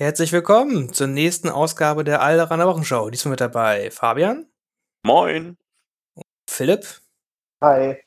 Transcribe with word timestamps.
Herzlich 0.00 0.32
willkommen 0.32 0.94
zur 0.94 1.08
nächsten 1.08 1.50
Ausgabe 1.50 2.04
der 2.04 2.22
Alderaner 2.22 2.66
Wochenschau. 2.66 3.10
Diesmal 3.10 3.32
mit 3.32 3.42
dabei 3.42 3.90
Fabian, 3.90 4.46
Moin. 5.02 5.58
Philipp 6.48 6.86
Hi. 7.60 7.98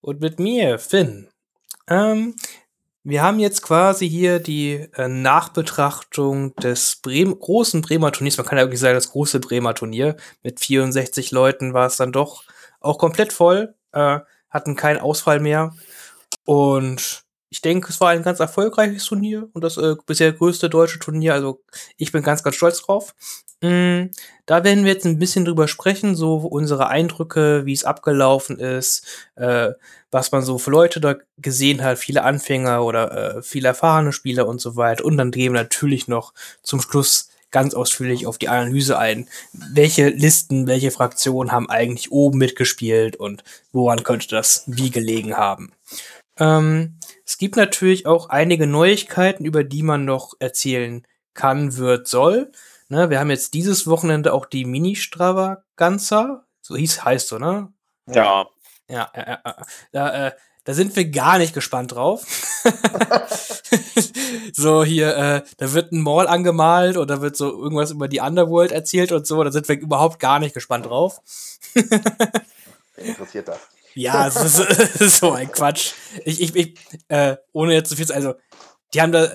und 0.00 0.22
mit 0.22 0.40
mir, 0.40 0.78
Finn. 0.78 1.28
Ähm, 1.86 2.34
wir 3.04 3.20
haben 3.20 3.40
jetzt 3.40 3.60
quasi 3.60 4.08
hier 4.08 4.38
die 4.38 4.88
äh, 4.94 5.08
Nachbetrachtung 5.08 6.56
des 6.56 6.96
Brem 6.96 7.38
großen 7.38 7.82
Bremer 7.82 8.10
Turniers. 8.10 8.38
Man 8.38 8.46
kann 8.46 8.56
ja 8.56 8.64
wirklich 8.64 8.80
sagen, 8.80 8.94
das 8.94 9.10
große 9.10 9.38
Bremer 9.38 9.74
Turnier. 9.74 10.16
Mit 10.42 10.60
64 10.60 11.30
Leuten 11.30 11.74
war 11.74 11.88
es 11.88 11.98
dann 11.98 12.10
doch 12.10 12.44
auch 12.80 12.96
komplett 12.96 13.34
voll. 13.34 13.74
Äh, 13.92 14.20
hatten 14.48 14.76
keinen 14.76 14.98
Ausfall 14.98 15.40
mehr. 15.40 15.74
Und 16.46 17.27
ich 17.50 17.60
denke, 17.62 17.88
es 17.88 18.00
war 18.00 18.10
ein 18.10 18.22
ganz 18.22 18.40
erfolgreiches 18.40 19.04
Turnier 19.04 19.48
und 19.52 19.64
das 19.64 19.76
äh, 19.76 19.94
bisher 20.06 20.32
größte 20.32 20.68
deutsche 20.68 20.98
Turnier. 20.98 21.34
Also 21.34 21.60
ich 21.96 22.12
bin 22.12 22.22
ganz, 22.22 22.42
ganz 22.42 22.56
stolz 22.56 22.82
drauf. 22.82 23.14
Mm, 23.60 24.10
da 24.46 24.62
werden 24.62 24.84
wir 24.84 24.92
jetzt 24.92 25.04
ein 25.04 25.18
bisschen 25.18 25.44
drüber 25.44 25.66
sprechen, 25.66 26.14
so 26.14 26.36
unsere 26.36 26.88
Eindrücke, 26.88 27.66
wie 27.66 27.72
es 27.72 27.84
abgelaufen 27.84 28.58
ist, 28.60 29.04
äh, 29.34 29.70
was 30.10 30.30
man 30.30 30.42
so 30.42 30.58
für 30.58 30.70
Leute 30.70 31.00
da 31.00 31.16
gesehen 31.38 31.82
hat, 31.82 31.98
viele 31.98 32.22
Anfänger 32.22 32.84
oder 32.84 33.38
äh, 33.38 33.42
viele 33.42 33.68
erfahrene 33.68 34.12
Spieler 34.12 34.46
und 34.46 34.60
so 34.60 34.76
weiter. 34.76 35.04
Und 35.04 35.16
dann 35.16 35.32
gehen 35.32 35.54
wir 35.54 35.60
natürlich 35.60 36.06
noch 36.06 36.34
zum 36.62 36.80
Schluss 36.80 37.30
ganz 37.50 37.74
ausführlich 37.74 38.26
auf 38.26 38.38
die 38.38 38.48
Analyse 38.48 38.98
ein. 38.98 39.28
Welche 39.52 40.08
Listen, 40.10 40.66
welche 40.66 40.90
Fraktionen 40.90 41.50
haben 41.50 41.68
eigentlich 41.70 42.12
oben 42.12 42.38
mitgespielt 42.38 43.16
und 43.16 43.42
woran 43.72 44.02
könnte 44.02 44.28
das 44.28 44.64
wie 44.66 44.90
gelegen 44.90 45.36
haben? 45.36 45.72
Ähm, 46.38 46.98
es 47.24 47.38
gibt 47.38 47.56
natürlich 47.56 48.06
auch 48.06 48.28
einige 48.28 48.66
Neuigkeiten, 48.66 49.44
über 49.44 49.64
die 49.64 49.82
man 49.82 50.04
noch 50.04 50.34
erzählen 50.38 51.06
kann, 51.34 51.76
wird, 51.76 52.08
soll. 52.08 52.52
Ne, 52.88 53.10
wir 53.10 53.20
haben 53.20 53.30
jetzt 53.30 53.54
dieses 53.54 53.86
Wochenende 53.86 54.32
auch 54.32 54.46
die 54.46 54.64
Mini-Stravaganza. 54.64 56.44
So 56.62 56.76
hieß, 56.76 57.04
heißt 57.04 57.28
so, 57.28 57.38
ne? 57.38 57.72
Ja. 58.06 58.46
Ja, 58.88 59.10
ja, 59.14 59.26
ja, 59.26 59.40
ja. 59.44 59.56
Da, 59.92 60.26
äh, 60.28 60.32
da 60.64 60.74
sind 60.74 60.96
wir 60.96 61.10
gar 61.10 61.38
nicht 61.38 61.54
gespannt 61.54 61.92
drauf. 61.92 62.26
so 64.52 64.84
hier, 64.84 65.16
äh, 65.16 65.42
da 65.56 65.72
wird 65.72 65.92
ein 65.92 66.02
Mall 66.02 66.26
angemalt 66.26 66.96
oder 66.96 67.20
wird 67.20 67.36
so 67.36 67.50
irgendwas 67.50 67.90
über 67.90 68.08
die 68.08 68.20
Underworld 68.20 68.72
erzählt 68.72 69.12
und 69.12 69.26
so. 69.26 69.42
Da 69.44 69.52
sind 69.52 69.68
wir 69.68 69.78
überhaupt 69.78 70.18
gar 70.18 70.38
nicht 70.38 70.54
gespannt 70.54 70.86
drauf. 70.86 71.20
Interessiert 72.96 73.48
das? 73.48 73.60
Ja, 73.98 74.28
es 74.28 74.36
ist, 74.36 75.18
so 75.18 75.32
ein 75.32 75.50
Quatsch. 75.50 75.92
Ich, 76.24 76.40
ich, 76.40 76.54
ich 76.54 76.78
äh, 77.08 77.36
ohne 77.52 77.74
jetzt 77.74 77.90
zu 77.90 77.96
viel 77.96 78.06
zu, 78.06 78.14
also, 78.14 78.34
die 78.94 79.02
haben 79.02 79.12
da, 79.12 79.28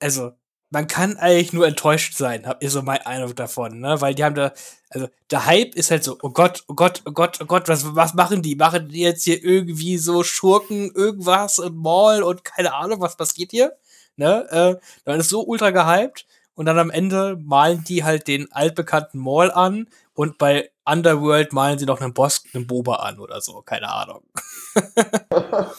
also, 0.00 0.32
man 0.70 0.88
kann 0.88 1.16
eigentlich 1.16 1.52
nur 1.52 1.68
enttäuscht 1.68 2.16
sein, 2.16 2.46
hab 2.46 2.60
ihr 2.60 2.70
so 2.70 2.82
mein 2.82 3.02
Eindruck 3.02 3.36
davon, 3.36 3.78
ne? 3.78 4.00
Weil 4.00 4.16
die 4.16 4.24
haben 4.24 4.34
da, 4.34 4.52
also, 4.90 5.08
der 5.30 5.46
Hype 5.46 5.76
ist 5.76 5.92
halt 5.92 6.02
so, 6.02 6.18
oh 6.22 6.30
Gott, 6.30 6.64
oh 6.66 6.74
Gott, 6.74 7.02
oh 7.06 7.12
Gott, 7.12 7.38
oh 7.40 7.44
Gott, 7.44 7.68
was, 7.68 7.94
was 7.94 8.14
machen 8.14 8.42
die? 8.42 8.56
Machen 8.56 8.88
die 8.88 9.00
jetzt 9.00 9.22
hier 9.22 9.42
irgendwie 9.42 9.98
so 9.98 10.24
Schurken, 10.24 10.90
irgendwas 10.92 11.60
und 11.60 11.76
Mall 11.76 12.24
und 12.24 12.42
keine 12.44 12.74
Ahnung, 12.74 13.00
was 13.00 13.16
passiert 13.16 13.52
hier? 13.52 13.76
Ne? 14.16 14.46
Äh, 14.50 14.84
dann 15.04 15.20
ist 15.20 15.28
so 15.28 15.44
ultra 15.44 15.70
gehypt 15.70 16.26
und 16.54 16.66
dann 16.66 16.78
am 16.78 16.90
Ende 16.90 17.36
malen 17.36 17.84
die 17.84 18.04
halt 18.04 18.28
den 18.28 18.50
altbekannten 18.52 19.20
Mall 19.20 19.50
an 19.50 19.88
und 20.14 20.38
bei 20.38 20.70
Underworld 20.84 21.52
malen 21.52 21.78
sie 21.78 21.86
noch 21.86 22.00
einen 22.00 22.14
Boss, 22.14 22.44
einen 22.52 22.66
Boba 22.66 22.96
an 22.96 23.18
oder 23.18 23.40
so, 23.40 23.62
keine 23.62 23.90
Ahnung. 23.92 24.22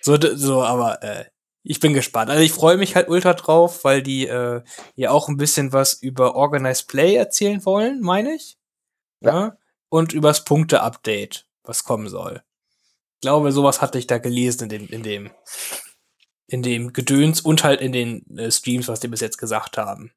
so, 0.00 0.16
so, 0.20 0.62
aber 0.62 1.02
äh, 1.02 1.24
ich 1.68 1.80
bin 1.80 1.94
gespannt. 1.94 2.30
Also 2.30 2.42
ich 2.42 2.52
freue 2.52 2.76
mich 2.76 2.94
halt 2.94 3.08
ultra 3.08 3.34
drauf, 3.34 3.82
weil 3.82 4.02
die 4.02 4.28
äh, 4.28 4.62
ja 4.94 5.10
auch 5.10 5.28
ein 5.28 5.36
bisschen 5.36 5.72
was 5.72 5.94
über 5.94 6.36
Organized 6.36 6.86
Play 6.86 7.16
erzählen 7.16 7.64
wollen, 7.64 8.00
meine 8.00 8.34
ich. 8.34 8.56
Ja. 9.20 9.32
ja. 9.32 9.58
Und 9.88 10.12
übers 10.12 10.44
Punkte-Update, 10.44 11.46
was 11.64 11.84
kommen 11.84 12.08
soll. 12.08 12.42
Ich 13.14 13.22
glaube, 13.22 13.50
sowas 13.50 13.80
hatte 13.80 13.98
ich 13.98 14.06
da 14.06 14.18
gelesen 14.18 14.64
in 14.64 14.68
dem, 14.68 14.88
in 14.88 15.02
dem, 15.02 15.30
in 16.48 16.62
dem 16.62 16.92
Gedöns 16.92 17.40
und 17.40 17.64
halt 17.64 17.80
in 17.80 17.92
den 17.92 18.38
äh, 18.38 18.50
Streams, 18.50 18.88
was 18.88 19.00
die 19.00 19.08
bis 19.08 19.20
jetzt 19.20 19.38
gesagt 19.38 19.78
haben. 19.78 20.12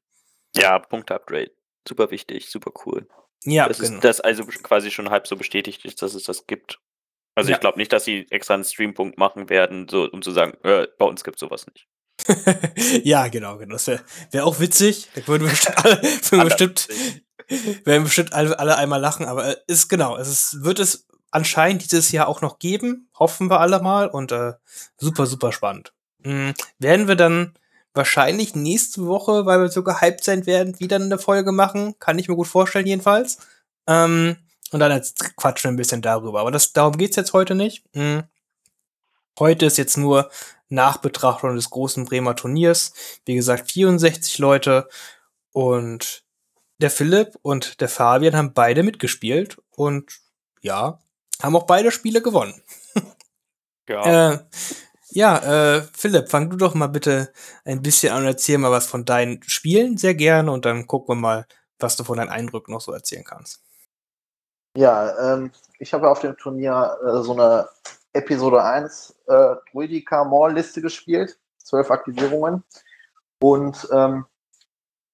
Ja, 0.54 0.78
Punkte-Upgrade. 0.78 1.50
Super 1.86 2.10
wichtig, 2.10 2.50
super 2.50 2.72
cool. 2.84 3.08
Ja, 3.44 3.66
das 3.68 3.78
genau. 3.78 3.94
ist 3.96 4.04
das 4.04 4.20
also 4.20 4.44
quasi 4.44 4.90
schon 4.90 5.10
halb 5.10 5.26
so 5.26 5.36
bestätigt 5.36 5.84
ist, 5.84 6.02
dass 6.02 6.14
es 6.14 6.24
das 6.24 6.46
gibt. 6.46 6.78
Also 7.34 7.50
Ja. 7.50 7.56
ich 7.56 7.60
glaube 7.60 7.78
nicht, 7.78 7.92
dass 7.92 8.04
sie 8.04 8.26
extra 8.30 8.54
einen 8.54 8.64
Streampunkt 8.64 9.18
machen 9.18 9.48
werden, 9.48 9.88
so 9.88 10.08
um 10.10 10.20
zu 10.22 10.30
sagen, 10.30 10.58
äh, 10.62 10.86
bei 10.98 11.06
uns 11.06 11.24
gibt 11.24 11.38
sowas 11.38 11.66
nicht. 11.66 11.86
ja, 13.04 13.28
genau, 13.28 13.56
genau. 13.56 13.74
Das 13.74 13.86
wäre 13.86 14.02
wär 14.30 14.44
auch 14.44 14.60
witzig. 14.60 15.08
Da 15.14 15.26
würden 15.26 15.44
wir 15.44 15.50
bestimmt 15.50 15.84
alle, 15.84 16.02
würden 16.02 16.38
wir 16.38 16.44
bestimmt, 16.44 16.88
werden 17.86 18.04
bestimmt 18.04 18.32
alle, 18.34 18.58
alle 18.58 18.76
einmal 18.76 19.00
lachen, 19.00 19.24
aber 19.24 19.48
äh, 19.48 19.56
ist 19.66 19.88
genau, 19.88 20.16
es 20.16 20.28
ist, 20.28 20.62
wird 20.62 20.78
es 20.78 21.06
anscheinend 21.30 21.82
dieses 21.82 22.12
Jahr 22.12 22.28
auch 22.28 22.42
noch 22.42 22.58
geben, 22.58 23.08
hoffen 23.18 23.48
wir 23.48 23.60
alle 23.60 23.80
mal 23.80 24.08
und 24.08 24.32
äh, 24.32 24.52
super, 24.98 25.26
super 25.26 25.52
spannend. 25.52 25.94
Mhm. 26.22 26.54
Werden 26.78 27.08
wir 27.08 27.16
dann 27.16 27.54
wahrscheinlich 27.94 28.54
nächste 28.54 29.06
Woche, 29.06 29.46
weil 29.46 29.60
wir 29.60 29.68
so 29.68 29.82
gehypt 29.82 30.24
sein 30.24 30.46
werden, 30.46 30.78
wieder 30.78 30.96
eine 30.96 31.18
Folge 31.18 31.52
machen, 31.52 31.98
kann 31.98 32.18
ich 32.18 32.28
mir 32.28 32.36
gut 32.36 32.46
vorstellen 32.46 32.86
jedenfalls. 32.86 33.38
Ähm, 33.86 34.36
und 34.70 34.80
dann 34.80 34.92
jetzt 34.92 35.36
quatschen 35.36 35.70
wir 35.70 35.74
ein 35.74 35.76
bisschen 35.76 36.02
darüber, 36.02 36.40
aber 36.40 36.50
das, 36.50 36.72
darum 36.72 36.96
geht's 36.96 37.16
jetzt 37.16 37.32
heute 37.32 37.54
nicht. 37.54 37.84
Mhm. 37.94 38.24
Heute 39.38 39.66
ist 39.66 39.78
jetzt 39.78 39.96
nur 39.96 40.30
Nachbetrachtung 40.68 41.56
des 41.56 41.70
großen 41.70 42.04
Bremer 42.04 42.36
Turniers. 42.36 42.92
Wie 43.24 43.34
gesagt, 43.34 43.70
64 43.70 44.38
Leute 44.38 44.88
und 45.52 46.24
der 46.78 46.90
Philipp 46.90 47.36
und 47.42 47.80
der 47.80 47.88
Fabian 47.88 48.36
haben 48.36 48.54
beide 48.54 48.82
mitgespielt 48.82 49.58
und 49.70 50.20
ja, 50.62 51.00
haben 51.42 51.56
auch 51.56 51.66
beide 51.66 51.90
Spiele 51.90 52.22
gewonnen. 52.22 52.62
Ja. 53.88 54.34
Äh, 54.34 54.38
ja, 55.10 55.76
äh, 55.76 55.82
Philipp, 55.92 56.30
fang 56.30 56.50
du 56.50 56.56
doch 56.56 56.74
mal 56.74 56.88
bitte 56.88 57.32
ein 57.64 57.82
bisschen 57.82 58.12
an 58.12 58.22
und 58.22 58.28
erzähl 58.28 58.58
mal 58.58 58.70
was 58.70 58.86
von 58.86 59.04
deinen 59.04 59.42
Spielen 59.42 59.96
sehr 59.96 60.14
gerne 60.14 60.50
und 60.50 60.64
dann 60.64 60.86
gucken 60.86 61.16
wir 61.16 61.20
mal, 61.20 61.46
was 61.78 61.96
du 61.96 62.04
von 62.04 62.18
deinen 62.18 62.30
Eindrücken 62.30 62.72
noch 62.72 62.80
so 62.80 62.92
erzählen 62.92 63.24
kannst. 63.24 63.60
Ja, 64.76 65.34
ähm, 65.34 65.52
ich 65.78 65.92
habe 65.92 66.08
auf 66.08 66.20
dem 66.20 66.36
Turnier 66.36 66.96
äh, 67.04 67.22
so 67.22 67.32
eine 67.32 67.68
Episode 68.12 68.62
1 68.62 69.14
äh, 69.26 69.56
Druidika 69.70 70.24
Mall 70.24 70.54
Liste 70.54 70.80
gespielt, 70.80 71.38
zwölf 71.58 71.90
Aktivierungen 71.90 72.62
und 73.40 73.88
ähm, 73.92 74.26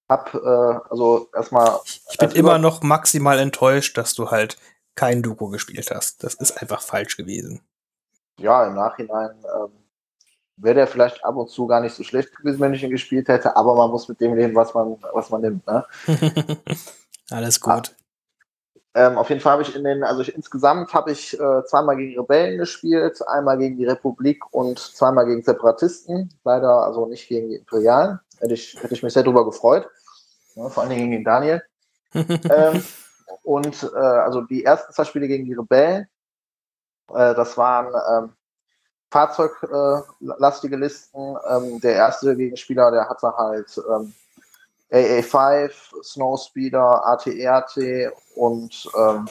hab 0.09 0.35
äh, 0.35 0.39
also 0.39 1.31
erstmal 1.35 1.81
Ich 1.85 2.19
bin 2.19 2.31
immer 2.33 2.59
noch 2.59 2.83
maximal 2.83 3.39
enttäuscht, 3.39 3.97
dass 3.97 4.15
du 4.15 4.31
halt 4.31 4.57
kein 4.95 5.23
Duko 5.23 5.49
gespielt 5.49 5.91
hast. 5.91 6.23
Das 6.23 6.35
ist 6.35 6.61
einfach 6.61 6.81
falsch 6.81 7.17
gewesen. 7.17 7.63
ja 8.39 8.67
im 8.67 8.75
Nachhinein 8.75 9.45
ähm, 9.57 9.86
wäre 10.57 10.75
der 10.75 10.87
vielleicht 10.87 11.25
ab 11.25 11.37
und 11.37 11.51
zu 11.51 11.67
gar 11.67 11.81
nicht 11.81 11.95
so 11.95 12.03
schlecht 12.03 12.35
gewesen, 12.37 12.61
wenn 12.61 12.75
ich 12.75 12.83
ihn 12.83 12.91
gespielt 12.91 13.29
hätte, 13.29 13.57
aber 13.57 13.75
man 13.75 13.91
muss 13.91 14.09
mit 14.09 14.21
dem 14.21 14.35
leben, 14.35 14.55
was 14.55 14.75
man 14.75 14.97
was 15.13 15.31
man 15.31 15.43
nimmt. 15.43 15.67
Ne? 15.67 15.85
Alles 17.31 17.61
gut. 17.61 17.95
Ähm, 18.97 19.19
auf 19.19 19.29
jeden 19.29 19.43
Fall 19.43 19.53
habe 19.53 19.63
ich 19.63 19.77
in 19.77 19.85
den, 19.85 20.03
also 20.03 20.23
ich, 20.23 20.35
insgesamt 20.35 20.95
habe 20.95 21.13
ich 21.13 21.39
äh, 21.39 21.65
zweimal 21.67 21.99
gegen 21.99 22.19
Rebellen 22.19 22.57
gespielt, 22.57 23.21
einmal 23.29 23.59
gegen 23.59 23.77
die 23.77 23.85
Republik 23.85 24.43
und 24.53 24.79
zweimal 24.79 25.27
gegen 25.27 25.43
Separatisten. 25.43 26.33
Leider 26.45 26.83
also 26.83 27.05
nicht 27.05 27.29
gegen 27.29 27.51
die 27.51 27.57
Imperialen. 27.57 28.21
Hätte 28.39 28.55
ich, 28.55 28.75
hätte 28.81 28.95
ich 28.95 29.03
mich 29.03 29.13
sehr 29.13 29.23
darüber 29.23 29.45
gefreut. 29.45 29.87
Ja, 30.55 30.71
vor 30.71 30.83
allen 30.83 30.91
Dingen 30.91 31.11
gegen 31.11 31.13
den 31.13 31.25
Daniel. 31.25 31.63
ähm, 32.15 32.83
und 33.43 33.83
äh, 33.95 33.99
also 33.99 34.41
die 34.41 34.65
ersten 34.65 34.91
zwei 34.95 35.05
Spiele 35.05 35.29
gegen 35.29 35.45
die 35.45 35.53
Rebellen, 35.53 36.09
äh, 37.11 37.35
das 37.35 37.59
waren 37.59 37.93
ähm, 38.11 38.33
fahrzeuglastige 39.11 40.77
Listen. 40.77 41.37
Ähm, 41.49 41.81
der 41.81 41.95
erste 41.95 42.37
Gegenspieler, 42.37 42.91
der 42.91 43.09
hatte 43.09 43.33
halt 43.37 43.81
ähm, 43.91 44.15
AA5, 44.91 45.73
Snowspeeder, 46.03 47.07
ATRT 47.07 48.13
und 48.35 48.89
ähm, 48.97 49.29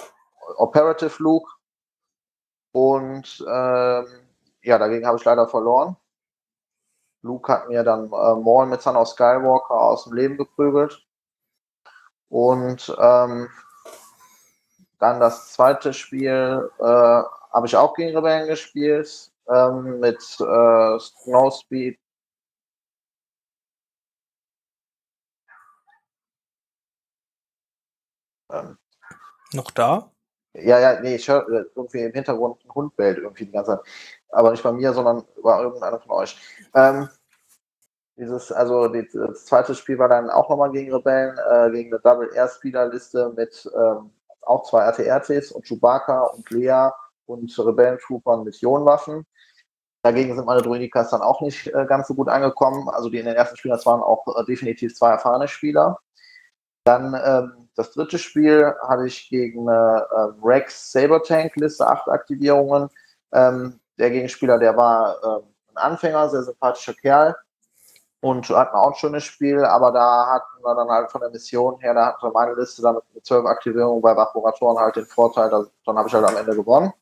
Operative 0.58 1.22
Luke. 1.22 1.50
Und 2.72 3.44
ähm, 3.48 4.06
ja, 4.62 4.78
dagegen 4.78 5.06
habe 5.06 5.18
ich 5.18 5.26
leider 5.26 5.48
verloren. 5.48 5.96
Luke 7.22 7.52
hat 7.52 7.70
mir 7.70 7.84
dann 7.84 8.06
äh, 8.06 8.36
Maul 8.36 8.68
mit 8.68 8.82
Son 8.82 8.96
of 8.96 9.08
Skywalker 9.08 9.74
aus 9.74 10.04
dem 10.04 10.14
Leben 10.14 10.38
geprügelt. 10.38 11.02
Und 12.30 12.96
ähm, 13.00 13.50
dann 15.00 15.20
das 15.20 15.54
zweite 15.54 15.94
Spiel 15.94 16.70
äh, 16.80 16.84
habe 16.84 17.66
ich 17.66 17.76
auch 17.76 17.94
gegen 17.94 18.16
Rebellen 18.16 18.48
gespielt. 18.48 19.32
Ähm, 19.48 20.00
mit 20.00 20.18
äh, 20.40 21.00
Snowspeed 21.00 22.00
ähm, 28.52 28.78
Noch 29.54 29.72
da? 29.72 30.12
Ja, 30.54 30.80
ja, 30.80 31.00
nee, 31.02 31.16
ich 31.16 31.28
höre 31.28 31.48
äh, 31.50 31.66
irgendwie 31.76 32.02
im 32.02 32.14
Hintergrund 32.14 32.64
ein 32.66 32.74
Hund 32.74 32.96
bellt 32.96 33.18
irgendwie 33.18 33.46
die 33.46 33.52
ganze 33.52 33.72
Zeit. 33.78 33.86
Aber 34.30 34.52
nicht 34.52 34.64
bei 34.64 34.72
mir, 34.72 34.94
sondern 34.94 35.24
bei 35.44 35.62
irgendeiner 35.62 36.00
von 36.00 36.12
euch. 36.12 36.38
Ähm, 36.74 37.10
dieses, 38.18 38.52
also 38.52 38.88
die, 38.88 39.08
das 39.14 39.46
zweite 39.46 39.76
Spiel 39.76 40.00
war 40.00 40.08
dann 40.08 40.30
auch 40.30 40.50
nochmal 40.50 40.72
gegen 40.72 40.94
Rebellen, 40.94 41.38
äh, 41.38 41.72
gegen 41.72 41.94
eine 41.94 42.02
Double-Air-Spieler-Liste 42.02 43.34
mit 43.36 43.70
ähm, 43.76 44.12
auch 44.42 44.64
zwei 44.64 44.84
RTRTs 44.84 45.52
und 45.52 45.66
Chewbacca 45.66 46.22
und 46.28 46.50
Lea 46.52 46.90
und 47.26 47.58
Rebellentroopern 47.60 48.44
mit 48.44 48.62
Ionwaffen. 48.62 49.26
Dagegen 50.06 50.36
sind 50.36 50.46
meine 50.46 50.62
Druidikas 50.62 51.10
dann 51.10 51.24
auch 51.24 51.42
nicht 51.42 51.66
äh, 51.66 51.84
ganz 51.88 52.08
so 52.08 52.14
gut 52.14 52.30
angekommen. 52.30 52.90
Also 52.90 53.10
die 53.10 53.18
in 53.18 53.26
den 53.26 53.36
ersten 53.36 53.58
Spielen, 53.58 53.74
das 53.74 53.88
waren 53.88 54.04
auch 54.04 54.24
äh, 54.38 54.46
definitiv 54.46 54.96
zwei 54.96 55.10
erfahrene 55.10 55.48
Spieler. 55.48 55.98
Dann 56.84 57.20
ähm, 57.26 57.70
das 57.76 57.92
dritte 57.92 58.20
Spiel 58.20 58.72
hatte 58.84 59.08
ich 59.08 59.28
gegen 59.30 59.68
äh, 59.68 60.02
Rex 60.44 60.92
Sabertank, 60.92 61.56
Liste 61.56 61.88
8 61.88 62.08
Aktivierungen. 62.10 62.88
Ähm, 63.34 63.80
der 63.98 64.12
Gegenspieler, 64.12 64.60
der 64.60 64.78
war 64.78 65.16
äh, 65.24 65.42
ein 65.72 65.78
Anfänger, 65.78 66.30
sehr 66.30 66.44
sympathischer 66.44 66.94
Kerl 66.94 67.36
und 68.22 68.48
hatten 68.50 68.76
auch 68.76 68.90
ein 68.90 68.96
schönes 68.98 69.24
Spiel, 69.24 69.66
aber 69.66 69.92
da 69.92 70.28
hatten 70.28 70.64
wir 70.64 70.76
dann 70.76 70.90
halt 70.90 71.10
von 71.10 71.22
der 71.22 71.32
Mission 71.32 71.80
her, 71.80 71.96
da 71.96 72.14
hatte 72.14 72.30
meine 72.30 72.54
Liste 72.54 72.84
dann 72.84 73.00
mit 73.16 73.26
zwölf 73.26 73.48
Aktivierungen 73.48 74.04
bei 74.04 74.16
Vaporatoren 74.16 74.78
halt 74.78 74.98
den 74.98 75.08
Vorteil, 75.08 75.50
dass, 75.50 75.68
dann 75.84 75.98
habe 75.98 76.08
ich 76.08 76.14
halt 76.14 76.26
am 76.26 76.38
Ende 76.38 76.56
gewonnen. 76.56 76.94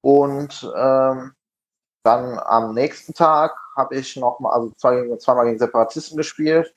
Und 0.00 0.68
ähm, 0.76 1.34
dann 2.08 2.38
am 2.38 2.72
nächsten 2.72 3.12
Tag 3.12 3.54
habe 3.76 3.96
ich 3.96 4.16
nochmal, 4.16 4.52
also 4.54 4.70
zwei, 4.70 5.14
zweimal 5.18 5.44
gegen 5.44 5.58
Separatisten 5.58 6.16
gespielt. 6.16 6.74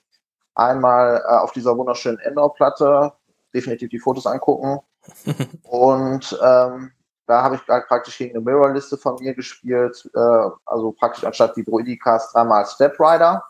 Einmal 0.56 1.24
äh, 1.25 1.36
auf 1.36 1.54
dieser 1.54 1.78
wunderschönen 1.78 2.19
Endor-Platte, 2.19 3.13
definitiv 3.54 3.89
die 3.89 4.00
Fotos 4.00 4.28
angucken. 4.28 4.81
und 5.63 6.38
ähm, 6.44 6.92
da 7.28 7.44
habe 7.44 7.56
ich 7.56 7.66
praktisch 7.66 8.18
gegen 8.18 8.36
eine 8.36 8.44
Mirror-Liste 8.44 8.98
von 8.98 9.16
mir 9.22 9.33
gespielt, 9.33 10.10
äh, 10.13 10.50
also 10.66 10.92
praktisch 10.92 11.24
anstatt 11.24 11.56
die 11.56 11.63
Druidikas 11.63 12.34
dreimal 12.34 12.66
Step 12.66 13.00
Rider. 13.00 13.42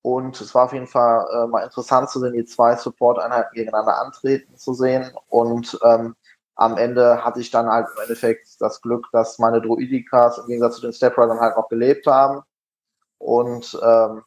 Und 0.00 0.40
es 0.40 0.54
war 0.54 0.64
auf 0.64 0.72
jeden 0.72 0.86
Fall 0.86 1.26
äh, 1.30 1.46
mal 1.46 1.62
interessant 1.62 2.08
zu 2.08 2.20
sehen, 2.20 2.32
die 2.32 2.46
zwei 2.46 2.74
Support-Einheiten 2.74 3.52
gegeneinander 3.52 4.00
antreten 4.00 4.56
zu 4.56 4.72
sehen. 4.72 5.12
Und 5.28 5.78
ähm, 5.84 6.16
am 6.60 6.76
Ende 6.76 7.24
hatte 7.24 7.40
ich 7.40 7.50
dann 7.50 7.68
halt 7.68 7.88
im 7.96 8.02
Endeffekt 8.02 8.60
das 8.60 8.82
Glück, 8.82 9.06
dass 9.12 9.38
meine 9.38 9.62
Druidikas 9.62 10.38
im 10.38 10.46
Gegensatz 10.46 10.76
zu 10.76 10.82
den 10.82 10.92
Step 10.92 11.16
Riders 11.16 11.40
halt 11.40 11.56
noch 11.56 11.68
gelebt 11.68 12.06
haben. 12.06 12.42
Und 13.18 13.78
ähm, 13.82 14.22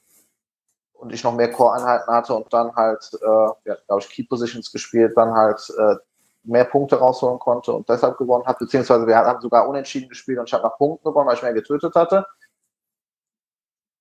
und 0.93 1.13
ich 1.13 1.23
noch 1.23 1.35
mehr 1.35 1.51
Core-Einheiten 1.51 2.11
hatte 2.11 2.33
und 2.33 2.51
dann 2.53 2.73
halt, 2.75 3.11
äh, 3.21 3.25
ja, 3.25 3.75
glaube 3.87 4.01
ich, 4.01 4.09
Key 4.09 4.23
Positions 4.23 4.71
gespielt, 4.71 5.11
dann 5.17 5.33
halt 5.33 5.61
äh, 5.77 5.95
mehr 6.43 6.63
Punkte 6.63 6.95
rausholen 6.95 7.39
konnte 7.39 7.73
und 7.73 7.87
deshalb 7.89 8.17
gewonnen 8.17 8.45
habe, 8.45 8.59
beziehungsweise 8.59 9.05
wir 9.05 9.17
haben 9.17 9.41
sogar 9.41 9.67
unentschieden 9.67 10.07
gespielt 10.07 10.39
und 10.39 10.47
ich 10.47 10.53
habe 10.53 10.63
nach 10.63 10.77
Punkten 10.77 11.03
gewonnen, 11.03 11.27
weil 11.27 11.35
ich 11.35 11.43
mehr 11.43 11.53
getötet 11.53 11.93
hatte. 11.95 12.25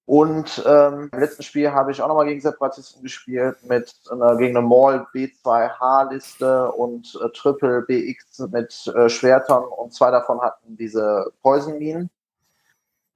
Und 0.05 0.63
ähm, 0.67 1.11
im 1.13 1.21
letzten 1.21 1.45
Spiel 1.45 1.71
habe 1.73 1.93
ich 1.93 2.03
auch 2.03 2.09
nochmal 2.09 2.27
gegen 2.27 2.41
Separatisten 2.41 3.03
gespielt, 3.03 3.57
mit 3.63 3.95
äh, 4.11 4.37
gegen 4.37 4.57
eine 4.57 4.67
Mall 4.67 5.07
B2H-Liste 5.15 6.73
und 6.73 7.19
äh, 7.23 7.29
Triple 7.31 7.83
BX 7.83 8.41
mit 8.51 8.87
äh, 8.89 9.09
Schwertern 9.09 9.65
und 9.65 9.95
zwei 9.95 10.11
davon 10.11 10.41
hatten 10.41 10.77
diese 10.77 11.33
Poison-Minen. 11.43 12.11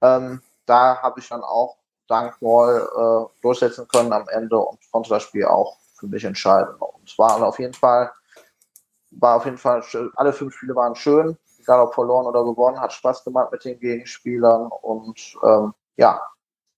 Ähm, 0.01 0.41
da 0.65 1.01
habe 1.01 1.19
ich 1.19 1.27
dann 1.27 1.43
auch 1.43 1.77
dank 2.07 2.41
Wall 2.41 2.87
äh, 2.95 3.41
durchsetzen 3.41 3.87
können 3.89 4.13
am 4.13 4.27
Ende 4.29 4.57
und 4.57 4.79
konnte 4.91 5.09
das 5.09 5.23
Spiel 5.23 5.45
auch 5.45 5.77
für 5.95 6.07
mich 6.07 6.23
entscheiden. 6.23 6.73
Und 6.75 7.17
war 7.17 7.43
auf 7.43 7.59
jeden 7.59 7.73
Fall, 7.73 8.11
war 9.11 9.35
auf 9.35 9.45
jeden 9.45 9.57
Fall, 9.57 9.83
alle 10.15 10.31
fünf 10.31 10.55
Spiele 10.55 10.75
waren 10.75 10.95
schön, 10.95 11.37
egal 11.59 11.81
ob 11.81 11.93
verloren 11.93 12.27
oder 12.27 12.45
gewonnen, 12.45 12.79
hat 12.79 12.93
Spaß 12.93 13.25
gemacht 13.25 13.51
mit 13.51 13.65
den 13.65 13.77
Gegenspielern 13.77 14.67
und 14.67 15.37
ähm, 15.43 15.73
ja, 15.97 16.21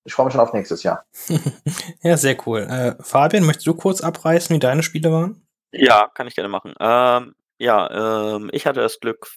ich 0.04 0.13
freue 0.13 0.25
mich 0.25 0.34
schon 0.34 0.42
auf 0.42 0.54
nächstes 0.54 0.84
Jahr. 0.84 1.06
ja, 2.01 2.18
sehr 2.18 2.38
cool. 2.48 2.62
Äh, 2.62 2.96
Fabian, 3.01 3.46
möchtest 3.46 3.68
du 3.68 3.74
kurz 3.74 4.01
abreißen, 4.01 4.56
wie 4.56 4.60
deine 4.60 4.84
Spiele 4.84 5.12
waren? 5.12 5.46
Ja, 5.72 6.07
kann 6.13 6.28
ich 6.28 6.36
gerne 6.36 6.50
machen. 6.50 6.74
Ähm, 6.80 7.36
ja, 7.57 8.36
ähm, 8.36 8.50
ich 8.54 8.66
hatte 8.66 8.80
das 8.81 9.00
Glück, 9.00 9.28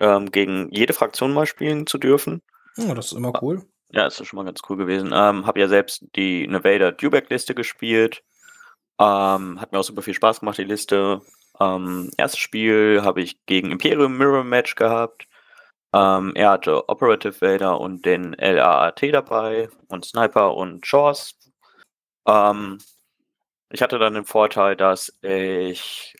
ähm, 0.00 0.30
gegen 0.30 0.70
jede 0.70 0.92
Fraktion 0.92 1.32
mal 1.32 1.46
spielen 1.46 1.86
zu 1.86 1.98
dürfen. 1.98 2.42
Oh, 2.78 2.94
das 2.94 3.06
ist 3.06 3.12
immer 3.12 3.32
cool. 3.42 3.66
Ja, 3.90 4.06
ist 4.06 4.24
schon 4.24 4.36
mal 4.36 4.44
ganz 4.44 4.60
cool 4.68 4.76
gewesen. 4.76 5.12
Ähm, 5.12 5.46
habe 5.46 5.60
ja 5.60 5.68
selbst 5.68 6.04
die 6.14 6.46
Nevada 6.46 6.90
Dewback-Liste 6.90 7.54
gespielt. 7.54 8.22
Ähm, 8.98 9.60
hat 9.60 9.72
mir 9.72 9.78
auch 9.78 9.84
super 9.84 10.02
viel 10.02 10.14
Spaß 10.14 10.40
gemacht, 10.40 10.58
die 10.58 10.64
Liste. 10.64 11.22
Ähm, 11.60 12.10
erstes 12.16 12.40
Spiel 12.40 13.00
habe 13.02 13.22
ich 13.22 13.44
gegen 13.46 13.70
Imperium 13.70 14.16
Mirror 14.16 14.44
Match 14.44 14.74
gehabt. 14.74 15.27
Ähm, 15.92 16.32
er 16.34 16.50
hatte 16.50 16.88
Operative 16.88 17.40
Vader 17.40 17.80
und 17.80 18.04
den 18.04 18.34
LAAT 18.34 19.02
dabei 19.12 19.68
und 19.88 20.04
Sniper 20.04 20.54
und 20.54 20.86
Shores. 20.86 21.38
Ähm, 22.26 22.78
ich 23.70 23.82
hatte 23.82 23.98
dann 23.98 24.14
den 24.14 24.24
Vorteil, 24.24 24.76
dass 24.76 25.12
ich 25.22 26.16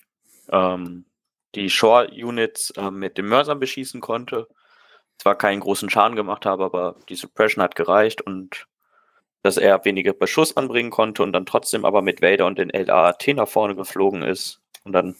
ähm, 0.50 1.06
die 1.54 1.70
Shore-Units 1.70 2.70
äh, 2.76 2.90
mit 2.90 3.18
dem 3.18 3.28
Mörser 3.28 3.54
beschießen 3.54 4.00
konnte 4.00 4.48
zwar 5.18 5.36
keinen 5.36 5.60
großen 5.60 5.90
Schaden 5.90 6.16
gemacht 6.16 6.46
habe, 6.46 6.64
aber 6.64 6.96
die 7.08 7.16
Suppression 7.16 7.62
hat 7.62 7.74
gereicht 7.74 8.22
und 8.22 8.66
dass 9.42 9.56
er 9.56 9.84
weniger 9.84 10.12
Beschuss 10.12 10.56
anbringen 10.56 10.90
konnte 10.90 11.22
und 11.22 11.32
dann 11.32 11.46
trotzdem 11.46 11.84
aber 11.84 12.02
mit 12.02 12.22
Vader 12.22 12.46
und 12.46 12.58
den 12.58 12.70
LAAT 12.70 13.28
nach 13.34 13.48
vorne 13.48 13.74
geflogen 13.76 14.22
ist. 14.22 14.60
Und 14.84 14.92
dann 14.92 15.16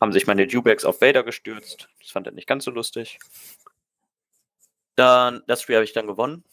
haben 0.00 0.12
sich 0.12 0.26
meine 0.26 0.46
Dewbacks 0.46 0.84
auf 0.84 1.00
Vader 1.00 1.22
gestürzt. 1.22 1.88
Das 2.00 2.10
fand 2.10 2.26
er 2.26 2.32
nicht 2.32 2.46
ganz 2.46 2.64
so 2.64 2.70
lustig. 2.70 3.18
Dann, 4.96 5.42
das 5.46 5.62
Spiel 5.62 5.76
habe 5.76 5.84
ich 5.84 5.92
dann 5.92 6.06
gewonnen. 6.06 6.44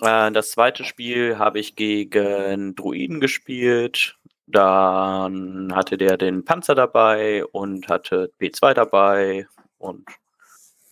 Äh, 0.00 0.32
das 0.32 0.50
zweite 0.50 0.84
Spiel 0.84 1.38
habe 1.38 1.58
ich 1.58 1.76
gegen 1.76 2.74
Druiden 2.74 3.20
gespielt. 3.20 4.18
Dann 4.46 5.74
hatte 5.74 5.96
der 5.96 6.16
den 6.18 6.44
Panzer 6.44 6.74
dabei 6.74 7.44
und 7.46 7.88
hatte 7.88 8.32
P2 8.40 8.74
dabei 8.74 9.48
und 9.78 10.06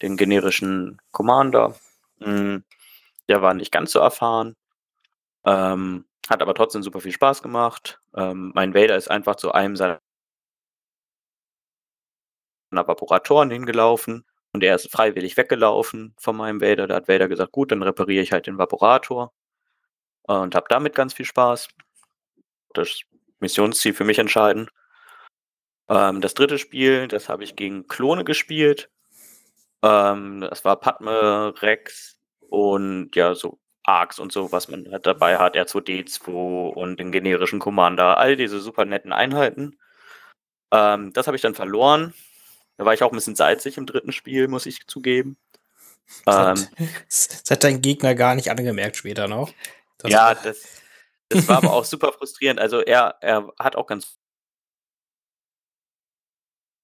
den 0.00 0.17
generischen 0.17 1.00
Commander. 1.11 1.76
Hm, 2.20 2.65
der 3.29 3.43
war 3.43 3.55
nicht 3.55 3.73
ganz 3.73 3.93
so 3.93 3.99
erfahren, 4.00 4.56
ähm, 5.44 6.06
hat 6.29 6.43
aber 6.43 6.55
trotzdem 6.55 6.82
super 6.82 7.00
viel 7.00 7.12
Spaß 7.12 7.43
gemacht. 7.43 8.00
Ähm, 8.17 8.53
mein 8.55 8.75
Vader 8.75 8.97
ist 8.97 9.11
einfach 9.11 9.37
zu 9.37 9.53
einem 9.53 9.76
seiner 9.76 10.00
Vaporatoren 12.76 13.50
hingelaufen 13.50 14.24
und 14.52 14.62
er 14.62 14.74
ist 14.74 14.90
freiwillig 14.90 15.36
weggelaufen 15.36 16.14
von 16.19 16.36
meinem 16.36 16.60
Vader. 16.60 16.86
Da 16.86 16.96
hat 16.96 17.08
Vader 17.08 17.28
gesagt, 17.28 17.52
gut, 17.52 17.72
dann 17.72 17.82
repariere 17.82 18.22
ich 18.22 18.32
halt 18.32 18.46
den 18.46 18.58
Vaporator 18.58 19.32
und 20.22 20.54
habe 20.54 20.66
damit 20.69 20.94
ganz 20.94 21.14
viel 21.14 21.26
Spaß. 21.26 21.69
Das 22.74 23.02
Missionsziel 23.41 23.94
für 23.94 24.05
mich 24.05 24.19
entscheiden. 24.19 24.70
Ähm, 25.88 26.20
das 26.20 26.34
dritte 26.34 26.58
Spiel, 26.58 27.08
das 27.08 27.29
habe 27.29 27.44
ich 27.44 27.56
gegen 27.56 27.86
Klone 27.88 28.24
gespielt. 28.24 28.91
Ähm, 29.82 30.41
das 30.43 30.64
war 30.64 30.81
Padme, 30.81 31.55
Rex 31.60 32.19
und 32.48 33.14
ja, 33.17 33.34
so 33.34 33.58
Arcs 33.84 34.19
und 34.19 34.32
so, 34.32 34.52
was 34.52 34.69
man 34.69 34.88
halt 34.91 35.06
dabei 35.06 35.38
hat, 35.38 35.56
R2D2 35.56 36.29
und 36.70 37.00
den 37.00 37.12
generischen 37.12 37.58
Commander, 37.58 38.19
all 38.19 38.36
diese 38.36 38.60
super 38.60 38.84
netten 38.84 39.12
Einheiten. 39.12 39.76
Ähm, 40.72 41.12
das 41.12 41.26
habe 41.26 41.36
ich 41.36 41.43
dann 41.43 41.55
verloren. 41.55 42.14
Da 42.76 42.84
war 42.84 42.94
ich 42.94 43.02
auch 43.02 43.12
ein 43.12 43.17
bisschen 43.17 43.36
salzig 43.36 43.76
im 43.76 43.86
dritten 43.86 44.12
Spiel, 44.12 44.48
muss 44.48 44.67
ich 44.67 44.86
zugeben. 44.86 45.36
Das, 46.24 46.36
ähm, 46.36 46.64
hat, 46.64 46.70
das 47.08 47.50
hat 47.50 47.64
dein 47.64 47.82
Gegner 47.82 48.14
gar 48.14 48.34
nicht 48.34 48.50
angemerkt 48.50 48.96
später 48.96 49.29
noch. 49.29 49.52
Das 49.98 50.10
ja, 50.10 50.34
das, 50.34 50.64
das 51.29 51.48
war 51.48 51.58
aber 51.58 51.72
auch 51.72 51.84
super 51.84 52.12
frustrierend. 52.12 52.60
Also 52.60 52.81
er, 52.81 53.17
er 53.20 53.52
hat 53.58 53.76
auch 53.76 53.86
ganz 53.86 54.19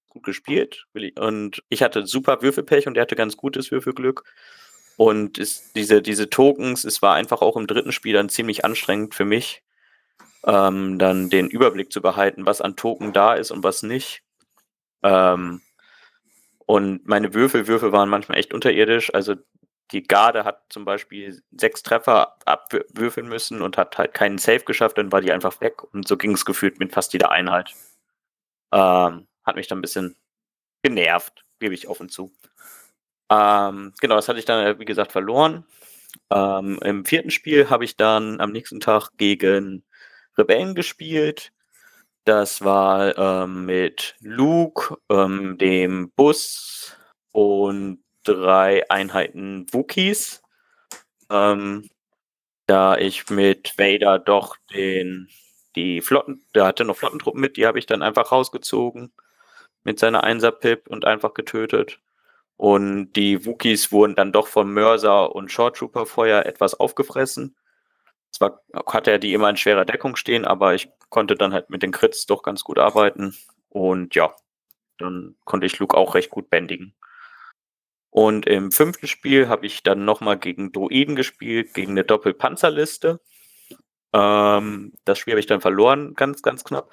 gut 0.09 0.23
gespielt. 0.23 0.85
Und 1.17 1.63
ich 1.69 1.81
hatte 1.81 2.05
super 2.05 2.41
Würfelpech 2.41 2.87
und 2.87 2.97
er 2.97 3.03
hatte 3.03 3.15
ganz 3.15 3.37
gutes 3.37 3.71
Würfelglück. 3.71 4.23
Und 4.97 5.37
es, 5.37 5.71
diese, 5.73 6.01
diese 6.01 6.29
Tokens, 6.29 6.83
es 6.83 7.01
war 7.01 7.15
einfach 7.15 7.41
auch 7.41 7.55
im 7.55 7.67
dritten 7.67 7.93
Spiel 7.93 8.13
dann 8.13 8.27
ziemlich 8.27 8.65
anstrengend 8.65 9.15
für 9.15 9.23
mich, 9.23 9.63
ähm, 10.45 10.99
dann 10.99 11.29
den 11.29 11.49
Überblick 11.49 11.93
zu 11.93 12.01
behalten, 12.01 12.45
was 12.45 12.59
an 12.59 12.75
Token 12.75 13.13
da 13.13 13.35
ist 13.35 13.51
und 13.51 13.63
was 13.63 13.81
nicht. 13.81 14.23
Ähm, 15.01 15.61
und 16.69 17.07
meine 17.07 17.33
Würfelwürfe 17.33 17.91
waren 17.91 18.09
manchmal 18.09 18.37
echt 18.37 18.53
unterirdisch. 18.53 19.11
Also 19.11 19.33
die 19.91 20.03
Garde 20.03 20.45
hat 20.45 20.61
zum 20.69 20.85
Beispiel 20.85 21.41
sechs 21.49 21.81
Treffer 21.81 22.37
abwürfeln 22.45 23.27
müssen 23.27 23.63
und 23.63 23.75
hat 23.75 23.97
halt 23.97 24.13
keinen 24.13 24.37
Safe 24.37 24.59
geschafft, 24.59 24.99
dann 24.99 25.11
war 25.11 25.21
die 25.21 25.31
einfach 25.31 25.61
weg. 25.61 25.81
Und 25.95 26.07
so 26.07 26.15
ging 26.15 26.31
es 26.33 26.45
gefühlt 26.45 26.77
mit 26.77 26.93
fast 26.93 27.11
jeder 27.13 27.31
Einheit. 27.31 27.73
Ähm, 28.71 29.27
hat 29.43 29.55
mich 29.55 29.65
dann 29.65 29.79
ein 29.79 29.81
bisschen 29.81 30.15
genervt, 30.83 31.43
gebe 31.59 31.73
ich 31.73 31.87
offen 31.87 32.07
zu. 32.07 32.31
Ähm, 33.31 33.95
genau, 33.99 34.13
das 34.13 34.29
hatte 34.29 34.37
ich 34.37 34.45
dann, 34.45 34.63
äh, 34.63 34.79
wie 34.79 34.85
gesagt, 34.85 35.11
verloren. 35.11 35.65
Ähm, 36.29 36.77
Im 36.83 37.03
vierten 37.03 37.31
Spiel 37.31 37.71
habe 37.71 37.83
ich 37.83 37.97
dann 37.97 38.39
am 38.39 38.51
nächsten 38.51 38.79
Tag 38.79 39.09
gegen 39.17 39.83
Rebellen 40.37 40.75
gespielt. 40.75 41.51
Das 42.29 42.63
war 42.63 43.17
ähm, 43.17 43.65
mit 43.65 44.13
Luke, 44.21 44.97
ähm, 45.09 45.57
dem 45.57 46.11
Bus 46.11 46.95
und 47.31 48.03
drei 48.23 48.87
Einheiten 48.91 49.65
Wookies. 49.71 50.43
Ähm, 51.31 51.89
da 52.67 52.97
ich 52.97 53.31
mit 53.31 53.79
Vader 53.79 54.19
doch 54.19 54.57
den, 54.71 55.27
die 55.75 56.01
Flotten, 56.01 56.45
der 56.53 56.65
hatte 56.65 56.85
noch 56.85 56.97
Flottentruppen 56.97 57.41
mit, 57.41 57.57
die 57.57 57.65
habe 57.65 57.79
ich 57.79 57.87
dann 57.87 58.03
einfach 58.03 58.31
rausgezogen 58.31 59.11
mit 59.83 59.97
seiner 59.97 60.23
Einser-Pip 60.23 60.87
und 60.87 61.05
einfach 61.05 61.33
getötet. 61.33 61.99
Und 62.57 63.13
die 63.13 63.43
Wookies 63.43 63.91
wurden 63.91 64.13
dann 64.13 64.31
doch 64.31 64.45
vom 64.45 64.71
Mörser 64.71 65.33
und 65.33 65.51
Short 65.51 65.77
Trooper 65.77 66.05
Feuer 66.05 66.45
etwas 66.45 66.75
aufgefressen. 66.75 67.55
Zwar 68.31 68.61
hatte 68.87 69.11
er 69.11 69.19
die 69.19 69.33
immer 69.33 69.49
in 69.49 69.57
schwerer 69.57 69.85
Deckung 69.85 70.15
stehen, 70.15 70.45
aber 70.45 70.75
ich 70.75 70.89
konnte 71.09 71.35
dann 71.35 71.53
halt 71.53 71.69
mit 71.69 71.83
den 71.83 71.91
Crits 71.91 72.25
doch 72.25 72.43
ganz 72.43 72.63
gut 72.63 72.79
arbeiten. 72.79 73.35
Und 73.69 74.15
ja, 74.15 74.35
dann 74.97 75.35
konnte 75.45 75.65
ich 75.65 75.79
Luke 75.79 75.97
auch 75.97 76.15
recht 76.15 76.29
gut 76.29 76.49
bändigen. 76.49 76.95
Und 78.11 78.47
im 78.47 78.71
fünften 78.71 79.07
Spiel 79.07 79.49
habe 79.49 79.65
ich 79.65 79.83
dann 79.83 80.05
nochmal 80.05 80.37
gegen 80.37 80.71
Druiden 80.71 81.15
gespielt, 81.15 81.73
gegen 81.73 81.91
eine 81.91 82.03
Doppelpanzerliste. 82.03 83.19
Ähm, 84.13 84.93
das 85.05 85.19
Spiel 85.19 85.33
habe 85.33 85.39
ich 85.39 85.45
dann 85.47 85.61
verloren, 85.61 86.15
ganz, 86.15 86.41
ganz 86.41 86.63
knapp. 86.63 86.91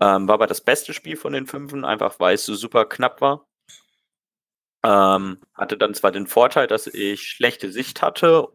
Ähm, 0.00 0.28
war 0.28 0.34
aber 0.34 0.46
das 0.46 0.62
beste 0.62 0.94
Spiel 0.94 1.16
von 1.16 1.32
den 1.32 1.46
fünfen, 1.46 1.84
einfach 1.84 2.18
weil 2.20 2.34
es 2.34 2.46
so 2.46 2.54
super 2.54 2.86
knapp 2.86 3.20
war. 3.20 3.46
Ähm, 4.84 5.40
hatte 5.54 5.76
dann 5.76 5.94
zwar 5.94 6.12
den 6.12 6.26
Vorteil, 6.26 6.66
dass 6.66 6.86
ich 6.86 7.22
schlechte 7.22 7.70
Sicht 7.72 8.00
hatte 8.00 8.48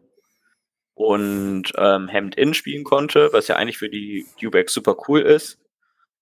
und 0.94 1.72
ähm, 1.76 2.08
Hemd-In 2.08 2.54
spielen 2.54 2.84
konnte, 2.84 3.32
was 3.32 3.48
ja 3.48 3.56
eigentlich 3.56 3.78
für 3.78 3.90
die 3.90 4.26
Dewback 4.40 4.70
super 4.70 4.96
cool 5.08 5.20
ist. 5.20 5.58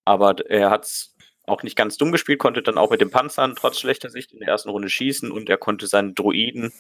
Aber 0.05 0.35
er 0.49 0.71
hat 0.71 0.85
es 0.85 1.15
auch 1.47 1.63
nicht 1.63 1.77
ganz 1.77 1.97
dumm 1.97 2.13
gespielt, 2.13 2.39
konnte 2.39 2.63
dann 2.63 2.79
auch 2.79 2.91
mit 2.91 3.01
den 3.01 3.11
Panzern 3.11 3.55
trotz 3.57 3.79
schlechter 3.79 4.11
Sicht 4.11 4.33
in 4.33 4.41
der 4.41 4.49
ersten 4.49 4.71
Runde 4.71 4.89
schießen 4.89 5.31
und 5.31 5.49
er 5.49 5.59
konnte 5.59 5.87
seinen 5.87 6.15
Druiden 6.15 6.73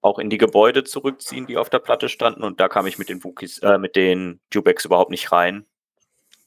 auch 0.00 0.18
in 0.18 0.30
die 0.30 0.38
Gebäude 0.38 0.84
zurückziehen, 0.84 1.46
die 1.46 1.56
auf 1.56 1.70
der 1.70 1.80
Platte 1.80 2.08
standen. 2.08 2.44
Und 2.44 2.60
da 2.60 2.68
kam 2.68 2.86
ich 2.86 2.98
mit 2.98 3.08
den 3.08 3.22
Wookies, 3.24 3.58
äh, 3.58 3.78
mit 3.78 3.96
den 3.96 4.40
Dewbacks 4.54 4.84
überhaupt 4.84 5.10
nicht 5.10 5.32
rein. 5.32 5.66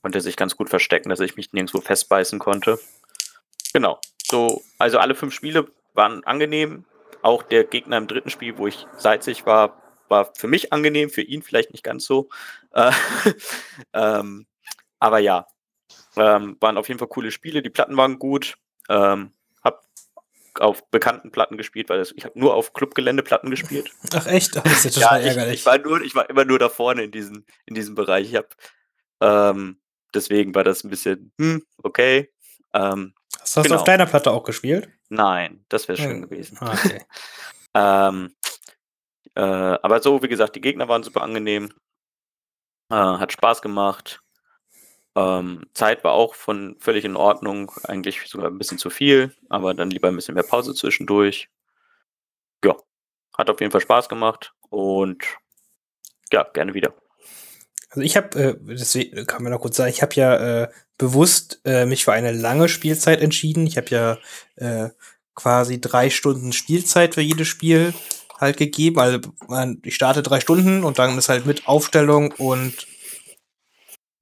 Konnte 0.02 0.22
sich 0.22 0.38
ganz 0.38 0.56
gut 0.56 0.70
verstecken, 0.70 1.10
dass 1.10 1.20
ich 1.20 1.36
mich 1.36 1.52
nirgendwo 1.52 1.82
festbeißen 1.82 2.40
konnte. 2.40 2.80
Genau. 3.74 4.00
So, 4.24 4.62
also 4.78 4.98
alle 4.98 5.16
fünf 5.16 5.34
Spiele 5.34 5.68
waren 5.94 6.24
angenehm. 6.24 6.86
Auch 7.22 7.44
der 7.44 7.66
Gegner 7.66 7.98
im 7.98 8.08
dritten 8.08 8.30
Spiel, 8.30 8.58
wo 8.58 8.68
ich 8.68 8.88
salzig 8.98 9.46
war, 9.46 9.89
war 10.10 10.34
für 10.36 10.48
mich 10.48 10.74
angenehm, 10.74 11.10
für 11.10 11.22
ihn 11.22 11.42
vielleicht 11.42 11.72
nicht 11.72 11.84
ganz 11.84 12.06
so. 12.06 12.30
Äh, 12.74 12.92
ähm, 13.94 14.48
aber 15.00 15.20
ja, 15.20 15.48
ähm, 16.18 16.58
waren 16.60 16.78
auf 16.78 16.88
jeden 16.88 17.00
Fall 17.00 17.08
coole 17.08 17.32
Spiele. 17.32 17.62
Die 17.62 17.70
Platten 17.70 17.96
waren 17.98 18.20
gut. 18.20 18.58
Ähm, 18.90 19.32
hab 19.64 19.84
auf 20.60 20.90
bekannten 20.90 21.32
Platten 21.32 21.58
gespielt, 21.58 21.90
weil 21.90 22.00
das, 22.00 22.12
ich 22.16 22.26
habe 22.26 22.40
nur 22.40 22.54
auf 22.56 22.74
Clubgeländeplatten 22.74 23.50
gespielt. 23.50 23.92
Ach 24.14 24.28
echt? 24.28 24.56
Das 24.56 24.86
ist 24.86 24.96
ja 24.96 25.02
total 25.02 25.22
ja, 25.22 25.28
ärgerlich. 25.28 25.54
Ich, 25.54 25.60
ich, 25.62 25.66
war 25.66 25.78
nur, 25.78 26.02
ich 26.02 26.16
war 26.16 26.30
immer 26.30 26.46
nur 26.46 26.60
da 26.60 26.70
vorne 26.70 27.04
in, 27.04 27.12
diesen, 27.12 27.46
in 27.66 27.76
diesem 27.76 27.96
Bereich. 27.96 28.30
Ich 28.30 28.36
habe 28.36 28.50
ähm, 29.22 29.80
deswegen 30.14 30.56
war 30.56 30.64
das 30.64 30.84
ein 30.84 30.90
bisschen, 30.90 31.32
hm, 31.40 31.64
okay. 31.84 32.32
Ähm, 32.74 33.14
Hast 33.40 33.58
du 33.58 33.62
genau. 33.64 33.76
auf 33.76 33.84
deiner 33.84 34.06
Platte 34.06 34.32
auch 34.32 34.44
gespielt? 34.44 34.90
Nein, 35.10 35.66
das 35.70 35.88
wäre 35.88 35.98
schön 35.98 36.22
hm. 36.22 36.22
gewesen. 36.24 36.58
Ah, 36.62 36.74
okay. 36.74 37.02
ähm, 37.74 38.36
äh, 39.40 39.80
aber 39.82 40.02
so, 40.02 40.22
wie 40.22 40.28
gesagt, 40.28 40.58
die 40.58 40.62
Gegner 40.62 40.90
waren 40.90 41.02
super 41.02 41.22
angenehm. 41.22 41.72
Äh, 42.92 42.96
hat 42.96 43.32
Spaß 43.32 43.62
gemacht. 43.62 44.22
Ähm, 45.16 45.66
Zeit 45.74 46.04
war 46.04 46.12
auch 46.12 46.36
von 46.36 46.76
völlig 46.80 47.06
in 47.06 47.16
Ordnung, 47.16 47.72
eigentlich 47.84 48.28
sogar 48.28 48.48
ein 48.50 48.58
bisschen 48.58 48.78
zu 48.78 48.90
viel, 48.90 49.34
aber 49.48 49.74
dann 49.74 49.92
lieber 49.92 50.10
ein 50.10 50.16
bisschen 50.16 50.36
mehr 50.36 50.44
Pause 50.44 50.76
zwischendurch. 50.76 51.50
Ja, 52.66 52.76
hat 53.38 53.50
auf 53.50 53.62
jeden 53.62 53.72
Fall 53.72 53.80
Spaß 53.80 54.10
gemacht 54.10 54.54
und 54.70 55.24
ja, 56.34 56.44
gerne 56.44 56.74
wieder. 56.74 56.94
Also 57.92 58.02
ich 58.02 58.18
habe, 58.18 58.38
äh, 58.38 58.56
deswegen 58.60 59.26
kann 59.26 59.42
man 59.42 59.54
noch 59.54 59.62
kurz 59.62 59.78
sagen, 59.78 59.90
ich 59.90 60.02
habe 60.02 60.16
ja 60.16 60.64
äh, 60.64 60.72
bewusst 60.98 61.62
äh, 61.64 61.86
mich 61.86 62.04
für 62.04 62.12
eine 62.12 62.34
lange 62.34 62.68
Spielzeit 62.68 63.22
entschieden. 63.22 63.66
Ich 63.66 63.78
habe 63.78 63.88
ja 63.90 64.18
äh, 64.58 64.90
quasi 65.34 65.80
drei 65.80 66.10
Stunden 66.10 66.52
Spielzeit 66.52 67.16
für 67.16 67.22
jedes 67.22 67.48
Spiel 67.48 67.94
halt 68.40 68.58
gegeben. 68.58 69.00
Also 69.00 69.20
man, 69.48 69.80
ich 69.84 69.96
starte 69.96 70.24
drei 70.24 70.40
Stunden 70.40 70.84
und 70.84 71.00
dann 71.00 71.18
ist 71.18 71.30
halt 71.30 71.46
mit 71.46 71.68
Aufstellung 71.68 72.32
und 72.38 72.88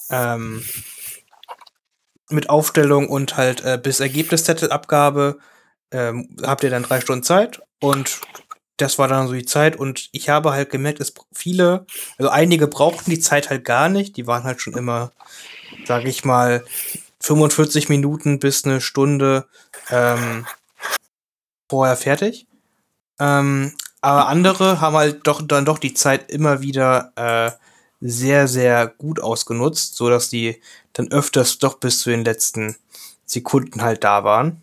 ähm, 0.10 0.64
mit 2.30 2.50
Aufstellung 2.50 3.08
und 3.08 3.38
halt 3.38 3.62
äh, 3.64 3.80
bis 3.82 4.00
Ergebniszettelabgabe 4.00 5.40
ähm, 5.92 6.36
habt 6.44 6.64
ihr 6.64 6.70
dann 6.70 6.84
drei 6.84 7.00
Stunden 7.00 7.24
Zeit 7.24 7.62
und 7.80 8.20
das 8.78 9.00
war 9.00 9.08
dann 9.08 9.28
so 9.28 9.34
die 9.34 9.46
Zeit 9.46 9.76
und 9.76 10.10
ich 10.12 10.30
habe 10.30 10.52
halt 10.52 10.70
gemerkt, 10.70 11.00
es 11.00 11.14
viele, 11.34 11.86
also 12.18 12.30
einige 12.30 12.68
brauchten 12.68 13.10
die 13.10 13.20
Zeit 13.20 13.50
halt 13.50 13.66
gar 13.66 13.90
nicht, 13.90 14.18
die 14.18 14.28
waren 14.28 14.44
halt 14.44 14.62
schon 14.62 14.74
immer, 14.74 15.12
sage 15.86 16.10
ich 16.10 16.26
mal, 16.26 16.64
45 17.22 17.90
Minuten 17.90 18.40
bis 18.40 18.66
eine 18.66 18.80
Stunde 18.82 19.48
ähm, 19.90 20.46
vorher 21.70 21.98
fertig. 21.98 22.48
Ähm, 23.20 23.74
aber 24.08 24.30
andere 24.30 24.80
haben 24.80 24.96
halt 24.96 25.28
doch 25.28 25.42
dann 25.46 25.66
doch 25.66 25.80
die 25.80 25.94
Zeit 25.94 26.32
immer 26.32 26.62
wieder 26.62 27.12
äh, 27.18 27.52
sehr, 28.00 28.48
sehr 28.48 28.88
gut 28.88 29.20
ausgenutzt, 29.20 29.98
so 29.98 30.10
dass 30.10 30.30
die 30.30 30.62
dann 30.94 31.12
öfters 31.12 31.58
doch 31.58 31.78
bis 31.78 32.00
zu 32.00 32.12
den 32.12 32.24
letzten 32.24 32.78
Sekunden 33.26 33.82
halt 33.82 34.06
da 34.06 34.24
waren. 34.24 34.62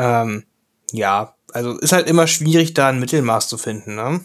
Ähm, 0.00 0.44
ja, 0.90 1.36
also 1.52 1.78
ist 1.78 1.92
halt 1.92 2.08
immer 2.08 2.26
schwierig, 2.26 2.74
da 2.74 2.88
ein 2.88 2.98
Mittelmaß 2.98 3.48
zu 3.48 3.56
finden, 3.56 3.94
ne? 3.94 4.24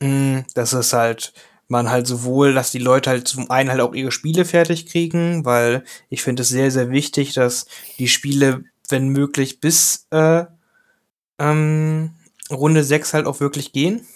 Mm, 0.00 0.40
das 0.54 0.72
ist 0.72 0.92
halt, 0.92 1.34
man 1.68 1.88
halt 1.88 2.08
sowohl, 2.08 2.54
dass 2.54 2.72
die 2.72 2.80
Leute 2.80 3.10
halt 3.10 3.28
zum 3.28 3.52
einen 3.52 3.70
halt 3.70 3.80
auch 3.80 3.94
ihre 3.94 4.10
Spiele 4.10 4.44
fertig 4.44 4.86
kriegen, 4.86 5.44
weil 5.44 5.84
ich 6.08 6.24
finde 6.24 6.42
es 6.42 6.48
sehr, 6.48 6.72
sehr 6.72 6.90
wichtig, 6.90 7.34
dass 7.34 7.66
die 8.00 8.08
Spiele, 8.08 8.64
wenn 8.88 9.10
möglich, 9.10 9.60
bis 9.60 10.08
äh, 10.10 10.44
ähm, 11.38 12.17
Runde 12.50 12.84
6 12.84 13.14
halt 13.14 13.26
auch 13.26 13.40
wirklich 13.40 13.72
gehen 13.72 14.06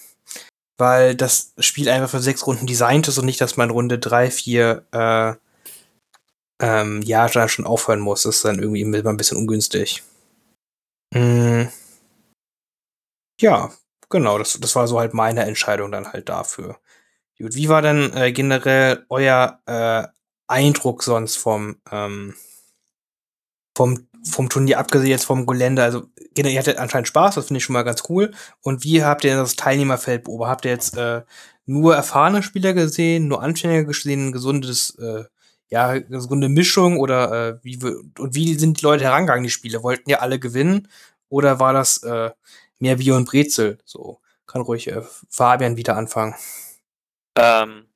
weil 0.83 1.15
das 1.15 1.55
Spiel 1.59 1.89
einfach 1.89 2.11
für 2.11 2.21
sechs 2.21 2.45
Runden 2.45 2.67
designt 2.67 3.07
ist 3.07 3.17
und 3.17 3.27
nicht, 3.27 3.41
dass 3.41 3.57
man 3.57 3.71
Runde 3.71 4.01
drei, 4.01 4.33
vier 4.33 4.85
äh, 4.91 5.35
ähm, 6.61 7.03
ja 7.03 7.29
schon 7.29 7.67
aufhören 7.67 8.01
muss. 8.01 8.25
Das 8.25 8.37
ist 8.37 8.45
dann 8.45 8.59
irgendwie 8.59 8.81
immer 8.81 9.05
ein 9.07 9.17
bisschen 9.17 9.39
ungünstig. 9.39 10.03
Mm. 11.15 11.65
Ja, 13.41 13.73
genau, 14.09 14.39
das, 14.39 14.59
das 14.61 14.75
war 14.75 14.89
so 14.89 14.99
halt 14.99 15.15
meine 15.15 15.45
Entscheidung 15.45 15.93
dann 15.93 16.13
halt 16.13 16.29
dafür. 16.29 16.81
Gut, 17.39 17.55
wie 17.55 17.69
war 17.69 17.83
denn 17.83 18.13
äh, 18.17 18.33
generell 18.33 19.07
euer 19.09 19.61
äh, 19.67 20.07
Eindruck 20.49 21.05
sonst 21.05 21.37
vom, 21.37 21.81
ähm, 21.93 22.35
vom 23.77 24.09
vom 24.25 24.49
Turnier, 24.49 24.79
abgesehen 24.79 25.11
jetzt 25.11 25.25
vom 25.25 25.47
Gelände, 25.47 25.83
also 25.83 26.05
ihr 26.37 26.59
hattet 26.59 26.79
anscheinend 26.79 27.09
Spaß, 27.09 27.35
das 27.35 27.47
finde 27.47 27.59
ich 27.59 27.65
schon 27.65 27.75
mal 27.75 27.83
ganz 27.83 28.05
cool. 28.09 28.33
Und 28.63 28.85
wie 28.85 29.05
habt 29.05 29.25
ihr 29.25 29.37
das 29.37 29.57
Teilnehmerfeld 29.57 30.25
beobachtet? 30.25 30.51
Habt 30.51 30.65
ihr 30.65 30.71
jetzt 30.71 30.97
äh, 30.97 31.23
nur 31.67 31.95
erfahrene 31.95 32.43
Spieler 32.43 32.75
gesehen, 32.75 33.29
nur 33.29 33.43
Anfänger 33.43 33.85
gesehen, 33.85 34.33
gesundes, 34.33 34.97
äh, 34.99 35.25
ja, 35.69 35.99
gesunde 35.99 36.49
Mischung 36.49 36.99
oder 36.99 37.49
äh, 37.49 37.59
wie 37.63 37.79
und 38.19 38.35
wie 38.35 38.55
sind 38.55 38.81
die 38.81 38.85
Leute 38.85 39.05
herangegangen, 39.05 39.45
die 39.45 39.51
Spiele? 39.51 39.83
Wollten 39.83 40.11
ja 40.11 40.19
alle 40.19 40.39
gewinnen 40.39 40.89
oder 41.29 41.61
war 41.61 41.73
das 41.73 42.03
äh, 42.03 42.31
mehr 42.79 42.97
Bier 42.97 43.17
und 43.17 43.29
Brezel? 43.29 43.79
So 43.85 44.21
kann 44.47 44.63
ruhig 44.63 44.89
äh, 44.89 45.03
Fabian 45.31 45.77
wieder 45.77 45.97
anfangen. 45.97 46.35
Ähm, 47.37 47.87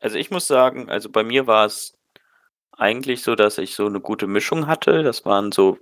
also 0.00 0.16
ich 0.16 0.30
muss 0.30 0.46
sagen, 0.46 0.88
also 0.88 1.10
bei 1.10 1.24
mir 1.24 1.46
war 1.46 1.66
es 1.66 1.95
eigentlich 2.76 3.22
so, 3.22 3.34
dass 3.34 3.58
ich 3.58 3.74
so 3.74 3.86
eine 3.86 4.00
gute 4.00 4.26
Mischung 4.26 4.66
hatte. 4.66 5.02
Das 5.02 5.24
waren 5.24 5.52
so 5.52 5.78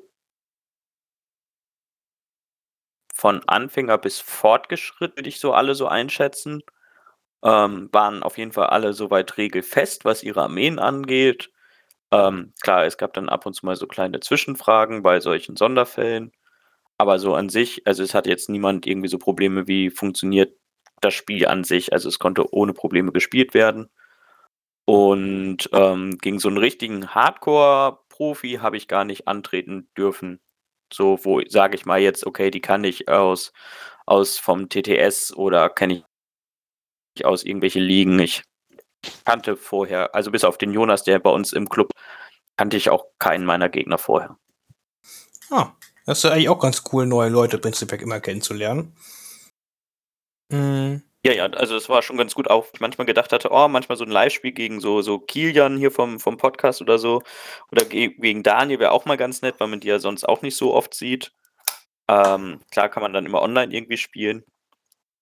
von 3.15 3.43
Anfänger 3.47 3.99
bis 3.99 4.21
fortgeschritten, 4.21 5.17
würde 5.19 5.29
ich 5.29 5.41
so 5.41 5.53
alle 5.55 5.75
so 5.75 5.87
einschätzen. 5.87 6.63
Ähm, 7.45 7.91
waren 7.93 8.23
auf 8.23 8.39
jeden 8.39 8.53
Fall 8.53 8.69
alle 8.69 8.93
soweit 8.95 9.39
regelfest, 9.39 10.05
was 10.05 10.23
ihre 10.25 10.43
Armeen 10.43 10.79
angeht. 10.79 11.51
Ähm, 12.13 12.55
klar, 12.63 12.87
es 12.87 12.99
gab 12.99 13.15
dann 13.15 13.29
ab 13.31 13.47
und 13.47 13.55
zu 13.55 13.67
mal 13.67 13.77
so 13.77 13.87
kleine 13.87 14.21
Zwischenfragen 14.21 15.03
bei 15.03 15.21
solchen 15.21 15.57
Sonderfällen. 15.57 16.33
Aber 16.99 17.19
so 17.19 17.35
an 17.35 17.49
sich, 17.51 17.87
also 17.87 18.03
es 18.05 18.15
hat 18.15 18.27
jetzt 18.27 18.51
niemand 18.51 18.87
irgendwie 18.87 19.09
so 19.09 19.19
Probleme, 19.19 19.69
wie 19.69 19.91
funktioniert 19.91 20.57
das 21.03 21.15
Spiel 21.15 21.47
an 21.49 21.65
sich. 21.65 21.93
Also 21.93 22.09
es 22.09 22.19
konnte 22.21 22.53
ohne 22.55 22.75
Probleme 22.75 23.13
gespielt 23.13 23.55
werden. 23.55 23.91
Und 24.87 25.69
ähm, 25.73 26.19
gegen 26.19 26.39
so 26.39 26.49
einen 26.49 26.59
richtigen 26.59 27.15
Hardcore-Profi 27.15 28.59
habe 28.61 28.77
ich 28.77 28.89
gar 28.89 29.05
nicht 29.05 29.27
antreten 29.27 29.89
dürfen. 29.97 30.41
So, 30.93 31.19
wo 31.23 31.41
sage 31.49 31.77
ich 31.77 31.87
mal 31.87 32.01
jetzt, 32.01 32.27
okay, 32.27 32.51
die 32.51 32.61
kann 32.61 32.85
ich 32.85 33.09
aus, 33.09 33.53
aus 34.07 34.39
vom 34.39 34.69
TTS 34.69 35.35
oder 35.35 35.71
kenne 35.71 36.05
ich 37.15 37.25
aus 37.25 37.45
irgendwelche 37.45 37.81
Ligen. 37.81 38.19
Ich 38.19 38.43
kannte 39.25 39.57
vorher, 39.57 40.15
also 40.15 40.31
bis 40.31 40.45
auf 40.45 40.59
den 40.59 40.73
Jonas, 40.73 41.03
der 41.03 41.19
bei 41.19 41.31
uns 41.31 41.53
im 41.53 41.69
Club, 41.69 41.91
kannte 42.57 42.77
ich 42.77 42.91
auch 42.91 43.07
keinen 43.19 43.45
meiner 43.45 43.69
Gegner 43.69 43.99
vorher. 43.99 44.39
Ah, 45.51 45.73
das 46.07 46.19
ist 46.19 46.31
eigentlich 46.31 46.49
auch 46.49 46.61
ganz 46.61 46.83
cool, 46.93 47.07
neue 47.07 47.31
Leute 47.31 47.59
prinzipiell 47.59 48.03
immer 48.03 48.21
kennenzulernen. 48.21 48.95
Mhm. 50.51 51.03
Ja, 51.27 51.33
ja, 51.33 51.47
also 51.47 51.75
es 51.77 51.89
war 51.89 52.03
schon 52.03 52.19
ganz 52.19 52.35
gut, 52.35 52.51
auch 52.51 52.67
ich 52.75 52.81
manchmal 52.81 53.07
gedacht 53.07 53.33
hatte, 53.33 53.49
oh, 53.51 53.67
manchmal 53.69 53.97
so 53.97 54.05
ein 54.05 54.11
Live-Spiel 54.11 54.53
gegen 54.53 54.79
so, 54.81 55.01
so 55.01 55.19
Kilian 55.19 55.79
hier 55.79 55.91
vom, 55.91 56.21
vom 56.21 56.37
Podcast 56.37 56.83
oder 56.83 56.99
so. 56.99 57.23
Oder 57.73 57.87
gegen 57.87 58.43
Daniel 58.43 58.79
wäre 58.79 58.91
auch 58.93 59.07
mal 59.07 59.17
ganz 59.17 59.41
nett, 59.41 59.55
weil 59.59 59.69
man 59.69 59.81
die 59.81 59.89
ja 59.89 59.99
sonst 59.99 60.25
auch 60.29 60.43
nicht 60.43 60.57
so 60.57 60.75
oft 60.75 60.93
sieht. 60.93 61.33
Ähm, 62.09 62.61
klar 62.71 62.91
kann 62.91 63.03
man 63.03 63.15
dann 63.15 63.27
immer 63.27 63.43
online 63.43 63.75
irgendwie 63.75 63.97
spielen. 63.97 64.45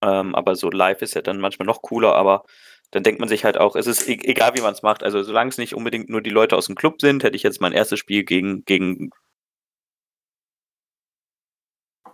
Ähm, 0.03 0.35
aber 0.35 0.57
so 0.57 0.71
live 0.71 1.03
ist 1.03 1.15
ja 1.15 1.23
dann 1.23 1.41
manchmal 1.41 1.67
noch 1.67 1.83
cooler, 1.83 2.15
aber 2.17 2.45
dann 2.93 3.05
denkt 3.05 3.21
man 3.21 3.29
sich 3.29 3.45
halt 3.45 3.59
auch, 3.59 3.77
es 3.77 3.87
ist 3.87 4.09
e 4.09 4.19
egal, 4.25 4.55
wie 4.57 4.63
man 4.63 4.75
es 4.75 4.83
macht. 4.83 5.05
Also 5.05 5.23
solange 5.23 5.51
es 5.51 5.59
nicht 5.59 5.75
unbedingt 5.75 6.11
nur 6.11 6.23
die 6.23 6.31
Leute 6.31 6.57
aus 6.57 6.67
dem 6.67 6.77
Club 6.77 7.01
sind, 7.01 7.25
hätte 7.25 7.37
ich 7.37 7.45
jetzt 7.45 7.61
mein 7.61 7.73
erstes 7.73 8.01
Spiel 8.01 8.25
gegen, 8.25 8.65
gegen 8.65 9.11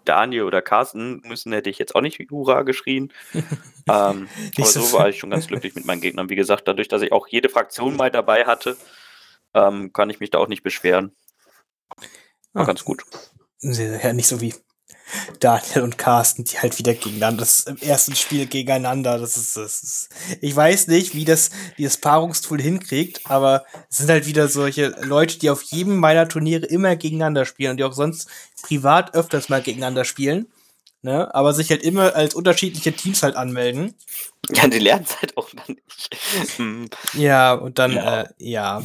Daniel 0.08 0.44
oder 0.44 0.62
Carsten 0.62 1.20
müssen, 1.24 1.52
hätte 1.52 1.70
ich 1.70 1.78
jetzt 1.78 1.94
auch 1.94 2.00
nicht 2.00 2.18
Hurra 2.30 2.62
geschrien. 2.62 3.12
ähm, 3.34 4.28
aber 4.56 4.66
so 4.66 4.92
war 4.92 5.08
ich 5.08 5.18
schon 5.18 5.30
ganz 5.30 5.46
glücklich 5.46 5.74
mit 5.74 5.84
meinen 5.84 6.00
Gegnern. 6.00 6.30
Wie 6.30 6.36
gesagt, 6.36 6.66
dadurch, 6.66 6.88
dass 6.88 7.02
ich 7.02 7.12
auch 7.12 7.28
jede 7.28 7.48
Fraktion 7.48 7.96
mal 7.96 8.10
dabei 8.10 8.44
hatte, 8.46 8.76
ähm, 9.54 9.92
kann 9.92 10.10
ich 10.10 10.20
mich 10.20 10.30
da 10.30 10.38
auch 10.38 10.48
nicht 10.48 10.62
beschweren. 10.62 11.12
War 12.52 12.62
ah. 12.62 12.66
ganz 12.66 12.84
gut. 12.84 13.04
Ja, 13.60 14.12
nicht 14.12 14.28
so 14.28 14.40
wie 14.40 14.54
Daniel 15.40 15.82
und 15.82 15.98
Carsten, 15.98 16.44
die 16.44 16.58
halt 16.58 16.78
wieder 16.78 16.94
gegeneinander, 16.94 17.40
das 17.40 17.60
im 17.60 17.76
ersten 17.78 18.14
Spiel 18.14 18.46
gegeneinander, 18.46 19.18
das 19.18 19.36
ist, 19.36 19.56
das 19.56 19.82
ist, 19.82 20.08
ich 20.40 20.54
weiß 20.54 20.88
nicht, 20.88 21.14
wie 21.14 21.24
das, 21.24 21.50
wie 21.76 21.84
das 21.84 21.96
Paarungstool 21.96 22.60
hinkriegt, 22.60 23.22
aber 23.24 23.64
es 23.90 23.98
sind 23.98 24.10
halt 24.10 24.26
wieder 24.26 24.48
solche 24.48 24.88
Leute, 25.02 25.38
die 25.38 25.50
auf 25.50 25.62
jedem 25.62 25.96
meiner 25.98 26.28
Turniere 26.28 26.66
immer 26.66 26.96
gegeneinander 26.96 27.44
spielen 27.44 27.72
und 27.72 27.76
die 27.78 27.84
auch 27.84 27.92
sonst 27.92 28.28
privat 28.62 29.14
öfters 29.14 29.48
mal 29.48 29.62
gegeneinander 29.62 30.04
spielen, 30.04 30.46
ne, 31.02 31.34
aber 31.34 31.54
sich 31.54 31.70
halt 31.70 31.82
immer 31.82 32.14
als 32.14 32.34
unterschiedliche 32.34 32.92
Teams 32.92 33.22
halt 33.22 33.36
anmelden. 33.36 33.94
Ja, 34.54 34.66
die 34.66 34.78
lernen 34.78 35.04
es 35.08 35.20
halt 35.20 35.36
auch 35.36 35.50
dann 35.50 35.76
nicht. 35.86 36.16
Ja, 37.14 37.52
und 37.54 37.78
dann, 37.78 37.92
ja. 37.92 38.22
Äh, 38.22 38.28
ja. 38.38 38.82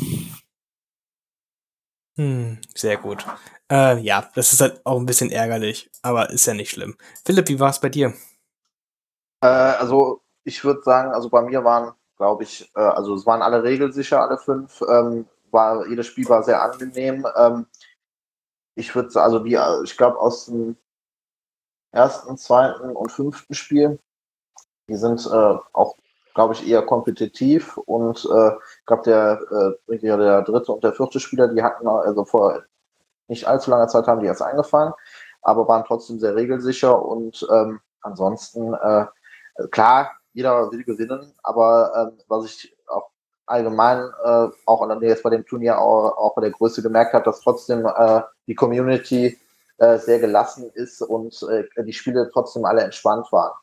Hm, 2.17 2.59
sehr 2.75 2.97
gut. 2.97 3.25
Äh, 3.71 3.97
ja, 3.99 4.29
das 4.35 4.53
ist 4.53 4.61
halt 4.61 4.85
auch 4.85 4.99
ein 4.99 5.05
bisschen 5.05 5.31
ärgerlich, 5.31 5.89
aber 6.01 6.29
ist 6.29 6.45
ja 6.45 6.53
nicht 6.53 6.69
schlimm. 6.69 6.95
Philipp, 7.25 7.49
wie 7.49 7.59
war 7.59 7.71
es 7.71 7.79
bei 7.79 7.89
dir? 7.89 8.13
Äh, 9.41 9.47
also, 9.47 10.21
ich 10.43 10.63
würde 10.63 10.83
sagen, 10.83 11.11
also 11.11 11.29
bei 11.29 11.41
mir 11.41 11.63
waren, 11.63 11.93
glaube 12.17 12.43
ich, 12.43 12.71
äh, 12.75 12.79
also 12.79 13.15
es 13.15 13.25
waren 13.25 13.41
alle 13.41 13.63
regelsicher, 13.63 14.21
alle 14.21 14.37
fünf. 14.37 14.81
Ähm, 14.87 15.25
war, 15.51 15.87
jedes 15.87 16.07
Spiel 16.07 16.27
war 16.29 16.43
sehr 16.43 16.61
angenehm. 16.61 17.25
Ähm, 17.35 17.67
ich 18.75 18.93
würde 18.95 19.21
also 19.21 19.39
die, 19.39 19.57
ich 19.83 19.97
glaube, 19.97 20.19
aus 20.19 20.47
dem 20.47 20.77
ersten, 21.91 22.37
zweiten 22.37 22.95
und 22.95 23.11
fünften 23.11 23.53
Spiel, 23.53 23.99
die 24.89 24.95
sind 24.95 25.25
äh, 25.25 25.57
auch, 25.73 25.95
glaube 26.33 26.53
ich, 26.53 26.67
eher 26.67 26.81
kompetitiv 26.81 27.77
und 27.77 28.25
äh, 28.25 28.51
ich 28.79 28.85
glaube, 28.85 29.03
der, 29.05 29.77
äh, 29.89 29.97
der 29.99 30.41
dritte 30.41 30.71
und 30.71 30.83
der 30.83 30.93
vierte 30.93 31.19
Spieler, 31.19 31.47
die 31.47 31.63
hatten 31.63 31.87
also 31.87 32.25
vor 32.25 32.63
nicht 33.27 33.47
allzu 33.47 33.71
langer 33.71 33.87
Zeit 33.87 34.07
haben 34.07 34.21
die 34.21 34.27
erst 34.27 34.41
angefangen, 34.41 34.93
aber 35.41 35.67
waren 35.67 35.85
trotzdem 35.85 36.19
sehr 36.19 36.35
regelsicher 36.35 37.03
und 37.03 37.45
ähm, 37.51 37.79
ansonsten, 38.01 38.73
äh, 38.73 39.05
klar, 39.71 40.11
jeder 40.33 40.71
will 40.71 40.83
gewinnen, 40.83 41.33
aber 41.43 41.93
ähm, 41.95 42.19
was 42.27 42.45
ich 42.45 42.75
auch 42.87 43.09
allgemein 43.45 43.99
äh, 44.23 44.47
auch 44.65 45.01
jetzt 45.01 45.23
bei 45.23 45.29
dem 45.29 45.45
Turnier 45.45 45.79
auch, 45.79 46.17
auch 46.17 46.35
bei 46.35 46.41
der 46.41 46.51
Größe 46.51 46.81
gemerkt 46.81 47.13
habe, 47.13 47.25
dass 47.25 47.41
trotzdem 47.41 47.85
äh, 47.85 48.21
die 48.47 48.55
Community 48.55 49.37
äh, 49.77 49.97
sehr 49.97 50.19
gelassen 50.19 50.69
ist 50.73 51.01
und 51.01 51.41
äh, 51.49 51.83
die 51.83 51.93
Spiele 51.93 52.29
trotzdem 52.31 52.65
alle 52.65 52.81
entspannt 52.81 53.31
waren. 53.31 53.53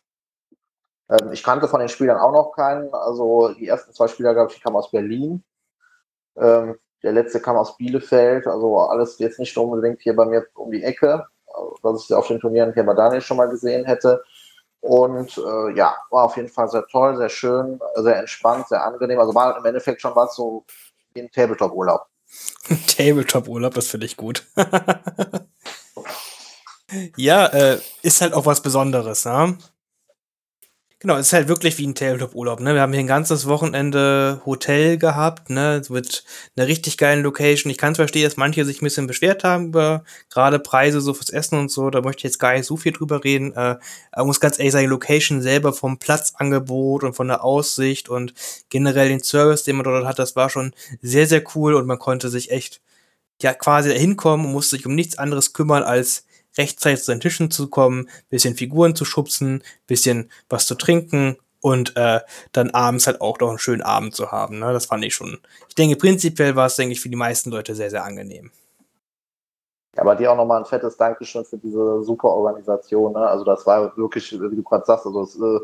Ähm, 1.11 1.33
ich 1.33 1.43
kannte 1.43 1.69
von 1.69 1.81
den 1.81 1.89
Spielern 1.89 2.19
auch 2.19 2.33
noch 2.33 2.53
keinen. 2.53 2.93
Also 2.95 3.53
die 3.55 3.69
ersten 3.69 3.93
zwei 3.93 4.09
Spieler, 4.09 4.35
glaube 4.35 4.53
ich, 4.53 4.63
kamen 4.63 4.77
aus 4.77 4.91
Berlin. 4.91 5.43
Ähm, 6.37 6.79
der 7.03 7.13
letzte 7.13 7.41
kam 7.41 7.57
aus 7.57 7.77
Bielefeld, 7.77 8.47
also 8.47 8.79
alles 8.79 9.19
jetzt 9.19 9.39
nicht 9.39 9.57
unbedingt 9.57 10.03
hier 10.03 10.15
bei 10.15 10.27
mir 10.27 10.47
um 10.55 10.71
die 10.71 10.83
Ecke, 10.83 11.27
was 11.83 12.05
ich 12.05 12.15
auf 12.15 12.29
den 12.29 12.41
Turnieren 12.41 12.75
hier 12.75 12.85
bei 12.85 12.95
Daniel 12.95 13.23
schon 13.23 13.39
mal 13.39 13.49
gesehen 13.49 13.87
hätte. 13.87 14.23
Und 14.81 15.37
äh, 15.39 15.77
ja, 15.77 15.97
war 16.11 16.25
auf 16.25 16.37
jeden 16.37 16.49
Fall 16.49 16.69
sehr 16.69 16.87
toll, 16.87 17.17
sehr 17.17 17.29
schön, 17.29 17.81
sehr 17.97 18.17
entspannt, 18.17 18.69
sehr 18.69 18.85
angenehm. 18.85 19.19
Also 19.19 19.35
war 19.35 19.57
im 19.57 19.65
Endeffekt 19.65 20.01
schon 20.01 20.15
was 20.15 20.35
so 20.35 20.65
wie 21.15 21.23
ein 21.23 21.31
Tabletop-Urlaub. 21.31 22.07
Tabletop-Urlaub, 22.97 23.75
das 23.75 23.89
finde 23.89 24.07
ich 24.07 24.17
gut. 24.17 24.47
ja, 27.17 27.47
äh, 27.47 27.79
ist 28.03 28.21
halt 28.21 28.33
auch 28.33 28.47
was 28.47 28.63
Besonderes, 28.63 29.25
ne? 29.25 29.59
Genau, 31.03 31.17
es 31.17 31.29
ist 31.29 31.33
halt 31.33 31.49
wirklich 31.49 31.79
wie 31.79 31.87
ein 31.87 31.95
Tabletop-Urlaub, 31.95 32.61
ne? 32.61 32.75
Wir 32.75 32.83
haben 32.83 32.93
hier 32.93 33.01
ein 33.01 33.07
ganzes 33.07 33.47
Wochenende 33.47 34.43
Hotel 34.45 34.99
gehabt, 34.99 35.49
ne? 35.49 35.81
Mit 35.89 36.25
einer 36.57 36.67
richtig 36.67 36.99
geilen 36.99 37.23
Location. 37.23 37.71
Ich 37.71 37.79
kann 37.79 37.95
verstehen, 37.95 38.25
dass 38.25 38.37
manche 38.37 38.67
sich 38.67 38.83
ein 38.83 38.85
bisschen 38.85 39.07
beschwert 39.07 39.43
haben 39.43 39.69
über 39.69 40.05
gerade 40.29 40.59
Preise 40.59 41.01
so 41.01 41.15
fürs 41.15 41.31
Essen 41.31 41.59
und 41.59 41.71
so. 41.71 41.89
Da 41.89 42.03
möchte 42.03 42.19
ich 42.21 42.25
jetzt 42.25 42.39
gar 42.39 42.53
nicht 42.53 42.67
so 42.67 42.77
viel 42.77 42.93
drüber 42.93 43.25
reden. 43.25 43.53
Äh, 43.55 43.79
aber 44.13 44.27
muss 44.27 44.41
ganz 44.41 44.59
ehrlich 44.59 44.73
sagen, 44.73 44.85
die 44.85 44.91
Location 44.91 45.41
selber 45.41 45.73
vom 45.73 45.99
Platzangebot 45.99 47.03
und 47.03 47.15
von 47.15 47.29
der 47.29 47.43
Aussicht 47.45 48.11
und 48.11 48.35
generell 48.69 49.09
den 49.09 49.23
Service, 49.23 49.63
den 49.65 49.77
man 49.77 49.85
dort 49.85 50.05
hat, 50.05 50.19
das 50.19 50.37
war 50.37 50.51
schon 50.51 50.75
sehr, 51.01 51.27
sehr 51.27 51.43
cool 51.55 51.75
und 51.75 51.87
man 51.87 51.99
konnte 51.99 52.29
sich 52.29 52.51
echt 52.51 52.83
ja 53.43 53.55
quasi 53.55 53.91
da 53.91 53.95
hinkommen 53.95 54.47
und 54.47 54.53
musste 54.53 54.77
sich 54.77 54.87
um 54.87 54.95
nichts 54.95 55.19
anderes 55.19 55.53
kümmern 55.55 55.83
als 55.83 56.25
rechtzeitig 56.57 57.03
zu 57.03 57.13
den 57.13 57.21
Tischen 57.21 57.51
zu 57.51 57.69
kommen, 57.69 58.09
bisschen 58.29 58.55
Figuren 58.55 58.95
zu 58.95 59.05
schubsen, 59.05 59.63
bisschen 59.87 60.31
was 60.49 60.67
zu 60.67 60.75
trinken 60.75 61.37
und 61.61 61.97
äh, 61.97 62.21
dann 62.53 62.71
abends 62.71 63.07
halt 63.07 63.21
auch 63.21 63.39
noch 63.39 63.51
einen 63.51 63.59
schönen 63.59 63.83
Abend 63.83 64.15
zu 64.15 64.33
haben. 64.33 64.59
Ne? 64.59 64.73
Das 64.73 64.87
fand 64.87 65.05
ich 65.05 65.15
schon. 65.15 65.39
Ich 65.69 65.75
denke, 65.75 65.97
prinzipiell 65.97 66.57
war 66.57 66.67
es, 66.67 66.77
denke 66.77 66.93
ich, 66.93 67.01
für 67.01 67.09
die 67.09 67.17
meisten 67.17 67.51
Leute 67.51 67.75
sehr, 67.75 67.91
sehr 67.91 68.05
angenehm. 68.05 68.51
Aber 69.97 70.15
dir 70.15 70.31
auch 70.31 70.37
nochmal 70.37 70.61
ein 70.61 70.67
fettes 70.67 70.97
Dankeschön 70.97 71.45
für 71.45 71.59
diese 71.59 72.03
super 72.05 72.29
Organisation. 72.29 73.13
Ne? 73.13 73.27
Also 73.27 73.45
das 73.45 73.67
war 73.67 73.97
wirklich, 73.97 74.33
wie 74.33 74.57
du 74.57 74.63
gerade 74.63 74.85
sagst, 74.87 75.05
also 75.05 75.23
es 75.23 75.37
äh, 75.37 75.61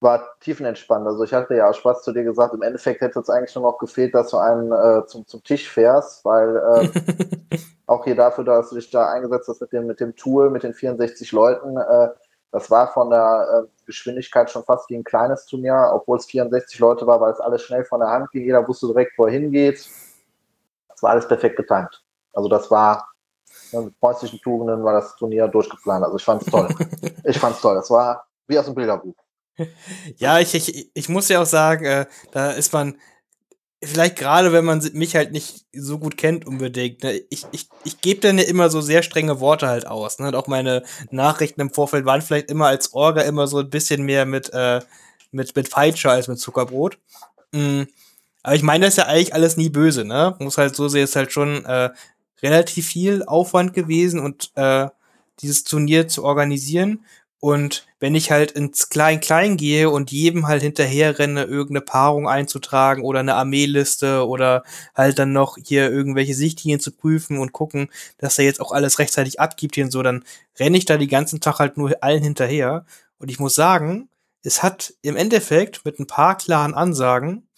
war 0.00 0.38
tiefenentspannt. 0.40 1.06
Also 1.06 1.24
ich 1.24 1.32
hatte 1.32 1.56
ja 1.56 1.72
Spaß 1.72 2.02
zu 2.02 2.12
dir 2.12 2.22
gesagt, 2.22 2.54
im 2.54 2.62
Endeffekt 2.62 3.00
hätte 3.00 3.18
es 3.18 3.30
eigentlich 3.30 3.54
nur 3.54 3.64
noch 3.64 3.78
gefehlt, 3.78 4.14
dass 4.14 4.30
du 4.30 4.36
einen 4.36 4.70
äh, 4.72 5.06
zum, 5.06 5.26
zum 5.26 5.42
Tisch 5.42 5.68
fährst, 5.68 6.24
weil 6.24 6.56
äh, 6.56 7.56
auch 7.86 8.04
hier 8.04 8.14
dafür, 8.14 8.44
dass 8.44 8.70
du 8.70 8.76
dich 8.76 8.90
da 8.90 9.10
eingesetzt 9.10 9.48
hast 9.48 9.60
mit 9.60 9.72
dem, 9.72 9.86
mit 9.86 10.00
dem 10.00 10.14
Tool, 10.14 10.50
mit 10.50 10.62
den 10.62 10.74
64 10.74 11.32
Leuten, 11.32 11.76
äh, 11.76 12.08
das 12.50 12.70
war 12.70 12.92
von 12.92 13.10
der 13.10 13.66
äh, 13.66 13.84
Geschwindigkeit 13.86 14.50
schon 14.50 14.64
fast 14.64 14.88
wie 14.88 14.96
ein 14.96 15.04
kleines 15.04 15.44
Turnier, 15.46 15.90
obwohl 15.92 16.16
es 16.16 16.26
64 16.26 16.78
Leute 16.78 17.06
war, 17.06 17.20
weil 17.20 17.32
es 17.32 17.40
alles 17.40 17.62
schnell 17.62 17.84
von 17.84 18.00
der 18.00 18.08
Hand 18.08 18.30
ging, 18.30 18.44
jeder 18.44 18.66
wusste 18.66 18.86
direkt, 18.86 19.18
wo 19.18 19.26
er 19.26 19.32
hingeht. 19.32 19.88
Das 20.88 21.02
war 21.02 21.10
alles 21.10 21.28
perfekt 21.28 21.56
getimt. 21.56 22.02
Also 22.32 22.48
das 22.48 22.70
war 22.70 23.08
ne, 23.72 23.82
mit 23.82 24.00
preußischen 24.00 24.40
Tugenden 24.40 24.82
war 24.82 24.94
das 24.94 25.14
Turnier 25.16 25.46
durchgeplant. 25.48 26.04
Also 26.04 26.16
ich 26.16 26.24
fand 26.24 26.42
es 26.42 26.50
toll. 26.50 26.68
ich 27.24 27.38
fand 27.38 27.56
es 27.56 27.60
toll. 27.60 27.74
Das 27.74 27.90
war 27.90 28.26
wie 28.46 28.58
aus 28.58 28.64
dem 28.64 28.74
Bilderbuch. 28.74 29.14
Ja, 30.18 30.38
ich, 30.38 30.54
ich, 30.54 30.90
ich 30.94 31.08
muss 31.08 31.28
ja 31.28 31.42
auch 31.42 31.46
sagen, 31.46 31.84
äh, 31.84 32.06
da 32.32 32.52
ist 32.52 32.72
man, 32.72 32.96
vielleicht 33.82 34.16
gerade 34.16 34.52
wenn 34.52 34.64
man 34.64 34.82
mich 34.92 35.14
halt 35.14 35.32
nicht 35.32 35.66
so 35.72 35.98
gut 35.98 36.16
kennt 36.16 36.46
unbedingt, 36.46 37.02
ne, 37.02 37.20
ich, 37.30 37.46
ich, 37.52 37.68
ich 37.84 38.00
gebe 38.00 38.20
dann 38.20 38.38
ja 38.38 38.44
immer 38.44 38.70
so 38.70 38.80
sehr 38.80 39.02
strenge 39.02 39.40
Worte 39.40 39.68
halt 39.68 39.86
aus. 39.86 40.18
Ne? 40.18 40.28
Und 40.28 40.34
auch 40.34 40.48
meine 40.48 40.82
Nachrichten 41.10 41.60
im 41.60 41.72
Vorfeld 41.72 42.04
waren 42.04 42.22
vielleicht 42.22 42.50
immer 42.50 42.66
als 42.66 42.92
Orga 42.92 43.22
immer 43.22 43.46
so 43.46 43.58
ein 43.58 43.70
bisschen 43.70 44.02
mehr 44.02 44.26
mit, 44.26 44.52
äh, 44.52 44.80
mit, 45.30 45.54
mit 45.54 45.68
Feitscher 45.68 46.10
als 46.10 46.28
mit 46.28 46.38
Zuckerbrot. 46.38 46.98
Mhm. 47.52 47.86
Aber 48.42 48.54
ich 48.54 48.62
meine 48.62 48.86
das 48.86 48.94
ist 48.94 48.98
ja 48.98 49.06
eigentlich 49.06 49.34
alles 49.34 49.56
nie 49.56 49.68
böse, 49.68 50.04
ne? 50.04 50.34
Muss 50.38 50.58
halt 50.58 50.74
so 50.74 50.88
sehen, 50.88 51.04
ist 51.04 51.16
halt 51.16 51.32
schon 51.32 51.64
äh, 51.66 51.90
relativ 52.42 52.86
viel 52.86 53.24
Aufwand 53.24 53.74
gewesen 53.74 54.20
und 54.20 54.52
äh, 54.54 54.88
dieses 55.40 55.64
Turnier 55.64 56.08
zu 56.08 56.24
organisieren. 56.24 57.04
Und 57.40 57.86
wenn 58.00 58.16
ich 58.16 58.32
halt 58.32 58.50
ins 58.52 58.88
Klein-Klein 58.88 59.56
gehe 59.56 59.90
und 59.90 60.10
jedem 60.10 60.48
halt 60.48 60.62
hinterher 60.62 61.18
renne, 61.18 61.44
irgendeine 61.44 61.82
Paarung 61.84 62.28
einzutragen 62.28 63.04
oder 63.04 63.20
eine 63.20 63.36
Armeeliste 63.36 64.26
oder 64.26 64.64
halt 64.94 65.18
dann 65.20 65.32
noch 65.32 65.56
hier 65.64 65.90
irgendwelche 65.90 66.34
Sichtlinien 66.34 66.80
zu 66.80 66.90
prüfen 66.90 67.38
und 67.38 67.52
gucken, 67.52 67.90
dass 68.18 68.38
er 68.38 68.44
jetzt 68.44 68.60
auch 68.60 68.72
alles 68.72 68.98
rechtzeitig 68.98 69.38
abgibt 69.38 69.76
hier 69.76 69.84
und 69.84 69.92
so, 69.92 70.02
dann 70.02 70.24
renne 70.58 70.78
ich 70.78 70.84
da 70.84 70.96
die 70.96 71.06
ganzen 71.06 71.40
Tag 71.40 71.60
halt 71.60 71.76
nur 71.76 72.02
allen 72.02 72.22
hinterher. 72.22 72.84
Und 73.18 73.30
ich 73.30 73.38
muss 73.38 73.54
sagen, 73.54 74.08
es 74.42 74.62
hat 74.62 74.94
im 75.02 75.16
Endeffekt 75.16 75.84
mit 75.84 76.00
ein 76.00 76.06
paar 76.06 76.36
klaren 76.36 76.74
Ansagen 76.74 77.48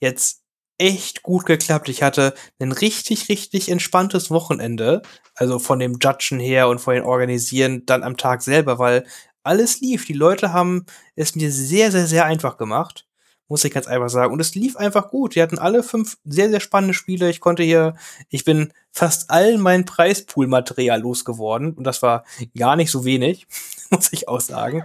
jetzt 0.00 0.37
echt 0.78 1.22
gut 1.22 1.44
geklappt. 1.44 1.88
Ich 1.88 2.02
hatte 2.02 2.34
ein 2.58 2.72
richtig, 2.72 3.28
richtig 3.28 3.68
entspanntes 3.68 4.30
Wochenende. 4.30 5.02
Also 5.34 5.58
von 5.58 5.78
dem 5.78 5.98
Judgen 6.00 6.40
her 6.40 6.68
und 6.68 6.80
von 6.80 6.94
den 6.94 7.04
Organisieren 7.04 7.84
dann 7.86 8.02
am 8.02 8.16
Tag 8.16 8.42
selber, 8.42 8.78
weil 8.78 9.04
alles 9.42 9.80
lief. 9.80 10.06
Die 10.06 10.12
Leute 10.12 10.52
haben 10.52 10.86
es 11.16 11.34
mir 11.34 11.50
sehr, 11.50 11.90
sehr, 11.90 12.06
sehr 12.06 12.24
einfach 12.24 12.56
gemacht. 12.56 13.06
Muss 13.48 13.64
ich 13.64 13.72
ganz 13.72 13.86
einfach 13.86 14.10
sagen. 14.10 14.32
Und 14.32 14.40
es 14.40 14.54
lief 14.54 14.76
einfach 14.76 15.08
gut. 15.08 15.34
Die 15.34 15.42
hatten 15.42 15.58
alle 15.58 15.82
fünf 15.82 16.18
sehr, 16.24 16.50
sehr 16.50 16.60
spannende 16.60 16.92
Spiele. 16.92 17.30
Ich 17.30 17.40
konnte 17.40 17.62
hier, 17.62 17.96
ich 18.28 18.44
bin 18.44 18.72
fast 18.92 19.30
all 19.30 19.56
mein 19.56 19.86
Preispool-Material 19.86 21.00
losgeworden. 21.00 21.72
Und 21.72 21.84
das 21.84 22.02
war 22.02 22.24
gar 22.56 22.76
nicht 22.76 22.90
so 22.90 23.04
wenig, 23.04 23.46
muss 23.90 24.12
ich 24.12 24.28
auch 24.28 24.40
sagen. 24.40 24.84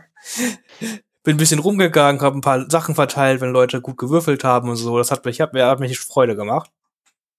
Bin 1.24 1.36
ein 1.36 1.38
bisschen 1.38 1.60
rumgegangen, 1.60 2.22
habe 2.22 2.38
ein 2.38 2.42
paar 2.42 2.70
Sachen 2.70 2.96
verteilt, 2.96 3.42
wenn 3.42 3.52
Leute 3.52 3.82
gut 3.82 3.98
gewürfelt 3.98 4.44
haben 4.44 4.70
und 4.70 4.76
so. 4.76 4.98
Das 4.98 5.10
hat 5.10 5.26
mich, 5.26 5.42
hat 5.42 5.54
mir, 5.54 5.66
hat 5.68 5.80
mich 5.80 5.98
Freude 6.00 6.36
gemacht. 6.36 6.70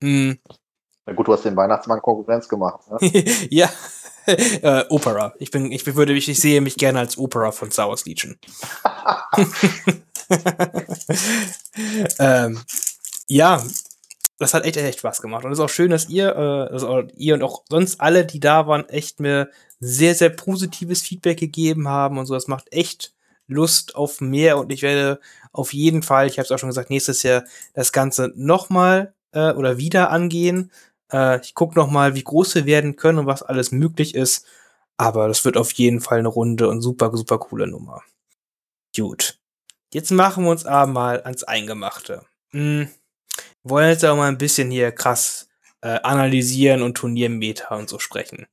Mm. 0.00 0.32
Na 1.06 1.12
gut, 1.12 1.28
du 1.28 1.34
hast 1.34 1.44
den 1.44 1.56
Weihnachtsmann 1.56 2.00
Konkurrenz 2.00 2.48
gemacht. 2.48 2.80
Ne? 2.90 2.98
ja, 3.50 3.68
äh, 4.26 4.84
Opera. 4.88 5.34
Ich 5.38 5.50
bin, 5.50 5.70
ich 5.70 5.86
würde, 5.94 6.14
ich, 6.14 6.28
ich 6.28 6.40
sehe 6.40 6.62
mich 6.62 6.76
gerne 6.76 7.00
als 7.00 7.18
Opera 7.18 7.52
von 7.52 7.70
South 7.70 8.06
Legion. 8.06 8.38
ähm, 12.18 12.60
ja, 13.28 13.62
das 14.38 14.54
hat 14.54 14.64
echt, 14.64 14.78
echt 14.78 15.00
Spaß 15.00 15.20
gemacht. 15.20 15.44
Und 15.44 15.52
es 15.52 15.58
ist 15.58 15.64
auch 15.64 15.68
schön, 15.68 15.90
dass 15.90 16.08
ihr, 16.08 16.34
äh, 16.34 16.72
also 16.72 17.02
ihr 17.16 17.34
und 17.34 17.42
auch 17.42 17.64
sonst 17.68 18.00
alle, 18.00 18.24
die 18.24 18.40
da 18.40 18.66
waren, 18.66 18.88
echt 18.88 19.20
mir 19.20 19.50
sehr, 19.78 20.14
sehr 20.14 20.30
positives 20.30 21.02
Feedback 21.02 21.38
gegeben 21.38 21.88
haben 21.88 22.16
und 22.16 22.24
so. 22.24 22.32
Das 22.32 22.48
macht 22.48 22.72
echt 22.72 23.12
Lust 23.46 23.94
auf 23.94 24.20
mehr 24.20 24.58
und 24.58 24.72
ich 24.72 24.82
werde 24.82 25.20
auf 25.52 25.72
jeden 25.72 26.02
Fall, 26.02 26.26
ich 26.26 26.38
habe 26.38 26.44
es 26.44 26.50
auch 26.50 26.58
schon 26.58 26.70
gesagt, 26.70 26.90
nächstes 26.90 27.22
Jahr 27.22 27.44
das 27.74 27.92
Ganze 27.92 28.32
nochmal 28.34 29.14
äh, 29.32 29.52
oder 29.52 29.78
wieder 29.78 30.10
angehen. 30.10 30.70
Äh, 31.12 31.40
ich 31.40 31.54
gucke 31.54 31.78
nochmal, 31.78 32.14
wie 32.14 32.24
groß 32.24 32.54
wir 32.56 32.66
werden 32.66 32.96
können 32.96 33.18
und 33.18 33.26
was 33.26 33.42
alles 33.42 33.70
möglich 33.70 34.14
ist. 34.14 34.46
Aber 34.96 35.28
das 35.28 35.44
wird 35.44 35.56
auf 35.56 35.72
jeden 35.72 36.00
Fall 36.00 36.20
eine 36.20 36.28
runde 36.28 36.68
und 36.68 36.80
super, 36.80 37.10
super 37.16 37.38
coole 37.38 37.66
Nummer. 37.66 38.02
Gut. 38.96 39.38
Jetzt 39.92 40.10
machen 40.10 40.44
wir 40.44 40.50
uns 40.50 40.66
aber 40.66 40.90
mal 40.90 41.22
ans 41.22 41.44
Eingemachte. 41.44 42.24
Hm. 42.50 42.88
Wollen 43.62 43.90
jetzt 43.90 44.04
auch 44.04 44.16
mal 44.16 44.28
ein 44.28 44.38
bisschen 44.38 44.70
hier 44.70 44.92
krass 44.92 45.48
äh, 45.82 46.00
analysieren 46.02 46.82
und 46.82 46.94
Turniermeta 46.94 47.76
und 47.76 47.88
so 47.88 47.98
sprechen. 47.98 48.46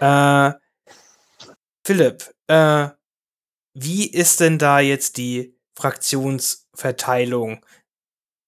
Äh, 0.00 0.52
Philipp, 1.84 2.34
äh, 2.48 2.88
wie 3.78 4.10
ist 4.10 4.40
denn 4.40 4.58
da 4.58 4.80
jetzt 4.80 5.18
die 5.18 5.54
Fraktionsverteilung? 5.74 7.62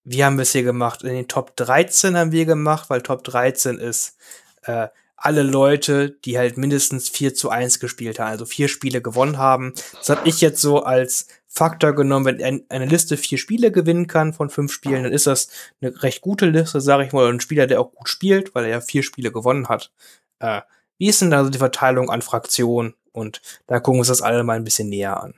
Wie 0.05 0.25
haben 0.25 0.39
wir 0.39 0.43
es 0.43 0.53
hier 0.53 0.63
gemacht? 0.63 1.03
In 1.03 1.15
den 1.15 1.29
Top 1.29 1.55
13 1.57 2.17
haben 2.17 2.33
wir 2.33 2.47
gemacht, 2.47 2.89
weil 2.89 3.03
Top 3.03 3.25
13 3.25 3.77
ist 3.77 4.17
äh, 4.63 4.89
alle 5.17 5.43
Leute, 5.43 6.13
die 6.25 6.39
halt 6.39 6.57
mindestens 6.57 7.11
4 7.11 7.35
zu 7.35 7.51
1 7.51 7.79
gespielt 7.79 8.19
haben, 8.19 8.31
also 8.31 8.47
vier 8.47 8.69
Spiele 8.69 9.03
gewonnen 9.03 9.37
haben. 9.37 9.75
Das 9.99 10.09
habe 10.09 10.27
ich 10.27 10.41
jetzt 10.41 10.63
so 10.63 10.83
als 10.85 11.27
Faktor 11.47 11.93
genommen, 11.93 12.25
wenn 12.25 12.43
ein, 12.43 12.63
eine 12.71 12.87
Liste 12.87 13.19
vier 13.19 13.37
Spiele 13.37 13.71
gewinnen 13.71 14.07
kann 14.07 14.33
von 14.33 14.49
fünf 14.49 14.73
Spielen, 14.73 15.03
dann 15.03 15.13
ist 15.13 15.27
das 15.27 15.49
eine 15.83 16.03
recht 16.03 16.23
gute 16.23 16.47
Liste, 16.47 16.81
sage 16.81 17.05
ich 17.05 17.13
mal, 17.13 17.31
ein 17.31 17.41
Spieler, 17.41 17.67
der 17.67 17.81
auch 17.83 17.93
gut 17.93 18.09
spielt, 18.09 18.55
weil 18.55 18.65
er 18.65 18.71
ja 18.71 18.81
vier 18.81 19.03
Spiele 19.03 19.31
gewonnen 19.31 19.69
hat. 19.69 19.93
Äh, 20.39 20.63
wie 20.97 21.09
ist 21.09 21.21
denn 21.21 21.31
da 21.31 21.45
so 21.45 21.51
die 21.51 21.59
Verteilung 21.59 22.09
an 22.09 22.23
Fraktionen? 22.23 22.95
Und 23.19 23.43
da 23.67 23.81
gucken 23.81 23.97
wir 23.97 24.01
uns 24.01 24.09
das 24.09 24.23
alle 24.23 24.43
mal 24.45 24.57
ein 24.57 24.65
bisschen 24.65 24.89
näher 24.89 25.23
an. 25.23 25.35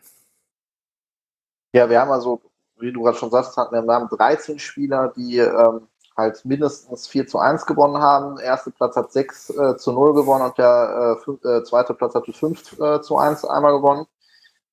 Ja, 1.72 1.88
wir 1.88 2.00
haben 2.00 2.10
also, 2.10 2.40
wie 2.78 2.92
du 2.92 3.02
gerade 3.02 3.16
schon 3.16 3.30
sagst, 3.30 3.56
wir 3.56 3.94
haben 3.94 4.08
13 4.08 4.58
Spieler, 4.58 5.12
die 5.16 5.38
ähm, 5.38 5.86
halt 6.16 6.44
mindestens 6.44 7.08
4 7.08 7.26
zu 7.26 7.38
1 7.38 7.66
gewonnen 7.66 7.98
haben. 7.98 8.36
Der 8.36 8.46
erste 8.46 8.70
Platz 8.70 8.96
hat 8.96 9.12
6 9.12 9.50
äh, 9.50 9.76
zu 9.76 9.92
0 9.92 10.14
gewonnen 10.14 10.44
und 10.44 10.58
der 10.58 11.16
äh, 11.18 11.24
fünf, 11.24 11.44
äh, 11.44 11.64
zweite 11.64 11.94
Platz 11.94 12.14
hatte 12.14 12.32
5 12.32 12.80
äh, 12.80 13.00
zu 13.00 13.16
1 13.16 13.44
einmal 13.44 13.72
gewonnen, 13.72 14.06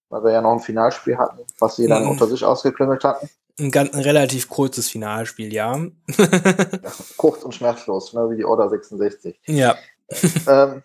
weil 0.09 0.23
wir 0.23 0.31
ja 0.31 0.41
noch 0.41 0.53
ein 0.53 0.59
Finalspiel 0.59 1.17
hatten, 1.17 1.39
was 1.59 1.75
sie 1.75 1.87
dann 1.87 2.03
mhm. 2.03 2.11
unter 2.11 2.27
sich 2.27 2.43
ausgeklüngelt 2.43 3.03
hatten. 3.03 3.29
Ein, 3.59 3.71
ganz, 3.71 3.93
ein 3.93 4.01
relativ 4.01 4.49
kurzes 4.49 4.89
Finalspiel, 4.89 5.51
ja. 5.51 5.75
ja 6.17 6.91
kurz 7.17 7.43
und 7.43 7.55
schmerzlos, 7.55 8.13
ne, 8.13 8.29
wie 8.29 8.37
die 8.37 8.45
Order 8.45 8.69
66. 8.69 9.39
Ja. 9.45 9.75
ähm, 10.47 10.83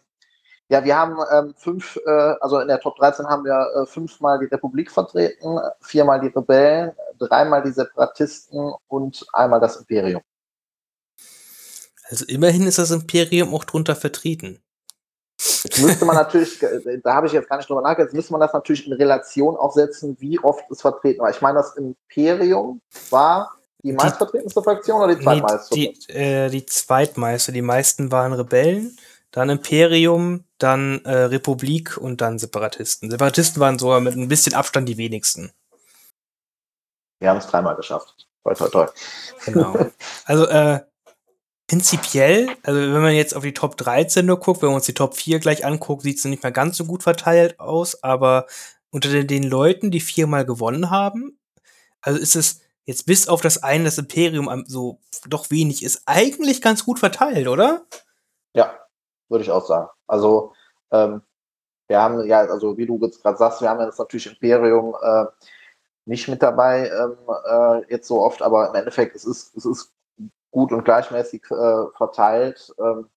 ja, 0.72 0.82
wir 0.82 0.96
haben 0.96 1.18
ähm, 1.30 1.54
fünf, 1.54 1.98
äh, 2.06 2.10
also 2.40 2.58
in 2.58 2.68
der 2.68 2.80
Top 2.80 2.96
13 2.96 3.26
haben 3.26 3.44
wir 3.44 3.82
äh, 3.82 3.86
fünfmal 3.86 4.38
die 4.38 4.46
Republik 4.46 4.90
vertreten, 4.90 5.58
viermal 5.82 6.18
die 6.18 6.28
Rebellen, 6.28 6.92
dreimal 7.18 7.62
die 7.62 7.72
Separatisten 7.72 8.72
und 8.88 9.22
einmal 9.34 9.60
das 9.60 9.76
Imperium. 9.76 10.22
Also 12.08 12.24
immerhin 12.24 12.66
ist 12.66 12.78
das 12.78 12.90
Imperium 12.90 13.54
auch 13.54 13.64
drunter 13.64 13.94
vertreten. 13.94 14.62
Jetzt 15.38 15.82
müsste 15.82 16.06
man 16.06 16.16
natürlich, 16.16 16.62
äh, 16.62 17.00
da 17.04 17.16
habe 17.16 17.26
ich 17.26 17.34
jetzt 17.34 17.50
gar 17.50 17.58
nicht 17.58 17.68
drüber 17.68 17.82
nachgedacht, 17.82 18.08
jetzt 18.08 18.16
müsste 18.16 18.32
man 18.32 18.40
das 18.40 18.54
natürlich 18.54 18.86
in 18.86 18.94
Relation 18.94 19.56
aufsetzen, 19.56 20.16
wie 20.20 20.38
oft 20.38 20.64
es 20.70 20.80
vertreten 20.80 21.20
war. 21.20 21.28
Ich 21.28 21.42
meine, 21.42 21.58
das 21.58 21.76
Imperium 21.76 22.80
war 23.10 23.52
die 23.84 23.92
meistvertretenste 23.92 24.62
Fraktion 24.62 25.02
oder 25.02 25.14
die 25.14 25.22
zweitmeiste? 25.22 25.74
Die, 25.74 25.92
die, 25.92 26.12
äh, 26.14 26.48
die 26.48 26.64
zweitmeiste. 26.64 27.52
Die 27.52 27.60
meisten 27.60 28.10
waren 28.10 28.32
Rebellen 28.32 28.96
dann 29.32 29.50
Imperium, 29.50 30.44
dann 30.58 31.04
äh, 31.04 31.24
Republik 31.24 31.96
und 31.96 32.20
dann 32.20 32.38
Separatisten. 32.38 33.10
Separatisten 33.10 33.60
waren 33.60 33.78
so 33.78 33.98
mit 34.00 34.14
ein 34.14 34.28
bisschen 34.28 34.54
Abstand 34.54 34.88
die 34.88 34.98
wenigsten. 34.98 35.52
Wir 37.18 37.30
haben 37.30 37.38
es 37.38 37.46
dreimal 37.46 37.74
geschafft. 37.74 38.28
Toll, 38.44 38.54
toll, 38.54 38.70
toll. 38.70 38.90
Genau. 39.46 39.90
Also, 40.24 40.46
äh, 40.46 40.80
prinzipiell, 41.66 42.48
also 42.62 42.80
wenn 42.80 43.02
man 43.02 43.14
jetzt 43.14 43.34
auf 43.34 43.42
die 43.42 43.54
Top 43.54 43.76
13 43.76 44.26
nur 44.26 44.38
guckt, 44.38 44.60
wenn 44.60 44.68
man 44.68 44.76
uns 44.76 44.86
die 44.86 44.94
Top 44.94 45.16
4 45.16 45.40
gleich 45.40 45.64
anguckt, 45.64 46.02
sieht 46.02 46.18
es 46.18 46.24
nicht 46.24 46.42
mehr 46.42 46.52
ganz 46.52 46.76
so 46.76 46.84
gut 46.84 47.02
verteilt 47.02 47.58
aus, 47.58 48.02
aber 48.02 48.46
unter 48.90 49.08
den, 49.08 49.26
den 49.26 49.42
Leuten, 49.42 49.90
die 49.90 50.00
viermal 50.00 50.44
gewonnen 50.44 50.90
haben, 50.90 51.38
also 52.02 52.18
ist 52.18 52.36
es 52.36 52.60
jetzt 52.84 53.06
bis 53.06 53.26
auf 53.26 53.40
das 53.40 53.62
eine, 53.62 53.84
das 53.84 53.98
Imperium 53.98 54.64
so 54.66 55.00
doch 55.26 55.50
wenig 55.50 55.82
ist, 55.82 56.02
eigentlich 56.04 56.60
ganz 56.60 56.84
gut 56.84 56.98
verteilt, 56.98 57.48
oder? 57.48 57.86
Würde 59.32 59.42
ich 59.42 59.50
auch 59.50 59.66
sagen. 59.66 59.88
Also 60.06 60.52
ähm, 60.92 61.22
wir 61.88 62.00
haben 62.00 62.24
ja, 62.26 62.40
also 62.40 62.76
wie 62.76 62.86
du 62.86 62.98
jetzt 63.02 63.22
gerade 63.22 63.38
sagst, 63.38 63.60
wir 63.60 63.68
haben 63.68 63.80
jetzt 63.80 63.98
natürlich 63.98 64.26
Imperium 64.26 64.94
äh, 65.02 65.24
nicht 66.04 66.28
mit 66.28 66.42
dabei 66.42 66.88
ähm, 66.88 67.16
äh, 67.46 67.90
jetzt 67.90 68.06
so 68.06 68.22
oft, 68.22 68.42
aber 68.42 68.68
im 68.68 68.74
Endeffekt 68.74 69.16
es 69.16 69.24
ist 69.24 69.56
es 69.56 69.64
ist 69.64 69.92
gut 70.50 70.70
und 70.70 70.84
gleichmäßig 70.84 71.42
äh, 71.50 71.86
verteilt. 71.96 72.72
Ähm, 72.78 73.08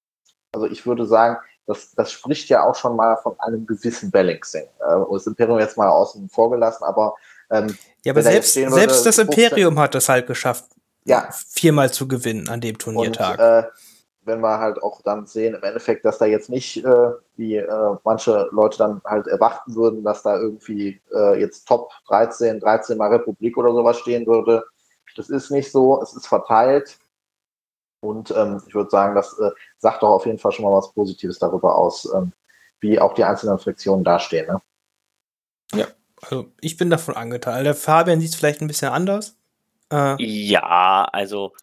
also 0.54 0.68
ich 0.68 0.88
würde 0.88 1.06
sagen, 1.06 1.38
das, 1.68 1.92
das 1.96 2.12
spricht 2.12 2.48
ja 2.50 2.64
auch 2.64 2.76
schon 2.76 2.96
mal 2.96 3.18
von 3.18 3.38
einem 3.40 3.66
gewissen 3.66 4.10
Balancing. 4.10 4.64
Äh, 4.64 4.96
das 5.12 5.28
Imperium 5.28 5.60
jetzt 5.60 5.78
mal 5.78 5.90
außen 5.90 6.30
vor 6.30 6.50
gelassen, 6.50 6.84
aber 6.86 7.16
ähm, 7.50 7.78
ja, 8.04 8.14
aber 8.14 8.24
selbst, 8.24 8.54
selbst 8.54 9.06
das 9.06 9.18
Imperium 9.18 9.78
hat 9.80 9.96
es 9.96 10.10
halt 10.10 10.28
geschafft, 10.28 10.66
ja. 11.04 11.30
viermal 11.32 11.92
zu 11.92 12.08
gewinnen 12.08 12.50
an 12.50 12.62
dem 12.62 12.78
Turniertag. 12.78 13.40
Und, 13.40 13.46
äh, 13.46 13.64
wenn 14.26 14.42
wir 14.42 14.60
halt 14.60 14.82
auch 14.82 15.02
dann 15.04 15.26
sehen, 15.26 15.54
im 15.54 15.64
Endeffekt, 15.64 16.04
dass 16.04 16.18
da 16.18 16.26
jetzt 16.26 16.50
nicht, 16.50 16.84
äh, 16.84 17.12
wie 17.36 17.58
äh, 17.58 17.96
manche 18.04 18.50
Leute 18.52 18.78
dann 18.80 19.02
halt 19.06 19.28
erwarten 19.28 19.76
würden, 19.76 20.04
dass 20.04 20.24
da 20.24 20.38
irgendwie 20.38 21.00
äh, 21.14 21.40
jetzt 21.40 21.68
Top 21.68 21.92
13, 22.08 22.60
13 22.60 22.98
mal 22.98 23.12
Republik 23.12 23.58
oder 23.58 23.72
sowas 23.72 24.00
stehen 24.00 24.26
würde. 24.26 24.66
Das 25.16 25.30
ist 25.30 25.52
nicht 25.52 25.72
so, 25.72 26.02
es 26.02 26.14
ist 26.14 26.28
verteilt. 26.28 26.98
Und 28.02 28.32
ähm, 28.32 28.62
ich 28.68 28.76
würde 28.76 28.90
sagen, 28.90 29.16
das 29.16 29.38
äh, 29.40 29.52
sagt 29.78 30.04
doch 30.04 30.10
auf 30.10 30.26
jeden 30.26 30.40
Fall 30.40 30.52
schon 30.52 30.66
mal 30.66 30.74
was 30.74 30.92
Positives 30.94 31.40
darüber 31.40 31.76
aus, 31.76 32.12
ähm, 32.14 32.34
wie 32.80 33.00
auch 33.00 33.14
die 33.14 33.24
einzelnen 33.24 33.58
Fraktionen 33.58 34.04
dastehen. 34.04 34.48
Ne? 34.48 34.62
Ja, 35.74 35.88
also 36.22 36.52
ich 36.62 36.78
bin 36.78 36.90
davon 36.90 37.16
angetan. 37.16 37.64
Der 37.64 37.76
Fabian 37.76 38.20
sieht 38.20 38.32
es 38.32 38.36
vielleicht 38.36 38.62
ein 38.62 38.68
bisschen 38.68 38.90
anders. 38.90 39.38
Äh, 39.92 40.16
ja, 40.20 41.08
also 41.12 41.54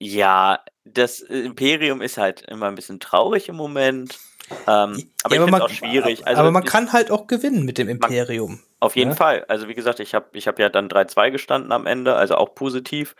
ja, 0.00 0.60
das 0.94 1.20
Imperium 1.20 2.00
ist 2.02 2.18
halt 2.18 2.42
immer 2.42 2.66
ein 2.66 2.74
bisschen 2.74 3.00
traurig 3.00 3.48
im 3.48 3.56
Moment. 3.56 4.18
Ähm, 4.66 5.10
aber 5.22 5.34
ja, 5.34 5.44
ich 5.44 5.44
finde 5.44 5.56
es 5.56 5.60
auch 5.60 5.68
schwierig. 5.70 6.26
Also, 6.26 6.40
aber 6.40 6.50
man 6.50 6.64
kann 6.64 6.92
halt 6.92 7.10
auch 7.10 7.26
gewinnen 7.26 7.64
mit 7.64 7.78
dem 7.78 7.88
Imperium. 7.88 8.52
Man, 8.52 8.62
auf 8.80 8.96
jeden 8.96 9.10
ja? 9.10 9.14
Ne? 9.14 9.16
Fall. 9.16 9.44
Also 9.48 9.68
wie 9.68 9.74
gesagt, 9.74 10.00
ich 10.00 10.14
habe 10.14 10.26
ich 10.32 10.48
hab 10.48 10.58
ja 10.58 10.68
dann 10.68 10.88
3-2 10.88 11.30
gestanden 11.30 11.72
am 11.72 11.86
Ende, 11.86 12.14
also 12.14 12.36
auch 12.36 12.54
positiv. 12.54 13.14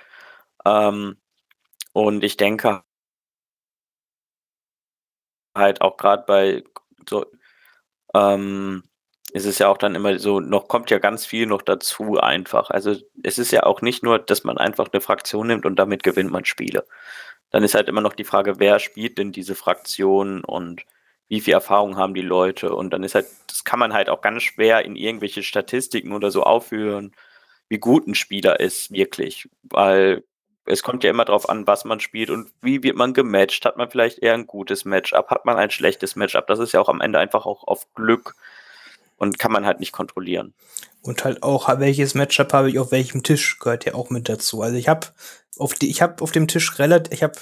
Ähm, 0.64 1.16
und 1.92 2.24
ich 2.24 2.37
denke 2.37 2.83
halt 5.54 5.81
auch 5.81 5.96
gerade 5.96 6.24
bei 6.26 6.64
so 7.09 7.26
ähm, 8.14 8.85
ist 9.33 9.46
es 9.46 9.59
ja 9.59 9.68
auch 9.68 9.78
dann 9.78 9.94
immer 9.94 10.18
so, 10.18 10.40
noch 10.40 10.68
kommt 10.68 10.90
ja 10.90 10.98
ganz 10.98 11.26
viel 11.26 11.46
noch 11.46 11.62
dazu 11.62 12.18
einfach. 12.18 12.70
Also 12.70 12.94
es 13.22 13.38
ist 13.38 13.50
ja 13.50 13.64
auch 13.64 13.83
nicht 13.83 14.02
nur, 14.02 14.18
dass 14.18 14.44
man 14.44 14.59
einfach 14.59 14.88
eine 14.92 15.00
Fraktion 15.00 15.48
nimmt 15.48 15.66
und 15.66 15.76
damit 15.76 16.02
gewinnt 16.02 16.31
man 16.31 16.44
Spiele. 16.44 16.87
Dann 17.51 17.65
ist 17.65 17.75
halt 17.75 17.89
immer 17.89 18.01
noch 18.01 18.15
die 18.15 18.25
Frage, 18.25 18.59
wer 18.59 18.79
spielt 18.79 19.19
denn 19.19 19.33
diese 19.33 19.55
Fraktion 19.55 20.45
und 20.45 20.85
wie 21.29 21.41
viel 21.41 21.55
Erfahrung 21.55 21.97
haben 21.97 22.15
die 22.15 22.23
Leute? 22.23 22.75
Und 22.75 22.91
dann 22.93 23.05
ist 23.05 23.15
halt, 23.15 23.27
das 23.49 23.65
kann 23.65 23.79
man 23.79 23.93
halt 23.93 24.09
auch 24.09 24.21
ganz 24.23 24.43
schwer 24.43 24.85
in 24.85 24.97
irgendwelche 24.97 25.43
Statistiken 25.43 26.13
oder 26.13 26.31
so 26.31 26.43
aufführen, 26.43 27.15
wie 27.69 27.79
gut 27.79 28.07
ein 28.07 28.15
Spieler 28.15 28.61
ist, 28.61 28.91
wirklich. 28.93 29.49
Weil 29.63 30.25
es 30.65 30.83
kommt 30.83 31.05
ja 31.05 31.11
immer 31.11 31.25
darauf 31.25 31.49
an, 31.49 31.67
was 31.67 31.85
man 31.85 32.01
spielt 32.01 32.31
und 32.31 32.51
wie 32.63 32.83
wird 32.83 32.97
man 32.97 33.15
gematcht. 33.15 33.65
Hat 33.65 33.77
man 33.77 33.91
vielleicht 33.91 34.19
eher 34.19 34.35
ein 34.35 34.47
gutes 34.47 34.85
Matchup? 34.85 35.29
Hat 35.31 35.45
man 35.45 35.57
ein 35.57 35.71
schlechtes 35.71 36.17
Matchup? 36.17 36.47
Das 36.47 36.59
ist 36.59 36.73
ja 36.73 36.81
auch 36.81 36.89
am 36.89 37.01
Ende 37.01 37.19
einfach 37.19 37.47
auch 37.47 37.67
auf 37.67 37.93
Glück 37.95 38.35
und 39.18 39.38
kann 39.38 39.52
man 39.52 39.66
halt 39.66 39.81
nicht 39.81 39.92
kontrollieren. 39.92 40.54
Und 41.02 41.24
halt 41.24 41.42
auch, 41.42 41.68
welches 41.78 42.14
Matchup 42.14 42.52
habe 42.52 42.70
ich 42.70 42.78
auf 42.78 42.90
welchem 42.90 43.22
Tisch, 43.22 43.59
gehört 43.59 43.85
ja 43.85 43.94
auch 43.94 44.11
mit 44.11 44.28
dazu. 44.28 44.62
Also 44.62 44.76
ich 44.76 44.88
habe 44.88 45.09
auf 45.59 45.74
die, 45.74 45.90
ich 45.90 46.02
habe 46.02 46.22
auf 46.22 46.33
dem 46.33 46.48
Tisch 46.48 46.78
relativ, 46.78 47.12
ich 47.12 47.22
habe 47.22 47.38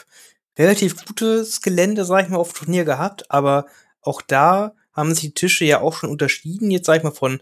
relativ 0.58 1.04
gutes 1.06 1.62
Gelände, 1.62 2.04
sag 2.04 2.24
ich 2.24 2.28
mal, 2.30 2.38
auf 2.38 2.52
Turnier 2.52 2.84
gehabt, 2.84 3.30
aber 3.30 3.66
auch 4.02 4.22
da 4.22 4.74
haben 4.92 5.14
sich 5.14 5.24
die 5.24 5.34
Tische 5.34 5.66
ja 5.66 5.80
auch 5.80 5.92
schon 5.92 6.10
unterschieden, 6.10 6.70
jetzt 6.70 6.86
sag 6.86 6.96
ich 6.96 7.02
mal 7.02 7.10
von 7.10 7.40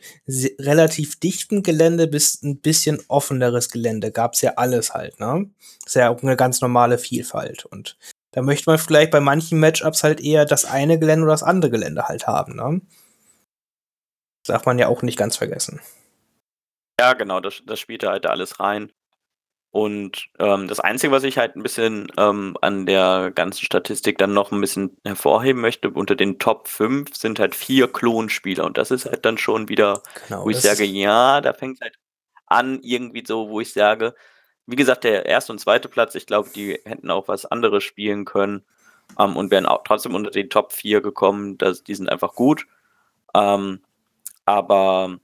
relativ 0.59 1.21
dichtem 1.21 1.63
Gelände 1.63 2.09
bis 2.09 2.43
ein 2.43 2.59
bisschen 2.59 3.01
offeneres 3.07 3.71
Gelände. 3.71 4.11
Gab's 4.11 4.41
ja 4.41 4.55
alles 4.57 4.93
halt, 4.93 5.21
ne? 5.21 5.49
ist 5.87 5.95
ja 5.95 6.11
auch 6.11 6.23
eine 6.23 6.37
ganz 6.37 6.61
normale 6.61 6.99
Vielfalt. 6.99 7.65
Und 7.65 7.97
da 8.33 8.43
möchte 8.43 8.69
man 8.69 8.79
vielleicht 8.79 9.13
bei 9.13 9.21
manchen 9.21 9.61
Matchups 9.61 10.03
halt 10.03 10.21
eher 10.21 10.45
das 10.45 10.65
eine 10.65 10.99
Gelände 10.99 11.25
oder 11.25 11.35
das 11.35 11.45
andere 11.45 11.71
Gelände 11.71 12.09
halt 12.09 12.27
haben, 12.27 12.57
ne? 12.57 12.81
Das 14.45 14.55
darf 14.55 14.67
man 14.67 14.79
ja 14.79 14.89
auch 14.89 15.03
nicht 15.03 15.19
ganz 15.19 15.37
vergessen. 15.37 15.81
Ja, 17.01 17.15
genau, 17.15 17.41
das, 17.41 17.63
das 17.67 17.81
spielt 17.81 18.03
da 18.03 18.11
halt 18.11 18.27
alles 18.27 18.61
rein. 18.61 18.93
Und 19.71 20.29
ähm, 20.39 20.69
das 20.69 20.79
Einzige, 20.79 21.11
was 21.11 21.25
ich 21.25 21.37
halt 21.39 21.57
ein 21.57 21.63
bisschen 21.65 22.07
ähm, 22.17 22.57
an 22.61 22.87
der 22.87 23.33
ganzen 23.35 23.65
Statistik 23.65 24.19
dann 24.19 24.33
noch 24.33 24.53
ein 24.53 24.61
bisschen 24.61 24.97
hervorheben 25.05 25.61
möchte, 25.61 25.91
unter 25.91 26.15
den 26.15 26.39
Top 26.39 26.69
5 26.69 27.17
sind 27.17 27.41
halt 27.41 27.57
vier 27.57 27.93
Klonspieler. 27.93 28.65
Und 28.65 28.79
das 28.79 28.93
ist 28.93 29.07
halt 29.07 29.25
dann 29.25 29.37
schon 29.37 29.69
wieder, 29.69 30.03
genau, 30.29 30.45
wo 30.45 30.51
ich 30.51 30.61
sage, 30.61 30.85
ja, 30.85 31.41
da 31.41 31.55
fängt 31.55 31.79
es 31.79 31.81
halt 31.81 31.99
an, 32.47 32.81
irgendwie 32.83 33.25
so, 33.27 33.49
wo 33.49 33.61
ich 33.61 33.73
sage, 33.73 34.15
wie 34.67 34.77
gesagt, 34.77 35.03
der 35.03 35.27
erste 35.27 35.53
und 35.53 35.59
zweite 35.59 35.89
Platz, 35.89 36.15
ich 36.15 36.27
glaube, 36.27 36.51
die 36.55 36.79
hätten 36.85 37.11
auch 37.11 37.27
was 37.27 37.45
anderes 37.45 37.83
spielen 37.83 38.25
können 38.25 38.63
ähm, 39.19 39.37
und 39.37 39.51
wären 39.51 39.67
auch 39.67 39.83
trotzdem 39.85 40.15
unter 40.15 40.31
den 40.31 40.51
Top 40.51 40.73
4 40.73 41.01
gekommen. 41.01 41.59
Das, 41.59 41.83
die 41.83 41.97
sind 41.97 42.09
einfach 42.09 42.35
gut. 42.35 42.67
Ähm, 43.35 43.81
aber 44.45 45.19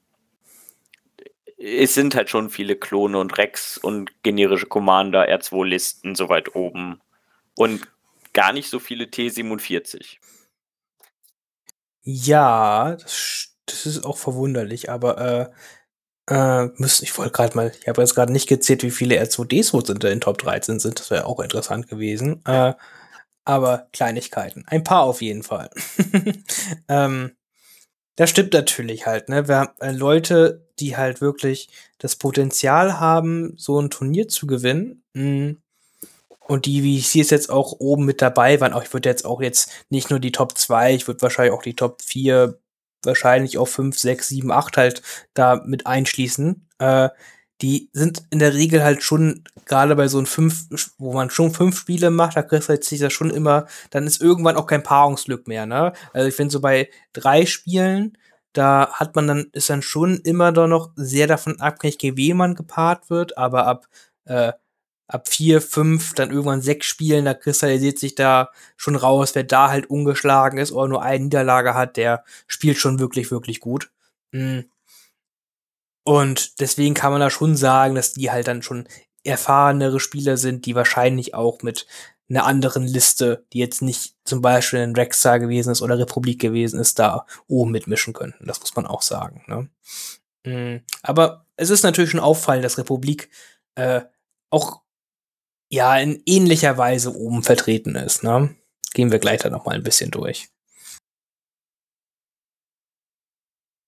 es 1.57 1.95
sind 1.95 2.15
halt 2.15 2.31
schon 2.31 2.51
viele 2.51 2.77
Klone 2.77 3.19
und 3.19 3.37
Rex 3.37 3.77
und 3.77 4.23
generische 4.23 4.67
Commander 4.67 5.29
R2-Listen 5.29 6.15
so 6.15 6.29
weit 6.29 6.55
oben. 6.55 7.01
Und 7.57 7.87
gar 8.33 8.53
nicht 8.53 8.71
so 8.71 8.79
viele 8.79 9.05
T47. 9.05 10.17
Ja, 12.03 12.97
das, 12.97 13.55
das 13.67 13.85
ist 13.85 14.05
auch 14.05 14.17
verwunderlich, 14.17 14.89
aber 14.89 15.53
äh, 16.29 16.35
äh, 16.35 16.71
müssen, 16.77 17.05
ich 17.05 17.17
wollte 17.19 17.33
gerade 17.33 17.57
mal, 17.57 17.73
ich 17.79 17.89
habe 17.89 18.01
jetzt 18.01 18.15
gerade 18.15 18.33
nicht 18.33 18.49
gezählt, 18.49 18.83
wie 18.83 18.91
viele 18.91 19.21
R2Ds 19.21 19.75
wohl 19.75 19.85
sind 19.85 20.03
in 20.05 20.11
den 20.11 20.21
Top 20.21 20.39
13 20.39 20.79
sind. 20.81 20.99
Das 20.99 21.11
wäre 21.11 21.27
auch 21.27 21.41
interessant 21.41 21.89
gewesen. 21.89 22.43
Äh, 22.47 22.75
aber 23.45 23.89
Kleinigkeiten. 23.93 24.65
Ein 24.67 24.85
paar 24.85 25.03
auf 25.03 25.23
jeden 25.23 25.43
Fall. 25.43 25.71
ähm, 26.89 27.33
das 28.21 28.29
stimmt 28.29 28.53
natürlich 28.53 29.07
halt, 29.07 29.31
ne? 29.31 29.49
Wir 29.49 29.57
haben 29.57 29.71
äh, 29.81 29.93
Leute, 29.93 30.67
die 30.79 30.95
halt 30.95 31.23
wirklich 31.23 31.71
das 31.97 32.17
Potenzial 32.17 33.01
haben, 33.01 33.55
so 33.57 33.81
ein 33.81 33.89
Turnier 33.89 34.29
zu 34.29 34.47
gewinnen. 34.47 35.03
Mh, 35.15 35.25
mm, 35.25 35.63
und 36.41 36.67
die, 36.67 36.83
wie 36.83 36.99
ich 36.99 37.09
sehe 37.09 37.23
es 37.23 37.31
jetzt 37.31 37.49
auch 37.49 37.73
oben 37.79 38.05
mit 38.05 38.21
dabei 38.21 38.61
waren, 38.61 38.75
auch 38.75 38.83
ich 38.83 38.93
würde 38.93 39.09
jetzt 39.09 39.25
auch 39.25 39.41
jetzt 39.41 39.71
nicht 39.89 40.11
nur 40.11 40.21
die 40.21 40.33
Top 40.33 40.59
2, 40.59 40.93
ich 40.95 41.07
würde 41.07 41.23
wahrscheinlich 41.23 41.55
auch 41.55 41.63
die 41.63 41.75
Top 41.75 42.03
4, 42.03 42.59
wahrscheinlich 43.03 43.57
auch 43.57 43.69
5, 43.69 43.99
6, 43.99 44.29
7, 44.29 44.51
8 44.53 44.77
halt 44.77 45.03
da 45.33 45.63
mit 45.65 45.87
einschließen. 45.87 46.69
Äh, 46.79 47.09
die 47.63 47.91
sind 47.93 48.23
in 48.31 48.39
der 48.39 48.55
Regel 48.55 48.83
halt 48.83 49.03
schon, 49.03 49.45
gerade 49.67 49.95
bei 49.97 50.09
so 50.09 50.19
einem 50.19 50.27
fünf, 50.27 50.67
wo 50.99 51.13
man 51.13 51.31
schon 51.31 51.53
fünf 51.53 51.79
Spiele 51.79 52.11
macht, 52.11 52.37
da 52.37 52.45
halt 52.51 52.85
sich 52.85 53.01
das 53.01 53.13
schon 53.13 53.31
immer, 53.31 53.67
dann 53.91 54.07
ist 54.07 54.21
irgendwann 54.21 54.57
auch 54.57 54.67
kein 54.67 54.83
Paarungsglück 54.83 55.47
mehr, 55.49 55.67
ne? 55.67 55.93
Also 56.13 56.29
ich 56.29 56.35
finde 56.35 56.53
so 56.53 56.61
bei 56.61 56.89
drei 57.13 57.47
Spielen, 57.47 58.17
da 58.53 58.91
hat 58.93 59.15
man 59.15 59.27
dann, 59.27 59.47
ist 59.53 59.71
dann 59.71 59.83
schon 59.83 60.21
immer 60.21 60.53
doch 60.53 60.67
noch 60.67 60.91
sehr 60.97 61.27
davon 61.27 61.61
abhängig, 61.61 61.99
gegen 61.99 62.17
wen 62.17 62.37
man 62.37 62.55
gepaart 62.55 63.11
wird, 63.11 63.39
aber 63.39 63.67
ab, 63.67 63.87
äh, 64.25 64.53
ab 65.09 65.29
vier, 65.29 65.61
fünf, 65.61 66.15
dann 66.15 66.31
irgendwann 66.31 66.63
sechs 66.63 66.87
Spielen, 66.87 67.25
da 67.25 67.35
kristallisiert 67.35 67.99
sich 67.99 68.15
da 68.15 68.51
schon 68.77 68.97
raus, 68.97 69.35
wer 69.35 69.45
da 69.45 69.71
halt 69.71 69.91
ungeschlagen 69.91 70.59
ist 70.59 70.73
oder 70.73 70.89
nur 70.89 71.03
eine 71.03 71.25
Niederlage 71.25 71.75
hat, 71.75 71.97
der 71.97 72.25
spielt 72.47 72.79
schon 72.79 72.99
wirklich, 73.01 73.31
wirklich 73.31 73.61
gut. 73.61 73.91
Mhm. 74.33 74.65
Und 76.05 76.61
deswegen 76.61 76.95
kann 76.95 77.13
man 77.13 77.21
da 77.21 77.31
schon 77.31 77.57
sagen, 77.57 77.95
dass 77.95 78.13
die 78.13 78.31
halt 78.31 78.49
dann 78.49 78.63
schon 78.63 78.89
erfahrenere 79.25 80.01
Spieler 80.01 80.37
sind, 80.37 80.67
die 80.67 80.75
wahrscheinlich 80.75 81.35
auch 81.35 81.63
mit 81.63 81.87
einer 82.31 82.47
anderen 82.47 82.87
Liste, 82.87 83.45
die 83.53 83.59
jetzt 83.59 83.83
nicht 83.83 84.15
zum 84.25 84.41
Beispiel 84.41 84.79
in 84.81 84.95
Rexar 84.95 85.41
gewesen 85.41 85.73
ist 85.73 85.83
oder 85.83 85.99
Republik 85.99 86.41
gewesen 86.41 86.79
ist, 86.79 86.99
da 86.99 87.27
oben 87.49 87.73
mitmischen 87.73 88.15
könnten. 88.15 88.47
Das 88.47 88.61
muss 88.61 88.75
man 88.77 88.87
auch 88.87 89.03
sagen. 89.03 89.45
Ne? 89.47 89.69
Mhm. 90.45 90.83
Aber 91.03 91.47
es 91.57 91.71
ist 91.71 91.83
natürlich 91.83 92.11
schon 92.11 92.21
auffallend, 92.21 92.65
dass 92.65 92.79
Republik 92.79 93.31
äh, 93.75 94.03
auch 94.49 94.81
ja 95.71 95.97
in 95.99 96.23
ähnlicher 96.25 96.79
Weise 96.79 97.15
oben 97.15 97.43
vertreten 97.43 97.97
ist. 97.97 98.23
Ne? 98.23 98.55
Gehen 98.95 99.11
wir 99.11 99.19
gleich 99.19 99.41
da 99.41 99.51
noch 99.51 99.67
mal 99.67 99.75
ein 99.75 99.83
bisschen 99.83 100.11
durch. 100.11 100.49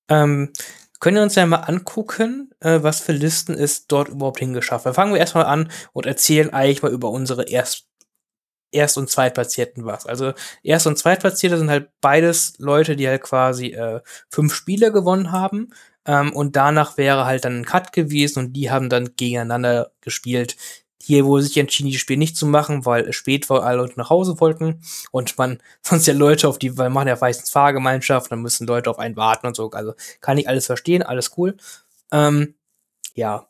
Ähm, 0.08 0.52
können 1.02 1.16
wir 1.16 1.24
uns 1.24 1.34
ja 1.34 1.44
mal 1.46 1.56
angucken, 1.56 2.52
äh, 2.60 2.78
was 2.82 3.00
für 3.00 3.10
Listen 3.12 3.54
es 3.54 3.88
dort 3.88 4.08
überhaupt 4.08 4.38
hingeschafft 4.38 4.86
hat. 4.86 4.94
Fangen 4.94 5.12
wir 5.12 5.20
erstmal 5.20 5.46
an 5.46 5.68
und 5.92 6.06
erzählen 6.06 6.50
eigentlich 6.50 6.82
mal 6.82 6.92
über 6.92 7.10
unsere 7.10 7.42
Erst- 7.42 7.88
Erst- 8.70 8.98
und 8.98 9.10
Zweitplatzierten 9.10 9.84
was. 9.84 10.06
Also 10.06 10.32
Erst- 10.62 10.86
und 10.86 10.96
Zweitplatzierte 10.98 11.58
sind 11.58 11.70
halt 11.70 11.90
beides 12.00 12.54
Leute, 12.58 12.94
die 12.96 13.08
halt 13.08 13.22
quasi 13.22 13.72
äh, 13.72 14.00
fünf 14.30 14.54
Spiele 14.54 14.92
gewonnen 14.92 15.32
haben. 15.32 15.74
Ähm, 16.06 16.32
und 16.34 16.54
danach 16.56 16.96
wäre 16.96 17.26
halt 17.26 17.44
dann 17.44 17.60
ein 17.60 17.64
Cut 17.64 17.92
gewesen 17.92 18.38
und 18.38 18.52
die 18.52 18.70
haben 18.70 18.88
dann 18.88 19.16
gegeneinander 19.16 19.90
gespielt, 20.02 20.56
hier 21.04 21.24
wurde 21.24 21.42
sich 21.42 21.56
entschieden, 21.58 21.90
die 21.90 21.98
Spiel 21.98 22.16
nicht 22.16 22.36
zu 22.36 22.46
machen, 22.46 22.86
weil 22.86 23.08
es 23.08 23.16
spät 23.16 23.50
war, 23.50 23.64
alle 23.64 23.78
Leute 23.78 23.98
nach 23.98 24.08
Hause 24.08 24.38
wollten 24.40 24.82
und 25.10 25.36
man 25.36 25.60
sonst 25.82 26.06
ja 26.06 26.14
Leute 26.14 26.48
auf 26.48 26.58
die, 26.58 26.78
weil 26.78 26.90
man 26.90 27.08
ja 27.08 27.16
meistens 27.20 27.50
Fahrgemeinschaft, 27.50 28.30
dann 28.30 28.40
müssen 28.40 28.68
Leute 28.68 28.88
auf 28.88 29.00
einen 29.00 29.16
warten 29.16 29.48
und 29.48 29.56
so. 29.56 29.70
Also 29.72 29.94
kann 30.20 30.38
ich 30.38 30.48
alles 30.48 30.66
verstehen, 30.66 31.02
alles 31.02 31.32
cool. 31.36 31.56
Ähm, 32.12 32.54
ja. 33.14 33.46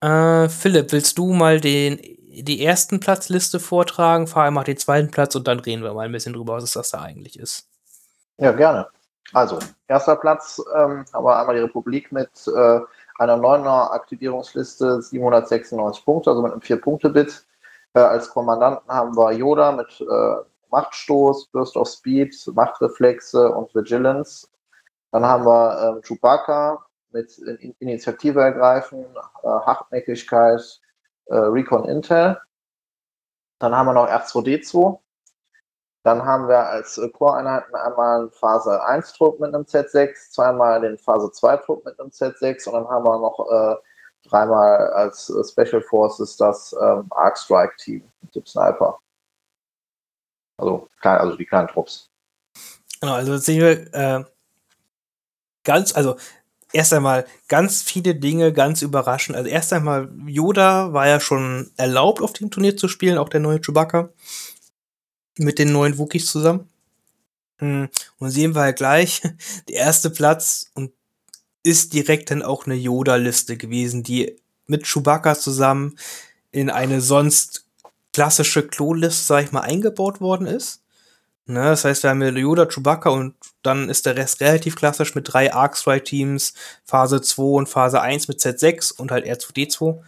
Äh, 0.00 0.48
Philipp, 0.48 0.90
willst 0.90 1.16
du 1.16 1.32
mal 1.32 1.60
den, 1.60 2.00
die 2.00 2.64
ersten 2.64 2.98
Platzliste 2.98 3.60
vortragen? 3.60 4.26
Fahr 4.26 4.46
einmal 4.46 4.64
den 4.64 4.76
zweiten 4.76 5.12
Platz 5.12 5.36
und 5.36 5.46
dann 5.46 5.60
reden 5.60 5.84
wir 5.84 5.94
mal 5.94 6.06
ein 6.06 6.12
bisschen 6.12 6.32
drüber, 6.32 6.54
was 6.54 6.72
das 6.72 6.90
da 6.90 7.02
eigentlich 7.02 7.38
ist. 7.38 7.68
Ja, 8.38 8.50
gerne. 8.50 8.88
Also, 9.32 9.60
erster 9.86 10.16
Platz 10.16 10.60
ähm, 10.74 11.04
haben 11.12 11.24
wir 11.24 11.38
einmal 11.38 11.54
die 11.54 11.62
Republik 11.62 12.10
mit 12.10 12.30
äh, 12.48 12.80
einer 13.18 13.36
neuner 13.36 13.92
Aktivierungsliste 13.92 15.02
796 15.02 16.04
Punkte, 16.04 16.30
also 16.30 16.42
mit 16.42 16.52
einem 16.52 16.60
4-Punkte-Bit. 16.60 17.46
Äh, 17.94 18.00
als 18.00 18.30
Kommandanten 18.30 18.90
haben 18.90 19.16
wir 19.16 19.32
Yoda 19.32 19.72
mit 19.72 20.00
äh, 20.00 20.36
Machtstoß, 20.70 21.48
Burst 21.52 21.76
of 21.76 21.88
Speed, 21.88 22.34
Machtreflexe 22.52 23.50
und 23.50 23.74
Vigilance. 23.74 24.48
Dann 25.12 25.24
haben 25.24 25.44
wir 25.46 25.98
äh, 25.98 26.06
Chewbacca 26.06 26.84
mit 27.12 27.38
Initiative 27.78 28.40
ergreifen, 28.40 29.04
äh, 29.42 29.46
Hartnäckigkeit, 29.46 30.80
äh, 31.26 31.36
Recon 31.36 31.88
Intel. 31.88 32.40
Dann 33.60 33.76
haben 33.76 33.86
wir 33.86 33.92
noch 33.94 34.08
R2D2 34.08 34.98
dann 36.04 36.22
haben 36.22 36.48
wir 36.48 36.58
als 36.58 37.00
Core-Einheiten 37.14 37.74
einmal 37.74 38.20
einen 38.20 38.30
Phase 38.30 38.84
1 38.84 39.14
Trupp 39.14 39.40
mit 39.40 39.54
einem 39.54 39.64
Z6, 39.64 40.30
zweimal 40.30 40.82
den 40.82 40.98
Phase 40.98 41.32
2 41.32 41.56
Trupp 41.58 41.84
mit 41.86 41.98
einem 41.98 42.10
Z6 42.10 42.68
und 42.68 42.74
dann 42.74 42.88
haben 42.88 43.04
wir 43.04 43.18
noch 43.18 43.40
äh, 43.50 44.28
dreimal 44.28 44.90
als 44.92 45.30
äh, 45.30 45.42
Special 45.42 45.80
Forces 45.80 46.36
das 46.36 46.74
ähm, 46.78 47.06
Arc 47.10 47.38
Strike 47.38 47.74
Team 47.78 48.04
mit 48.20 48.34
dem 48.34 48.44
Sniper. 48.44 48.98
Also, 50.58 50.88
klein, 51.00 51.18
also 51.18 51.36
die 51.36 51.46
kleinen 51.46 51.68
Trupps. 51.68 52.10
Genau, 53.00 53.14
also 53.14 53.38
sehen 53.38 53.62
wir 53.62 53.94
äh, 53.94 54.24
ganz, 55.64 55.96
also 55.96 56.16
erst 56.74 56.92
einmal 56.92 57.24
ganz 57.48 57.82
viele 57.82 58.14
Dinge 58.14 58.52
ganz 58.52 58.82
überraschend. 58.82 59.38
Also 59.38 59.48
erst 59.48 59.72
einmal 59.72 60.10
Yoda 60.26 60.92
war 60.92 61.08
ja 61.08 61.18
schon 61.18 61.70
erlaubt 61.78 62.20
auf 62.20 62.34
dem 62.34 62.50
Turnier 62.50 62.76
zu 62.76 62.88
spielen, 62.88 63.16
auch 63.16 63.30
der 63.30 63.40
neue 63.40 63.60
Chewbacca 63.60 64.10
mit 65.38 65.58
den 65.58 65.72
neuen 65.72 65.98
Wookies 65.98 66.26
zusammen. 66.26 66.68
Hm, 67.58 67.88
und 68.18 68.30
sehen 68.30 68.54
wir 68.54 68.62
halt 68.62 68.76
gleich, 68.76 69.22
der 69.68 69.76
erste 69.76 70.10
Platz 70.10 70.70
und 70.74 70.92
ist 71.62 71.94
direkt 71.94 72.30
dann 72.30 72.42
auch 72.42 72.66
eine 72.66 72.74
Yoda-Liste 72.74 73.56
gewesen, 73.56 74.02
die 74.02 74.36
mit 74.66 74.84
Chewbacca 74.86 75.34
zusammen 75.34 75.96
in 76.52 76.70
eine 76.70 77.00
sonst 77.00 77.66
klassische 78.12 78.66
Klo-Liste, 78.66 79.24
sag 79.24 79.44
ich 79.44 79.52
mal, 79.52 79.60
eingebaut 79.60 80.20
worden 80.20 80.46
ist. 80.46 80.82
Ne, 81.46 81.62
das 81.62 81.84
heißt, 81.84 82.02
wir 82.02 82.10
haben 82.10 82.22
Yoda, 82.36 82.64
Chewbacca 82.66 83.10
und 83.10 83.34
dann 83.62 83.90
ist 83.90 84.06
der 84.06 84.16
Rest 84.16 84.40
relativ 84.40 84.76
klassisch 84.76 85.14
mit 85.14 85.30
drei 85.30 85.52
Arc-Strike-Teams, 85.52 86.54
Phase 86.84 87.20
2 87.20 87.42
und 87.42 87.68
Phase 87.68 88.00
1 88.00 88.28
mit 88.28 88.40
Z6 88.40 88.96
und 88.96 89.10
halt 89.10 89.26
R2D2. 89.26 90.00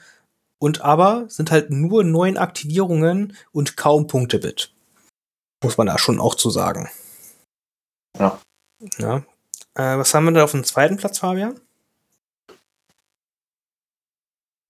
Und 0.59 0.81
aber 0.81 1.27
sind 1.29 1.51
halt 1.51 1.71
nur 1.71 2.05
neun 2.05 2.39
Aktivierungen 2.39 3.37
und 3.53 3.77
kaum 3.77 4.07
Punkte-Bit. 4.07 4.73
Muss 5.63 5.79
man 5.79 5.87
da 5.87 5.99
schon 5.99 6.21
auch 6.21 6.35
zu 6.35 6.51
sagen. 6.51 6.91
Ja. 8.19 8.41
ja. 8.99 9.17
Äh, 9.75 9.99
was 9.99 10.13
haben 10.15 10.25
wir 10.25 10.33
da 10.33 10.45
auf 10.45 10.53
dem 10.53 10.65
zweiten 10.65 10.97
Platz, 10.97 11.19
Fabian? 11.19 11.61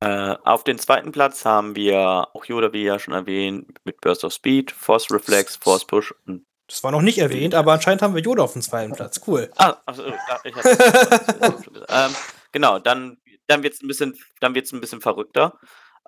Äh, 0.00 0.36
auf 0.44 0.62
dem 0.64 0.78
zweiten 0.78 1.10
Platz 1.10 1.44
haben 1.44 1.74
wir 1.74 2.28
auch 2.32 2.44
Yoda, 2.44 2.72
wie 2.72 2.84
ja 2.84 2.98
schon 2.98 3.14
erwähnt, 3.14 3.78
mit 3.84 4.00
Burst 4.00 4.24
of 4.24 4.32
Speed, 4.32 4.70
Force 4.70 5.10
Reflex, 5.10 5.56
Force 5.56 5.86
Push 5.86 6.14
und 6.26 6.44
Das 6.68 6.84
war 6.84 6.90
noch 6.90 7.00
nicht 7.00 7.18
erwähnt, 7.18 7.54
aber 7.54 7.72
anscheinend 7.72 8.02
haben 8.02 8.14
wir 8.14 8.22
Yoda 8.22 8.42
auf 8.42 8.52
dem 8.52 8.62
zweiten 8.62 8.92
Platz. 8.92 9.20
Cool. 9.26 9.50
Ah, 9.56 9.76
also, 9.86 10.04
ich 10.44 10.54
ähm, 11.88 12.14
genau, 12.52 12.78
dann, 12.78 13.16
dann 13.46 13.62
wird 13.62 13.74
es 13.74 13.82
ein 13.82 13.88
bisschen, 13.88 14.18
dann 14.40 14.54
wird's 14.54 14.72
ein 14.72 14.80
bisschen 14.80 15.00
verrückter. 15.00 15.58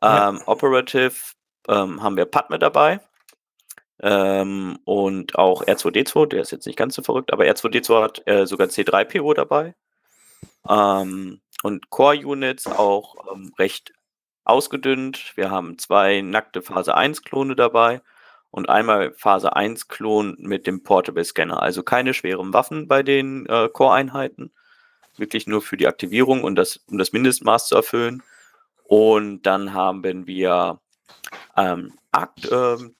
Ähm, 0.02 0.36
ja. 0.36 0.42
Operative 0.46 1.14
ähm, 1.66 2.02
haben 2.02 2.16
wir 2.16 2.26
Padme 2.26 2.58
dabei. 2.58 3.00
Ähm, 4.00 4.78
und 4.84 5.36
auch 5.36 5.64
R2D2, 5.64 6.26
der 6.26 6.42
ist 6.42 6.52
jetzt 6.52 6.66
nicht 6.66 6.78
ganz 6.78 6.94
so 6.94 7.02
verrückt, 7.02 7.32
aber 7.32 7.44
R2D2 7.44 8.02
hat 8.02 8.22
äh, 8.26 8.46
sogar 8.46 8.68
C3PO 8.68 9.34
dabei. 9.34 9.74
Ähm, 10.68 11.40
und 11.62 11.90
Core-Units 11.90 12.66
auch 12.68 13.16
ähm, 13.32 13.52
recht 13.58 13.92
ausgedünnt. 14.44 15.32
Wir 15.36 15.50
haben 15.50 15.78
zwei 15.78 16.20
nackte 16.20 16.62
Phase 16.62 16.94
1 16.94 17.22
Klone 17.22 17.56
dabei 17.56 18.00
und 18.50 18.68
einmal 18.68 19.12
Phase 19.12 19.54
1 19.56 19.88
Klon 19.88 20.36
mit 20.38 20.66
dem 20.66 20.82
Portable 20.82 21.24
Scanner. 21.24 21.62
Also 21.62 21.82
keine 21.82 22.14
schweren 22.14 22.52
Waffen 22.52 22.88
bei 22.88 23.02
den 23.02 23.46
äh, 23.46 23.68
Core-Einheiten. 23.68 24.52
Wirklich 25.16 25.46
nur 25.46 25.60
für 25.60 25.76
die 25.76 25.88
Aktivierung 25.88 26.44
und 26.44 26.54
das, 26.54 26.78
um 26.88 26.98
das 26.98 27.12
Mindestmaß 27.12 27.68
zu 27.68 27.76
erfüllen. 27.76 28.22
Und 28.84 29.42
dann 29.42 29.74
haben 29.74 30.26
wir 30.26 30.80
ähm, 31.56 31.92
Arc, 32.12 32.32
ähm, 32.50 32.94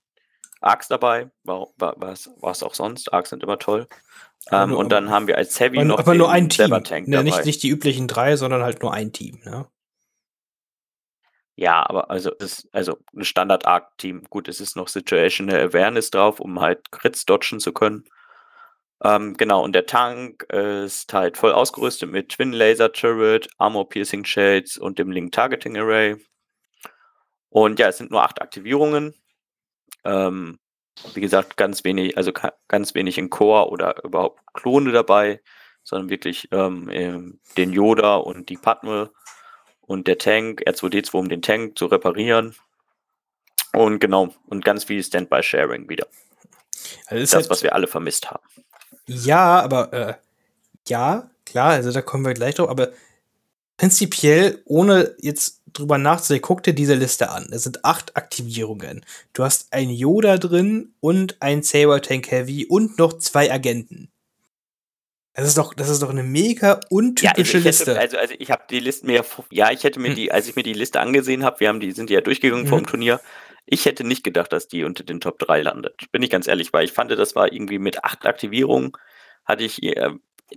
Arcs 0.61 0.89
dabei. 0.89 1.31
War, 1.45 1.69
war, 1.77 1.97
was 1.99 2.63
auch 2.63 2.75
sonst. 2.75 3.13
Arcs 3.13 3.31
sind 3.31 3.43
immer 3.43 3.59
toll. 3.59 3.89
Ähm, 4.51 4.71
nur, 4.71 4.79
und 4.79 4.91
dann 4.91 5.11
haben 5.11 5.27
wir 5.27 5.37
als 5.37 5.59
Heavy 5.61 5.79
aber, 5.79 5.87
noch 5.87 5.99
aber 5.99 6.15
nur 6.15 6.31
ein 6.31 6.49
Team. 6.49 6.71
Ja, 7.07 7.23
nicht, 7.23 7.45
nicht 7.45 7.63
die 7.63 7.69
üblichen 7.69 8.09
drei, 8.09 8.37
sondern 8.37 8.63
halt 8.63 8.83
nur 8.83 8.93
ein 8.93 9.13
Team. 9.13 9.41
Ne? 9.45 9.67
Ja, 11.57 11.85
aber 11.89 12.11
also 12.11 12.31
ist 12.31 12.69
also 12.73 12.99
ein 13.15 13.25
Standard 13.25 13.67
Arc 13.67 13.99
Team. 13.99 14.23
Gut, 14.31 14.49
es 14.49 14.61
ist 14.61 14.77
noch 14.77 14.89
Situational 14.89 15.61
Awareness 15.61 16.11
drauf, 16.11 16.41
um 16.41 16.61
halt 16.61 16.93
Crits 16.93 17.27
dodgen 17.27 17.61
zu 17.61 17.73
können. 17.73 18.05
Ähm, 19.03 19.37
genau, 19.37 19.63
und 19.63 19.73
der 19.73 19.87
Tank 19.87 20.45
ist 20.45 21.13
halt 21.13 21.37
voll 21.37 21.53
ausgerüstet 21.53 22.11
mit 22.11 22.31
Twin 22.31 22.53
Laser 22.53 22.93
Turret, 22.93 23.49
Armor 23.59 23.89
Piercing 23.89 24.25
Shades 24.25 24.77
und 24.77 24.99
dem 24.99 25.11
Link 25.11 25.33
Targeting 25.33 25.77
Array. 25.77 26.17
Und 27.49 27.79
ja, 27.79 27.89
es 27.89 27.99
sind 27.99 28.11
nur 28.11 28.23
acht 28.23 28.43
Aktivierungen. 28.43 29.15
Ähm, 30.09 30.59
wie 31.15 31.21
gesagt, 31.21 31.57
ganz 31.57 31.85
wenig, 31.85 32.17
also 32.17 32.33
ganz 32.67 32.95
wenig 32.95 33.19
in 33.19 33.31
Core 33.31 33.71
oder 33.71 34.03
überhaupt 34.05 34.41
Klone 34.55 34.91
dabei, 34.93 35.41
sondern 35.85 36.11
wirklich 36.11 36.49
ähm, 36.51 37.39
den 37.57 37.73
Yoda 37.73 38.17
und 38.17 38.49
die 38.49 38.57
Padme 38.57 39.11
und 39.81 40.07
der 40.07 40.19
Tank, 40.19 40.63
R2D2, 40.67 41.17
um 41.17 41.29
den 41.29 41.43
Tank 41.43 41.79
zu 41.79 41.87
reparieren. 41.87 42.55
Und 43.73 44.01
genau, 44.01 44.35
und 44.47 44.65
ganz 44.65 44.85
viel 44.85 45.03
Standby-Sharing 45.03 45.89
wieder. 45.89 46.07
Also 47.07 47.23
das, 47.23 47.35
halt, 47.35 47.51
was 47.51 47.63
wir 47.63 47.75
alle 47.75 47.87
vermisst 47.87 48.31
haben. 48.31 48.45
Ja, 49.07 49.61
aber 49.61 49.93
äh, 49.93 50.15
ja, 50.89 51.31
klar, 51.47 51.71
also 51.71 51.93
da 51.93 52.03
kommen 52.03 52.25
wir 52.25 52.35
gleich 52.35 52.57
drauf, 52.57 52.69
aber 52.69 52.91
prinzipiell, 53.77 54.63
ohne 54.65 55.17
jetzt 55.21 55.58
drüber 55.79 55.99
nachzudenken, 55.99 56.47
guck 56.47 56.63
dir 56.63 56.75
diese 56.75 56.95
Liste 56.95 57.31
an. 57.31 57.49
Es 57.51 57.65
sind 57.65 57.85
acht 57.85 58.17
Aktivierungen. 58.17 59.05
Du 59.33 59.45
hast 59.45 59.73
ein 59.73 59.91
Yoda 59.91 60.39
drin 60.39 60.95
und 61.01 61.37
ein 61.41 61.63
Saber 61.63 62.03
Tank 62.03 62.31
Heavy 62.31 62.67
und 62.67 62.99
noch 62.99 63.19
zwei 63.19 63.53
Agenten. 63.53 64.11
Das 65.39 65.47
ist 65.47 65.57
doch, 65.57 65.73
das 65.73 65.89
ist 65.89 66.03
doch 66.03 66.11
eine 66.11 66.25
mega 66.25 66.81
untypische 66.91 67.59
ja, 67.59 67.65
also 67.65 67.69
Liste. 67.69 67.91
Hätte, 67.93 68.01
also, 68.01 68.19
also 68.19 68.35
ich 68.39 68.51
habe 68.51 68.65
die 68.69 68.81
Liste 68.81 69.07
mir, 69.07 69.25
ja, 69.51 69.71
ich 69.71 69.85
hätte 69.85 70.01
mir 70.01 70.09
hm. 70.09 70.17
die, 70.17 70.33
als 70.33 70.49
ich 70.49 70.57
mir 70.57 70.65
die 70.65 70.73
Liste 70.73 70.99
angesehen 70.99 71.45
habe, 71.45 71.61
wir 71.61 71.69
haben 71.69 71.79
die, 71.79 71.93
sind 71.93 72.11
die 72.11 72.15
ja 72.15 72.21
durchgegangen 72.21 72.65
hm. 72.65 72.69
vor 72.69 72.79
dem 72.79 72.87
Turnier. 72.87 73.21
Ich 73.65 73.85
hätte 73.85 74.03
nicht 74.03 74.25
gedacht, 74.25 74.53
dass 74.53 74.67
die 74.67 74.83
unter 74.83 75.05
den 75.05 75.21
Top 75.21 75.39
3 75.39 75.63
landet. 75.63 76.11
Bin 76.11 76.25
ich 76.25 76.31
ganz 76.31 76.49
ehrlich, 76.49 76.73
weil 76.73 76.85
ich 76.85 76.93
fand, 76.93 77.13
das 77.13 77.37
war 77.37 77.53
irgendwie 77.53 77.79
mit 77.79 78.03
acht 78.03 78.27
Aktivierungen, 78.27 78.93
hatte 79.45 79.63
ich 79.63 79.81
äh, 79.83 80.11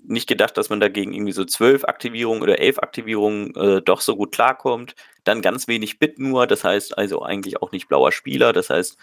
nicht 0.04 0.28
gedacht, 0.28 0.58
dass 0.58 0.70
man 0.70 0.80
dagegen 0.80 1.14
irgendwie 1.14 1.34
so 1.34 1.46
zwölf 1.46 1.84
Aktivierungen 1.84 2.42
oder 2.42 2.60
elf 2.60 2.80
Aktivierungen 2.80 3.56
äh, 3.56 3.82
doch 3.82 4.02
so 4.02 4.16
gut 4.16 4.34
klarkommt. 4.34 4.96
Dann 5.24 5.42
ganz 5.42 5.68
wenig 5.68 6.00
Bit 6.00 6.20
nur, 6.20 6.48
das 6.48 6.64
heißt 6.64 6.98
also 6.98 7.22
eigentlich 7.22 7.62
auch 7.62 7.72
nicht 7.72 7.88
blauer 7.88 8.12
Spieler. 8.12 8.54
Das 8.54 8.70
heißt, 8.70 8.98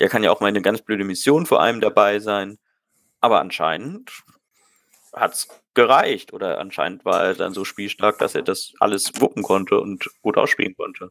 der 0.00 0.08
kann 0.08 0.24
ja 0.24 0.30
auch 0.30 0.40
mal 0.40 0.48
eine 0.48 0.62
ganz 0.62 0.82
blöde 0.82 1.04
Mission 1.04 1.46
vor 1.46 1.60
allem 1.60 1.80
dabei 1.80 2.18
sein. 2.18 2.58
Aber 3.20 3.40
anscheinend 3.40 4.10
hat 5.12 5.34
es 5.34 5.48
gereicht. 5.74 6.32
Oder 6.32 6.58
anscheinend 6.58 7.04
war 7.04 7.22
er 7.24 7.34
dann 7.34 7.52
so 7.52 7.64
spielstark, 7.64 8.18
dass 8.18 8.34
er 8.34 8.42
das 8.42 8.72
alles 8.80 9.12
wuppen 9.20 9.42
konnte 9.42 9.80
und 9.80 10.08
gut 10.22 10.36
ausspielen 10.36 10.74
konnte. 10.76 11.10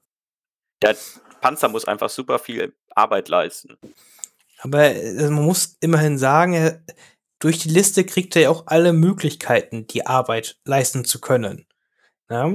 Der 0.81 0.95
Panzer 1.41 1.69
muss 1.69 1.85
einfach 1.85 2.09
super 2.09 2.39
viel 2.39 2.73
Arbeit 2.95 3.29
leisten. 3.29 3.77
Aber 4.59 4.83
äh, 4.83 5.29
man 5.29 5.45
muss 5.45 5.77
immerhin 5.79 6.17
sagen, 6.17 6.53
er, 6.53 6.83
durch 7.41 7.59
die 7.59 7.69
Liste 7.69 8.05
kriegt 8.05 8.35
er 8.35 8.43
ja 8.43 8.49
auch 8.49 8.67
alle 8.67 8.93
Möglichkeiten, 8.93 9.87
die 9.87 10.05
Arbeit 10.07 10.59
leisten 10.63 11.03
zu 11.03 11.19
können. 11.19 11.65
Ja? 12.29 12.51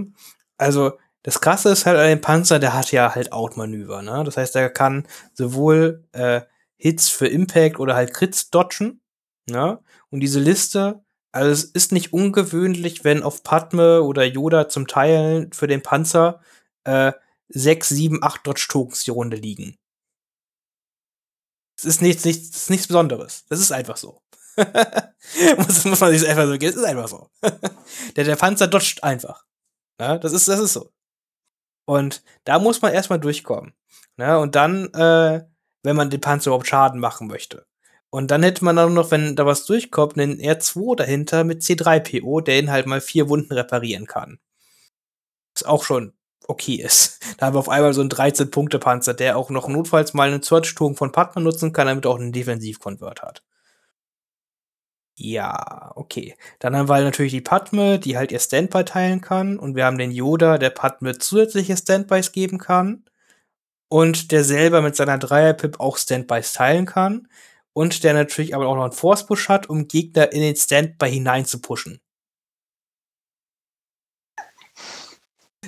Also, 0.56 0.98
das 1.22 1.40
Krasse 1.40 1.70
ist 1.70 1.84
halt 1.84 1.98
dem 1.98 2.20
Panzer, 2.20 2.58
der 2.58 2.72
hat 2.72 2.92
ja 2.92 3.14
halt 3.14 3.32
Outmanöver. 3.32 4.00
Ne? 4.02 4.22
Das 4.24 4.36
heißt, 4.36 4.56
er 4.56 4.70
kann 4.70 5.06
sowohl 5.34 6.04
äh, 6.12 6.40
Hits 6.76 7.08
für 7.08 7.26
Impact 7.26 7.78
oder 7.78 7.94
halt 7.96 8.14
Crits 8.14 8.50
dodgen. 8.50 9.00
Ne? 9.48 9.80
Und 10.10 10.20
diese 10.20 10.40
Liste 10.40 11.04
also 11.36 11.50
es 11.50 11.64
ist 11.64 11.92
nicht 11.92 12.14
ungewöhnlich, 12.14 13.04
wenn 13.04 13.22
auf 13.22 13.42
Padme 13.42 14.02
oder 14.02 14.24
Yoda 14.24 14.70
zum 14.70 14.86
Teil 14.86 15.50
für 15.52 15.66
den 15.66 15.82
Panzer 15.82 16.40
äh, 16.84 17.12
6, 17.48 17.90
7, 17.90 18.22
8 18.22 18.46
Dodge-Tokens 18.46 19.04
die 19.04 19.10
Runde 19.10 19.36
liegen. 19.36 19.76
Es 21.76 21.84
ist 21.84 22.00
nichts, 22.00 22.24
nichts, 22.24 22.70
nichts 22.70 22.86
Besonderes. 22.86 23.44
Das 23.50 23.60
ist 23.60 23.70
einfach 23.70 23.98
so. 23.98 24.22
muss, 25.58 25.84
muss 25.84 26.00
man 26.00 26.16
sich 26.16 26.28
einfach 26.28 26.46
so 26.46 26.58
gehen. 26.58 26.70
Es 26.70 26.76
ist 26.76 26.84
einfach 26.84 27.08
so. 27.08 27.28
der, 28.16 28.24
der 28.24 28.36
Panzer 28.36 28.68
dodgt 28.68 29.02
einfach. 29.04 29.44
Ja, 30.00 30.18
das 30.18 30.32
ist, 30.32 30.48
das 30.48 30.60
ist 30.60 30.72
so. 30.72 30.92
Und 31.86 32.22
da 32.44 32.58
muss 32.58 32.82
man 32.82 32.92
erstmal 32.92 33.20
durchkommen. 33.20 33.74
Ja, 34.18 34.38
und 34.38 34.54
dann, 34.54 34.92
äh, 34.94 35.44
wenn 35.82 35.96
man 35.96 36.10
den 36.10 36.20
Panzer 36.20 36.48
überhaupt 36.48 36.66
Schaden 36.66 37.00
machen 37.00 37.28
möchte. 37.28 37.66
Und 38.10 38.30
dann 38.30 38.42
hätte 38.42 38.64
man 38.64 38.76
dann 38.76 38.94
noch, 38.94 39.10
wenn 39.10 39.36
da 39.36 39.46
was 39.46 39.66
durchkommt, 39.66 40.18
einen 40.18 40.40
R2 40.40 40.96
dahinter 40.96 41.44
mit 41.44 41.62
C3PO, 41.62 42.40
der 42.42 42.58
ihn 42.58 42.70
halt 42.70 42.86
mal 42.86 43.00
vier 43.00 43.28
Wunden 43.28 43.52
reparieren 43.52 44.06
kann. 44.06 44.38
Was 45.54 45.64
auch 45.64 45.84
schon 45.84 46.12
okay 46.48 46.76
ist. 46.76 47.20
Da 47.38 47.46
haben 47.46 47.54
wir 47.54 47.58
auf 47.58 47.68
einmal 47.68 47.92
so 47.92 48.00
einen 48.00 48.10
13-Punkte-Panzer, 48.10 49.14
der 49.14 49.36
auch 49.36 49.50
noch 49.50 49.68
notfalls 49.68 50.14
mal 50.14 50.28
einen 50.28 50.42
Search-Turm 50.42 50.96
von 50.96 51.12
Padma 51.12 51.42
nutzen 51.42 51.72
kann, 51.72 51.88
damit 51.88 52.04
er 52.04 52.12
auch 52.12 52.18
einen 52.18 52.32
Defensiv-Convert 52.32 53.22
hat. 53.22 53.42
Ja, 55.18 55.92
okay. 55.96 56.36
Dann 56.58 56.76
haben 56.76 56.88
wir 56.88 57.00
natürlich 57.00 57.32
die 57.32 57.40
Padme, 57.40 57.98
die 57.98 58.18
halt 58.18 58.32
ihr 58.32 58.38
Standby 58.38 58.84
teilen 58.84 59.20
kann. 59.22 59.58
Und 59.58 59.74
wir 59.74 59.86
haben 59.86 59.98
den 59.98 60.10
Yoda, 60.10 60.58
der 60.58 60.70
Padme 60.70 61.16
zusätzliche 61.18 61.76
Standbys 61.76 62.32
geben 62.32 62.58
kann. 62.58 63.04
Und 63.88 64.30
der 64.32 64.44
selber 64.44 64.82
mit 64.82 64.96
seiner 64.96 65.16
Dreier-Pip 65.18 65.80
auch 65.80 65.96
Standbys 65.96 66.52
teilen 66.52 66.86
kann 66.86 67.28
und 67.76 68.04
der 68.04 68.14
natürlich 68.14 68.54
aber 68.54 68.68
auch 68.68 68.74
noch 68.74 68.84
einen 68.84 68.92
Force-Push 68.92 69.50
hat, 69.50 69.68
um 69.68 69.86
Gegner 69.86 70.32
in 70.32 70.40
den 70.40 70.56
Standby 70.56 71.10
hinein 71.10 71.44
zu 71.44 71.60
pushen. 71.60 72.00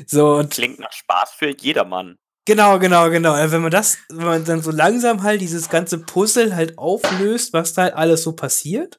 So, 0.07 0.37
und 0.37 0.51
Klingt 0.51 0.79
nach 0.79 0.93
Spaß 0.93 1.33
für 1.33 1.55
jedermann. 1.55 2.17
Genau, 2.47 2.79
genau, 2.79 3.11
genau. 3.11 3.35
Wenn 3.35 3.61
man 3.61 3.71
das, 3.71 3.99
wenn 4.09 4.25
man 4.25 4.45
dann 4.47 4.63
so 4.63 4.71
langsam 4.71 5.23
halt 5.23 5.43
dieses 5.43 5.69
ganze 5.69 5.99
Puzzle 5.99 6.57
halt 6.57 6.79
auflöst, 6.79 7.53
was 7.53 7.75
da 7.75 7.83
halt 7.83 7.95
alles 7.95 8.23
so 8.23 8.33
passiert, 8.35 8.99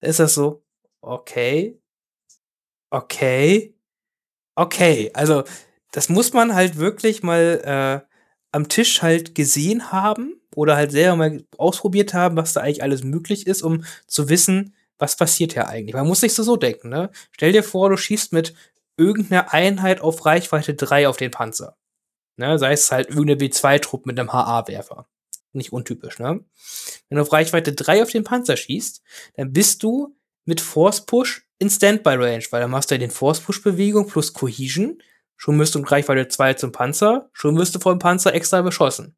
ist 0.00 0.20
das 0.20 0.34
so, 0.34 0.62
okay, 1.00 1.80
okay, 2.90 3.74
okay. 4.54 5.10
Also, 5.14 5.44
das 5.92 6.08
muss 6.08 6.32
man 6.32 6.54
halt 6.54 6.76
wirklich 6.76 7.22
mal 7.22 8.02
äh, 8.04 8.08
am 8.52 8.68
Tisch 8.68 9.02
halt 9.02 9.34
gesehen 9.34 9.92
haben 9.92 10.40
oder 10.54 10.76
halt 10.76 10.92
selber 10.92 11.16
mal 11.16 11.44
ausprobiert 11.56 12.14
haben, 12.14 12.36
was 12.36 12.52
da 12.52 12.60
eigentlich 12.60 12.82
alles 12.82 13.04
möglich 13.04 13.46
ist, 13.46 13.62
um 13.62 13.84
zu 14.06 14.28
wissen, 14.28 14.74
was 14.98 15.16
passiert 15.16 15.54
hier 15.54 15.68
eigentlich. 15.68 15.94
Man 15.94 16.06
muss 16.06 16.20
sich 16.20 16.34
so, 16.34 16.42
so 16.42 16.56
denken, 16.56 16.90
ne? 16.90 17.10
Stell 17.32 17.52
dir 17.52 17.62
vor, 17.62 17.90
du 17.90 17.96
schießt 17.96 18.32
mit 18.32 18.54
irgendeiner 18.96 19.52
Einheit 19.52 20.00
auf 20.00 20.26
Reichweite 20.26 20.74
3 20.74 21.08
auf 21.08 21.16
den 21.16 21.30
Panzer. 21.30 21.76
Ne? 22.36 22.58
Sei 22.58 22.72
es 22.72 22.92
halt 22.92 23.08
irgendeine 23.08 23.38
B2-Truppe 23.38 24.04
mit 24.06 24.18
einem 24.18 24.32
HA-Werfer. 24.32 25.06
Nicht 25.52 25.72
untypisch, 25.72 26.18
ne? 26.18 26.44
Wenn 27.08 27.16
du 27.16 27.22
auf 27.22 27.32
Reichweite 27.32 27.72
3 27.72 28.02
auf 28.02 28.10
den 28.10 28.24
Panzer 28.24 28.56
schießt, 28.56 29.02
dann 29.34 29.52
bist 29.52 29.82
du 29.82 30.16
mit 30.44 30.60
Force 30.60 31.04
Push 31.04 31.46
in 31.58 31.70
Standby 31.70 32.14
Range, 32.14 32.44
weil 32.50 32.60
dann 32.60 32.70
machst 32.70 32.90
du 32.90 32.94
ja 32.94 32.98
den 32.98 33.10
Force 33.10 33.40
Push 33.40 33.62
Bewegung 33.62 34.06
plus 34.06 34.32
Cohesion. 34.32 35.02
Schon 35.36 35.58
wirst 35.58 35.74
du 35.74 35.78
in 35.78 35.84
Reichweite 35.84 36.28
2 36.28 36.54
zum 36.54 36.72
Panzer, 36.72 37.30
schon 37.32 37.56
wirst 37.56 37.74
du 37.74 37.78
vom 37.78 37.98
Panzer 37.98 38.34
extra 38.34 38.62
beschossen. 38.62 39.16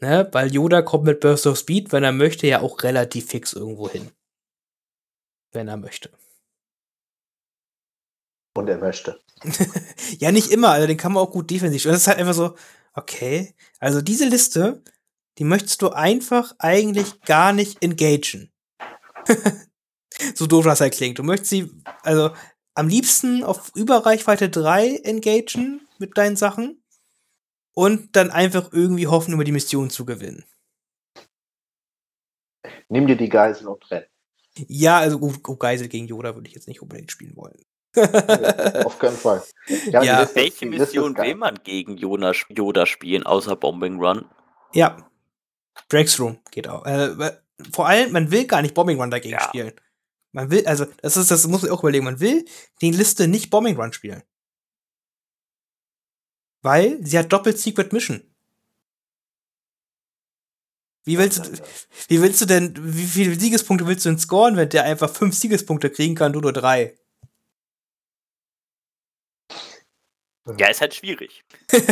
Ne? 0.00 0.28
Weil 0.32 0.52
Yoda 0.52 0.82
kommt 0.82 1.04
mit 1.04 1.20
Burst 1.20 1.46
of 1.46 1.56
Speed, 1.56 1.92
wenn 1.92 2.02
er 2.02 2.12
möchte, 2.12 2.46
ja 2.46 2.60
auch 2.60 2.82
relativ 2.82 3.28
fix 3.28 3.52
irgendwo 3.52 3.88
hin. 3.88 4.10
Wenn 5.52 5.68
er 5.68 5.76
möchte. 5.76 6.10
Und 8.54 8.68
er 8.68 8.78
möchte. 8.78 9.20
ja, 10.18 10.32
nicht 10.32 10.50
immer, 10.50 10.70
also 10.70 10.86
den 10.86 10.96
kann 10.96 11.12
man 11.12 11.22
auch 11.22 11.30
gut 11.30 11.50
defensiv. 11.50 11.84
Das 11.84 11.96
ist 11.96 12.06
halt 12.08 12.18
einfach 12.18 12.34
so, 12.34 12.56
okay. 12.94 13.54
Also 13.78 14.00
diese 14.00 14.26
Liste 14.26 14.82
die 15.38 15.44
möchtest 15.44 15.82
du 15.82 15.90
einfach 15.90 16.54
eigentlich 16.58 17.20
gar 17.22 17.52
nicht 17.52 17.82
engagen. 17.82 18.52
so 20.34 20.46
doof 20.46 20.64
das 20.64 20.80
halt 20.80 20.94
klingt. 20.94 21.18
Du 21.18 21.22
möchtest 21.22 21.50
sie, 21.50 21.70
also 22.02 22.30
am 22.74 22.88
liebsten 22.88 23.42
auf 23.42 23.72
Überreichweite 23.74 24.50
3 24.50 25.00
engagen 25.04 25.86
mit 25.98 26.16
deinen 26.18 26.36
Sachen 26.36 26.82
und 27.74 28.14
dann 28.16 28.30
einfach 28.30 28.72
irgendwie 28.72 29.06
hoffen, 29.06 29.32
über 29.32 29.44
die 29.44 29.52
Mission 29.52 29.90
zu 29.90 30.04
gewinnen. 30.04 30.44
Nimm 32.88 33.06
dir 33.06 33.16
die 33.16 33.28
Geisel 33.28 33.68
und 33.68 33.90
renn. 33.90 34.04
Ja, 34.54 34.98
also 34.98 35.18
gut, 35.18 35.42
Geisel 35.58 35.88
gegen 35.88 36.06
Yoda 36.06 36.34
würde 36.34 36.46
ich 36.46 36.54
jetzt 36.54 36.68
nicht 36.68 36.82
unbedingt 36.82 37.10
spielen 37.10 37.36
wollen. 37.36 37.64
Auf 37.96 38.98
keinen 38.98 39.16
Fall. 39.16 39.42
Ja, 39.90 40.20
Liste- 40.20 40.34
Welche 40.36 40.66
Mission 40.66 41.16
will 41.16 41.34
man 41.34 41.58
gegen 41.62 41.96
Yoda, 41.98 42.32
Yoda 42.48 42.86
spielen, 42.86 43.24
außer 43.24 43.56
Bombing 43.56 43.98
Run? 44.00 44.24
Ja. 44.72 44.96
Drake's 45.88 46.18
Room 46.18 46.38
geht 46.50 46.68
auch. 46.68 46.84
Äh, 46.86 47.32
vor 47.72 47.86
allem, 47.86 48.12
man 48.12 48.30
will 48.30 48.46
gar 48.46 48.62
nicht 48.62 48.74
Bombing 48.74 48.98
Run 49.00 49.10
dagegen 49.10 49.34
Ja. 49.34 49.42
spielen. 49.42 49.72
Man 50.32 50.50
will, 50.50 50.66
also, 50.66 50.86
das 51.02 51.16
ist, 51.18 51.30
das 51.30 51.46
muss 51.46 51.62
man 51.62 51.70
auch 51.70 51.80
überlegen, 51.80 52.04
man 52.04 52.20
will 52.20 52.44
die 52.80 52.90
Liste 52.90 53.28
nicht 53.28 53.50
Bombing 53.50 53.76
Run 53.76 53.92
spielen. 53.92 54.22
Weil 56.62 57.04
sie 57.04 57.18
hat 57.18 57.32
doppelt 57.32 57.58
Secret 57.58 57.92
Mission. 57.92 58.22
Wie 61.04 61.18
willst, 61.18 61.38
du, 61.44 61.62
wie 62.08 62.22
willst 62.22 62.40
du 62.40 62.46
denn, 62.46 62.74
wie 62.78 63.02
viele 63.04 63.38
Siegespunkte 63.38 63.86
willst 63.88 64.04
du 64.06 64.10
denn 64.10 64.18
scoren, 64.20 64.56
wenn 64.56 64.68
der 64.68 64.84
einfach 64.84 65.10
fünf 65.10 65.34
Siegespunkte 65.34 65.90
kriegen 65.90 66.14
kann, 66.14 66.32
du 66.32 66.40
nur 66.40 66.52
drei? 66.52 66.96
Ja, 70.58 70.68
ist 70.68 70.80
halt 70.80 70.94
schwierig. 70.94 71.44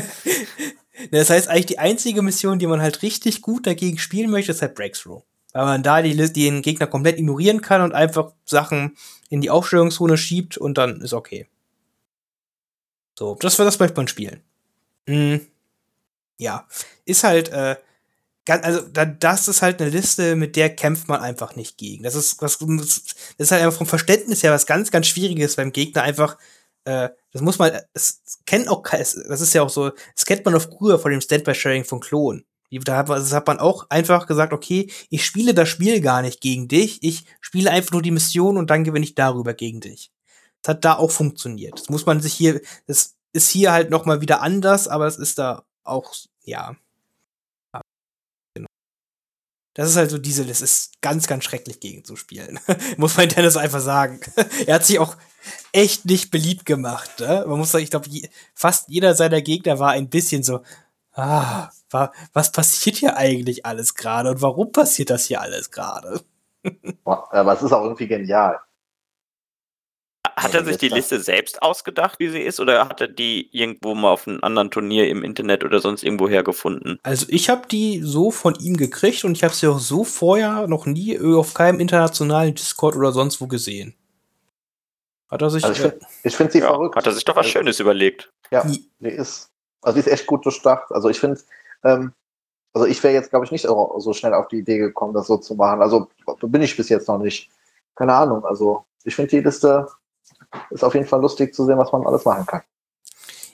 Das 1.13 1.31
heißt, 1.31 1.49
eigentlich 1.49 1.67
die 1.67 1.79
einzige 1.79 2.21
Mission, 2.21 2.59
die 2.59 2.67
man 2.67 2.83
halt 2.83 3.03
richtig 3.03 3.41
gut 3.41 3.67
dagegen 3.67 3.99
spielen 3.99 4.31
möchte, 4.31 4.53
ist 4.53 4.61
halt 4.61 4.75
Breakthrough. 4.75 5.23
Weil 5.53 5.65
man 5.65 5.83
da 5.83 6.03
die, 6.03 6.15
den 6.15 6.63
Gegner 6.63 6.87
komplett 6.87 7.19
ignorieren 7.19 7.63
kann 7.63 7.83
und 7.83 7.95
einfach 7.95 8.33
Sachen 8.45 8.97
in 9.31 9.41
die 9.41 9.51
Aufstellungszone 9.51 10.17
schiebt 10.17 10.59
und 10.59 10.79
dann 10.79 11.01
ist 11.01 11.13
okay. 11.13 11.47
So, 13.19 13.35
das, 13.41 13.57
das 13.57 13.79
möchte 13.79 13.97
man 13.97 14.09
spielen. 14.09 14.43
Mhm. 15.07 15.47
Ja, 16.39 16.67
ist 17.05 17.25
halt, 17.25 17.49
äh, 17.51 17.77
also 18.47 18.81
da, 18.81 19.05
das 19.05 19.49
ist 19.49 19.63
halt 19.63 19.81
eine 19.81 19.91
Liste, 19.91 20.37
mit 20.37 20.57
der 20.57 20.75
kämpft 20.75 21.09
man 21.09 21.21
einfach 21.21 21.57
nicht 21.57 21.77
gegen. 21.77 22.03
Das 22.03 22.15
ist, 22.15 22.41
was, 22.41 22.59
das 22.59 23.05
ist 23.39 23.51
halt 23.51 23.63
einfach 23.63 23.79
vom 23.79 23.87
Verständnis 23.87 24.43
her 24.43 24.53
was 24.53 24.67
ganz, 24.67 24.91
ganz 24.91 25.07
Schwieriges 25.07 25.57
beim 25.57 25.73
Gegner 25.73 26.03
einfach, 26.03 26.39
äh, 26.91 27.11
das 27.33 27.43
muss 27.43 27.59
man, 27.59 27.73
das 27.95 28.23
kennt 28.47 28.69
auch, 28.69 28.83
es- 28.93 29.23
das 29.29 29.41
ist 29.41 29.55
ja 29.55 29.63
auch 29.63 29.71
so, 29.71 29.91
das 30.15 30.25
kennt 30.27 30.45
man 30.45 30.55
auch 30.55 30.63
früher 30.63 30.99
von 30.99 31.11
dem 31.13 31.21
Stand-by-Sharing 31.21 31.85
von 31.85 32.01
Klon. 32.01 32.45
Wie- 32.71 32.79
Da 32.79 32.97
hat, 32.97 33.09
man, 33.09 33.19
das 33.19 33.33
hat 33.33 33.47
man 33.47 33.59
auch 33.61 33.87
einfach 33.91 34.27
gesagt, 34.27 34.53
okay, 34.53 34.91
ich 35.11 35.25
spiele 35.25 35.55
das 35.55 35.69
Spiel 35.69 36.01
gar 36.01 36.23
nicht 36.23 36.41
gegen 36.41 36.69
dich, 36.69 37.03
ich 37.03 37.25
spiele 37.41 37.71
einfach 37.71 37.93
nur 37.93 38.03
die 38.03 38.11
Mission 38.13 38.57
und 38.57 38.71
dann 38.71 38.85
gewinne 38.85 39.05
ich 39.05 39.15
darüber 39.15 39.55
gegen 39.55 39.81
dich. 39.81 40.11
Das 40.63 40.75
hat 40.77 40.85
da 40.85 40.97
auch 40.97 41.11
funktioniert. 41.11 41.79
Das 41.81 41.89
muss 41.89 42.07
man 42.07 42.21
sich 42.21 42.35
hier, 42.35 42.61
das 42.87 43.17
ist 43.33 43.51
hier 43.51 43.73
halt 43.73 43.91
noch 43.91 44.05
mal 44.07 44.21
wieder 44.21 44.43
anders, 44.43 44.89
aber 44.89 45.07
es 45.07 45.17
ist 45.17 45.39
da 45.39 45.65
auch, 45.85 46.13
ja. 46.45 46.77
Ja, 47.75 47.81
genau. 48.55 48.67
Das 49.75 49.89
ist 49.89 49.97
halt 49.97 50.11
so 50.11 50.19
diese, 50.19 50.45
das 50.45 50.61
ist 50.63 51.01
ganz, 51.01 51.27
ganz 51.27 51.45
schrecklich 51.45 51.81
gegen 51.81 52.05
zu 52.05 52.17
spielen. 52.17 52.59
muss 52.99 53.17
man 53.17 53.29
Dennis 53.29 53.57
einfach 53.57 53.81
sagen. 53.81 54.21
er 54.67 54.75
hat 54.77 54.85
sich 54.85 54.99
auch 54.99 55.17
echt 55.73 56.05
nicht 56.07 56.31
beliebt 56.31 56.67
gemacht. 56.67 57.21
Ne? 57.21 57.45
Man 57.47 57.59
muss 57.59 57.73
sagen, 57.73 57.85
ich 57.85 57.91
glaube, 57.91 58.09
je, 58.09 58.29
fast 58.55 58.89
jeder 58.89 59.15
seiner 59.15 59.41
Gegner 59.43 59.79
war 59.79 59.93
ein 59.93 60.09
bisschen 60.09 60.43
so, 60.43 60.61
ah, 61.13 61.71
wa, 61.91 62.13
was 62.33 62.53
passiert 62.53 62.97
hier 62.97 63.17
eigentlich 63.17 63.67
alles 63.67 63.95
gerade 63.95 64.31
und 64.31 64.43
warum 64.43 64.73
passiert 64.73 65.11
das 65.11 65.27
hier 65.27 65.41
alles 65.41 65.71
gerade? 65.71 66.21
Aber 67.05 67.55
es 67.55 67.63
ist 67.63 67.73
auch 67.73 67.85
irgendwie 67.85 68.09
genial. 68.09 68.61
Hat 70.37 70.55
Ja, 70.55 70.61
er 70.61 70.65
sich 70.65 70.79
die 70.79 70.89
Liste 70.89 71.21
selbst 71.21 71.63
ausgedacht, 71.63 72.19
wie 72.19 72.29
sie 72.29 72.41
ist, 72.41 72.61
oder 72.61 72.89
hat 72.89 73.01
er 73.01 73.09
die 73.09 73.49
irgendwo 73.53 73.95
mal 73.95 74.11
auf 74.11 74.27
einem 74.27 74.39
anderen 74.43 74.71
Turnier 74.71 75.09
im 75.09 75.23
Internet 75.23 75.65
oder 75.65 75.81
sonst 75.81 76.03
irgendwo 76.03 76.29
hergefunden? 76.29 76.99
Also 77.03 77.27
ich 77.29 77.51
habe 77.51 77.69
die 77.69 78.01
so 78.03 78.31
von 78.31 78.55
ihm 78.55 78.77
gekriegt 78.77 79.25
und 79.25 79.33
ich 79.33 79.45
habe 79.45 79.55
sie 79.55 79.67
auch 79.67 79.79
so 79.79 80.05
vorher 80.05 80.67
noch 80.67 80.87
nie 80.87 81.19
auf 81.19 81.55
keinem 81.55 81.81
internationalen 81.81 82.55
Discord 82.55 82.97
oder 82.97 83.13
sonst 83.13 83.41
wo 83.41 83.47
gesehen. 83.49 83.95
Hat 85.31 85.43
er 85.43 85.51
sich. 85.51 85.65
Also 85.65 85.73
ich 85.75 85.87
äh, 85.87 85.91
finde 85.91 86.07
ich 86.25 86.37
find 86.37 86.53
sie 86.53 86.59
Ja, 86.61 86.67
verrückt. 86.69 86.97
hat 86.97 87.07
er 87.07 87.13
sich 87.13 87.25
doch 87.25 87.37
was 87.37 87.47
Also- 87.47 87.51
Schönes 87.59 87.81
überlegt. 87.81 88.33
Ja, 88.51 88.65
die 88.65 89.09
ist, 89.09 89.51
also 89.83 89.95
die 89.95 90.01
ist 90.01 90.13
echt 90.13 90.27
gut 90.27 90.45
durchdacht. 90.45 90.91
Also 90.91 91.09
ich 91.09 91.21
finde, 91.21 91.41
ähm, 91.85 92.13
also 92.73 92.87
ich 92.87 93.03
wäre 93.03 93.15
jetzt, 93.15 93.31
glaube 93.31 93.45
ich, 93.45 93.53
nicht 93.53 93.63
so 93.67 94.13
schnell 94.13 94.35
auf 94.35 94.49
die 94.49 94.59
Idee 94.59 94.79
gekommen, 94.79 95.15
das 95.15 95.27
so 95.29 95.37
zu 95.39 95.55
machen. 95.55 95.81
Also 95.83 96.09
bin 96.43 96.63
ich 96.63 96.77
bis 96.77 96.89
jetzt 96.89 97.09
noch 97.09 97.19
nicht. 97.19 97.51
Keine 97.97 98.15
Ahnung. 98.15 98.45
Also 98.45 98.85
ich 99.05 99.15
finde 99.15 99.31
die 99.31 99.41
Liste 99.41 99.87
ist 100.71 100.83
auf 100.85 100.95
jeden 100.95 101.07
Fall 101.07 101.21
lustig 101.21 101.55
zu 101.55 101.65
sehen, 101.65 101.79
was 101.79 101.93
man 101.93 102.07
alles 102.07 102.25
machen 102.25 102.47
kann. 102.47 102.63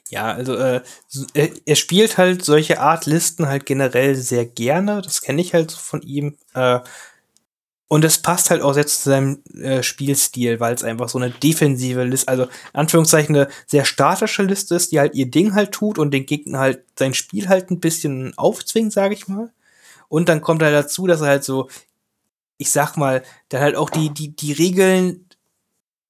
Ja, 0.09 0.27
also 0.33 0.55
äh, 0.55 0.83
s- 1.11 1.27
er, 1.35 1.49
er 1.67 1.75
spielt 1.77 2.17
halt 2.17 2.45
solche 2.45 2.81
Art 2.81 3.07
Listen 3.07 3.49
halt 3.49 3.67
generell 3.67 4.15
sehr 4.15 4.47
gerne. 4.47 5.03
Das 5.03 5.21
kenne 5.21 5.41
ich 5.43 5.53
halt 5.53 5.71
so 5.73 5.79
von 5.79 6.01
ihm. 6.03 6.37
Äh, 6.55 6.81
und 7.89 8.05
es 8.05 8.19
passt 8.19 8.51
halt 8.51 8.63
auch 8.63 8.73
sehr 8.73 8.87
zu 8.87 9.09
seinem 9.11 9.43
äh, 9.55 9.83
Spielstil, 9.83 10.59
weil 10.59 10.75
es 10.75 10.83
einfach 10.83 11.09
so 11.09 11.19
eine 11.19 11.31
defensive 11.31 12.03
Liste, 12.03 12.29
also 12.29 12.45
in 12.45 12.51
Anführungszeichen 12.73 13.37
eine 13.37 13.49
sehr 13.67 13.85
statische 13.85 14.43
Liste 14.43 14.75
ist, 14.75 14.91
die 14.91 14.99
halt 14.99 15.15
ihr 15.15 15.31
Ding 15.31 15.55
halt 15.55 15.73
tut 15.73 15.99
und 15.99 16.11
den 16.13 16.27
Gegner 16.27 16.59
halt 16.59 16.85
sein 16.99 17.15
Spiel 17.15 17.49
halt 17.49 17.71
ein 17.71 17.79
bisschen 17.79 18.37
aufzwingt, 18.37 18.93
sage 18.93 19.15
ich 19.15 19.29
mal. 19.29 19.53
Und 20.09 20.29
dann 20.29 20.41
kommt 20.41 20.63
halt 20.63 20.75
dazu, 20.75 21.07
dass 21.07 21.21
er 21.21 21.29
halt 21.29 21.45
so, 21.45 21.69
ich 22.59 22.71
sag 22.71 22.97
mal, 22.97 23.23
dann 23.51 23.61
halt 23.61 23.77
auch 23.77 23.91
die, 23.91 24.11
die, 24.11 24.35
die 24.35 24.53
Regeln 24.53 25.29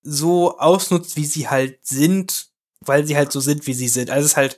so 0.03 0.59
ausnutzt, 0.59 1.17
wie 1.17 1.27
sie 1.27 1.49
halt 1.49 1.79
sind, 1.83 2.49
weil 2.81 3.07
sie 3.07 3.17
halt 3.17 3.33
so 3.33 3.41
sind, 3.41 3.67
wie 3.67 3.75
sie 3.75 3.89
sind. 3.89 4.11
Also 4.11 4.25
es 4.25 4.33
ist 4.33 4.37
halt, 4.37 4.57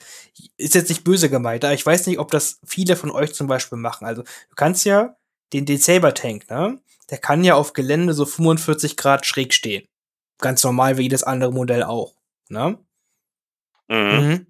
ist 0.57 0.75
jetzt 0.75 0.89
nicht 0.89 1.03
böse 1.05 1.31
gemeint, 1.31 1.65
aber 1.65 1.75
ich 1.75 1.87
weiß 1.87 2.07
nicht, 2.07 2.19
ob 2.19 2.31
das 2.31 2.61
viele 2.65 2.95
von 2.95 3.11
euch 3.11 3.35
zum 3.35 3.49
Beispiel 3.49 3.79
machen. 3.79 4.07
Also 4.07 4.23
du 4.23 4.55
kannst 4.55 4.85
ja 4.85 5.17
den, 5.53 5.67
den 5.67 5.79
Saber 5.79 6.15
Tank, 6.15 6.49
ne? 6.51 6.79
Der 7.11 7.19
kann 7.19 7.45
ja 7.45 7.55
auf 7.55 7.73
Gelände 7.73 8.13
so 8.13 8.27
45 8.27 8.97
Grad 8.97 9.27
schräg 9.27 9.55
stehen. 9.55 9.87
Ganz 10.39 10.63
normal 10.63 10.99
wie 10.99 11.03
jedes 11.03 11.23
andere 11.23 11.53
Modell 11.53 11.83
auch, 11.83 12.15
ne? 12.49 12.79
Mhm. 13.89 13.97
Mhm. 13.97 14.47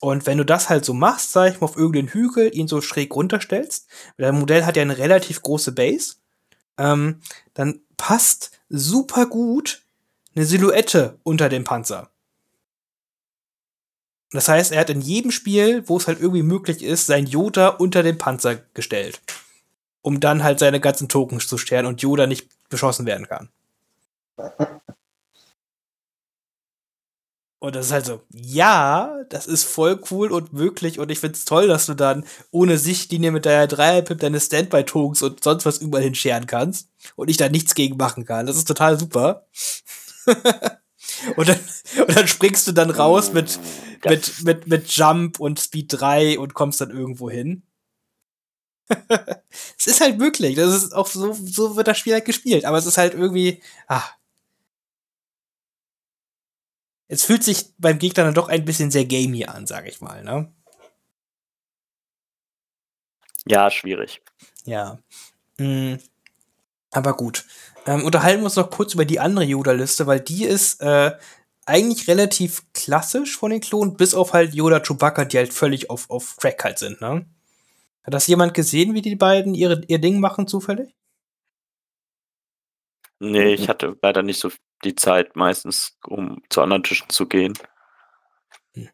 Und 0.00 0.26
wenn 0.26 0.38
du 0.38 0.44
das 0.44 0.70
halt 0.70 0.84
so 0.84 0.94
machst, 0.94 1.32
sag 1.32 1.52
ich 1.52 1.60
mal, 1.60 1.66
auf 1.66 1.76
irgendeinen 1.76 2.08
Hügel, 2.08 2.56
ihn 2.56 2.68
so 2.68 2.80
schräg 2.80 3.14
runterstellst, 3.14 3.86
weil 4.16 4.26
dein 4.26 4.40
Modell 4.40 4.64
hat 4.64 4.76
ja 4.76 4.82
eine 4.82 4.96
relativ 4.96 5.42
große 5.42 5.72
Base, 5.72 6.16
ähm, 6.78 7.20
dann 7.52 7.80
passt 7.98 8.52
super 8.70 9.26
gut 9.26 9.82
eine 10.34 10.46
Silhouette 10.46 11.18
unter 11.22 11.48
dem 11.48 11.64
Panzer. 11.64 12.10
Das 14.32 14.48
heißt, 14.48 14.72
er 14.72 14.80
hat 14.80 14.90
in 14.90 15.00
jedem 15.00 15.32
Spiel, 15.32 15.88
wo 15.88 15.96
es 15.96 16.06
halt 16.06 16.20
irgendwie 16.20 16.42
möglich 16.44 16.82
ist, 16.82 17.06
sein 17.06 17.26
Yoda 17.26 17.68
unter 17.68 18.02
den 18.02 18.16
Panzer 18.16 18.56
gestellt. 18.74 19.20
Um 20.02 20.20
dann 20.20 20.42
halt 20.42 20.58
seine 20.58 20.80
ganzen 20.80 21.08
Tokens 21.08 21.46
zu 21.46 21.58
stellen 21.58 21.86
und 21.86 22.02
Yoda 22.02 22.26
nicht 22.26 22.48
beschossen 22.68 23.06
werden 23.06 23.26
kann. 23.28 23.50
Und 27.62 27.76
das 27.76 27.86
ist 27.86 27.92
halt 27.92 28.06
so, 28.06 28.22
ja, 28.30 29.22
das 29.28 29.46
ist 29.46 29.64
voll 29.64 30.00
cool 30.10 30.32
und 30.32 30.54
möglich 30.54 30.98
und 30.98 31.10
ich 31.10 31.18
find's 31.18 31.44
toll, 31.44 31.68
dass 31.68 31.84
du 31.84 31.92
dann 31.92 32.24
ohne 32.50 32.78
Sichtlinie 32.78 33.32
mit 33.32 33.44
deiner 33.44 33.66
Dreierpip 33.66 34.18
deine 34.18 34.40
Standby-Tokens 34.40 35.20
und 35.20 35.44
sonst 35.44 35.66
was 35.66 35.76
überall 35.76 36.02
hinscheren 36.02 36.46
kannst 36.46 36.88
und 37.16 37.28
ich 37.28 37.36
da 37.36 37.50
nichts 37.50 37.74
gegen 37.74 37.98
machen 37.98 38.24
kann. 38.24 38.46
Das 38.46 38.56
ist 38.56 38.66
total 38.66 38.98
super. 38.98 39.46
und, 41.36 41.48
dann, 41.48 41.60
und 42.06 42.16
dann 42.16 42.28
springst 42.28 42.66
du 42.66 42.72
dann 42.72 42.88
raus 42.88 43.34
mit, 43.34 43.60
mit, 44.06 44.42
mit, 44.42 44.66
mit 44.66 44.90
Jump 44.92 45.38
und 45.38 45.60
Speed 45.60 46.00
3 46.00 46.38
und 46.38 46.54
kommst 46.54 46.80
dann 46.80 46.90
irgendwo 46.90 47.28
hin. 47.28 47.62
es 49.78 49.86
ist 49.86 50.00
halt 50.00 50.18
möglich. 50.18 50.56
Das 50.56 50.74
ist 50.74 50.94
auch 50.94 51.06
so, 51.06 51.32
so 51.32 51.76
wird 51.76 51.88
das 51.88 51.98
Spiel 51.98 52.14
halt 52.14 52.24
gespielt. 52.24 52.64
Aber 52.64 52.78
es 52.78 52.86
ist 52.86 52.98
halt 52.98 53.14
irgendwie, 53.14 53.62
ah. 53.88 54.02
Es 57.08 57.24
fühlt 57.24 57.42
sich 57.42 57.74
beim 57.78 57.98
Gegner 57.98 58.24
dann 58.24 58.34
doch 58.34 58.48
ein 58.48 58.64
bisschen 58.64 58.90
sehr 58.90 59.04
gamey 59.04 59.44
an, 59.44 59.66
sage 59.66 59.88
ich 59.88 60.00
mal, 60.00 60.22
ne? 60.22 60.52
Ja, 63.46 63.70
schwierig. 63.70 64.22
Ja. 64.64 64.98
Mm, 65.58 65.96
aber 66.92 67.16
gut. 67.16 67.46
Ähm, 67.86 68.04
unterhalten 68.04 68.40
wir 68.40 68.46
uns 68.46 68.56
noch 68.56 68.70
kurz 68.70 68.94
über 68.94 69.04
die 69.04 69.20
andere 69.20 69.44
Yoda-Liste, 69.44 70.06
weil 70.06 70.20
die 70.20 70.44
ist 70.44 70.80
äh, 70.82 71.12
eigentlich 71.66 72.08
relativ 72.08 72.64
klassisch 72.72 73.36
von 73.36 73.50
den 73.50 73.60
Klonen, 73.60 73.96
bis 73.96 74.14
auf 74.14 74.32
halt 74.32 74.54
Yoda 74.54 74.80
Chewbacca, 74.80 75.24
die 75.24 75.38
halt 75.38 75.52
völlig 75.52 75.90
auf, 75.90 76.10
auf 76.10 76.36
Crack 76.36 76.62
halt 76.64 76.78
sind, 76.78 77.00
ne? 77.00 77.26
Hat 78.02 78.14
das 78.14 78.26
jemand 78.26 78.54
gesehen, 78.54 78.94
wie 78.94 79.02
die 79.02 79.16
beiden 79.16 79.54
ihre, 79.54 79.82
ihr 79.88 79.98
Ding 79.98 80.20
machen, 80.20 80.46
zufällig? 80.46 80.94
Nee, 83.18 83.54
ich 83.54 83.68
hatte 83.68 83.96
leider 84.00 84.22
nicht 84.22 84.40
so 84.40 84.50
die 84.84 84.94
Zeit 84.94 85.36
meistens, 85.36 85.98
um 86.06 86.42
zu 86.48 86.62
anderen 86.62 86.82
Tischen 86.82 87.10
zu 87.10 87.26
gehen. 87.26 87.52
Wie 88.72 88.88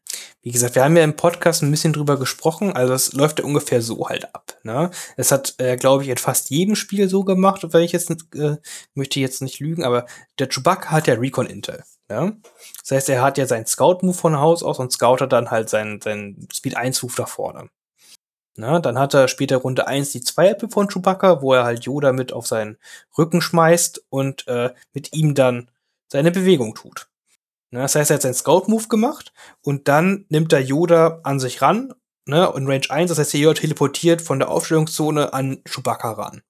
wie 0.47 0.53
gesagt, 0.53 0.77
wir 0.77 0.85
haben 0.85 0.97
ja 0.97 1.03
im 1.03 1.17
Podcast 1.17 1.65
ein 1.65 1.73
bisschen 1.73 1.93
drüber 1.93 2.21
gesprochen, 2.21 2.73
also 2.73 2.95
es 2.95 3.15
läuft 3.15 3.41
ja 3.41 3.45
ungefähr 3.45 3.83
so 3.83 4.09
halt 4.09 4.33
ab. 4.33 4.57
Ne? 4.63 4.93
Es 5.17 5.33
hat, 5.33 5.57
äh, 5.59 5.77
glaube 5.77 6.05
ich, 6.05 6.09
in 6.09 6.19
fast 6.19 6.51
jedem 6.51 6.77
Spiel 6.77 7.09
so 7.09 7.25
gemacht, 7.25 7.67
wenn 7.73 7.83
ich 7.83 7.91
jetzt 7.91 8.13
äh, 8.33 8.57
möchte 8.95 9.19
jetzt 9.19 9.43
nicht 9.43 9.59
lügen, 9.59 9.83
aber 9.83 10.07
der 10.39 10.49
Chewbacca 10.49 10.93
hat 10.93 11.09
ja 11.09 11.15
Recon 11.15 11.47
Intel. 11.47 11.83
Ne? 12.09 12.37
Das 12.81 12.93
heißt, 12.93 13.09
er 13.09 13.23
hat 13.23 13.39
ja 13.39 13.47
seinen 13.47 13.67
Scout-Move 13.67 14.15
von 14.15 14.39
Haus 14.39 14.63
aus 14.63 14.79
und 14.79 14.93
scoutet 14.93 15.33
dann 15.33 15.51
halt 15.51 15.69
seinen, 15.69 16.01
seinen 16.01 16.47
Speed 16.53 16.79
1-Move 16.79 17.15
da 17.17 17.27
vorne. 17.27 17.69
Na, 18.59 18.81
dann 18.81 18.99
hat 18.99 19.13
er 19.13 19.29
später 19.29 19.59
Runde 19.59 19.87
1 19.87 20.13
die 20.13 20.23
Zweier-Pip 20.23 20.73
von 20.73 20.89
Chewbacca, 20.89 21.43
wo 21.43 21.53
er 21.53 21.65
halt 21.65 21.85
Yoda 21.85 22.13
mit 22.13 22.33
auf 22.33 22.47
seinen 22.47 22.79
Rücken 23.17 23.43
schmeißt 23.43 24.05
und 24.09 24.49
äh, 24.49 24.73
mit 24.95 25.13
ihm 25.13 25.35
dann 25.35 25.71
seine 26.09 26.31
Bewegung 26.31 26.75
tut. 26.75 27.09
Ne, 27.71 27.81
das 27.81 27.95
heißt, 27.95 28.11
er 28.11 28.15
hat 28.15 28.23
seinen 28.23 28.35
Scout-Move 28.35 28.89
gemacht 28.89 29.35
und 29.61 29.89
dann 29.89 30.25
nimmt 30.31 30.53
er 30.55 30.61
Yoda 30.61 31.21
an 31.23 31.39
sich 31.39 31.61
ran, 31.61 31.93
ne, 32.25 32.51
in 32.57 32.67
Range 32.67 32.87
1, 32.89 33.11
das 33.11 33.19
heißt, 33.19 33.35
der 33.35 33.41
Yoda 33.41 33.61
teleportiert 33.61 34.23
von 34.23 34.39
der 34.39 34.49
Aufstellungszone 34.49 35.35
an 35.35 35.63
Chewbacca 35.69 36.13
ran. 36.13 36.43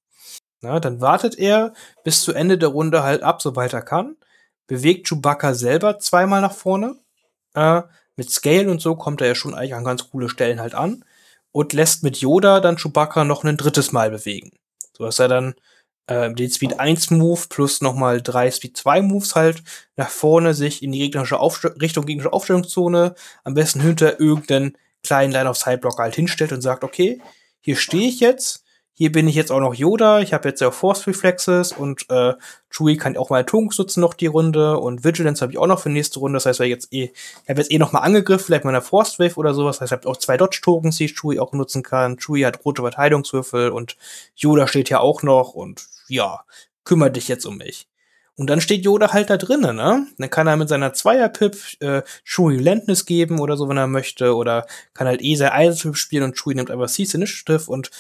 Na, 0.61 0.79
dann 0.79 1.01
wartet 1.01 1.37
er 1.37 1.73
bis 2.05 2.23
zu 2.23 2.33
Ende 2.33 2.57
der 2.57 2.69
Runde 2.69 3.03
halt 3.03 3.25
ab, 3.25 3.43
soweit 3.43 3.73
er 3.73 3.83
kann, 3.83 4.17
bewegt 4.69 5.09
Chewbacca 5.09 5.55
selber 5.55 5.99
zweimal 5.99 6.41
nach 6.41 6.55
vorne. 6.55 6.97
Äh, 7.55 7.83
mit 8.15 8.31
Scale 8.31 8.71
und 8.71 8.81
so 8.81 8.95
kommt 8.95 9.21
er 9.21 9.27
ja 9.27 9.35
schon 9.35 9.55
eigentlich 9.55 9.75
an 9.75 9.85
ganz 9.85 10.11
coole 10.11 10.29
Stellen 10.29 10.61
halt 10.61 10.75
an 10.75 11.05
und 11.57 11.73
lässt 11.73 12.03
mit 12.03 12.19
Yoda 12.19 12.61
dann 12.61 12.77
Chewbacca 12.77 13.25
noch 13.25 13.43
ein 13.43 13.57
drittes 13.57 13.91
Mal 13.91 14.11
bewegen. 14.11 14.51
So 14.95 15.05
dass 15.05 15.19
er 15.19 15.29
dann 15.29 15.55
äh, 16.07 16.31
den 16.31 16.51
Speed 16.51 16.79
1 16.79 17.13
Move 17.13 17.47
plus 17.49 17.81
nochmal 17.81 18.21
drei 18.21 18.51
Speed 18.51 18.77
2 18.77 19.01
Moves 19.01 19.35
halt 19.35 19.63
nach 19.97 20.11
vorne 20.11 20.53
sich 20.53 20.83
in 20.83 20.93
die 20.93 20.99
gegnerische 20.99 21.39
Aufst 21.41 21.65
Richtung 21.81 22.05
gegnerische 22.05 22.35
Aufstellungszone, 22.35 23.15
am 23.43 23.55
besten 23.55 23.81
hinter 23.81 24.21
irgendeinen 24.21 24.77
kleinen 25.03 25.33
Line 25.33 25.49
of 25.49 25.57
Sight 25.57 25.81
Blocker 25.81 26.03
halt 26.03 26.15
hinstellt 26.15 26.53
und 26.53 26.61
sagt, 26.61 26.85
okay, 26.85 27.23
hier 27.63 27.77
stehe 27.77 28.07
ich 28.07 28.21
jetzt, 28.21 28.66
hier 28.99 29.13
bin 29.13 29.29
ich 29.29 29.35
jetzt 29.35 29.53
auch 29.53 29.61
noch 29.61 29.75
Yoda, 29.75 30.21
ich 30.21 30.33
habe 30.33 30.49
jetzt 30.49 30.63
ja 30.63 30.71
Force 30.71 31.07
Reflexes 31.07 31.73
und 31.73 32.09
äh, 32.09 32.33
Chewie 32.71 32.97
kann 32.97 33.15
auch 33.19 33.29
mal 33.29 33.45
Tunks 33.45 33.77
nutzen 33.77 34.01
noch 34.01 34.15
die 34.15 34.27
Runde 34.27 34.79
und 34.79 35.05
Vigilance 35.05 35.43
habe 35.43 35.53
ich 35.53 35.59
auch 35.59 35.67
noch 35.67 35.81
für 35.81 35.91
nächste 35.91 36.19
Runde. 36.19 36.37
Das 36.37 36.47
heißt, 36.47 36.61
weil 36.61 36.69
jetzt 36.69 36.91
eh, 36.95 37.13
ich 37.13 37.49
habe 37.49 37.61
jetzt 37.61 37.71
eh 37.71 37.77
noch 37.77 37.93
mal 37.93 38.01
angegriffen, 38.01 38.47
vielleicht 38.47 38.65
mal 38.65 38.71
eine 38.71 38.81
Force 38.81 39.19
Wave 39.19 39.37
oder 39.37 39.53
sowas. 39.53 39.77
Das 39.77 39.83
heißt, 39.83 39.93
ich 39.93 39.99
habe 39.99 40.09
auch 40.09 40.17
zwei 40.17 40.39
Dodge 40.39 40.61
Tokens, 40.63 40.97
die 40.97 41.09
Chewie 41.09 41.39
auch 41.39 41.53
nutzen 41.53 41.83
kann. 41.83 42.17
Chewie 42.17 42.47
hat 42.47 42.65
rote 42.65 42.81
Verteidigungswürfel 42.81 43.69
und 43.69 43.99
Yoda 44.35 44.67
steht 44.67 44.89
ja 44.89 45.01
auch 45.01 45.23
noch 45.23 45.53
und 45.53 45.85
ja, 46.09 46.41
kümmere 46.85 47.11
dich 47.11 47.29
jetzt 47.29 47.45
um 47.45 47.59
mich. 47.59 47.89
Und 48.35 48.49
dann 48.49 48.63
steht 48.63 48.85
Yoda 48.85 49.13
halt 49.13 49.29
da 49.29 49.37
drinnen, 49.37 49.77
ne? 49.77 50.07
Dann 50.17 50.31
kann 50.31 50.47
er 50.47 50.57
mit 50.57 50.71
seiner 50.71 50.95
Zweier-Pip 50.95 51.57
äh, 51.81 52.03
Chewie 52.25 52.59
Landness 52.59 53.05
geben 53.05 53.41
oder 53.41 53.59
so, 53.59 53.69
wenn 53.69 53.79
er 53.79 53.87
möchte. 53.87 54.35
Oder 54.35 54.67
kann 54.95 55.07
halt 55.07 55.23
eh 55.23 55.37
sein 55.37 55.53
Eisenpip 55.53 55.97
spielen 55.97 56.23
und 56.23 56.37
Chewie 56.37 56.55
nimmt 56.55 56.71
einfach 56.71 56.89
Cease 56.89 57.17
Initiative 57.17 57.71
und 57.71 57.91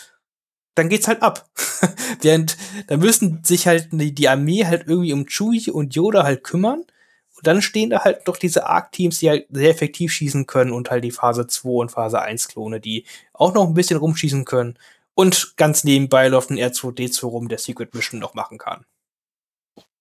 dann 0.76 0.88
geht's 0.88 1.08
halt 1.08 1.22
ab. 1.22 1.48
Während, 2.20 2.56
da 2.86 2.96
müssen 2.96 3.42
sich 3.42 3.66
halt 3.66 3.88
die, 3.90 4.14
die 4.14 4.28
Armee 4.28 4.64
halt 4.64 4.84
irgendwie 4.86 5.12
um 5.12 5.26
Chewie 5.26 5.70
und 5.70 5.94
Yoda 5.94 6.22
halt 6.22 6.44
kümmern. 6.44 6.80
Und 6.80 7.46
dann 7.46 7.60
stehen 7.60 7.90
da 7.90 8.04
halt 8.04 8.28
doch 8.28 8.36
diese 8.36 8.66
Arc-Teams, 8.66 9.18
die 9.18 9.28
halt 9.28 9.46
sehr 9.50 9.70
effektiv 9.70 10.12
schießen 10.12 10.46
können 10.46 10.72
und 10.72 10.90
halt 10.90 11.04
die 11.04 11.10
Phase 11.10 11.46
2 11.46 11.68
und 11.68 11.90
Phase 11.90 12.22
1 12.22 12.48
Klone, 12.48 12.80
die 12.80 13.04
auch 13.32 13.52
noch 13.52 13.66
ein 13.66 13.74
bisschen 13.74 13.98
rumschießen 13.98 14.44
können. 14.44 14.78
Und 15.14 15.54
ganz 15.56 15.82
nebenbei 15.84 16.28
läuft 16.28 16.50
ein 16.50 16.58
R2D2 16.58 17.26
rum, 17.26 17.48
der 17.48 17.58
Secret 17.58 17.94
Mission 17.94 18.20
noch 18.20 18.34
machen 18.34 18.58
kann. 18.58 18.84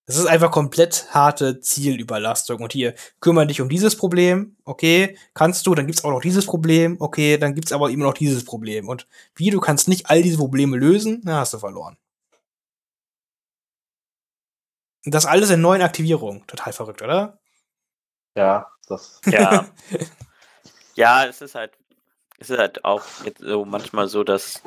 Das 0.05 0.17
ist 0.17 0.27
einfach 0.27 0.51
komplett 0.51 1.07
harte 1.13 1.59
Zielüberlastung. 1.59 2.61
Und 2.61 2.73
hier, 2.73 2.93
kümmere 3.21 3.47
dich 3.47 3.59
um 3.61 3.69
dieses 3.69 3.97
Problem, 3.97 4.55
okay, 4.63 5.17
kannst 5.33 5.65
du, 5.65 5.73
dann 5.73 5.87
gibt's 5.87 6.03
auch 6.03 6.11
noch 6.11 6.21
dieses 6.21 6.45
Problem, 6.45 6.97
okay, 6.99 7.37
dann 7.37 7.55
gibt's 7.55 7.71
aber 7.71 7.89
immer 7.89 8.05
noch 8.05 8.13
dieses 8.13 8.45
Problem. 8.45 8.87
Und 8.87 9.07
wie, 9.35 9.49
du 9.49 9.59
kannst 9.59 9.87
nicht 9.87 10.09
all 10.09 10.21
diese 10.21 10.37
Probleme 10.37 10.77
lösen, 10.77 11.21
na, 11.23 11.39
hast 11.39 11.55
du 11.55 11.57
verloren. 11.57 11.97
Und 15.05 15.13
das 15.13 15.25
alles 15.25 15.49
in 15.49 15.61
neuen 15.61 15.81
Aktivierungen. 15.81 16.45
Total 16.45 16.73
verrückt, 16.73 17.01
oder? 17.01 17.39
Ja, 18.35 18.71
das. 18.87 19.21
Ja. 19.25 19.67
ja, 20.95 21.25
es 21.25 21.41
ist 21.41 21.55
halt, 21.55 21.77
es 22.37 22.51
ist 22.51 22.59
halt 22.59 22.85
auch 22.85 23.03
jetzt 23.23 23.41
so 23.41 23.65
manchmal 23.65 24.07
so, 24.07 24.23
dass 24.23 24.61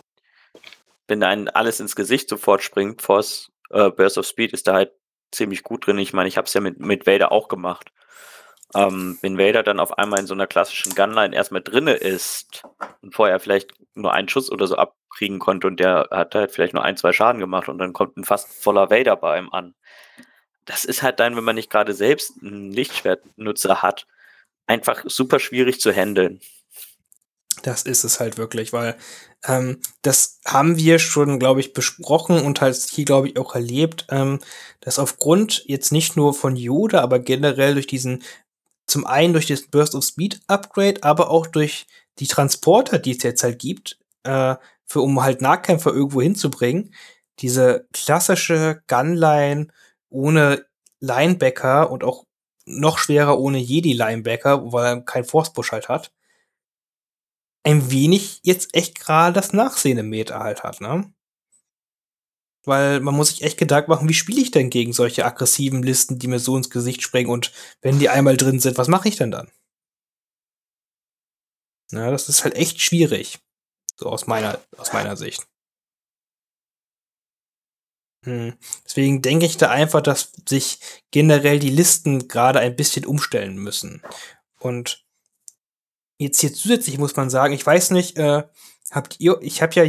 wenn 1.07 1.23
einem 1.23 1.49
alles 1.53 1.81
ins 1.81 1.95
Gesicht 1.95 2.29
sofort 2.29 2.63
springt, 2.63 3.03
Force 3.03 3.51
äh, 3.71 3.91
Burst 3.91 4.19
of 4.19 4.27
Speed 4.27 4.53
ist 4.53 4.67
da 4.67 4.75
halt 4.75 4.93
ziemlich 5.33 5.63
gut 5.63 5.87
drin. 5.87 5.99
Ich 5.99 6.13
meine, 6.13 6.29
ich 6.29 6.37
habe 6.37 6.47
es 6.47 6.55
ja 6.55 6.61
mit, 6.61 6.81
mit 6.81 7.07
Vader 7.07 7.33
auch 7.33 7.49
gemacht. 7.49 7.93
Ähm, 8.75 9.19
wenn 9.23 9.39
Vader 9.39 9.63
dann 9.63 9.81
auf 9.81 9.97
einmal 9.97 10.21
in 10.21 10.27
so 10.27 10.35
einer 10.35 10.47
klassischen 10.47 10.95
Gunline 10.95 11.35
erstmal 11.35 11.63
drinne 11.63 11.95
ist 11.95 12.63
und 13.01 13.15
vorher 13.15 13.41
vielleicht 13.41 13.73
nur 13.95 14.13
einen 14.13 14.29
Schuss 14.29 14.51
oder 14.53 14.67
so 14.67 14.77
abkriegen 14.77 15.39
konnte 15.39 15.67
und 15.67 15.81
der 15.81 16.09
hat 16.11 16.35
halt 16.35 16.53
vielleicht 16.53 16.75
nur 16.75 16.85
ein, 16.85 16.99
zwei 16.99 17.13
Schaden 17.13 17.41
gemacht 17.41 17.69
und 17.69 17.79
dann 17.79 17.95
kommt 17.95 18.19
ein 18.19 18.25
fast 18.25 18.63
voller 18.63 18.91
Vader 18.91 19.17
bei 19.17 19.39
ihm 19.39 19.49
an. 19.51 19.75
Das 20.67 20.85
ist 20.85 21.03
halt 21.03 21.19
dann, 21.19 21.35
wenn 21.35 21.45
man 21.45 21.55
nicht 21.55 21.71
gerade 21.71 21.95
selbst 21.95 22.35
einen 22.43 22.71
Lichtschwertnutzer 22.71 23.81
hat, 23.81 24.07
einfach 24.67 25.03
super 25.07 25.41
schwierig 25.41 25.81
zu 25.81 25.91
handeln. 25.91 26.41
Das 27.63 27.83
ist 27.83 28.05
es 28.05 28.21
halt 28.21 28.39
wirklich, 28.39 28.73
weil 28.73 28.97
ähm, 29.47 29.81
das 30.03 30.41
haben 30.45 30.77
wir 30.77 30.99
schon, 30.99 31.39
glaube 31.39 31.61
ich, 31.61 31.73
besprochen 31.73 32.41
und 32.41 32.61
halt 32.61 32.77
hier, 32.77 33.05
glaube 33.05 33.29
ich, 33.29 33.39
auch 33.39 33.55
erlebt, 33.55 34.07
ähm, 34.11 34.41
dass 34.81 34.99
aufgrund 34.99 35.65
jetzt 35.67 35.93
nicht 35.93 36.17
nur 36.17 36.35
von 36.35 36.57
Yoda, 36.57 37.01
aber 37.01 37.19
generell 37.19 37.75
durch 37.75 37.87
diesen, 37.87 38.23
zum 38.87 39.07
einen 39.07 39.33
durch 39.33 39.47
das 39.47 39.63
Burst 39.63 39.95
of 39.95 40.05
Speed 40.05 40.41
Upgrade, 40.49 41.03
aber 41.03 41.31
auch 41.31 41.47
durch 41.47 41.87
die 42.19 42.27
Transporter, 42.27 42.99
die 42.99 43.13
es 43.17 43.23
jetzt 43.23 43.43
halt 43.43 43.59
gibt, 43.59 43.99
äh, 44.25 44.57
für 44.87 45.01
um 45.03 45.23
halt 45.23 45.41
Nahkämpfer 45.43 45.93
irgendwo 45.93 46.23
hinzubringen, 46.23 46.95
diese 47.41 47.87
klassische 47.93 48.83
Gunline 48.89 49.69
ohne 50.11 50.67
Linebacker 51.01 51.91
und 51.91 52.03
auch 52.03 52.25
noch 52.67 52.99
schwerer 52.99 53.39
ohne 53.39 53.59
Jedi-Linebacker, 53.59 54.73
weil 54.73 54.87
er 54.87 55.01
kein 55.03 55.25
Force-Push 55.25 55.73
halt 55.73 55.89
hat, 55.89 56.13
ein 57.65 57.91
wenig 57.91 58.41
jetzt 58.43 58.75
echt 58.75 58.99
gerade 58.99 59.35
das 59.35 59.53
Nachsehen 59.53 59.99
im 59.99 60.09
Meta 60.09 60.41
halt 60.41 60.63
hat, 60.63 60.81
ne? 60.81 61.13
Weil 62.65 63.01
man 63.01 63.15
muss 63.15 63.29
sich 63.29 63.43
echt 63.43 63.59
Gedanken 63.59 63.91
machen, 63.91 64.09
wie 64.09 64.15
spiele 64.15 64.41
ich 64.41 64.51
denn 64.51 64.71
gegen 64.71 64.93
solche 64.93 65.25
aggressiven 65.25 65.83
Listen, 65.83 66.19
die 66.19 66.29
mir 66.29 66.39
so 66.39 66.57
ins 66.57 66.71
Gesicht 66.71 67.03
springen 67.03 67.31
und 67.31 67.53
wenn 67.81 67.99
die 67.99 68.09
einmal 68.09 68.37
drin 68.37 68.61
sind, 68.61 68.79
was 68.79 68.89
mache 68.89 69.09
ich 69.09 69.17
denn 69.17 69.31
dann? 69.31 69.51
Na, 71.91 72.11
das 72.11 72.29
ist 72.29 72.45
halt 72.45 72.55
echt 72.55 72.81
schwierig. 72.81 73.39
So 73.97 74.07
aus 74.07 74.27
meiner, 74.27 74.61
aus 74.77 74.93
meiner 74.93 75.17
Sicht. 75.17 75.47
Hm. 78.25 78.59
Deswegen 78.85 79.23
denke 79.23 79.47
ich 79.47 79.57
da 79.57 79.71
einfach, 79.71 80.03
dass 80.03 80.33
sich 80.47 80.81
generell 81.11 81.59
die 81.59 81.71
Listen 81.71 82.29
gerade 82.29 82.59
ein 82.61 82.77
bisschen 82.77 83.07
umstellen 83.07 83.57
müssen. 83.57 84.03
Und 84.59 85.08
Jetzt 86.19 86.41
hier 86.41 86.53
zusätzlich 86.53 86.99
muss 86.99 87.17
man 87.17 87.31
sagen, 87.31 87.55
ich 87.55 87.65
weiß 87.65 87.93
nicht, 87.93 88.19
äh, 88.19 88.43
habt 88.91 89.21
ihr, 89.21 89.39
ich 89.41 89.63
habe 89.63 89.75
ja 89.75 89.85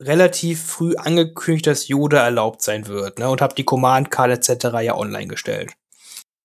relativ 0.00 0.64
früh 0.64 0.96
angekündigt, 0.96 1.66
dass 1.66 1.88
Yoda 1.88 2.24
erlaubt 2.24 2.62
sein 2.62 2.86
wird, 2.88 3.18
ne, 3.18 3.28
und 3.28 3.40
habe 3.40 3.54
die 3.54 3.64
Command-Card 3.64 4.30
etc. 4.48 4.64
ja 4.82 4.96
online 4.96 5.28
gestellt. 5.28 5.72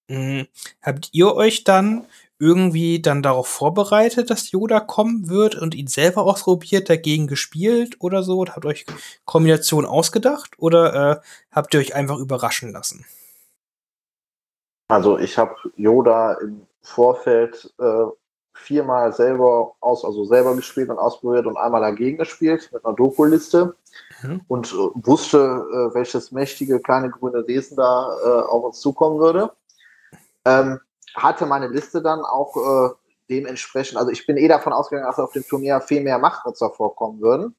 Mhm. 0.10 0.48
Habt 0.82 1.10
ihr 1.14 1.34
euch 1.36 1.64
dann 1.64 2.08
irgendwie 2.40 3.02
dann 3.02 3.22
darauf 3.22 3.48
vorbereitet, 3.48 4.30
dass 4.30 4.52
Yoda 4.52 4.80
kommen 4.80 5.30
wird 5.30 5.56
und 5.56 5.76
ihn 5.76 5.88
selber 5.88 6.24
ausprobiert, 6.24 6.90
dagegen 6.90 7.28
gespielt 7.28 7.98
oder 8.00 8.24
so? 8.24 8.40
Und 8.40 8.56
habt 8.56 8.66
euch 8.66 8.86
Kombination 9.26 9.86
ausgedacht 9.86 10.52
oder 10.58 11.12
äh, 11.12 11.22
habt 11.52 11.74
ihr 11.74 11.82
euch 11.82 11.96
einfach 11.96 12.18
überraschen 12.18 12.72
lassen? 12.72 13.06
Also 14.88 15.20
ich 15.20 15.38
habe 15.38 15.56
Yoda 15.76 16.34
im 16.36 16.66
Vorfeld 16.82 17.72
äh, 17.78 18.06
viermal 18.60 19.14
selber 19.14 19.74
aus, 19.80 20.03
also 20.05 20.26
selber 20.26 20.55
gespielt 20.55 20.89
und 20.89 20.99
ausprobiert 20.99 21.45
und 21.45 21.57
einmal 21.57 21.82
dagegen 21.82 22.18
gespielt 22.18 22.70
mit 22.74 22.86
einer 22.86 22.95
Doku-Liste 22.95 23.76
mhm. 24.22 24.41
und 24.47 24.72
äh, 24.72 25.05
wusste, 25.05 25.38
äh, 25.38 25.95
welches 25.95 26.32
mächtige 26.32 26.80
kleine 26.80 27.10
grüne 27.10 27.47
Wesen 27.47 27.78
da 27.78 28.16
äh, 28.24 28.41
auf 28.43 28.64
uns 28.64 28.80
zukommen 28.80 29.20
würde. 29.20 29.51
Ähm, 30.45 30.80
hatte 31.16 31.45
meine 31.45 31.68
Liste 31.68 32.01
dann 32.01 32.22
auch 32.22 32.95
dementsprechend, 33.30 33.97
also 33.97 34.12
ich 34.12 34.26
bin 34.28 34.38
eh 34.38 34.47
davon 34.47 34.74
ausgegangen, 34.74 35.07
dass 35.07 35.20
auf 35.20 35.34
dem 35.34 35.43
Turnier 35.43 35.82
viel 35.82 36.01
mehr 36.01 36.20
Machtnutzer 36.20 36.70
vorkommen 36.70 37.20
würden. 37.20 37.55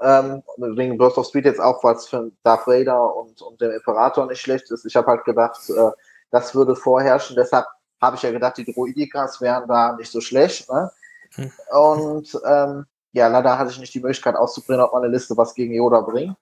Ähm, 0.00 0.42
wegen 0.56 0.98
Burst 0.98 1.16
of 1.16 1.26
Speed 1.26 1.44
jetzt 1.44 1.60
auch, 1.60 1.82
was 1.84 2.08
für 2.08 2.30
Darth 2.42 2.66
Vader 2.66 3.14
und, 3.16 3.40
und 3.40 3.60
dem 3.60 3.70
Imperator 3.70 4.26
nicht 4.26 4.40
schlecht 4.40 4.70
ist. 4.70 4.84
Ich 4.84 4.96
habe 4.96 5.06
halt 5.06 5.24
gedacht, 5.24 5.70
äh, 5.70 5.90
das 6.30 6.54
würde 6.54 6.74
vorherrschen. 6.74 7.36
Deshalb 7.36 7.66
habe 8.02 8.16
ich 8.16 8.22
ja 8.22 8.32
gedacht, 8.32 8.56
die 8.58 8.70
Droidikas 8.70 9.40
wären 9.40 9.68
da 9.68 9.94
nicht 9.96 10.10
so 10.10 10.20
schlecht. 10.20 10.68
Ne? 10.70 10.90
Hm. 11.36 11.52
Und 11.70 12.40
ähm, 12.44 12.86
ja, 13.12 13.28
leider 13.28 13.58
hatte 13.58 13.70
ich 13.70 13.78
nicht 13.78 13.94
die 13.94 14.00
Möglichkeit 14.00 14.34
auszuprobieren, 14.34 14.84
ob 14.84 14.92
meine 14.92 15.08
Liste 15.08 15.36
was 15.36 15.54
gegen 15.54 15.72
Yoda 15.72 16.00
bringt. 16.00 16.36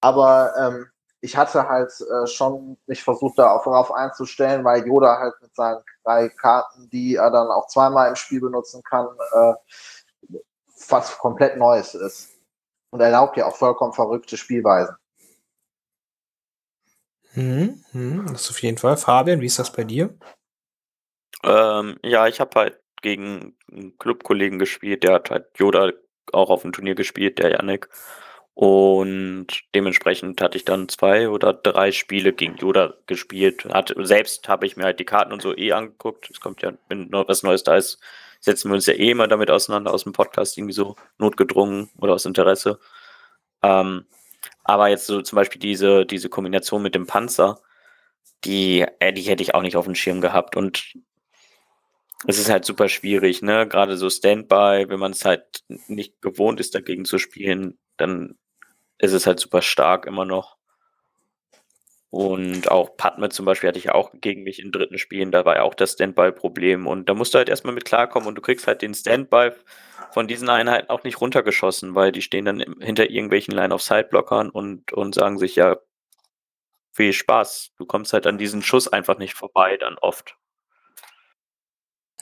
Aber 0.00 0.52
ähm, 0.58 0.86
ich 1.20 1.36
hatte 1.36 1.68
halt 1.68 1.92
äh, 2.00 2.26
schon 2.26 2.76
mich 2.86 3.02
versucht, 3.02 3.38
darauf 3.38 3.92
einzustellen, 3.92 4.64
weil 4.64 4.86
Yoda 4.86 5.18
halt 5.18 5.34
mit 5.40 5.54
seinen 5.54 5.82
drei 6.04 6.28
Karten, 6.28 6.88
die 6.90 7.16
er 7.16 7.30
dann 7.30 7.48
auch 7.48 7.68
zweimal 7.68 8.08
im 8.08 8.16
Spiel 8.16 8.40
benutzen 8.40 8.82
kann, 8.82 9.06
äh, 9.32 10.38
was 10.88 11.18
komplett 11.18 11.56
Neues 11.56 11.94
ist. 11.94 12.30
Und 12.90 13.00
erlaubt 13.00 13.36
ja 13.36 13.46
auch 13.46 13.56
vollkommen 13.56 13.92
verrückte 13.92 14.36
Spielweisen. 14.36 14.96
Hm, 17.32 17.84
hm, 17.92 18.26
das 18.32 18.42
ist 18.42 18.50
auf 18.50 18.62
jeden 18.62 18.78
Fall. 18.78 18.96
Fabian, 18.96 19.40
wie 19.40 19.46
ist 19.46 19.58
das 19.58 19.70
bei 19.70 19.84
dir? 19.84 20.16
Ähm, 21.44 21.98
ja, 22.04 22.26
ich 22.26 22.40
habe 22.40 22.58
halt 22.58 22.80
gegen 23.02 23.56
einen 23.70 23.96
Clubkollegen 23.98 24.58
gespielt, 24.58 25.04
der 25.04 25.14
hat 25.14 25.30
halt 25.30 25.46
Yoda 25.58 25.92
auch 26.32 26.50
auf 26.50 26.62
dem 26.62 26.72
Turnier 26.72 26.94
gespielt, 26.94 27.38
der 27.38 27.50
Yannick. 27.52 27.88
Und 28.54 29.46
dementsprechend 29.72 30.40
hatte 30.40 30.58
ich 30.58 30.64
dann 30.64 30.88
zwei 30.88 31.28
oder 31.28 31.52
drei 31.54 31.92
Spiele 31.92 32.32
gegen 32.32 32.56
Yoda 32.56 32.94
gespielt. 33.06 33.64
Hat, 33.66 33.94
selbst 33.98 34.48
habe 34.48 34.66
ich 34.66 34.76
mir 34.76 34.84
halt 34.84 34.98
die 34.98 35.04
Karten 35.04 35.32
und 35.32 35.40
so 35.42 35.56
eh 35.56 35.72
angeguckt. 35.72 36.28
Es 36.28 36.40
kommt 36.40 36.62
ja, 36.62 36.72
wenn 36.88 37.08
was 37.12 37.44
Neues 37.44 37.62
da 37.62 37.76
ist, 37.76 38.00
setzen 38.40 38.70
wir 38.70 38.74
uns 38.74 38.86
ja 38.86 38.94
eh 38.94 39.10
immer 39.10 39.28
damit 39.28 39.50
auseinander 39.50 39.92
aus 39.92 40.04
dem 40.04 40.12
Podcast, 40.12 40.58
irgendwie 40.58 40.74
so 40.74 40.96
notgedrungen 41.18 41.90
oder 42.00 42.14
aus 42.14 42.24
Interesse. 42.24 42.80
Ähm, 43.62 44.06
aber 44.64 44.88
jetzt 44.88 45.06
so 45.06 45.22
zum 45.22 45.36
Beispiel 45.36 45.60
diese, 45.60 46.04
diese 46.06 46.28
Kombination 46.28 46.82
mit 46.82 46.94
dem 46.96 47.06
Panzer, 47.06 47.60
die, 48.44 48.86
äh, 49.00 49.12
die 49.12 49.22
hätte 49.22 49.42
ich 49.42 49.54
auch 49.54 49.62
nicht 49.62 49.76
auf 49.76 49.84
dem 49.86 49.94
Schirm 49.94 50.20
gehabt. 50.20 50.56
Und 50.56 50.94
es 52.26 52.38
ist 52.38 52.50
halt 52.50 52.64
super 52.64 52.88
schwierig, 52.88 53.42
ne? 53.42 53.66
Gerade 53.68 53.96
so 53.96 54.10
Standby, 54.10 54.86
wenn 54.88 54.98
man 54.98 55.12
es 55.12 55.24
halt 55.24 55.62
nicht 55.86 56.20
gewohnt 56.20 56.60
ist, 56.60 56.74
dagegen 56.74 57.04
zu 57.04 57.18
spielen, 57.18 57.78
dann 57.96 58.36
ist 58.98 59.12
es 59.12 59.26
halt 59.26 59.38
super 59.38 59.62
stark 59.62 60.06
immer 60.06 60.24
noch. 60.24 60.56
Und 62.10 62.70
auch 62.70 62.96
Padme 62.96 63.28
zum 63.28 63.44
Beispiel 63.44 63.68
hatte 63.68 63.78
ich 63.78 63.90
auch 63.90 64.12
gegen 64.14 64.42
mich 64.42 64.60
in 64.60 64.72
dritten 64.72 64.98
Spielen, 64.98 65.30
da 65.30 65.44
war 65.44 65.56
ja 65.56 65.62
auch 65.62 65.74
das 65.74 65.92
Standby-Problem. 65.92 66.86
Und 66.86 67.08
da 67.08 67.14
musst 67.14 67.34
du 67.34 67.38
halt 67.38 67.50
erstmal 67.50 67.74
mit 67.74 67.84
klarkommen 67.84 68.26
und 68.28 68.34
du 68.34 68.40
kriegst 68.40 68.66
halt 68.66 68.80
den 68.80 68.94
Standby 68.94 69.50
von 70.10 70.26
diesen 70.26 70.48
Einheiten 70.48 70.88
auch 70.88 71.04
nicht 71.04 71.20
runtergeschossen, 71.20 71.94
weil 71.94 72.12
die 72.12 72.22
stehen 72.22 72.46
dann 72.46 72.64
hinter 72.80 73.10
irgendwelchen 73.10 73.54
Line-of-Sight-Blockern 73.54 74.48
und, 74.48 74.92
und 74.92 75.14
sagen 75.14 75.38
sich, 75.38 75.56
ja, 75.56 75.76
viel 76.92 77.12
Spaß. 77.12 77.72
Du 77.76 77.84
kommst 77.84 78.12
halt 78.14 78.26
an 78.26 78.38
diesen 78.38 78.62
Schuss 78.62 78.88
einfach 78.88 79.18
nicht 79.18 79.34
vorbei, 79.34 79.76
dann 79.76 79.98
oft. 79.98 80.36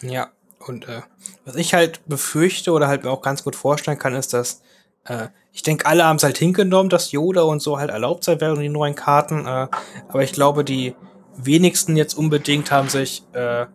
Ja, 0.03 0.31
und 0.59 0.89
äh, 0.89 1.03
was 1.45 1.57
ich 1.57 1.75
halt 1.75 2.07
befürchte 2.07 2.73
oder 2.73 2.89
halt 2.89 3.05
mir 3.05 3.11
auch 3.11 3.23
ganz 3.23 3.45
gut 3.45 3.57
vorstellen 3.57 3.99
kann, 3.99 4.15
ist, 4.15 4.33
dass 4.33 4.63
äh, 5.05 5.29
ich 5.53 5.63
denke, 5.63 5.87
alle 5.87 6.05
haben 6.05 6.17
es 6.17 6.23
halt 6.23 6.39
hingenommen, 6.39 6.91
dass 6.91 7.13
Yoda 7.13 7.43
und 7.43 7.61
so 7.63 7.79
halt 7.79 7.91
erlaubt 7.91 8.25
sein 8.25 8.41
werden, 8.41 8.61
die 8.61 8.69
neuen 8.69 8.95
Karten. 8.95 9.47
Äh, 9.47 9.69
aber 10.09 10.23
ich 10.23 10.33
glaube, 10.33 10.65
die 10.65 10.95
wenigsten 11.37 11.97
jetzt 11.97 12.15
unbedingt 12.15 12.71
haben 12.71 12.89
sich 12.89 13.23
äh, 13.33 13.67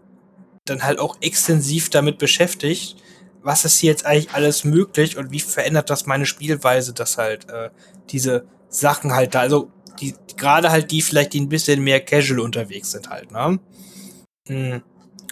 dann 0.65 0.84
halt 0.84 0.99
auch 0.99 1.17
extensiv 1.22 1.89
damit 1.89 2.17
beschäftigt, 2.17 2.97
was 3.43 3.65
ist 3.65 3.80
hier 3.80 3.91
jetzt 3.91 4.05
eigentlich 4.05 4.34
alles 4.34 4.63
möglich 4.63 5.17
und 5.17 5.32
wie 5.32 5.39
verändert 5.39 5.89
das 5.89 6.05
meine 6.05 6.26
Spielweise, 6.28 6.93
dass 6.93 7.17
halt 7.17 7.49
äh, 7.49 7.69
diese 8.09 8.45
Sachen 8.69 9.13
halt 9.13 9.34
da, 9.34 9.39
also 9.39 9.72
die, 9.99 10.13
gerade 10.38 10.69
halt 10.69 10.91
die 10.91 11.01
vielleicht, 11.01 11.34
die 11.34 11.41
ein 11.41 11.49
bisschen 11.49 11.84
mehr 11.84 11.99
casual 11.99 12.39
unterwegs 12.39 12.91
sind 12.91 13.09
halt, 13.09 13.32
ne? 13.32 13.59
Hm. 14.47 14.84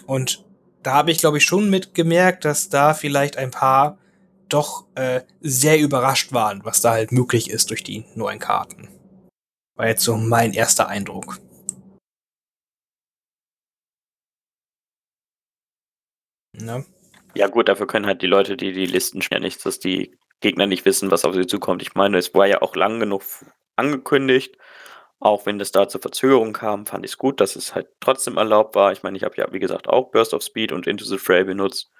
Und 0.06 0.44
da 0.82 0.94
habe 0.94 1.10
ich, 1.10 1.18
glaube 1.18 1.38
ich, 1.38 1.44
schon 1.44 1.70
mitgemerkt, 1.70 2.44
dass 2.44 2.68
da 2.68 2.94
vielleicht 2.94 3.36
ein 3.36 3.50
paar 3.50 3.98
doch 4.48 4.86
äh, 4.96 5.22
sehr 5.40 5.78
überrascht 5.78 6.32
waren, 6.32 6.64
was 6.64 6.80
da 6.80 6.92
halt 6.92 7.12
möglich 7.12 7.50
ist 7.50 7.70
durch 7.70 7.84
die 7.84 8.04
neuen 8.14 8.38
Karten. 8.38 8.88
War 9.76 9.88
jetzt 9.88 10.02
so 10.02 10.16
mein 10.16 10.52
erster 10.52 10.88
Eindruck. 10.88 11.38
Ne? 16.52 16.84
Ja 17.34 17.46
gut, 17.46 17.68
dafür 17.68 17.86
können 17.86 18.06
halt 18.06 18.22
die 18.22 18.26
Leute, 18.26 18.56
die 18.56 18.72
die 18.72 18.86
Listen 18.86 19.22
spielen, 19.22 19.42
nichts, 19.42 19.62
dass 19.62 19.78
die 19.78 20.18
Gegner 20.40 20.66
nicht 20.66 20.84
wissen, 20.84 21.10
was 21.10 21.24
auf 21.24 21.34
sie 21.34 21.46
zukommt. 21.46 21.82
Ich 21.82 21.94
meine, 21.94 22.18
es 22.18 22.34
war 22.34 22.46
ja 22.46 22.60
auch 22.62 22.74
lang 22.74 22.98
genug 22.98 23.22
angekündigt. 23.76 24.56
Auch 25.20 25.44
wenn 25.44 25.58
das 25.58 25.70
da 25.70 25.86
zur 25.86 26.00
Verzögerung 26.00 26.54
kam, 26.54 26.86
fand 26.86 27.04
ich 27.04 27.12
es 27.12 27.18
gut, 27.18 27.40
dass 27.40 27.54
es 27.54 27.74
halt 27.74 27.88
trotzdem 28.00 28.38
erlaubt 28.38 28.74
war. 28.74 28.90
Ich 28.90 29.02
meine, 29.02 29.18
ich 29.18 29.22
habe 29.22 29.36
ja, 29.36 29.52
wie 29.52 29.58
gesagt, 29.58 29.86
auch 29.86 30.10
Burst 30.10 30.32
of 30.32 30.42
Speed 30.42 30.72
und 30.72 30.86
Into 30.86 31.04
the 31.04 31.18
Fray 31.18 31.44
benutzt. 31.44 31.90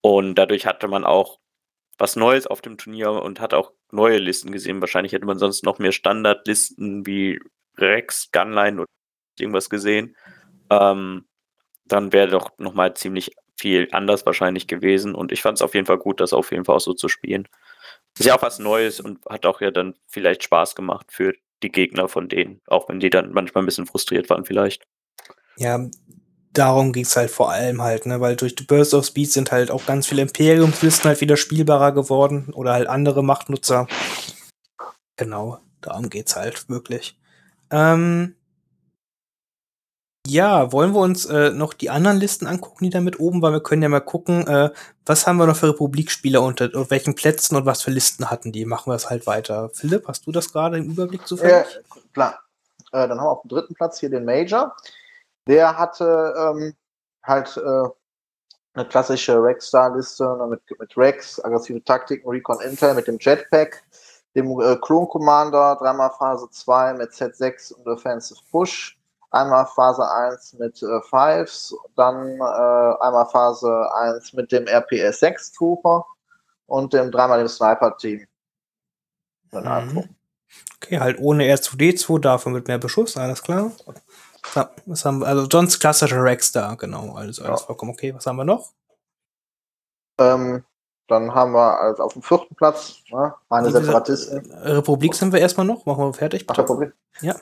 Und 0.00 0.36
dadurch 0.36 0.64
hatte 0.66 0.88
man 0.88 1.04
auch 1.04 1.38
was 1.98 2.16
Neues 2.16 2.46
auf 2.46 2.62
dem 2.62 2.78
Turnier 2.78 3.12
und 3.12 3.40
hat 3.40 3.52
auch 3.52 3.72
neue 3.92 4.16
Listen 4.16 4.52
gesehen. 4.52 4.80
Wahrscheinlich 4.80 5.12
hätte 5.12 5.26
man 5.26 5.38
sonst 5.38 5.64
noch 5.64 5.78
mehr 5.78 5.92
Standardlisten 5.92 7.06
wie 7.06 7.38
Rex, 7.76 8.30
Gunline 8.32 8.80
oder 8.80 8.90
irgendwas 9.38 9.68
gesehen. 9.68 10.16
Ähm, 10.70 11.26
dann 11.84 12.12
wäre 12.14 12.28
doch 12.28 12.52
nochmal 12.56 12.94
ziemlich 12.94 13.32
viel 13.54 13.88
anders 13.92 14.24
wahrscheinlich 14.24 14.66
gewesen. 14.66 15.14
Und 15.14 15.30
ich 15.30 15.42
fand 15.42 15.58
es 15.58 15.62
auf 15.62 15.74
jeden 15.74 15.86
Fall 15.86 15.98
gut, 15.98 16.20
das 16.20 16.32
auf 16.32 16.52
jeden 16.52 16.64
Fall 16.64 16.76
auch 16.76 16.80
so 16.80 16.94
zu 16.94 17.08
spielen. 17.08 17.46
Ist 18.18 18.24
ja 18.24 18.36
auch 18.36 18.42
was 18.42 18.58
Neues 18.58 18.98
und 19.00 19.24
hat 19.26 19.44
auch 19.44 19.60
ja 19.60 19.70
dann 19.70 19.94
vielleicht 20.06 20.42
Spaß 20.42 20.74
gemacht 20.74 21.08
für 21.10 21.34
die 21.62 21.70
Gegner 21.70 22.08
von 22.08 22.28
denen, 22.28 22.60
auch 22.66 22.88
wenn 22.88 23.00
die 23.00 23.10
dann 23.10 23.32
manchmal 23.32 23.62
ein 23.62 23.66
bisschen 23.66 23.86
frustriert 23.86 24.30
waren 24.30 24.44
vielleicht. 24.44 24.84
Ja, 25.56 25.88
darum 26.52 26.92
ging 26.92 27.04
es 27.04 27.16
halt 27.16 27.30
vor 27.30 27.50
allem 27.50 27.82
halt, 27.82 28.06
ne, 28.06 28.20
weil 28.20 28.36
durch 28.36 28.54
die 28.54 28.64
Burst 28.64 28.94
of 28.94 29.06
Speed 29.06 29.30
sind 29.30 29.52
halt 29.52 29.70
auch 29.70 29.86
ganz 29.86 30.06
viele 30.06 30.22
Imperiumslisten 30.22 31.08
halt 31.08 31.20
wieder 31.20 31.36
spielbarer 31.36 31.92
geworden 31.92 32.52
oder 32.52 32.72
halt 32.72 32.88
andere 32.88 33.22
Machtnutzer. 33.22 33.86
Genau, 35.16 35.58
darum 35.80 36.08
geht's 36.08 36.36
halt 36.36 36.68
wirklich. 36.68 37.18
Ähm, 37.70 38.34
ja, 40.26 40.70
wollen 40.72 40.92
wir 40.92 41.00
uns 41.00 41.26
äh, 41.26 41.50
noch 41.50 41.72
die 41.72 41.90
anderen 41.90 42.18
Listen 42.18 42.46
angucken, 42.46 42.84
die 42.84 42.90
da 42.90 43.00
mit 43.00 43.18
oben, 43.18 43.42
weil 43.42 43.52
wir 43.52 43.62
können 43.62 43.82
ja 43.82 43.88
mal 43.88 44.00
gucken, 44.00 44.46
äh, 44.46 44.70
was 45.06 45.26
haben 45.26 45.38
wir 45.38 45.46
noch 45.46 45.56
für 45.56 45.70
Republikspieler 45.70 46.42
unter 46.42 46.70
auf 46.74 46.90
welchen 46.90 47.14
Plätzen 47.14 47.56
und 47.56 47.66
was 47.66 47.82
für 47.82 47.90
Listen 47.90 48.30
hatten 48.30 48.52
die. 48.52 48.64
Machen 48.64 48.90
wir 48.90 48.96
es 48.96 49.08
halt 49.08 49.26
weiter. 49.26 49.70
Philipp, 49.72 50.06
hast 50.06 50.26
du 50.26 50.32
das 50.32 50.52
gerade 50.52 50.78
im 50.78 50.90
Überblick 50.90 51.26
zu 51.26 51.36
Ja, 51.36 51.64
klar. 52.12 52.40
Äh, 52.92 53.08
dann 53.08 53.18
haben 53.18 53.26
wir 53.26 53.30
auf 53.30 53.42
dem 53.42 53.48
dritten 53.48 53.74
Platz 53.74 53.98
hier 53.98 54.10
den 54.10 54.24
Major. 54.24 54.76
Der 55.46 55.78
hatte 55.78 56.34
ähm, 56.36 56.74
halt 57.22 57.56
äh, 57.56 57.88
eine 58.74 58.88
klassische 58.88 59.42
Rex-Star-Liste 59.42 60.36
ne, 60.38 60.46
mit, 60.46 60.60
mit 60.78 60.96
Rex, 60.96 61.42
aggressive 61.42 61.82
Taktiken, 61.84 62.28
Recon 62.28 62.60
Intel 62.60 62.94
mit 62.94 63.08
dem 63.08 63.18
Jetpack, 63.18 63.82
dem 64.34 64.60
äh, 64.60 64.76
Clone 64.76 65.08
Commander, 65.08 65.76
dreimal 65.80 66.10
Phase 66.10 66.48
2 66.50 66.94
mit 66.94 67.10
Z6 67.10 67.74
und 67.74 67.86
Offensive 67.88 68.38
Push, 68.50 68.99
einmal 69.30 69.66
Phase 69.66 70.08
1 70.10 70.54
mit 70.54 70.82
äh, 70.82 71.00
Fives, 71.02 71.74
dann 71.96 72.36
äh, 72.36 72.40
einmal 72.40 73.26
Phase 73.30 73.88
1 73.94 74.32
mit 74.32 74.52
dem 74.52 74.66
RPS 74.66 75.20
6 75.20 75.52
Trooper 75.52 76.04
und 76.66 76.92
dem 76.92 77.10
dreimal 77.10 77.38
dem 77.38 77.48
Sniper-Team. 77.48 78.26
Mhm. 79.52 80.08
Okay, 80.76 80.98
halt 80.98 81.18
ohne 81.20 81.44
R2D2, 81.44 82.20
dafür 82.20 82.52
mit 82.52 82.68
mehr 82.68 82.78
Beschuss, 82.78 83.16
alles 83.16 83.42
klar. 83.42 83.72
Was 84.86 85.04
haben 85.04 85.20
wir? 85.20 85.26
Also 85.26 85.46
Johns 85.46 85.78
klassischer 85.78 86.22
Rex 86.22 86.52
da, 86.52 86.74
genau. 86.74 87.14
Also 87.14 87.44
alles 87.44 87.60
ja. 87.60 87.66
vollkommen 87.66 87.92
okay. 87.92 88.14
Was 88.14 88.26
haben 88.26 88.36
wir 88.36 88.44
noch? 88.44 88.70
Ähm, 90.18 90.64
dann 91.08 91.34
haben 91.34 91.52
wir 91.52 91.78
also 91.78 92.04
auf 92.04 92.12
dem 92.14 92.22
vierten 92.22 92.54
Platz 92.54 93.02
ne, 93.10 93.34
meine 93.48 93.70
Separatisten. 93.70 94.50
Republik 94.52 95.14
sind 95.14 95.32
wir 95.32 95.40
erstmal 95.40 95.66
noch. 95.66 95.84
Machen 95.84 96.04
wir 96.04 96.14
fertig. 96.14 96.46
Ach, 96.48 96.58
Republik? 96.58 96.94
Ja. 97.20 97.36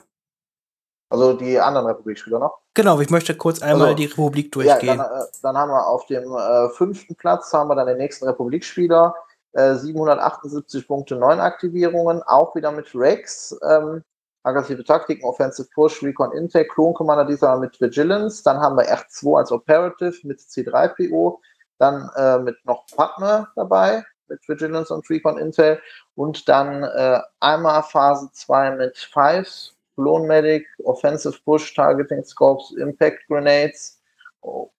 Also 1.09 1.33
die 1.33 1.59
anderen 1.59 1.87
Republikspieler 1.87 2.39
noch? 2.39 2.59
Genau, 2.75 2.99
ich 2.99 3.09
möchte 3.09 3.35
kurz 3.35 3.61
einmal 3.61 3.87
also, 3.87 3.95
die 3.97 4.05
Republik 4.05 4.51
durchgehen. 4.51 4.97
Ja, 4.97 5.09
dann, 5.09 5.21
äh, 5.21 5.25
dann, 5.41 5.57
haben 5.57 5.71
wir 5.71 5.87
auf 5.87 6.05
dem 6.05 6.31
äh, 6.35 6.69
fünften 6.69 7.15
Platz 7.15 7.51
haben 7.51 7.67
wir 7.67 7.75
dann 7.75 7.87
den 7.87 7.97
nächsten 7.97 8.25
Republikspieler. 8.25 9.15
Äh, 9.53 9.75
778 9.75 10.87
Punkte, 10.87 11.15
9 11.15 11.39
Aktivierungen, 11.39 12.21
auch 12.23 12.55
wieder 12.55 12.71
mit 12.71 12.93
Rex. 12.93 13.57
Ähm, 13.67 14.03
aggressive 14.43 14.83
Taktiken, 14.83 15.25
Offensive 15.25 15.67
Push, 15.73 16.03
Recon 16.03 16.31
Intake, 16.33 16.69
Clone 16.69 16.93
Commander 16.93 17.25
diesmal 17.25 17.59
mit 17.59 17.81
Vigilance. 17.81 18.43
Dann 18.43 18.59
haben 18.59 18.77
wir 18.77 18.85
R2 18.85 19.39
als 19.39 19.51
Operative 19.51 20.15
mit 20.27 20.39
C3PO. 20.39 21.39
Dann 21.79 22.09
äh, 22.15 22.37
mit 22.37 22.63
noch 22.65 22.85
Padme 22.95 23.47
dabei 23.55 24.03
mit 24.27 24.47
Vigilance 24.47 24.93
und 24.93 25.09
Recon 25.09 25.39
Intel. 25.39 25.81
Und 26.15 26.47
dann 26.47 26.83
äh, 26.83 27.19
einmal 27.39 27.81
Phase 27.81 28.29
2 28.31 28.71
mit 28.71 28.97
Fives 28.97 29.75
Clone 29.99 30.27
Medic, 30.27 30.65
Offensive 30.85 31.37
Push, 31.43 31.73
Targeting 31.73 32.23
Scopes, 32.23 32.71
Impact 32.77 33.27
Grenades 33.27 33.99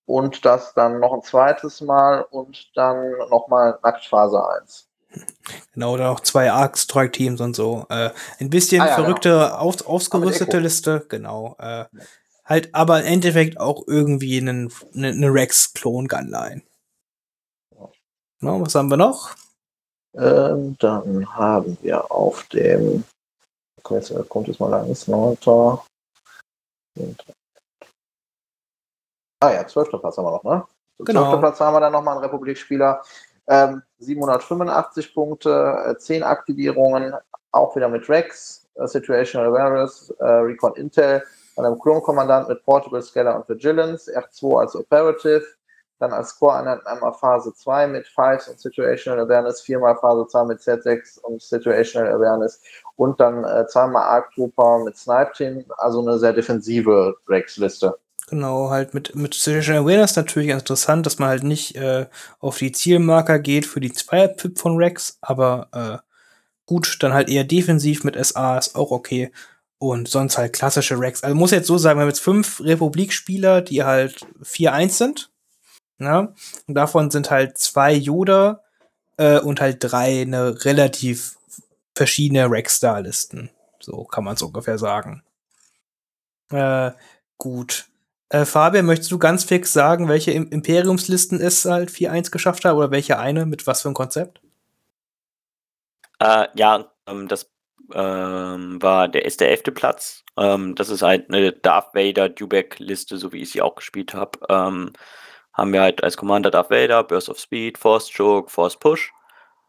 und 0.06 0.44
das 0.44 0.72
dann 0.74 0.98
noch 0.98 1.12
ein 1.12 1.22
zweites 1.22 1.82
Mal 1.82 2.22
und 2.30 2.70
dann 2.74 3.12
nochmal 3.28 3.78
Nacktphase 3.82 4.42
1. 4.62 4.88
Genau, 5.74 5.94
oder 5.94 6.10
auch 6.10 6.20
zwei 6.20 6.50
Arc-Strike-Teams 6.50 7.40
und 7.40 7.54
so. 7.54 7.84
Äh, 7.90 8.10
ein 8.38 8.48
bisschen 8.48 8.80
ah, 8.80 8.86
ja, 8.86 8.94
verrückte, 8.94 9.30
genau. 9.30 9.54
auf, 9.56 9.86
ausgerüstete 9.86 10.58
Liste, 10.60 11.04
genau. 11.08 11.56
Äh, 11.58 11.84
halt, 12.44 12.74
aber 12.74 13.00
im 13.00 13.06
Endeffekt 13.06 13.58
auch 13.60 13.82
irgendwie 13.86 14.38
eine, 14.38 14.68
eine 14.94 15.34
Rex-Klon-Gunline. 15.34 16.62
Genau, 18.40 18.60
was 18.62 18.74
haben 18.74 18.88
wir 18.88 18.96
noch? 18.96 19.34
Ähm, 20.14 20.76
dann 20.78 21.28
haben 21.34 21.76
wir 21.82 22.10
auf 22.10 22.44
dem 22.44 23.04
jetzt 23.90 24.10
äh, 24.10 24.22
kommt 24.28 24.48
jetzt 24.48 24.60
mal 24.60 24.68
langes, 24.68 25.08
9. 25.08 25.36
Ah 29.42 29.52
ja, 29.52 29.66
12. 29.66 29.90
Platz 30.00 30.18
haben 30.18 30.24
wir 30.24 30.32
noch, 30.32 30.44
ne? 30.44 30.64
Genau. 30.98 31.30
12. 31.30 31.40
Platz 31.40 31.60
haben 31.60 31.74
wir 31.74 31.80
dann 31.80 31.92
nochmal 31.92 32.16
einen 32.16 32.24
Republikspieler. 32.24 33.02
Ähm, 33.48 33.82
785 33.98 35.14
Punkte, 35.14 35.86
äh, 35.86 35.96
10 35.96 36.22
Aktivierungen, 36.22 37.14
auch 37.52 37.74
wieder 37.74 37.88
mit 37.88 38.08
Rex, 38.08 38.68
äh, 38.74 38.86
Situational 38.86 39.48
Awareness, 39.48 40.10
äh, 40.18 40.24
Recon 40.24 40.76
Intel, 40.76 41.22
einem 41.56 41.78
Klonkommandant 41.78 42.48
mit 42.48 42.62
Portable 42.64 43.02
Scalar 43.02 43.36
und 43.36 43.48
Vigilance, 43.48 44.10
R2 44.16 44.60
als 44.60 44.76
Operative, 44.76 45.44
dann 46.00 46.12
als 46.12 46.38
Core-Einheit 46.38 46.86
einmal 46.86 47.12
Phase 47.12 47.52
2 47.54 47.86
mit 47.88 48.08
Fives 48.08 48.48
und 48.48 48.58
Situational 48.58 49.20
Awareness, 49.20 49.60
viermal 49.60 49.96
Phase 49.96 50.26
2 50.26 50.44
mit 50.44 50.60
Z6 50.60 51.20
und 51.20 51.42
Situational 51.42 52.12
Awareness 52.12 52.60
und 52.96 53.20
dann 53.20 53.44
äh, 53.44 53.66
zweimal 53.66 54.02
Arc 54.02 54.32
Trooper 54.34 54.82
mit 54.84 54.96
Snipe 54.96 55.32
Team, 55.36 55.64
also 55.78 56.00
eine 56.00 56.18
sehr 56.18 56.32
defensive 56.32 57.14
Rex-Liste. 57.28 57.98
Genau, 58.28 58.70
halt 58.70 58.94
mit, 58.94 59.14
mit 59.14 59.34
Situational 59.34 59.82
Awareness 59.82 60.16
natürlich 60.16 60.50
interessant, 60.50 61.04
dass 61.04 61.18
man 61.18 61.28
halt 61.28 61.42
nicht 61.42 61.76
äh, 61.76 62.06
auf 62.38 62.58
die 62.58 62.72
Zielmarker 62.72 63.38
geht 63.38 63.66
für 63.66 63.80
die 63.80 63.92
Zweier-Pip 63.92 64.58
von 64.58 64.76
Rex, 64.76 65.18
aber 65.20 65.68
äh, 65.72 66.10
gut, 66.66 66.98
dann 67.00 67.12
halt 67.12 67.28
eher 67.28 67.44
defensiv 67.44 68.04
mit 68.04 68.24
SA 68.24 68.56
ist 68.56 68.76
auch 68.76 68.92
okay. 68.92 69.32
Und 69.78 70.08
sonst 70.08 70.38
halt 70.38 70.52
klassische 70.52 71.00
Rex. 71.00 71.24
Also 71.24 71.34
muss 71.34 71.50
jetzt 71.50 71.66
so 71.66 71.78
sagen, 71.78 71.98
wir 71.98 72.02
haben 72.02 72.10
jetzt 72.10 72.20
fünf 72.20 72.60
Republik-Spieler, 72.60 73.62
die 73.62 73.82
halt 73.82 74.26
4-1 74.44 74.90
sind. 74.90 75.30
Ne? 76.00 76.34
Und 76.66 76.74
davon 76.74 77.10
sind 77.10 77.30
halt 77.30 77.58
zwei 77.58 77.92
Yoda 77.92 78.62
äh, 79.18 79.38
und 79.38 79.60
halt 79.60 79.76
drei 79.80 80.22
eine 80.22 80.64
relativ 80.64 81.36
verschiedene 81.94 82.50
Rex-Star-Listen. 82.50 83.50
So 83.78 84.04
kann 84.04 84.24
man 84.24 84.34
es 84.34 84.42
ungefähr 84.42 84.78
sagen. 84.78 85.22
Äh, 86.50 86.92
gut. 87.36 87.86
Äh, 88.30 88.46
Fabian, 88.46 88.86
möchtest 88.86 89.12
du 89.12 89.18
ganz 89.18 89.44
fix 89.44 89.72
sagen, 89.72 90.08
welche 90.08 90.30
Im 90.30 90.48
Imperiumslisten 90.48 91.40
es 91.40 91.64
halt 91.64 91.90
4-1 91.90 92.30
geschafft 92.30 92.64
hat 92.64 92.74
oder 92.74 92.90
welche 92.90 93.18
eine 93.18 93.44
mit 93.44 93.66
was 93.66 93.82
für 93.82 93.88
ein 93.88 93.94
Konzept? 93.94 94.40
Äh, 96.18 96.48
ja, 96.54 96.90
ähm, 97.06 97.28
das 97.28 97.50
ähm, 97.92 98.80
war 98.80 99.08
der 99.08 99.24
ist 99.24 99.40
der 99.40 99.50
elfte 99.50 99.72
Platz. 99.72 100.24
Ähm, 100.36 100.74
das 100.76 100.88
ist 100.90 101.02
halt 101.02 101.28
eine 101.28 101.52
Darth 101.52 101.94
Vader 101.94 102.28
Dubek-Liste, 102.28 103.16
so 103.16 103.32
wie 103.32 103.42
ich 103.42 103.50
sie 103.50 103.62
auch 103.62 103.74
gespielt 103.74 104.14
habe. 104.14 104.38
Ähm, 105.56 105.60
haben 105.60 105.72
wir 105.72 105.82
halt 105.82 106.02
als 106.02 106.16
Commander 106.16 106.50
Darth 106.50 106.70
Vader, 106.70 107.04
Burst 107.04 107.28
of 107.28 107.38
Speed, 107.38 107.78
Force 107.78 108.10
Choke, 108.12 108.50
Force 108.50 108.78
Push, 108.78 109.12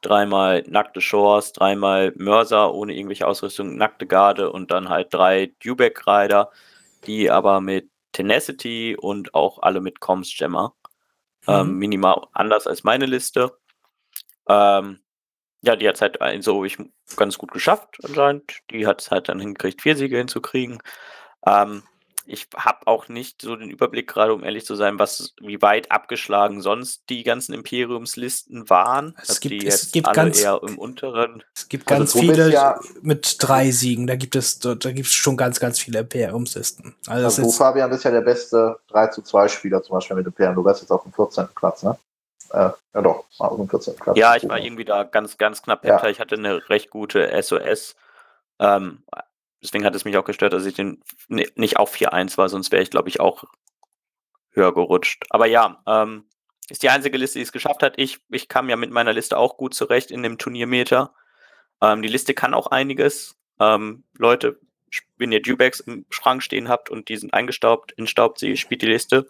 dreimal 0.02 0.64
nackte 0.68 1.02
Shores, 1.02 1.54
dreimal 1.54 2.14
Mörser 2.16 2.74
ohne 2.74 2.94
irgendwelche 2.94 3.28
Ausrüstung, 3.28 3.76
nackte 3.76 4.08
Garde 4.08 4.52
und 4.52 4.72
dann 4.72 4.90
halt 4.90 5.14
drei 5.14 5.54
Dubek-Rider, 5.64 6.52
die 7.06 7.30
aber 7.30 7.62
mit 7.62 7.90
Tenacity 8.12 8.98
und 9.00 9.34
auch 9.34 9.60
alle 9.62 9.82
mit 9.82 10.00
Comms 10.00 10.36
Gemmer. 10.38 10.74
Mhm. 11.48 11.54
Ähm, 11.54 11.78
minimal 11.78 12.28
anders 12.34 12.68
als 12.68 12.84
meine 12.84 13.06
Liste. 13.06 13.58
Ähm, 14.48 15.00
ja, 15.62 15.76
die 15.76 15.88
hat 15.88 15.96
es 15.96 16.02
halt 16.02 16.18
so 16.44 16.66
ich 16.66 16.78
ganz 17.16 17.38
gut 17.38 17.52
geschafft 17.52 17.98
anscheinend. 18.04 18.60
Die 18.72 18.88
hat 18.88 19.02
es 19.02 19.12
halt 19.12 19.30
dann 19.30 19.40
hingekriegt, 19.40 19.82
vier 19.82 19.96
Siege 19.96 20.18
hinzukriegen. 20.18 20.80
Ähm, 21.46 21.84
ich 22.26 22.47
habe 22.55 22.86
auch 22.88 23.07
nicht 23.09 23.41
so 23.41 23.55
den 23.55 23.69
Überblick 23.69 24.07
gerade, 24.07 24.34
um 24.34 24.43
ehrlich 24.43 24.65
zu 24.65 24.76
sein, 24.76 24.99
was 24.99 25.34
wie 25.41 25.61
weit 25.61 25.91
abgeschlagen 25.91 26.61
sonst 26.61 27.03
die 27.09 27.24
ganzen 27.24 27.53
Imperiumslisten 27.53 28.69
waren. 28.69 29.15
Es 29.22 29.39
gibt- 29.39 29.53
die 29.63 29.67
es 29.67 29.82
jetzt 29.84 29.93
gibt 29.93 30.07
alle 30.07 30.15
ganz- 30.15 30.41
eher 30.41 30.59
im 30.65 30.78
unteren. 30.78 31.43
Es 31.55 31.67
gibt 31.67 31.89
Also 31.91 31.99
ganz 31.99 32.13
bist 32.13 32.24
viele 32.26 32.49
ja- 32.51 32.80
mit 33.01 33.36
drei 33.39 33.72
Siegen. 33.72 34.07
Da 34.07 34.15
gibt 34.15 34.36
es, 34.36 34.59
da, 34.59 34.76
da 34.76 34.91
gibt 34.91 35.07
es 35.07 35.13
schon 35.13 35.36
ganz, 35.38 35.59
ganz 35.59 35.80
viele 35.80 35.99
Imperiumslisten. 35.99 36.95
Also 37.07 37.26
Also 37.26 37.41
ist, 37.49 37.57
Fabian, 37.57 37.89
bist 37.89 38.03
ja 38.05 38.11
der 38.11 38.22
beste 38.22 38.80
3 38.89 39.07
zu 39.07 39.22
2 39.22 39.47
Spieler 39.47 39.82
zum 39.84 39.95
Beispiel 39.95 40.15
mit 40.17 40.26
Imperium. 40.26 40.55
Du 40.55 40.63
wärst 40.65 40.82
jetzt 40.82 40.91
auf 40.91 41.03
dem 41.03 41.13
14. 41.13 41.47
Platz, 41.55 41.84
ne? 41.84 41.97
Äh, 42.51 42.69
ja 42.93 43.01
doch, 43.01 43.24
auf 43.39 43.55
dem 43.55 43.69
14. 43.69 43.95
Platz. 43.95 44.17
Ja, 44.17 44.36
ich 44.36 44.47
war 44.47 44.59
irgendwie 44.59 44.86
da 44.86 45.03
ganz, 45.03 45.38
ganz 45.38 45.61
knapp 45.61 45.86
Ja. 45.86 45.93
hinter. 45.95 46.09
Ich 46.09 46.19
hatte 46.19 46.36
eine 46.36 46.69
recht 46.69 46.89
gute 46.89 47.32
SOS. 47.41 47.95
Ähm, 48.59 49.03
deswegen 49.64 49.86
hat 49.86 49.95
es 49.95 50.05
mich 50.05 50.18
auch 50.18 50.26
gestört, 50.26 50.53
dass 50.53 50.66
ich 50.66 50.76
den 50.76 51.01
ni- 51.28 51.49
nicht 51.55 51.78
auf 51.78 51.93
4-1 51.93 52.38
war, 52.38 52.49
sonst 52.49 52.72
wäre 52.72 52.84
ich, 52.84 52.89
glaube 52.89 53.09
ich, 53.09 53.20
auch 53.20 53.43
höher 54.51 54.74
gerutscht. 54.74 55.26
Aber 55.30 55.45
ja, 55.47 55.82
ähm, 55.88 56.26
ist 56.70 56.84
die 56.84 56.89
einzige 56.89 57.18
Liste, 57.18 57.39
die 57.39 57.43
es 57.43 57.51
geschafft 57.51 57.84
hat. 57.84 57.93
Ich, 57.97 58.20
ich 58.30 58.47
kam 58.47 58.70
ja 58.70 58.76
mit 58.76 58.91
meiner 58.91 59.14
Liste 59.14 59.38
auch 59.38 59.57
gut 59.57 59.74
zurecht 59.74 60.12
in 60.12 60.24
dem 60.24 60.38
Turniermeter. 60.38 61.14
Ähm, 61.82 62.01
die 62.01 62.07
Liste 62.09 62.34
kann 62.34 62.53
auch 62.53 62.68
einiges. 62.68 63.38
Ähm, 63.59 64.03
Leute, 64.18 64.59
wenn 65.18 65.32
ihr 65.32 65.41
Dewbacks 65.41 65.80
im 65.80 66.05
Schrank 66.09 66.43
stehen 66.43 66.68
habt 66.70 66.89
und 66.89 67.09
die 67.09 67.18
sind 67.18 67.34
eingestaubt, 67.34 67.97
entstaubt, 67.97 68.39
sie 68.39 68.57
spielt 68.57 68.82
die 68.82 68.88
Liste. 68.88 69.26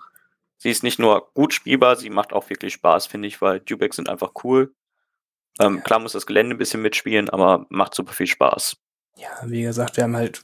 Sie 0.58 0.70
ist 0.70 0.84
nicht 0.84 1.00
nur 1.00 1.32
gut 1.34 1.54
spielbar, 1.54 1.96
sie 1.96 2.10
macht 2.10 2.34
auch 2.34 2.50
wirklich 2.50 2.74
Spaß, 2.74 3.08
finde 3.08 3.28
ich, 3.28 3.42
weil 3.42 3.60
Dewbacks 3.60 3.96
sind 3.96 4.10
einfach 4.10 4.32
cool. 4.44 4.74
Ähm, 5.60 5.84
Klar 5.84 6.00
muss 6.00 6.14
das 6.14 6.26
Gelände 6.28 6.56
ein 6.56 6.60
bisschen 6.60 6.82
mitspielen, 6.82 7.30
aber 7.30 7.66
macht 7.70 7.94
super 7.96 8.14
viel 8.14 8.28
Spaß. 8.28 8.78
Ja, 9.18 9.30
wie 9.46 9.62
gesagt, 9.62 9.98
wir 9.98 10.04
haben 10.04 10.16
halt, 10.16 10.44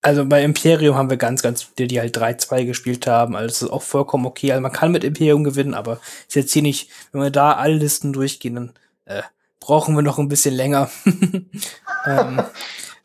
also 0.00 0.24
bei 0.26 0.42
Imperium 0.42 0.96
haben 0.96 1.10
wir 1.10 1.16
ganz, 1.16 1.42
ganz 1.42 1.62
viele, 1.62 1.88
die 1.88 2.00
halt 2.00 2.16
3-2 2.16 2.64
gespielt 2.64 3.06
haben. 3.06 3.36
Also 3.36 3.46
das 3.46 3.62
ist 3.62 3.70
auch 3.70 3.82
vollkommen 3.82 4.26
okay. 4.26 4.50
Also 4.50 4.60
man 4.60 4.72
kann 4.72 4.92
mit 4.92 5.04
Imperium 5.04 5.44
gewinnen, 5.44 5.74
aber 5.74 6.00
ist 6.26 6.34
jetzt 6.34 6.52
hier 6.52 6.62
nicht, 6.62 6.90
wenn 7.12 7.22
wir 7.22 7.30
da 7.30 7.52
alle 7.52 7.74
Listen 7.74 8.12
durchgehen, 8.12 8.54
dann 8.54 8.72
äh, 9.04 9.22
brauchen 9.60 9.94
wir 9.94 10.02
noch 10.02 10.18
ein 10.18 10.28
bisschen 10.28 10.54
länger. 10.54 10.90
ähm, 12.06 12.42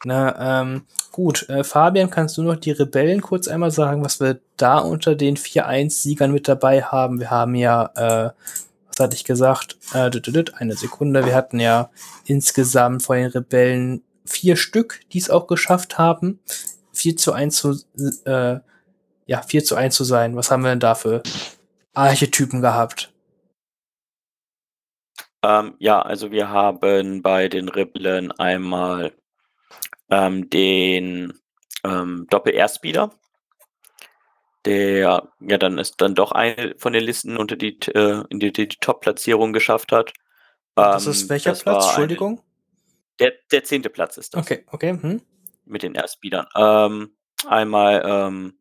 na, 0.06 0.62
ähm, 0.62 0.84
gut, 1.12 1.48
äh, 1.50 1.64
Fabian, 1.64 2.10
kannst 2.10 2.38
du 2.38 2.44
noch 2.44 2.56
die 2.56 2.72
Rebellen 2.72 3.22
kurz 3.22 3.48
einmal 3.48 3.72
sagen, 3.72 4.04
was 4.04 4.20
wir 4.20 4.40
da 4.58 4.80
unter 4.80 5.16
den 5.16 5.38
4-1-Siegern 5.38 6.32
mit 6.32 6.48
dabei 6.48 6.82
haben? 6.82 7.20
Wir 7.20 7.30
haben 7.30 7.56
ja, 7.56 7.92
äh, 7.96 8.32
was 8.88 9.00
hatte 9.00 9.16
ich 9.16 9.24
gesagt? 9.24 9.78
Äh, 9.94 10.10
eine 10.56 10.76
Sekunde. 10.76 11.26
Wir 11.26 11.36
hatten 11.36 11.60
ja 11.60 11.90
insgesamt 12.26 13.04
von 13.04 13.18
den 13.18 13.28
Rebellen 13.28 14.02
vier 14.28 14.56
Stück, 14.56 15.02
die 15.12 15.18
es 15.20 15.30
auch 15.30 15.48
geschafft 15.48 15.98
haben, 15.98 16.40
4 16.94 17.18
zu 17.18 17.34
1 17.34 17.56
zu, 17.56 17.80
äh, 18.26 18.60
ja, 19.26 19.42
4 19.42 19.64
zu 19.64 19.76
1 19.76 19.96
zu 19.96 20.04
sein. 20.04 20.36
Was 20.36 20.52
haben 20.52 20.64
wir 20.64 20.70
denn 20.70 20.80
da 20.80 20.96
für 20.96 21.24
Archetypen 21.94 22.62
gehabt? 22.62 23.14
Ähm, 25.44 25.76
ja, 25.80 26.02
also 26.02 26.32
wir 26.32 26.50
haben 26.50 27.22
bei 27.22 27.48
den 27.48 27.70
Rebellen 27.70 28.32
einmal 28.32 29.14
ähm, 30.10 30.50
den 30.50 31.34
ähm, 31.84 32.28
Doppel-Airspeeder. 32.30 33.12
Der 34.66 35.30
ja 35.40 35.58
dann 35.58 35.78
ist 35.78 35.96
dann 36.02 36.16
doch 36.16 36.34
eine 36.34 36.76
von 36.78 36.92
den 36.92 37.04
Listen 37.04 37.38
unter 37.38 37.56
die, 37.56 37.80
äh, 37.94 38.24
in 38.30 38.40
die, 38.40 38.52
die 38.52 38.68
Top-Platzierung 38.68 39.54
geschafft 39.54 39.92
hat. 39.92 40.12
das 40.76 41.06
Ähm, 41.06 41.12
ist 41.12 41.30
welcher 41.30 41.52
das 41.52 41.64
Platz? 41.64 41.86
Entschuldigung? 41.86 42.42
Der, 43.20 43.34
der 43.52 43.64
zehnte 43.64 43.90
Platz 43.90 44.18
ist 44.18 44.34
das. 44.34 44.44
Okay, 44.44 44.64
okay. 44.72 44.98
Hm? 45.02 45.22
mit 45.68 45.84
den 45.84 45.96
Airspeedern. 45.96 46.48
Ähm, 46.56 47.16
einmal 47.48 48.04
ähm, 48.06 48.60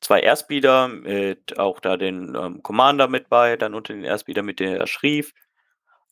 zwei 0.00 0.20
Airspeeder 0.20 0.88
mit 0.88 1.58
auch 1.58 1.80
da 1.80 1.96
den 1.96 2.34
ähm, 2.34 2.62
Commander 2.62 3.08
mit 3.08 3.28
bei, 3.28 3.56
dann 3.56 3.74
unter 3.74 3.92
den 3.92 4.04
Airspeeder 4.04 4.42
mit 4.42 4.60
der 4.60 4.86
Schrief. 4.86 5.32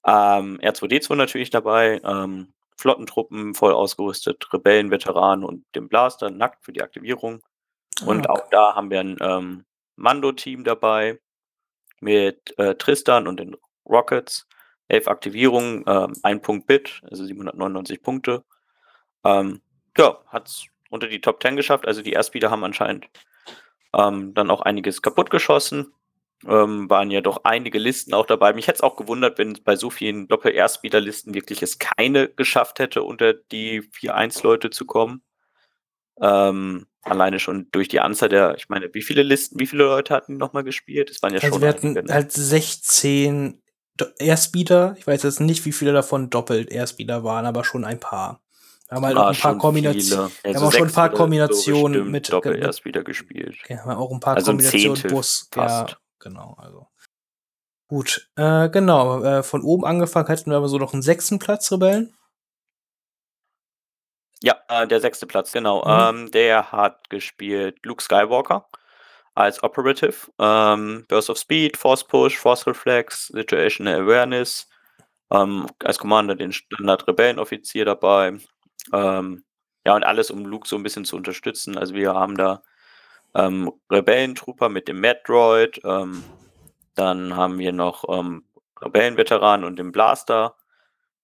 Ähm, 0.07 0.59
R2D2 0.61 1.15
natürlich 1.15 1.51
dabei, 1.51 2.01
ähm, 2.05 2.53
Flottentruppen 2.77 3.55
voll 3.55 3.73
ausgerüstet, 3.73 4.53
Rebellenveteranen 4.53 5.45
und 5.45 5.65
den 5.75 5.89
Blaster 5.89 6.31
nackt 6.31 6.65
für 6.65 6.73
die 6.73 6.83
Aktivierung. 6.83 7.43
Und 8.05 8.29
Ah, 8.29 8.33
auch 8.33 8.49
da 8.51 8.77
haben 8.77 8.91
wir 8.91 9.01
ein 9.01 9.17
ähm, 9.21 9.65
Mando-Team 9.97 10.63
dabei 10.63 11.19
mit 12.01 12.57
äh, 12.59 12.77
Tristan 12.77 13.27
und 13.27 13.41
den 13.41 13.57
Rockets. 13.85 14.47
Elf 14.89 15.07
Aktivierungen, 15.09 15.85
ähm, 15.87 16.13
ein 16.23 16.41
Punkt 16.43 16.67
Bit, 16.67 17.03
also 17.11 17.25
799 17.25 18.03
Punkte. 18.03 18.45
Ähm, 19.25 19.61
ja, 19.97 20.19
hat 20.29 20.49
es 20.49 20.67
unter 20.91 21.07
die 21.09 21.21
Top 21.21 21.43
10 21.43 21.57
geschafft. 21.57 21.87
Also 21.87 22.03
die 22.03 22.13
Airspeeder 22.13 22.51
haben 22.51 22.65
anscheinend 22.65 23.09
ähm, 23.95 24.35
dann 24.35 24.51
auch 24.51 24.63
einiges 24.63 25.03
kaputt 25.03 25.31
geschossen. 25.31 25.93
Ähm, 26.47 26.89
waren 26.89 27.11
ja 27.11 27.21
doch 27.21 27.41
einige 27.45 27.79
Listen 27.79 28.15
auch 28.15 28.25
dabei. 28.27 28.53
Mich 28.53 28.69
hätte 28.69 28.77
es 28.77 28.83
auch 28.83 28.95
gewundert, 28.97 29.39
wenn 29.39 29.59
bei 29.65 29.75
so 29.75 29.91
vielen 29.91 30.29
Doppel-Airspeeder-Listen 30.29 31.35
wirklich 31.35 31.63
es 31.63 31.79
keine 31.81 32.29
geschafft 32.29 32.79
hätte, 32.79 33.03
unter 33.03 33.35
die 33.35 33.83
4-1-Leute 33.83 34.71
zu 34.71 34.87
kommen. 34.87 35.23
Ähm, 36.21 36.87
alleine 37.03 37.41
schon 37.41 37.69
durch 37.73 37.89
die 37.89 38.01
Anzahl 38.01 38.29
der, 38.29 38.55
ich 38.57 38.69
meine, 38.69 38.93
wie 38.95 39.03
viele 39.03 39.23
Listen, 39.23 39.59
wie 39.59 39.67
viele 39.67 39.85
Leute 39.85 40.15
hatten 40.15 40.35
die 40.35 40.39
nochmal 40.39 40.65
gespielt? 40.65 41.11
Es 41.11 41.23
waren 41.23 41.33
ja 41.35 41.41
Also 41.41 41.55
schon 41.55 41.63
wir 41.63 41.69
hatten 41.69 41.87
einige, 41.89 42.03
ne? 42.05 42.13
halt 42.15 42.33
16 42.33 43.53
Do- 43.53 43.59
Airspeeder. 44.19 44.95
Ich 44.99 45.07
weiß 45.07 45.23
jetzt 45.23 45.41
nicht, 45.41 45.65
wie 45.65 45.73
viele 45.73 45.93
davon 45.93 46.31
doppelt 46.31 46.71
Airspeeder 46.71 47.25
waren, 47.25 47.47
aber 47.47 47.65
schon 47.65 47.85
ein 47.85 48.01
paar. 48.01 48.41
Wir 48.89 48.97
haben 48.97 49.05
halt 49.07 49.17
auch 49.19 49.25
Ah, 49.25 49.29
ein 49.31 49.37
paar 49.37 49.59
Kombinationen. 49.59 50.31
haben 50.47 50.57
auch 50.57 50.73
schon 50.73 50.89
ein 50.89 50.93
paar 50.93 51.11
Kombinationen 51.11 51.93
bestimmt 51.93 52.11
mit- 52.13 52.33
Doppel-Airspeeder 52.33 53.05
gespielt. 53.05 53.57
Okay, 53.63 53.77
haben 53.79 53.91
wir 53.91 53.99
auch 53.99 54.11
ein 54.11 54.21
paar 54.21 54.37
Also 54.37 54.51
ein 54.53 54.57
Kombinationen 54.57 54.97
Zehntel 54.97 55.11
Bus. 55.11 55.51
Ja, 55.55 55.69
fast. 55.69 55.99
genau. 56.21 56.55
Also. 56.59 56.87
Gut, 57.89 58.31
äh, 58.37 58.69
genau. 58.71 59.23
Äh, 59.23 59.43
von 59.43 59.63
oben 59.63 59.85
angefangen 59.85 60.29
hatten 60.29 60.51
wir 60.51 60.57
aber 60.57 60.69
so 60.69 60.79
noch 60.79 60.93
einen 60.93 61.03
sechsten 61.03 61.39
Platz, 61.39 61.71
Rebellen. 61.73 62.15
Ja, 64.43 64.57
äh, 64.69 64.87
der 64.87 65.01
sechste 65.01 65.27
Platz, 65.27 65.53
genau. 65.53 65.85
Mhm. 65.85 66.21
Ähm, 66.21 66.31
der 66.31 66.71
hat 66.73 67.11
gespielt 67.11 67.85
Luke 67.85 68.03
Skywalker 68.03 68.67
als 69.39 69.63
Operative, 69.63 70.31
ähm, 70.41 71.05
Burst 71.07 71.31
of 71.31 71.39
Speed, 71.39 71.77
Force 71.77 72.03
Push, 72.03 72.37
Force 72.37 72.67
Reflex, 72.67 73.29
Situational 73.29 74.01
Awareness, 74.01 74.69
ähm, 75.31 75.67
als 75.85 75.99
Commander 75.99 76.35
den 76.35 76.53
Standard 76.53 77.07
Rebellenoffizier 77.07 77.85
dabei. 77.85 78.37
Ähm, 78.93 79.45
ja, 79.87 79.95
und 79.95 80.03
alles, 80.03 80.33
um 80.33 80.45
Luke 80.45 80.67
so 80.67 80.75
ein 80.75 80.83
bisschen 80.83 81.05
zu 81.05 81.17
unterstützen. 81.17 81.79
Also 81.79 81.95
wir 81.95 82.15
haben 82.15 82.37
da 82.37 82.63
ähm, 83.35 83.71
Rebellentrooper 83.93 84.69
mit 84.69 84.89
dem 84.89 85.01
Mad 85.01 85.21
Droid, 85.25 85.81
ähm, 85.85 86.25
dann 86.97 87.37
haben 87.37 87.61
wir 87.61 87.73
noch 87.73 88.05
ähm, 88.09 88.45
Rebellenveteranen 88.83 89.65
und 89.65 89.79
den 89.79 89.93
Blaster. 89.93 90.57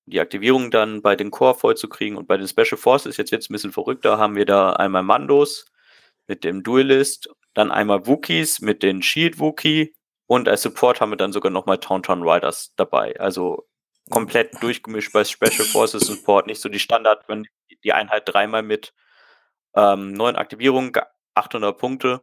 Die 0.07 0.21
Aktivierung 0.21 0.71
dann 0.71 1.03
bei 1.03 1.17
den 1.17 1.33
Core 1.33 1.55
vollzukriegen 1.55 2.17
und 2.17 2.29
bei 2.29 2.37
den 2.37 2.47
Special 2.47 2.77
Forces, 2.77 3.17
jetzt 3.17 3.33
wird 3.33 3.43
es 3.43 3.51
ein 3.51 3.55
bisschen 3.55 3.73
verrückter, 3.73 4.19
haben 4.19 4.37
wir 4.37 4.47
da 4.47 4.75
einmal 4.75 5.03
Mandos 5.03 5.67
mit 6.27 6.45
dem 6.45 6.63
Duelist, 6.63 7.29
dann 7.55 7.71
einmal 7.71 8.07
Wookies 8.07 8.61
mit 8.61 8.83
den 8.83 9.03
Shield 9.03 9.39
Wookie 9.39 9.95
und 10.27 10.49
als 10.49 10.63
Support 10.63 11.01
haben 11.01 11.11
wir 11.11 11.17
dann 11.17 11.33
sogar 11.33 11.51
nochmal 11.51 11.79
Tauntaun 11.79 12.23
Riders 12.23 12.73
dabei. 12.77 13.19
Also 13.21 13.67
komplett 14.11 14.63
durchgemischt 14.63 15.13
bei 15.13 15.25
Special 15.25 15.65
Forces 15.65 16.07
Support, 16.07 16.47
nicht 16.47 16.61
so 16.61 16.69
die 16.69 16.79
Standard, 16.79 17.29
wenn 17.29 17.47
die 17.85 17.93
Einheit 17.93 18.23
dreimal 18.27 18.63
mit 18.63 18.93
ähm, 19.75 20.13
neun 20.13 20.37
Aktivierungen, 20.37 20.93
800 21.35 21.77
Punkte. 21.77 22.23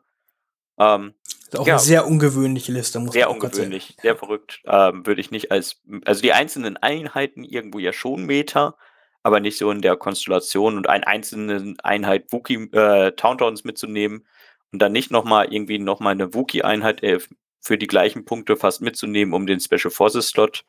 Ähm, 0.79 1.15
ist 1.51 1.59
auch 1.59 1.67
ja, 1.67 1.73
eine 1.73 1.81
sehr 1.81 2.07
ungewöhnliche 2.07 2.71
Liste, 2.71 2.99
muss 2.99 3.13
Sehr 3.13 3.29
ungewöhnlich, 3.29 3.97
sehr 4.01 4.15
verrückt. 4.15 4.61
Ähm, 4.65 5.05
würde 5.05 5.21
ich 5.21 5.31
nicht 5.31 5.51
als, 5.51 5.81
also 6.05 6.21
die 6.21 6.33
einzelnen 6.33 6.77
Einheiten 6.77 7.43
irgendwo 7.43 7.79
ja 7.79 7.93
schon 7.93 8.25
Meta, 8.25 8.77
aber 9.23 9.39
nicht 9.39 9.57
so 9.57 9.71
in 9.71 9.81
der 9.81 9.95
Konstellation 9.95 10.77
und 10.77 10.89
eine 10.89 11.07
einzelne 11.07 11.75
Einheit 11.83 12.31
Wookie 12.31 12.69
äh, 12.71 13.11
Towntowns 13.11 13.63
mitzunehmen 13.63 14.25
und 14.71 14.81
dann 14.81 14.91
nicht 14.91 15.11
nochmal 15.11 15.53
irgendwie 15.53 15.79
nochmal 15.79 16.13
eine 16.13 16.33
Wookie-Einheit 16.33 17.03
äh, 17.03 17.19
für 17.59 17.77
die 17.77 17.87
gleichen 17.87 18.25
Punkte 18.25 18.55
fast 18.55 18.81
mitzunehmen, 18.81 19.33
um 19.33 19.45
den 19.45 19.59
Special 19.59 19.91
Forces 19.91 20.29
Slot 20.29 20.65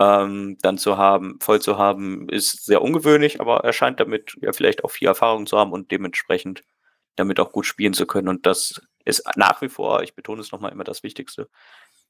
ähm, 0.00 0.56
dann 0.62 0.78
zu 0.78 0.96
haben, 0.96 1.38
voll 1.40 1.60
zu 1.60 1.78
haben, 1.78 2.28
ist 2.28 2.64
sehr 2.64 2.82
ungewöhnlich, 2.82 3.40
aber 3.40 3.64
er 3.64 3.72
scheint 3.72 4.00
damit 4.00 4.36
ja 4.40 4.52
vielleicht 4.52 4.84
auch 4.84 4.90
viel 4.90 5.08
Erfahrung 5.08 5.46
zu 5.46 5.58
haben 5.58 5.72
und 5.72 5.90
dementsprechend 5.90 6.62
damit 7.16 7.40
auch 7.40 7.52
gut 7.52 7.66
spielen 7.66 7.94
zu 7.94 8.06
können. 8.06 8.28
Und 8.28 8.46
das 8.46 8.80
ist 9.04 9.24
nach 9.36 9.60
wie 9.62 9.68
vor, 9.68 10.02
ich 10.02 10.14
betone 10.14 10.40
es 10.40 10.52
nochmal 10.52 10.72
immer 10.72 10.84
das 10.84 11.02
Wichtigste, 11.02 11.48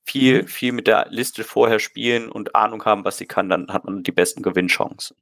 viel, 0.05 0.43
mhm. 0.43 0.49
viel 0.49 0.73
mit 0.73 0.87
der 0.87 1.07
Liste 1.11 1.45
vorher 1.45 1.79
spielen 1.79 2.31
und 2.31 2.55
Ahnung 2.55 2.85
haben, 2.85 3.05
was 3.05 3.19
sie 3.19 3.27
kann, 3.27 3.49
dann 3.49 3.73
hat 3.73 3.85
man 3.85 4.03
die 4.03 4.13
besten 4.13 4.43
Gewinnchancen. 4.43 5.17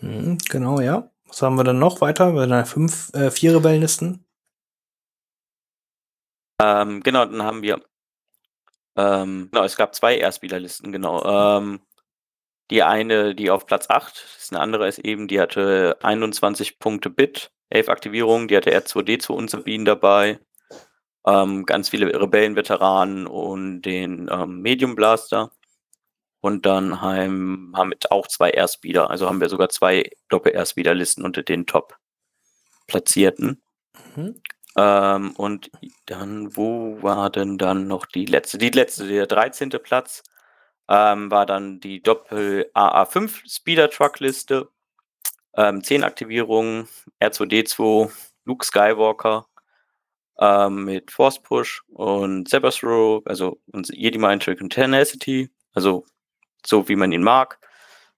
Mhm, 0.00 0.38
genau, 0.48 0.80
ja. 0.80 1.10
Was 1.26 1.42
haben 1.42 1.56
wir 1.56 1.64
dann 1.64 1.78
noch 1.78 2.00
weiter? 2.00 2.32
Bei 2.32 2.44
einer 2.44 2.66
fünf, 2.66 3.12
äh, 3.14 3.30
vier 3.30 3.56
Rebellenlisten? 3.56 4.24
Ähm, 6.60 7.02
genau, 7.02 7.24
dann 7.24 7.42
haben 7.42 7.62
wir, 7.62 7.82
ähm, 8.96 9.48
genau, 9.52 9.64
es 9.64 9.76
gab 9.76 9.94
zwei 9.94 10.16
Erstspielerlisten, 10.16 10.92
genau. 10.92 11.22
Ähm, 11.24 11.80
die 12.70 12.82
eine, 12.82 13.34
die 13.34 13.50
auf 13.50 13.66
Platz 13.66 13.88
8, 13.90 14.24
ist 14.38 14.52
eine 14.52 14.60
andere 14.60 14.88
ist 14.88 14.98
eben, 14.98 15.28
die 15.28 15.40
hatte 15.40 15.98
21 16.02 16.78
Punkte 16.78 17.10
Bit, 17.10 17.52
11 17.70 17.88
Aktivierungen, 17.88 18.48
die 18.48 18.56
hatte 18.56 18.74
R2D2 18.76 19.32
und 19.32 19.50
Sabine 19.50 19.84
dabei. 19.84 20.40
Ähm, 21.26 21.66
ganz 21.66 21.88
viele 21.90 22.20
Rebellenveteranen 22.20 23.26
und 23.26 23.82
den 23.82 24.28
ähm, 24.30 24.62
Medium 24.62 24.94
Blaster. 24.94 25.50
Und 26.46 26.64
dann 26.64 27.00
haben, 27.00 27.72
haben 27.74 27.90
wir 27.90 28.12
auch 28.12 28.28
zwei 28.28 28.50
Airspeeder, 28.50 29.10
also 29.10 29.26
haben 29.26 29.40
wir 29.40 29.48
sogar 29.48 29.68
zwei 29.68 30.08
Doppel-Airspeeder-Listen 30.28 31.24
unter 31.24 31.42
den 31.42 31.66
Top-Platzierten. 31.66 33.60
Mhm. 34.14 34.40
Ähm, 34.76 35.32
und 35.32 35.72
dann, 36.04 36.56
wo 36.56 37.02
war 37.02 37.30
denn 37.30 37.58
dann 37.58 37.88
noch 37.88 38.06
die 38.06 38.26
letzte? 38.26 38.58
Die 38.58 38.70
letzte, 38.70 39.08
der 39.08 39.26
13. 39.26 39.70
Platz 39.70 40.22
ähm, 40.88 41.32
war 41.32 41.46
dann 41.46 41.80
die 41.80 42.00
Doppel-AA5 42.00 43.52
Speeder-Truck-Liste. 43.52 44.68
Ähm, 45.56 45.82
10 45.82 46.04
Aktivierungen, 46.04 46.86
R2D2, 47.20 48.12
Luke 48.44 48.64
Skywalker 48.64 49.48
ähm, 50.38 50.84
mit 50.84 51.10
Force 51.10 51.42
Push 51.42 51.82
und 51.88 52.48
Sabers 52.48 52.84
Row, 52.84 53.20
also 53.26 53.60
Jedi 53.90 54.18
Mind 54.18 54.44
Trick 54.44 54.60
und 54.60 54.72
Tenacity, 54.72 55.50
also 55.74 56.04
so 56.66 56.88
wie 56.88 56.96
man 56.96 57.12
ihn 57.12 57.22
mag. 57.22 57.58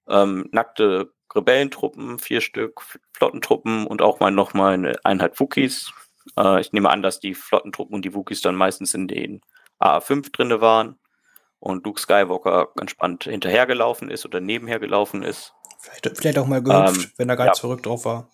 Ähm, 0.08 0.48
nackte 0.52 1.12
Rebellentruppen, 1.34 2.18
vier 2.18 2.40
Stück, 2.40 2.82
Flottentruppen 3.12 3.86
und 3.86 4.02
auch 4.02 4.20
mal 4.20 4.30
nochmal 4.30 4.74
eine 4.74 4.98
Einheit 5.04 5.38
Wookies. 5.38 5.92
Äh, 6.36 6.60
ich 6.60 6.72
nehme 6.72 6.90
an, 6.90 7.02
dass 7.02 7.20
die 7.20 7.34
Flottentruppen 7.34 7.94
und 7.94 8.04
die 8.04 8.14
Wookies 8.14 8.40
dann 8.40 8.54
meistens 8.54 8.94
in 8.94 9.08
den 9.08 9.42
AA5 9.80 10.32
drinne 10.32 10.60
waren 10.60 10.98
und 11.60 11.84
Luke 11.84 12.00
Skywalker 12.00 12.68
ganz 12.76 12.90
spannend 12.90 13.24
hinterhergelaufen 13.24 14.10
ist 14.10 14.24
oder 14.24 14.40
nebenher 14.40 14.78
gelaufen 14.78 15.22
ist. 15.22 15.54
Vielleicht, 15.80 16.18
vielleicht 16.18 16.38
auch 16.38 16.46
mal 16.46 16.62
gehüpft, 16.62 17.04
ähm, 17.04 17.12
wenn 17.16 17.28
er 17.28 17.36
ganz 17.36 17.58
ja. 17.58 17.60
verrückt 17.60 17.86
drauf 17.86 18.04
war. 18.04 18.30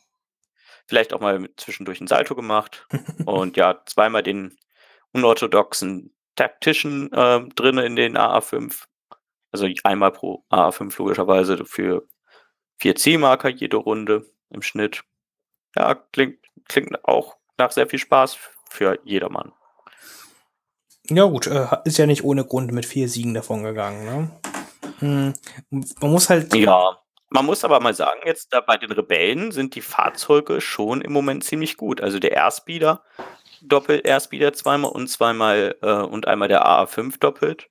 Vielleicht 0.87 1.12
auch 1.12 1.21
mal 1.21 1.49
zwischendurch 1.57 2.01
ein 2.01 2.07
Salto 2.07 2.35
gemacht 2.35 2.87
und 3.27 3.57
ja, 3.57 3.83
zweimal 3.87 4.23
den 4.23 4.57
unorthodoxen 5.12 6.15
Tactician 6.37 7.12
äh, 7.12 7.41
drin 7.55 7.79
in 7.79 7.97
den 7.97 8.17
AA5. 8.17 8.85
Also 9.55 9.69
einmal 9.85 10.11
pro 10.11 10.45
AA5 10.51 10.99
logischerweise 10.99 11.65
für 11.65 12.09
vier 12.77 12.97
C-Marker 12.97 13.49
jede 13.49 13.77
Runde 13.77 14.27
im 14.51 14.63
Schnitt. 14.63 15.05
Ja, 15.77 15.95
klingt, 15.95 16.41
klingt 16.67 17.05
auch 17.05 17.37
nach 17.57 17.71
sehr 17.71 17.87
viel 17.87 18.01
Spaß 18.01 18.37
für 18.69 18.99
jedermann. 19.05 19.53
Ja, 21.09 21.27
gut, 21.27 21.47
äh, 21.47 21.69
ist 21.85 21.99
ja 21.99 22.07
nicht 22.07 22.25
ohne 22.25 22.45
Grund 22.45 22.73
mit 22.73 22.85
vier 22.85 23.09
Siegen 23.09 23.33
davon 23.33 23.63
gegangen, 23.63 24.05
ne? 24.05 24.41
Hm, 24.99 25.35
man 26.01 26.11
muss 26.11 26.29
halt. 26.29 26.53
Ja, 26.53 26.99
man 27.31 27.47
muss 27.47 27.63
aber 27.63 27.79
mal 27.79 27.95
sagen, 27.95 28.23
jetzt 28.25 28.53
da 28.53 28.61
bei 28.61 28.77
den 28.77 28.91
Rebellen 28.91 29.53
sind 29.53 29.77
die 29.77 29.83
Fahrzeuge 29.83 30.61
schon 30.61 31.01
im 31.01 31.13
Moment 31.13 31.45
ziemlich 31.45 31.77
gut. 31.77 32.01
Also 32.01 32.19
der 32.19 32.33
Airspeeder, 32.33 33.05
doppelt 33.63 34.05
Airspeeder 34.05 34.53
zweimal 34.53 34.91
und 34.91 35.07
zweimal 35.07 35.77
äh, 35.81 35.93
und 35.93 36.27
einmal 36.27 36.49
der 36.49 36.67
AA5 36.67 37.21
doppelt. 37.21 37.71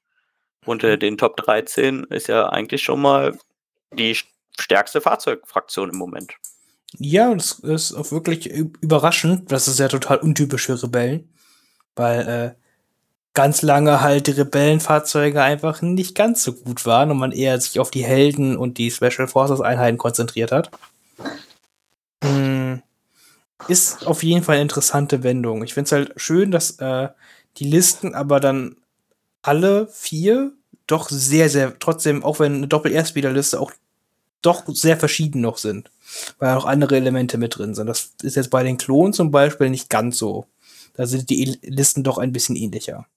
Unter 0.65 0.97
den 0.97 1.17
Top 1.17 1.37
13 1.37 2.05
ist 2.05 2.27
ja 2.27 2.49
eigentlich 2.49 2.83
schon 2.83 3.01
mal 3.01 3.37
die 3.91 4.17
stärkste 4.59 5.01
Fahrzeugfraktion 5.01 5.89
im 5.89 5.97
Moment. 5.97 6.33
Ja, 6.99 7.33
das 7.33 7.59
ist 7.59 7.93
auch 7.93 8.11
wirklich 8.11 8.47
überraschend. 8.47 9.51
Das 9.51 9.67
ist 9.67 9.79
ja 9.79 9.87
total 9.87 10.17
untypisch 10.17 10.67
für 10.67 10.81
Rebellen. 10.81 11.33
Weil 11.95 12.27
äh, 12.27 12.63
ganz 13.33 13.61
lange 13.61 14.01
halt 14.01 14.27
die 14.27 14.31
Rebellenfahrzeuge 14.31 15.41
einfach 15.41 15.81
nicht 15.81 16.15
ganz 16.15 16.43
so 16.43 16.53
gut 16.53 16.85
waren 16.85 17.11
und 17.11 17.17
man 17.17 17.31
eher 17.31 17.59
sich 17.59 17.79
auf 17.79 17.91
die 17.91 18.05
Helden 18.05 18.57
und 18.57 18.77
die 18.77 18.91
Special 18.91 19.27
Forces 19.27 19.61
Einheiten 19.61 19.97
konzentriert 19.97 20.51
hat. 20.51 20.69
Hm. 22.23 22.81
Ist 23.67 24.05
auf 24.05 24.23
jeden 24.23 24.43
Fall 24.43 24.55
eine 24.55 24.63
interessante 24.63 25.23
Wendung. 25.23 25.63
Ich 25.63 25.73
finde 25.73 25.85
es 25.85 25.91
halt 25.91 26.13
schön, 26.17 26.51
dass 26.51 26.79
äh, 26.79 27.09
die 27.57 27.65
Listen 27.65 28.13
aber 28.13 28.39
dann 28.39 28.75
alle 29.43 29.87
vier 29.87 30.53
doch 30.87 31.09
sehr, 31.09 31.49
sehr, 31.49 31.77
trotzdem, 31.79 32.23
auch 32.23 32.39
wenn 32.39 32.55
eine 32.55 32.67
Doppel-Erstspieler-Liste 32.67 33.59
auch 33.59 33.71
doch 34.41 34.63
sehr 34.67 34.97
verschieden 34.97 35.41
noch 35.41 35.57
sind. 35.57 35.91
Weil 36.39 36.55
auch 36.55 36.65
andere 36.65 36.97
Elemente 36.97 37.37
mit 37.37 37.57
drin 37.57 37.75
sind. 37.75 37.87
Das 37.87 38.15
ist 38.21 38.35
jetzt 38.35 38.49
bei 38.49 38.63
den 38.63 38.77
Klonen 38.77 39.13
zum 39.13 39.31
Beispiel 39.31 39.69
nicht 39.69 39.89
ganz 39.89 40.17
so. 40.17 40.47
Da 40.93 41.05
sind 41.05 41.29
die 41.29 41.57
Listen 41.61 42.03
doch 42.03 42.17
ein 42.17 42.33
bisschen 42.33 42.55
ähnlicher. 42.55 43.07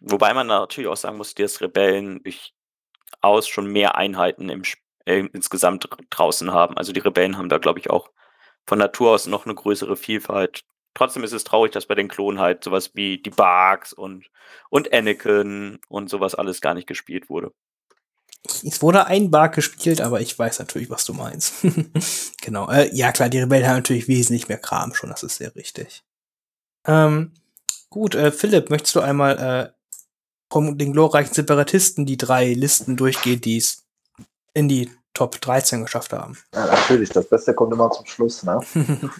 Wobei 0.00 0.32
man 0.32 0.46
natürlich 0.46 0.88
auch 0.88 0.96
sagen 0.96 1.18
muss, 1.18 1.34
dass 1.34 1.60
Rebellen 1.60 2.22
durchaus 2.22 3.46
schon 3.46 3.66
mehr 3.66 3.96
Einheiten 3.96 4.48
im, 4.48 4.62
äh, 5.04 5.26
insgesamt 5.32 5.88
draußen 6.10 6.50
haben. 6.52 6.76
Also 6.76 6.92
die 6.92 7.00
Rebellen 7.00 7.36
haben 7.36 7.48
da, 7.48 7.58
glaube 7.58 7.78
ich, 7.78 7.90
auch 7.90 8.10
von 8.66 8.78
Natur 8.78 9.12
aus 9.12 9.26
noch 9.26 9.44
eine 9.44 9.54
größere 9.54 9.96
Vielfalt. 9.96 10.64
Trotzdem 10.94 11.22
ist 11.24 11.32
es 11.32 11.44
traurig, 11.44 11.72
dass 11.72 11.86
bei 11.86 11.94
den 11.94 12.08
Klonen 12.08 12.40
halt 12.40 12.64
sowas 12.64 12.90
wie 12.94 13.18
die 13.18 13.30
Barks 13.30 13.92
und, 13.92 14.26
und 14.70 14.92
Anakin 14.92 15.78
und 15.88 16.10
sowas 16.10 16.34
alles 16.34 16.60
gar 16.60 16.74
nicht 16.74 16.88
gespielt 16.88 17.30
wurde. 17.30 17.52
Es 18.64 18.82
wurde 18.82 19.06
ein 19.06 19.30
Bark 19.30 19.54
gespielt, 19.54 20.00
aber 20.00 20.20
ich 20.20 20.38
weiß 20.38 20.58
natürlich, 20.58 20.90
was 20.90 21.04
du 21.04 21.12
meinst. 21.12 21.54
genau. 22.42 22.70
Äh, 22.70 22.90
ja, 22.94 23.12
klar, 23.12 23.28
die 23.28 23.38
Rebellen 23.38 23.66
haben 23.66 23.76
natürlich 23.76 24.08
wesentlich 24.08 24.48
mehr 24.48 24.58
Kram 24.58 24.94
schon, 24.94 25.10
das 25.10 25.22
ist 25.22 25.36
sehr 25.36 25.54
richtig. 25.54 26.02
Ähm, 26.86 27.32
gut, 27.90 28.14
äh, 28.14 28.32
Philipp, 28.32 28.70
möchtest 28.70 28.94
du 28.94 29.00
einmal 29.00 29.38
äh, 29.38 29.72
von 30.50 30.78
den 30.78 30.92
glorreichen 30.92 31.34
Separatisten 31.34 32.06
die 32.06 32.16
drei 32.16 32.52
Listen 32.54 32.96
durchgeht, 32.96 33.44
die 33.44 33.58
es 33.58 33.84
in 34.54 34.68
die 34.68 34.90
Top 35.14 35.40
13 35.40 35.82
geschafft 35.82 36.12
haben. 36.12 36.38
Ja, 36.54 36.66
natürlich, 36.66 37.10
das 37.10 37.28
Beste 37.28 37.54
kommt 37.54 37.72
immer 37.72 37.90
zum 37.90 38.06
Schluss, 38.06 38.42
ne? 38.44 38.60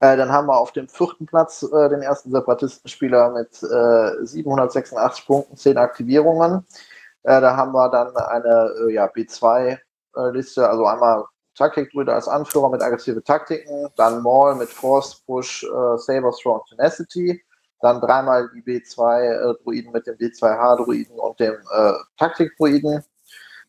äh, 0.00 0.16
dann 0.16 0.30
haben 0.30 0.46
wir 0.46 0.58
auf 0.58 0.72
dem 0.72 0.88
vierten 0.88 1.26
Platz 1.26 1.62
äh, 1.62 1.88
den 1.88 2.02
ersten 2.02 2.30
Separatistenspieler 2.30 3.30
mit 3.30 3.62
äh, 3.62 4.24
786 4.24 5.26
Punkten, 5.26 5.56
10 5.56 5.76
Aktivierungen. 5.78 6.66
Äh, 7.24 7.40
da 7.40 7.56
haben 7.56 7.72
wir 7.72 7.88
dann 7.90 8.16
eine 8.16 8.74
äh, 8.86 8.92
ja, 8.92 9.06
B2 9.06 9.78
Liste, 10.32 10.68
also 10.68 10.84
einmal 10.84 11.26
Taktikdruide 11.58 12.14
als 12.14 12.28
Anführer 12.28 12.70
mit 12.70 12.82
aggressive 12.82 13.22
Taktiken, 13.22 13.88
dann 13.96 14.22
Maul 14.22 14.54
mit 14.54 14.68
Force, 14.68 15.16
Push, 15.26 15.64
äh, 15.64 15.98
Saber, 15.98 16.32
und 16.44 16.68
Tenacity, 16.68 17.42
dann 17.80 18.00
dreimal 18.00 18.48
die 18.54 18.62
B2-Druiden 18.62 19.92
mit 19.92 20.06
dem 20.06 20.16
B2H-Druiden 20.16 21.18
und 21.18 21.38
dem 21.40 21.54
äh, 21.54 21.92
Taktik-Druiden, 22.16 23.04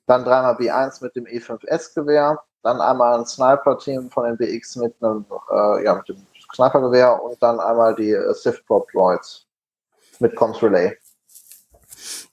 dann 0.06 0.24
dreimal 0.24 0.56
B1 0.56 1.04
mit 1.04 1.16
dem 1.16 1.26
E5S-Gewehr, 1.26 2.42
dann 2.64 2.82
einmal 2.82 3.20
ein 3.20 3.26
Sniper-Team 3.26 4.10
von 4.10 4.26
den 4.26 4.38
BX 4.38 4.78
mit 4.78 4.96
einem, 5.02 5.26
äh, 5.52 5.84
ja, 5.84 5.96
mit 5.96 6.10
dem 6.10 6.26
Sniper-Gewehr 6.54 7.22
und 7.22 7.42
dann 7.42 7.60
einmal 7.60 7.96
die 7.96 8.12
äh, 8.12 8.34
Sith 8.34 8.64
Prop 8.66 8.90
Droids 8.92 9.46
mit 10.20 10.36
Comms 10.36 10.62
Relay. 10.62 10.98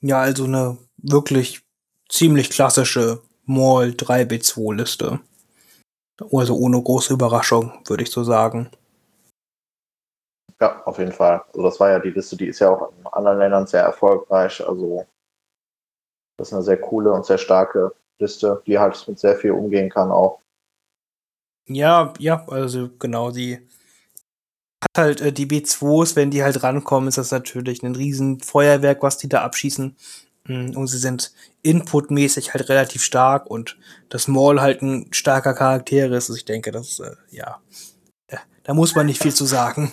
Ja, 0.00 0.20
also 0.20 0.44
eine 0.44 0.78
wirklich 0.98 1.62
ziemlich 2.08 2.50
klassische 2.50 3.22
Maul 3.44 3.88
3B2-Liste. 3.90 5.20
Also 6.32 6.56
ohne 6.56 6.82
große 6.82 7.12
Überraschung, 7.12 7.72
würde 7.86 8.02
ich 8.02 8.10
so 8.10 8.24
sagen. 8.24 8.70
Ja, 10.60 10.82
auf 10.84 10.98
jeden 10.98 11.12
Fall. 11.12 11.42
Also 11.48 11.62
das 11.62 11.78
war 11.78 11.90
ja 11.90 11.98
die 11.98 12.10
Liste, 12.10 12.36
die 12.36 12.46
ist 12.46 12.60
ja 12.60 12.70
auch 12.70 12.90
in 12.98 13.06
anderen 13.06 13.38
Ländern 13.38 13.66
sehr 13.66 13.82
erfolgreich. 13.82 14.66
Also 14.66 15.06
das 16.38 16.48
ist 16.48 16.54
eine 16.54 16.62
sehr 16.62 16.80
coole 16.80 17.12
und 17.12 17.26
sehr 17.26 17.38
starke 17.38 17.94
Liste, 18.18 18.62
die 18.66 18.78
halt 18.78 19.06
mit 19.08 19.18
sehr 19.18 19.36
viel 19.36 19.52
umgehen 19.52 19.90
kann 19.90 20.10
auch. 20.10 20.40
Ja, 21.68 22.12
ja, 22.18 22.46
also 22.48 22.90
genau, 22.98 23.30
die 23.30 23.58
hat 24.82 24.96
halt 24.96 25.20
äh, 25.20 25.32
die 25.32 25.46
B2s, 25.46 26.16
wenn 26.16 26.30
die 26.30 26.44
halt 26.44 26.62
rankommen, 26.62 27.08
ist 27.08 27.18
das 27.18 27.32
natürlich 27.32 27.82
ein 27.82 27.96
riesen 27.96 28.40
Feuerwerk, 28.40 29.02
was 29.02 29.18
die 29.18 29.28
da 29.28 29.42
abschießen. 29.42 29.96
Mm, 30.44 30.76
und 30.76 30.86
sie 30.86 30.98
sind 30.98 31.32
inputmäßig 31.62 32.54
halt 32.54 32.68
relativ 32.68 33.02
stark 33.02 33.46
und 33.46 33.76
das 34.08 34.28
Maul 34.28 34.60
halt 34.60 34.82
ein 34.82 35.12
starker 35.12 35.54
Charakter 35.54 36.06
ist. 36.06 36.12
Also 36.12 36.34
ich 36.34 36.44
denke, 36.44 36.70
das, 36.70 37.00
äh, 37.00 37.16
ja, 37.30 37.60
da 38.66 38.74
muss 38.74 38.96
man 38.96 39.06
nicht 39.06 39.22
viel 39.22 39.32
zu 39.32 39.44
sagen. 39.44 39.92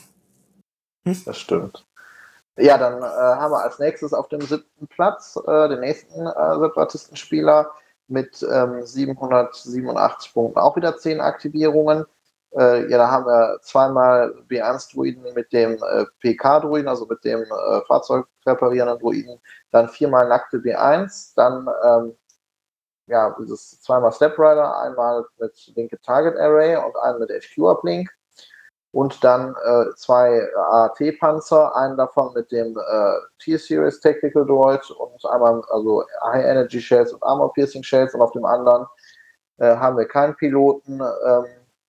Hm? 1.06 1.22
Das 1.26 1.38
stimmt. 1.38 1.86
Ja, 2.58 2.78
dann 2.80 3.04
äh, 3.04 3.06
haben 3.06 3.52
wir 3.52 3.62
als 3.62 3.78
nächstes 3.78 4.14
auf 4.14 4.30
dem 4.30 4.42
siebten 4.42 4.88
Platz 4.88 5.40
äh, 5.46 5.70
den 5.70 5.80
nächsten 5.80 6.26
äh, 6.26 6.60
Separatistenspieler 6.60 7.70
mit 8.08 8.46
ähm, 8.50 8.86
787 8.86 10.34
Punkten, 10.34 10.60
auch 10.60 10.76
wieder 10.76 10.98
10 10.98 11.22
Aktivierungen. 11.22 12.06
Äh, 12.52 12.90
ja, 12.90 12.98
da 12.98 13.10
haben 13.10 13.26
wir 13.26 13.60
zweimal 13.62 14.34
B1-Druiden 14.50 15.34
mit 15.34 15.52
dem 15.54 15.74
äh, 15.84 16.06
PK-Druiden, 16.20 16.88
also 16.88 17.06
mit 17.06 17.24
dem 17.24 17.42
äh, 17.42 17.82
Fahrzeug 17.88 18.28
reparierenden 18.46 19.00
Druiden, 19.00 19.40
dann 19.72 19.90
viermal 19.90 20.28
nackte 20.28 20.58
B1, 20.58 21.34
dann 21.36 21.68
ähm, 21.84 22.16
ja, 23.08 23.36
dieses 23.40 23.82
zweimal 23.82 24.12
Step 24.14 24.38
Rider, 24.38 24.80
einmal 24.82 25.26
mit 25.40 25.72
linke 25.76 26.00
Target 26.02 26.38
Array 26.38 26.76
und 26.78 26.96
einen 26.98 27.20
mit 27.20 27.30
HQ-Uplink 27.30 28.10
und 28.94 29.24
dann 29.24 29.56
äh, 29.66 29.96
zwei 29.96 30.48
AT-Panzer, 30.56 31.76
einen 31.76 31.98
davon 31.98 32.32
mit 32.34 32.52
dem 32.52 32.78
äh, 32.78 33.14
T-Series 33.40 34.00
Tactical 34.00 34.46
Droid 34.46 34.88
und 34.92 35.26
einmal 35.26 35.64
also 35.70 36.06
High 36.24 36.46
Energy 36.46 36.80
Shells 36.80 37.12
und 37.12 37.24
Armor 37.24 37.52
Piercing 37.54 37.82
Shells 37.82 38.14
und 38.14 38.22
auf 38.22 38.32
dem 38.34 38.46
anderen 38.46 38.86
äh, 39.58 39.76
haben 39.76 39.98
wir 39.98 40.06
keinen 40.06 40.36
Piloten. 40.36 41.02
Ähm, 41.02 41.46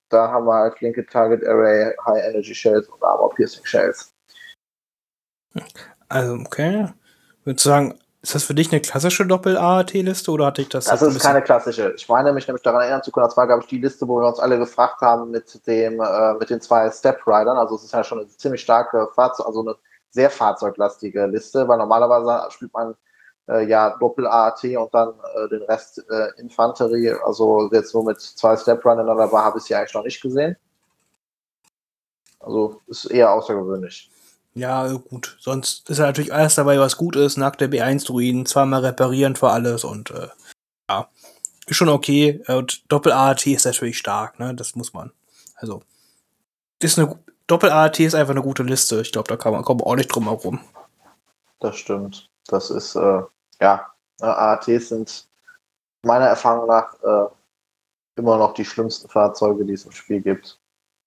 da 0.08 0.30
haben 0.30 0.46
wir 0.46 0.54
halt 0.54 0.80
linke 0.80 1.04
Target 1.04 1.46
Array, 1.46 1.94
High 2.06 2.24
Energy 2.24 2.54
Shells 2.54 2.88
und 2.88 3.02
Armor 3.02 3.34
Piercing 3.34 3.66
Shells. 3.66 4.14
Also, 6.08 6.34
okay. 6.36 6.88
Ich 7.40 7.46
würde 7.46 7.60
sagen, 7.60 7.98
ist 8.24 8.34
das 8.34 8.44
für 8.44 8.54
dich 8.54 8.72
eine 8.72 8.80
klassische 8.80 9.26
Doppel-AAT-Liste 9.26 10.30
oder 10.30 10.46
hatte 10.46 10.62
ich 10.62 10.70
das? 10.70 10.86
Das 10.86 11.02
ist 11.02 11.20
keine 11.20 11.42
klassische. 11.42 11.92
Ich 11.94 12.08
meine 12.08 12.32
mich 12.32 12.48
nämlich 12.48 12.62
daran 12.62 12.80
erinnern 12.80 13.02
zu 13.02 13.12
können, 13.12 13.26
das 13.26 13.36
war, 13.36 13.46
glaube 13.46 13.62
ich, 13.62 13.68
die 13.68 13.78
Liste, 13.78 14.08
wo 14.08 14.18
wir 14.18 14.26
uns 14.26 14.38
alle 14.38 14.58
gefragt 14.58 15.02
haben 15.02 15.30
mit 15.30 15.66
dem, 15.66 16.00
äh, 16.00 16.32
mit 16.32 16.48
den 16.48 16.62
zwei 16.62 16.90
Step-Riders. 16.90 17.58
Also 17.58 17.74
es 17.76 17.84
ist 17.84 17.92
ja 17.92 18.02
schon 18.02 18.20
eine 18.20 18.28
ziemlich 18.28 18.62
starke 18.62 19.08
Fahrzeug, 19.14 19.46
also 19.46 19.60
eine 19.60 19.76
sehr 20.08 20.30
fahrzeuglastige 20.30 21.26
Liste, 21.26 21.68
weil 21.68 21.76
normalerweise 21.76 22.50
spielt 22.50 22.72
man 22.72 22.94
äh, 23.46 23.66
ja 23.66 23.94
Doppel-AAT 23.98 24.64
und 24.78 24.94
dann 24.94 25.12
äh, 25.34 25.48
den 25.50 25.62
Rest 25.64 26.02
äh, 26.08 26.40
Infanterie. 26.40 27.14
Also 27.26 27.68
jetzt 27.74 27.92
nur 27.92 28.04
mit 28.04 28.22
zwei 28.22 28.56
Step-Riders 28.56 29.06
dabei 29.06 29.38
habe 29.38 29.58
ich 29.58 29.64
sie 29.64 29.74
eigentlich 29.74 29.92
noch 29.92 30.04
nicht 30.04 30.22
gesehen. 30.22 30.56
Also 32.40 32.80
ist 32.86 33.04
eher 33.04 33.30
außergewöhnlich. 33.32 34.10
Ja, 34.54 34.92
gut. 34.92 35.36
Sonst 35.40 35.90
ist 35.90 35.98
ja 35.98 36.06
natürlich 36.06 36.32
alles 36.32 36.54
dabei, 36.54 36.78
was 36.78 36.96
gut 36.96 37.16
ist. 37.16 37.36
Nackte 37.36 37.66
B1-Druiden, 37.66 38.46
zweimal 38.46 38.84
reparieren 38.84 39.34
für 39.34 39.50
alles 39.50 39.82
und 39.82 40.10
äh, 40.12 40.28
ja, 40.88 41.08
ist 41.66 41.76
schon 41.76 41.88
okay. 41.88 42.42
Und 42.46 42.90
Doppel-AAT 42.90 43.46
ist 43.48 43.66
natürlich 43.66 43.98
stark, 43.98 44.38
ne? 44.38 44.54
Das 44.54 44.76
muss 44.76 44.94
man. 44.94 45.12
Also, 45.56 45.82
ist 46.80 46.98
eine 46.98 47.18
Doppel-AAT 47.46 48.00
ist 48.00 48.14
einfach 48.14 48.32
eine 48.32 48.42
gute 48.42 48.62
Liste. 48.62 49.00
Ich 49.00 49.12
glaube, 49.12 49.28
da 49.28 49.36
kann 49.36 49.52
man, 49.52 49.64
kommt 49.64 49.82
auch 49.82 49.96
nicht 49.96 50.08
drum 50.08 50.24
herum. 50.24 50.60
Das 51.60 51.76
stimmt. 51.76 52.30
Das 52.46 52.70
ist, 52.70 52.94
äh, 52.94 53.22
ja, 53.60 53.92
AATs 54.20 54.88
sind 54.88 55.26
meiner 56.02 56.26
Erfahrung 56.26 56.68
nach 56.68 56.94
äh, 57.02 57.28
immer 58.16 58.38
noch 58.38 58.54
die 58.54 58.64
schlimmsten 58.64 59.08
Fahrzeuge, 59.08 59.64
die 59.64 59.72
es 59.72 59.84
im 59.84 59.92
Spiel 59.92 60.20
gibt. 60.20 60.60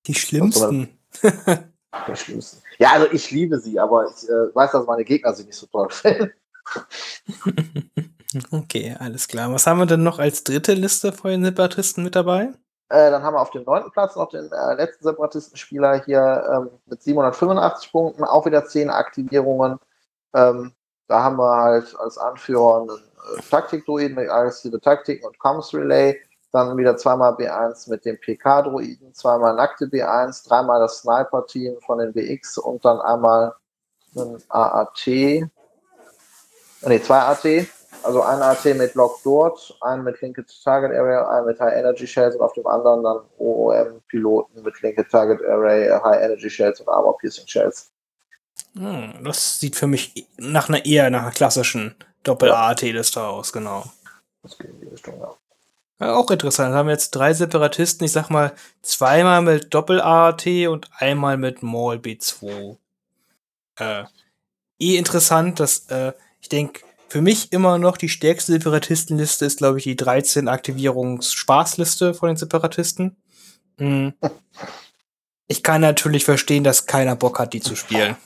Die 0.06 0.16
schlimmsten? 0.16 0.98
Die 2.08 2.16
schlimmsten. 2.16 2.62
Ja, 2.80 2.92
also 2.92 3.08
ich 3.12 3.32
liebe 3.32 3.60
sie, 3.60 3.80
aber 3.80 4.10
ich 4.10 4.28
äh, 4.30 4.56
weiß, 4.56 4.72
dass 4.72 4.86
meine 4.86 5.06
Gegner 5.06 5.34
sie 5.34 5.46
nicht 5.46 5.58
so 5.58 5.68
toll 5.68 5.90
finden. 5.90 6.32
okay, 8.52 8.96
alles 9.00 9.28
klar. 9.28 9.52
Was 9.54 9.68
haben 9.68 9.80
wir 9.80 9.86
denn 9.86 10.04
noch 10.04 10.20
als 10.20 10.44
dritte 10.44 10.74
Liste 10.74 11.14
von 11.14 11.32
den 11.32 11.46
Separatisten 11.46 12.04
mit 12.04 12.16
dabei? 12.16 12.54
Äh, 12.90 13.12
dann 13.12 13.24
haben 13.24 13.34
wir 13.34 13.42
auf 13.42 13.52
dem 13.52 13.64
neunten 13.64 13.92
Platz 13.92 14.16
noch 14.16 14.30
den 14.30 14.50
äh, 14.52 14.74
letzten 14.76 15.04
Separatistenspieler 15.04 16.04
hier 16.06 16.44
ähm, 16.54 16.70
mit 16.86 17.02
785 17.04 17.92
Punkten, 17.92 18.24
auch 18.24 18.46
wieder 18.46 18.66
10 18.66 18.90
Aktivierungen. 18.90 19.80
Ähm, 20.34 20.74
da 21.08 21.24
haben 21.24 21.38
wir 21.38 21.56
halt 21.56 21.96
als 22.00 22.18
Anführer 22.18 22.82
einen 22.82 22.90
äh, 22.90 23.42
Taktik-Druiden 23.50 24.16
mit 24.16 24.30
aggressive 24.30 24.80
Taktiken 24.80 25.26
und 25.26 25.38
Comms 25.40 25.74
Relay. 25.74 26.18
Dann 26.52 26.78
wieder 26.78 26.96
zweimal 26.96 27.34
B1 27.34 27.90
mit 27.90 28.06
dem 28.06 28.18
PK-Droiden, 28.20 29.14
zweimal 29.14 29.56
nackte 29.56 29.86
B1, 29.86 30.48
dreimal 30.48 30.80
das 30.80 31.00
Sniper-Team 31.00 31.78
von 31.86 32.00
den 32.00 32.14
BX 32.14 32.58
und 32.58 32.84
dann 32.86 33.02
einmal 33.02 33.54
ein 34.16 34.38
AAT. 34.50 35.08
Ne, 35.08 37.02
zwei 37.02 37.20
AT. 37.20 37.68
Also 38.04 38.22
ein 38.22 38.42
AT 38.42 38.64
mit 38.76 38.94
Lock 38.96 39.20
dort, 39.24 39.76
einen 39.82 40.04
mit 40.04 40.22
linke 40.22 40.46
Target 40.64 40.92
Area, 40.92 41.28
einen 41.30 41.48
mit 41.48 41.60
High 41.60 41.74
Energy 41.74 42.06
Shells 42.06 42.36
und 42.36 42.42
auf 42.42 42.54
dem 42.54 42.68
anderen 42.68 43.04
dann 43.04 43.20
OOM-Piloten 43.38 44.62
mit 44.62 44.82
linke 44.82 45.08
Target 45.08 45.44
Array, 45.46 45.90
High 45.90 46.24
Energy 46.24 46.50
Shells 46.50 46.80
und 46.80 46.90
Armor 46.90 47.18
Piercing 47.18 47.48
Shells. 47.48 47.92
Hm, 48.76 49.24
das 49.24 49.60
sieht 49.60 49.76
für 49.76 49.88
mich 49.88 50.28
nach 50.38 50.70
einer 50.70 50.86
eher 50.86 51.10
nach 51.10 51.24
einer 51.24 51.32
klassischen 51.32 51.96
Doppel-AAT-Liste 52.24 53.22
aus, 53.22 53.52
genau. 53.52 53.86
Das 54.44 54.58
geht 54.58 54.70
in 54.70 54.82
die 54.82 54.88
Richtung, 54.88 55.20
ja. 55.20 55.34
Ja, 56.00 56.16
auch 56.16 56.30
interessant. 56.30 56.76
Haben 56.76 56.88
wir 56.88 56.94
jetzt 56.94 57.12
drei 57.12 57.34
Separatisten, 57.34 58.06
ich 58.06 58.12
sag 58.12 58.30
mal, 58.30 58.54
zweimal 58.82 59.42
mit 59.42 59.74
Doppel-AAT 59.74 60.68
und 60.68 60.90
einmal 60.98 61.38
mit 61.38 61.64
Maul 61.64 61.98
B2. 61.98 62.78
Äh, 63.80 64.04
eh 64.80 64.98
interessant, 64.98 65.60
dass, 65.60 65.88
äh, 65.88 66.14
ich 66.40 66.50
denke, 66.50 66.82
für 67.10 67.22
mich 67.22 67.52
immer 67.52 67.80
noch 67.80 67.98
die 67.98 68.10
stärkste 68.10 68.52
Separatistenliste 68.52 69.46
ist, 69.46 69.58
glaube 69.58 69.80
ich, 69.80 69.86
die 69.86 69.96
13 69.96 70.48
Aktivierungs-Spaßliste 70.48 72.14
von 72.14 72.28
den 72.28 72.38
Separatisten. 72.38 73.16
Hm. 73.78 74.14
Ich 75.48 75.64
kann 75.64 75.82
natürlich 75.82 76.26
verstehen, 76.26 76.64
dass 76.64 76.86
keiner 76.86 77.16
Bock 77.16 77.40
hat, 77.40 77.54
die 77.54 77.62
zu 77.62 77.76
spielen. 77.76 78.18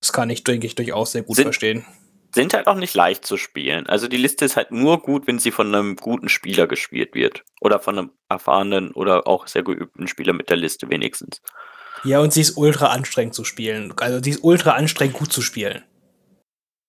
Das 0.00 0.12
kann 0.12 0.28
ich, 0.28 0.44
denke 0.44 0.66
ich, 0.66 0.74
durchaus 0.74 1.12
sehr 1.12 1.22
gut 1.22 1.36
Sind, 1.36 1.44
verstehen 1.44 1.86
sind 2.34 2.54
halt 2.54 2.66
auch 2.66 2.76
nicht 2.76 2.94
leicht 2.94 3.24
zu 3.24 3.36
spielen. 3.36 3.86
Also 3.86 4.08
die 4.08 4.16
Liste 4.16 4.44
ist 4.44 4.56
halt 4.56 4.70
nur 4.70 5.00
gut, 5.00 5.26
wenn 5.26 5.38
sie 5.38 5.50
von 5.50 5.74
einem 5.74 5.96
guten 5.96 6.28
Spieler 6.28 6.66
gespielt 6.66 7.14
wird. 7.14 7.44
Oder 7.60 7.80
von 7.80 7.98
einem 7.98 8.10
erfahrenen 8.28 8.92
oder 8.92 9.26
auch 9.26 9.46
sehr 9.46 9.62
geübten 9.62 10.08
Spieler 10.08 10.32
mit 10.32 10.50
der 10.50 10.56
Liste 10.56 10.90
wenigstens. 10.90 11.40
Ja, 12.04 12.20
und 12.20 12.32
sie 12.32 12.42
ist 12.42 12.56
ultra 12.56 12.88
anstrengend 12.88 13.34
zu 13.34 13.44
spielen. 13.44 13.92
Also 13.96 14.22
sie 14.22 14.30
ist 14.30 14.44
ultra 14.44 14.72
anstrengend 14.72 15.16
gut 15.16 15.32
zu 15.32 15.42
spielen. 15.42 15.84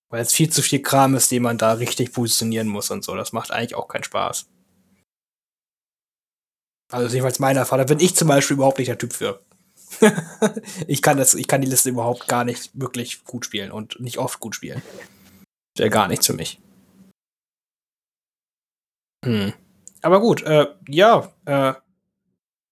Weil 0.10 0.22
es 0.22 0.34
viel 0.34 0.50
zu 0.50 0.62
viel 0.62 0.82
Kram 0.82 1.16
ist, 1.16 1.32
den 1.32 1.44
man 1.44 1.58
da 1.58 1.74
richtig 1.74 2.14
positionieren 2.14 2.68
muss 2.68 2.92
und 2.92 3.04
so. 3.04 3.16
Das 3.16 3.32
macht 3.32 3.52
eigentlich 3.52 3.76
auch 3.76 3.88
keinen 3.88 4.04
Spaß. 4.04 4.48
Also 6.92 7.14
jedenfalls 7.14 7.40
meiner 7.40 7.66
Fall. 7.66 7.78
Da 7.78 7.86
bin 7.86 8.00
ich 8.00 8.16
zum 8.16 8.28
Beispiel 8.28 8.56
überhaupt 8.56 8.80
nicht 8.80 8.88
der 8.88 8.98
Typ 8.98 9.14
für. 9.14 9.42
ich 10.88 11.02
kann 11.02 11.18
das, 11.18 11.34
ich 11.34 11.48
kann 11.48 11.62
die 11.62 11.68
Liste 11.68 11.90
überhaupt 11.90 12.28
gar 12.28 12.44
nicht 12.44 12.72
wirklich 12.74 13.24
gut 13.24 13.46
spielen 13.46 13.72
und 13.72 14.00
nicht 14.00 14.18
oft 14.18 14.40
gut 14.40 14.56
spielen 14.56 14.82
wäre 15.80 15.90
gar 15.90 16.08
nichts 16.08 16.28
für 16.28 16.34
mich. 16.34 16.60
Hm. 19.26 19.54
Aber 20.02 20.22
gut, 20.22 20.44
äh, 20.44 20.68
ja, 20.88 21.32
äh, 21.46 21.74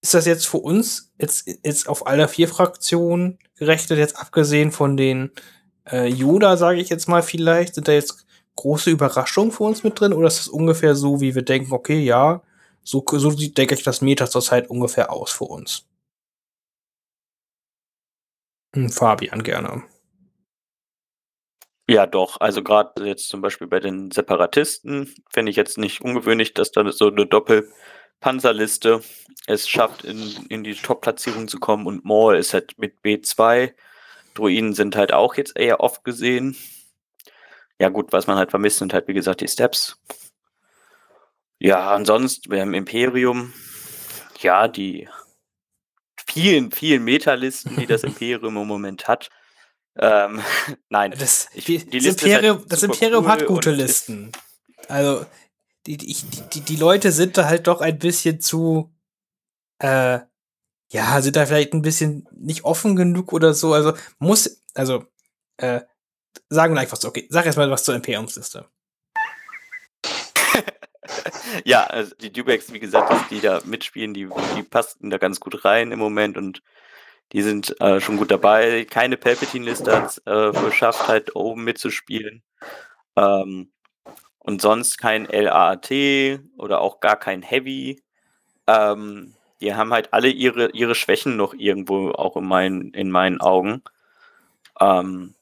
ist 0.01 0.14
das 0.14 0.26
jetzt 0.26 0.47
für 0.47 0.58
uns 0.58 1.12
jetzt, 1.20 1.47
jetzt 1.64 1.89
auf 1.89 2.08
alle 2.08 2.28
vier 2.28 2.47
Fraktionen 2.47 3.39
gerechnet, 3.55 3.99
jetzt 3.99 4.18
abgesehen 4.18 4.72
von 4.72 4.95
den 4.95 5.32
äh, 5.89 6.08
Yoda, 6.08 6.58
sage 6.58 6.80
ich 6.80 6.89
jetzt 6.89 7.08
mal 7.08 7.24
vielleicht, 7.24 7.76
sind 7.76 7.88
da 7.88 7.91
jetzt 7.91 8.26
große 8.55 8.89
Überraschungen 8.89 9.51
für 9.51 9.64
uns 9.64 9.84
mit 9.84 9.99
drin 9.99 10.14
oder 10.14 10.28
ist 10.28 10.39
das 10.39 10.47
ungefähr 10.47 10.95
so, 10.95 11.22
wie 11.22 11.36
wir 11.36 11.43
denken, 11.43 11.72
okay, 11.74 11.99
ja, 11.99 12.41
so, 12.84 13.03
so 13.05 13.32
sieht, 13.32 13.58
denke 13.58 13.76
ich, 13.76 13.84
das 13.84 14.01
Meta 14.01 14.30
zurzeit 14.30 14.70
ungefähr 14.70 15.12
aus 15.12 15.32
für 15.32 15.45
uns? 15.45 15.86
Hm, 18.76 18.89
Fabian 18.89 19.43
gerne. 19.43 19.84
Ja, 21.90 22.06
doch. 22.06 22.40
Also 22.42 22.64
gerade 22.64 23.06
jetzt 23.06 23.30
zum 23.30 23.42
Beispiel 23.42 23.68
bei 23.68 23.80
den 23.80 24.12
Separatisten 24.12 25.14
fände 25.30 25.50
ich 25.50 25.56
jetzt 25.56 25.78
nicht 25.78 26.02
ungewöhnlich, 26.02 26.54
dass 26.54 26.72
da 26.72 26.90
so 26.92 27.08
eine 27.08 27.26
Doppelpanzerliste 27.26 29.02
es 29.48 29.70
schafft, 29.70 30.04
in, 30.04 30.46
in 30.50 30.64
die 30.66 30.76
Top-Platzierung 30.76 31.48
zu 31.48 31.60
kommen 31.60 31.88
und 31.88 32.04
Maul 32.04 32.36
ist 32.36 32.54
halt 32.54 32.78
mit 32.78 32.96
B2. 33.04 33.74
Druiden 34.34 34.74
sind 34.74 34.98
halt 34.98 35.14
auch 35.14 35.36
jetzt 35.36 35.58
eher 35.58 35.80
oft 35.80 36.04
gesehen. 36.04 36.58
Ja, 37.80 37.90
gut, 37.90 38.12
was 38.12 38.28
man 38.28 38.38
halt 38.38 38.50
vermisst, 38.50 38.80
sind 38.80 38.94
halt, 38.94 39.08
wie 39.08 39.14
gesagt, 39.14 39.40
die 39.42 39.48
Steps. 39.48 39.98
Ja, 41.60 41.92
ansonsten, 41.96 42.52
wir 42.52 42.62
haben 42.62 42.74
Imperium. 42.74 43.54
Ja, 44.42 44.68
die 44.68 45.08
vielen, 46.28 46.72
vielen 46.72 47.04
Metalisten, 47.04 47.78
die 47.78 47.88
das 47.88 48.04
Imperium 48.04 48.58
im 48.58 48.68
Moment 48.68 49.08
hat. 49.08 49.30
Ähm, 50.00 50.41
nein. 50.89 51.14
Das, 51.18 51.50
ich, 51.54 51.66
die, 51.66 51.86
das 51.86 52.06
Imperium, 52.06 52.60
halt 52.60 52.72
das 52.72 52.84
Imperium 52.84 53.26
cool 53.26 53.32
hat 53.32 53.45
gute 53.45 53.72
Listen. 53.72 54.32
Also, 54.88 55.26
die, 55.86 55.98
die, 55.98 56.16
die, 56.54 56.62
die 56.62 56.76
Leute 56.76 57.12
sind 57.12 57.38
da 57.38 57.45
halt 57.45 57.68
doch 57.68 57.82
ein 57.82 57.98
bisschen 57.98 58.39
zu, 58.41 58.93
äh, 59.80 60.20
ja, 60.91 61.22
sind 61.22 61.36
da 61.36 61.45
vielleicht 61.45 61.74
ein 61.74 61.82
bisschen 61.82 62.28
nicht 62.32 62.64
offen 62.64 62.95
genug 62.95 63.34
oder 63.34 63.54
so. 63.54 63.74
Also, 63.74 63.93
muss, 64.20 64.64
also, 64.74 65.06
äh, 65.58 65.82
sagen 66.50 66.74
wir 66.76 66.82
einfach 66.82 66.98
so, 66.98 67.08
okay, 67.08 67.28
sag 67.30 67.45
erst 67.45 67.58
mal 67.58 67.72
was 67.72 67.84
zur 67.84 67.95
Imperiumsliste. 67.95 68.68
ja, 71.66 71.86
also 71.86 72.16
die 72.16 72.32
Dubeks, 72.32 72.72
wie 72.74 72.80
gesagt, 72.80 73.32
die 73.32 73.41
da 73.41 73.62
mitspielen, 73.66 74.14
die, 74.14 74.30
die 74.56 74.64
passen 74.64 75.10
da 75.10 75.18
ganz 75.18 75.39
gut 75.39 75.66
rein 75.66 75.91
im 75.91 76.00
Moment 76.00 76.38
und 76.38 76.62
die 77.34 77.42
sind 77.42 77.80
äh, 77.82 78.00
schon 78.00 78.18
gut 78.18 78.32
dabei. 78.32 78.86
Keine 78.86 79.18
Palpatine-Liste 79.18 79.96
hat 79.96 80.22
äh, 80.26 80.52
geschafft, 80.66 81.08
halt 81.08 81.36
oben 81.36 81.64
mitzuspielen. 81.64 82.44
Ähm, 83.16 83.72
und 84.40 84.62
sonst 84.62 84.98
kein 84.98 85.26
LAAT 85.26 85.92
oder 86.58 86.82
auch 86.82 87.00
gar 87.02 87.18
kein 87.18 87.42
Heavy. 87.42 88.02
Ähm, 88.66 89.34
die 89.60 89.76
haben 89.76 89.92
halt 89.92 90.14
alle 90.14 90.30
ihre, 90.30 90.72
ihre 90.72 90.96
Schwächen 90.96 91.36
noch 91.36 91.54
irgendwo 91.54 92.12
auch 92.12 92.38
in 92.38 92.46
meinen, 92.46 92.94
in 92.94 93.12
meinen 93.12 93.42
Augen. 93.42 93.84
Ähm, 94.80 95.36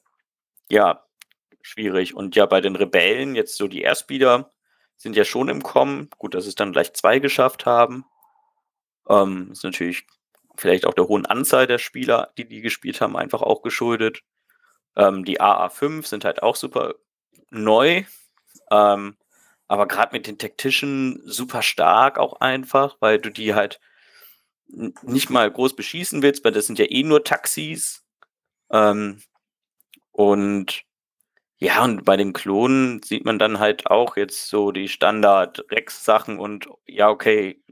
ja, 0.68 1.04
schwierig. 1.62 2.14
Und 2.14 2.34
ja, 2.34 2.46
bei 2.46 2.60
den 2.60 2.76
Rebellen, 2.76 3.34
jetzt 3.36 3.56
so 3.56 3.68
die 3.68 3.82
Erstbieder, 3.82 4.50
sind 4.96 5.16
ja 5.16 5.24
schon 5.24 5.48
im 5.48 5.62
Kommen. 5.62 6.08
Gut, 6.18 6.34
dass 6.34 6.46
es 6.46 6.54
dann 6.54 6.72
gleich 6.72 6.94
zwei 6.94 7.18
geschafft 7.18 7.66
haben. 7.66 8.04
Ähm, 9.08 9.50
ist 9.52 9.64
natürlich 9.64 10.06
vielleicht 10.58 10.86
auch 10.86 10.94
der 10.94 11.08
hohen 11.08 11.26
Anzahl 11.26 11.66
der 11.66 11.78
Spieler, 11.78 12.32
die 12.38 12.46
die 12.48 12.60
gespielt 12.60 13.00
haben, 13.00 13.16
einfach 13.16 13.42
auch 13.42 13.62
geschuldet. 13.62 14.22
Ähm, 14.96 15.24
die 15.24 15.40
AA5 15.40 16.06
sind 16.06 16.24
halt 16.24 16.42
auch 16.42 16.56
super 16.56 16.94
neu, 17.50 18.04
ähm, 18.70 19.16
aber 19.68 19.86
gerade 19.86 20.16
mit 20.16 20.26
den 20.26 20.38
Tactician 20.38 21.20
super 21.24 21.62
stark 21.62 22.18
auch 22.18 22.40
einfach, 22.40 22.96
weil 23.00 23.18
du 23.18 23.30
die 23.30 23.54
halt 23.54 23.80
nicht 24.68 25.30
mal 25.30 25.50
groß 25.50 25.76
beschießen 25.76 26.22
willst, 26.22 26.44
weil 26.44 26.52
das 26.52 26.66
sind 26.66 26.78
ja 26.78 26.86
eh 26.88 27.02
nur 27.02 27.24
Taxis. 27.24 28.04
Ähm, 28.70 29.22
und 30.12 30.82
ja, 31.58 31.84
und 31.84 32.04
bei 32.04 32.16
den 32.16 32.32
Klonen 32.32 33.02
sieht 33.02 33.24
man 33.24 33.38
dann 33.38 33.58
halt 33.58 33.86
auch 33.86 34.16
jetzt 34.16 34.48
so 34.48 34.72
die 34.72 34.88
Standard-Rex-Sachen 34.88 36.38
und 36.38 36.68
ja, 36.86 37.08
okay, 37.08 37.62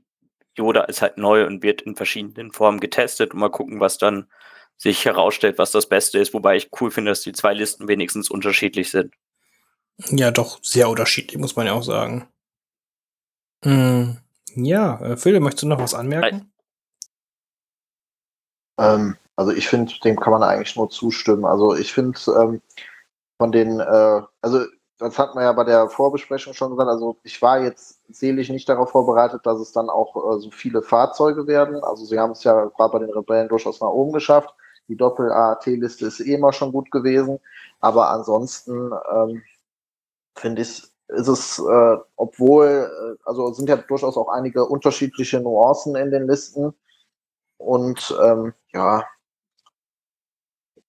Yoda 0.57 0.83
ist 0.83 1.03
halt 1.03 1.19
neu 1.19 1.47
und 1.47 1.63
wird 1.63 1.83
in 1.83 1.97
verschiedenen 1.97 2.53
Formen 2.53 2.81
getestet 2.81 3.33
und 3.33 3.41
mal 3.41 3.51
gucken, 3.51 3.81
was 3.81 3.99
dann 3.99 4.29
sich 4.77 5.05
herausstellt, 5.05 5.59
was 5.59 5.73
das 5.73 5.89
Beste 5.89 6.19
ist. 6.19 6.35
Wobei 6.35 6.57
ich 6.57 6.71
cool 6.81 6.91
finde, 6.91 7.11
dass 7.11 7.23
die 7.23 7.33
zwei 7.33 7.55
Listen 7.55 7.89
wenigstens 7.89 8.31
unterschiedlich 8.31 8.91
sind. 8.91 9.15
Ja, 10.11 10.31
doch, 10.31 10.59
sehr 10.63 10.89
unterschiedlich, 10.89 11.39
muss 11.39 11.57
man 11.57 11.67
ja 11.67 11.73
auch 11.73 11.83
sagen. 11.83 12.29
Hm, 13.65 14.19
ja, 14.55 15.01
äh, 15.01 15.17
Phil, 15.17 15.39
möchtest 15.41 15.63
du 15.63 15.69
noch 15.69 15.81
was 15.81 15.95
anmerken? 15.95 16.53
Ähm, 18.79 19.17
also 19.37 19.53
ich 19.53 19.69
finde, 19.69 19.93
dem 20.05 20.19
kann 20.19 20.33
man 20.33 20.43
eigentlich 20.43 20.77
nur 20.77 20.91
zustimmen. 20.91 21.45
Also 21.45 21.75
ich 21.75 21.93
finde 21.93 22.19
ähm, 22.29 22.61
von 23.39 23.53
den, 23.53 23.81
äh, 23.81 24.23
also 24.43 24.67
das 24.99 25.19
hat 25.19 25.35
man 25.35 25.45
ja 25.45 25.53
bei 25.53 25.65
der 25.65 25.89
Vorbesprechung 25.89 26.55
schon 26.55 26.71
gesagt, 26.71 26.89
also 26.89 27.17
ich 27.25 27.41
war 27.43 27.61
jetzt 27.61 28.01
selig 28.09 28.49
nicht 28.51 28.69
darauf 28.69 28.91
vorbereitet, 28.91 29.45
dass 29.45 29.59
es 29.59 29.73
dann 29.73 29.91
auch 29.91 30.15
äh, 30.17 30.41
so 30.41 30.51
viele 30.51 30.83
Fahrzeuge 30.83 31.47
werden. 31.47 31.83
Also 31.83 32.05
sie 32.05 32.19
haben 32.19 32.33
es 32.33 32.45
ja 32.45 32.67
gerade 32.67 32.93
bei 32.93 32.99
den 33.01 33.11
Rebellen 33.11 33.49
durchaus 33.49 33.81
nach 33.81 33.89
oben 33.89 34.13
geschafft. 34.13 34.55
Die 34.89 34.97
Doppel-AAT-Liste 34.97 36.07
ist 36.07 36.21
eh 36.21 36.35
immer 36.35 36.53
schon 36.53 36.71
gut 36.73 36.91
gewesen. 36.91 37.41
Aber 37.81 38.11
ansonsten 38.11 38.93
ähm, 39.13 39.43
finde 40.37 40.63
ich, 40.63 40.85
ist 41.09 41.29
es, 41.29 41.59
äh, 41.59 41.97
obwohl, 42.17 42.67
äh, 42.67 43.19
also 43.25 43.53
sind 43.53 43.69
ja 43.69 43.77
durchaus 43.77 44.17
auch 44.17 44.29
einige 44.29 44.67
unterschiedliche 44.67 45.41
Nuancen 45.41 45.97
in 45.97 46.11
den 46.11 46.29
Listen. 46.29 46.75
Und 47.59 48.17
ähm, 48.23 48.53
ja, 48.73 49.05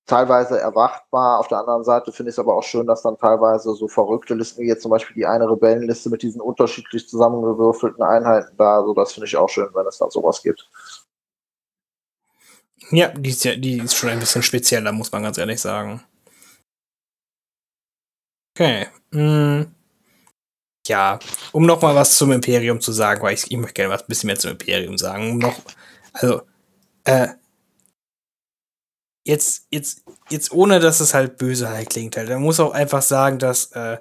teilweise 0.06 0.60
erwartbar. 0.60 1.40
Auf 1.40 1.48
der 1.48 1.60
anderen 1.60 1.84
Seite 1.84 2.12
finde 2.12 2.30
ich 2.30 2.36
es 2.36 2.40
aber 2.40 2.56
auch 2.56 2.64
schön, 2.64 2.86
dass 2.88 3.02
dann 3.02 3.18
teilweise 3.18 3.74
so 3.74 3.88
verrückte 3.88 4.34
Listen 4.34 4.62
wie 4.62 4.68
jetzt 4.68 4.84
zum 4.84 4.92
Beispiel 4.92 5.16
die 5.16 5.26
eine 5.26 5.50
Rebellenliste 5.50 6.10
mit 6.10 6.22
diesen 6.22 6.42
unterschiedlich 6.42 7.08
zusammengewürfelten 7.10 8.04
Einheiten 8.04 8.56
da, 8.58 8.84
so 8.84 8.94
das 8.94 9.14
finde 9.14 9.28
ich 9.28 9.36
auch 9.38 9.50
schön, 9.50 9.70
wenn 9.74 9.88
es 9.88 9.98
da 9.98 10.10
sowas 10.10 10.42
gibt. 10.44 10.70
Ja, 12.92 13.08
die 13.10 13.30
ist 13.30 13.44
ja, 13.44 13.56
die 13.56 13.80
ist 13.80 13.96
schon 13.96 14.10
ein 14.10 14.20
bisschen 14.20 14.44
spezieller, 14.44 14.92
muss 14.92 15.12
man 15.12 15.24
ganz 15.24 15.38
ehrlich 15.38 15.60
sagen. 15.60 16.04
Okay. 18.54 18.88
Hm. 19.12 19.72
Ja, 20.88 21.20
um 21.52 21.66
noch 21.66 21.82
mal 21.82 21.96
was 21.96 22.16
zum 22.16 22.32
Imperium 22.32 22.80
zu 22.80 22.92
sagen, 22.92 23.22
weil 23.24 23.34
ich, 23.34 23.50
ich 23.50 23.58
möchte 23.58 23.74
gerne 23.74 23.94
was 23.94 24.04
ein 24.04 24.08
bisschen 24.08 24.28
mehr 24.28 24.38
zum 24.38 24.52
Imperium 24.52 24.98
sagen. 24.98 25.32
Um 25.32 25.40
noch, 25.40 25.56
also, 26.14 26.44
äh, 27.06 27.30
jetzt, 29.26 29.68
jetzt, 29.72 30.04
jetzt 30.30 30.52
ohne, 30.52 30.80
dass 30.80 31.00
es 31.00 31.14
halt 31.14 31.38
böse 31.38 31.70
halt 31.70 31.90
klingt 31.90 32.16
halt. 32.16 32.30
Man 32.30 32.42
muss 32.42 32.60
auch 32.60 32.72
einfach 32.72 33.02
sagen, 33.02 33.40
dass 33.40 33.72
äh, 33.72 33.98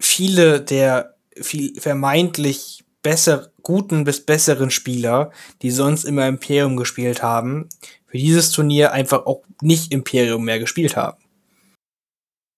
viele 0.00 0.60
der 0.60 1.16
viel 1.40 1.80
vermeintlich 1.80 2.84
besser, 3.02 3.50
guten 3.62 4.04
bis 4.04 4.24
besseren 4.24 4.70
Spieler, 4.70 5.30
die 5.62 5.70
sonst 5.70 6.04
immer 6.04 6.26
Imperium 6.26 6.76
gespielt 6.76 7.22
haben, 7.22 7.68
für 8.06 8.18
dieses 8.18 8.50
Turnier 8.50 8.92
einfach 8.92 9.26
auch 9.26 9.42
nicht 9.60 9.92
Imperium 9.92 10.44
mehr 10.44 10.58
gespielt 10.58 10.96
haben. 10.96 11.22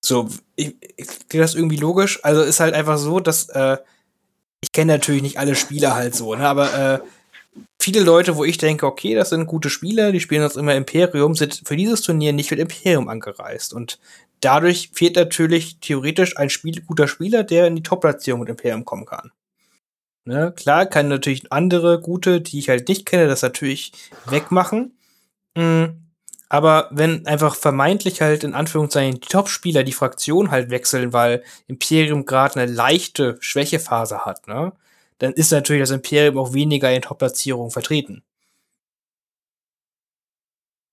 So, 0.05 0.29
ich, 0.57 0.77
ich 0.97 1.07
das 1.31 1.55
irgendwie 1.55 1.77
logisch. 1.77 2.23
Also 2.25 2.43
ist 2.43 2.61
halt 2.61 2.75
einfach 2.75 2.99
so, 2.99 3.21
dass 3.21 3.49
äh, 3.51 3.79
ich 4.61 4.73
kenne 4.73 4.93
natürlich 4.93 5.23
nicht 5.23 5.39
alle 5.39 5.55
Spieler 5.55 5.95
halt 5.95 6.15
so, 6.15 6.35
ne, 6.35 6.47
aber 6.47 6.75
äh, 6.75 7.01
viele 7.81 8.01
Leute, 8.01 8.37
wo 8.37 8.45
ich 8.45 8.59
denke, 8.59 8.87
okay, 8.87 9.15
das 9.15 9.31
sind 9.31 9.47
gute 9.47 9.71
Spieler, 9.71 10.13
die 10.13 10.21
spielen 10.21 10.43
uns 10.43 10.57
immer 10.57 10.75
Imperium, 10.75 11.35
sind 11.35 11.63
für 11.65 11.77
dieses 11.77 12.03
Turnier 12.03 12.33
nicht 12.33 12.51
mit 12.51 12.61
Imperium 12.61 13.09
angereist. 13.09 13.75
Und 13.75 13.99
dadurch 14.41 14.91
fehlt 14.93 15.17
natürlich 15.17 15.79
theoretisch 15.81 16.37
ein 16.37 16.51
Spiel, 16.51 16.81
guter 16.83 17.09
Spieler, 17.09 17.45
der 17.45 17.67
in 17.67 17.77
die 17.77 17.83
Top-Platzierung 17.83 18.41
mit 18.41 18.49
Imperium 18.49 18.85
kommen 18.85 19.07
kann. 19.07 19.33
Ne? 20.25 20.53
Klar, 20.57 20.87
kann 20.87 21.09
natürlich 21.09 21.53
andere 21.53 22.01
gute, 22.01 22.41
die 22.41 22.59
ich 22.59 22.71
halt 22.71 22.89
nicht 22.89 23.05
kenne, 23.05 23.27
das 23.27 23.43
natürlich 23.43 23.93
wegmachen. 24.27 24.97
Mhm. 25.57 26.01
Aber 26.49 26.89
wenn 26.93 27.27
einfach 27.27 27.57
vermeintlich 27.57 28.23
halt 28.23 28.45
in 28.45 28.55
Anführungszeichen 28.55 29.21
die 29.21 29.29
Top-Spieler 29.29 29.83
die 29.83 29.93
Fraktion 29.93 30.51
halt 30.51 30.71
wechseln, 30.71 31.13
weil 31.13 31.43
Imperium 31.67 32.27
gerade 32.27 32.61
eine 32.61 32.73
leichte 32.73 33.37
Schwächephase 33.41 34.25
hat, 34.25 34.47
ne? 34.47 34.73
Dann 35.19 35.33
ist 35.33 35.53
natürlich 35.53 35.83
das 35.83 35.91
Imperium 35.91 36.39
auch 36.39 36.53
weniger 36.53 36.93
in 36.93 37.03
Top-Platzierungen 37.03 37.71
vertreten. 37.71 38.25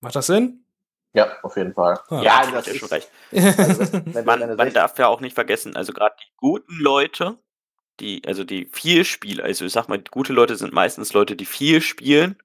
Macht 0.00 0.16
das 0.16 0.26
Sinn? 0.26 0.64
Ja, 1.14 1.36
auf 1.42 1.56
jeden 1.56 1.74
Fall. 1.74 1.98
Ah. 2.08 2.22
Ja, 2.22 2.50
das 2.50 2.66
ist 2.66 2.78
schon 2.78 2.88
recht. 2.88 3.10
Also, 3.32 4.00
man, 4.24 4.56
man 4.56 4.72
darf 4.72 4.98
ja 4.98 5.08
auch 5.08 5.20
nicht 5.20 5.34
vergessen, 5.34 5.76
also 5.76 5.92
gerade 5.92 6.16
die 6.20 6.32
guten 6.36 6.74
Leute, 6.78 7.38
die, 8.00 8.22
also 8.26 8.44
die 8.44 8.66
viel 8.72 9.04
spielen, 9.04 9.44
also 9.44 9.64
ich 9.64 9.72
sag 9.72 9.88
mal, 9.88 10.02
gute 10.10 10.32
Leute 10.32 10.56
sind 10.56 10.72
meistens 10.72 11.12
Leute, 11.12 11.36
die 11.36 11.44
viel 11.44 11.80
spielen, 11.80 12.36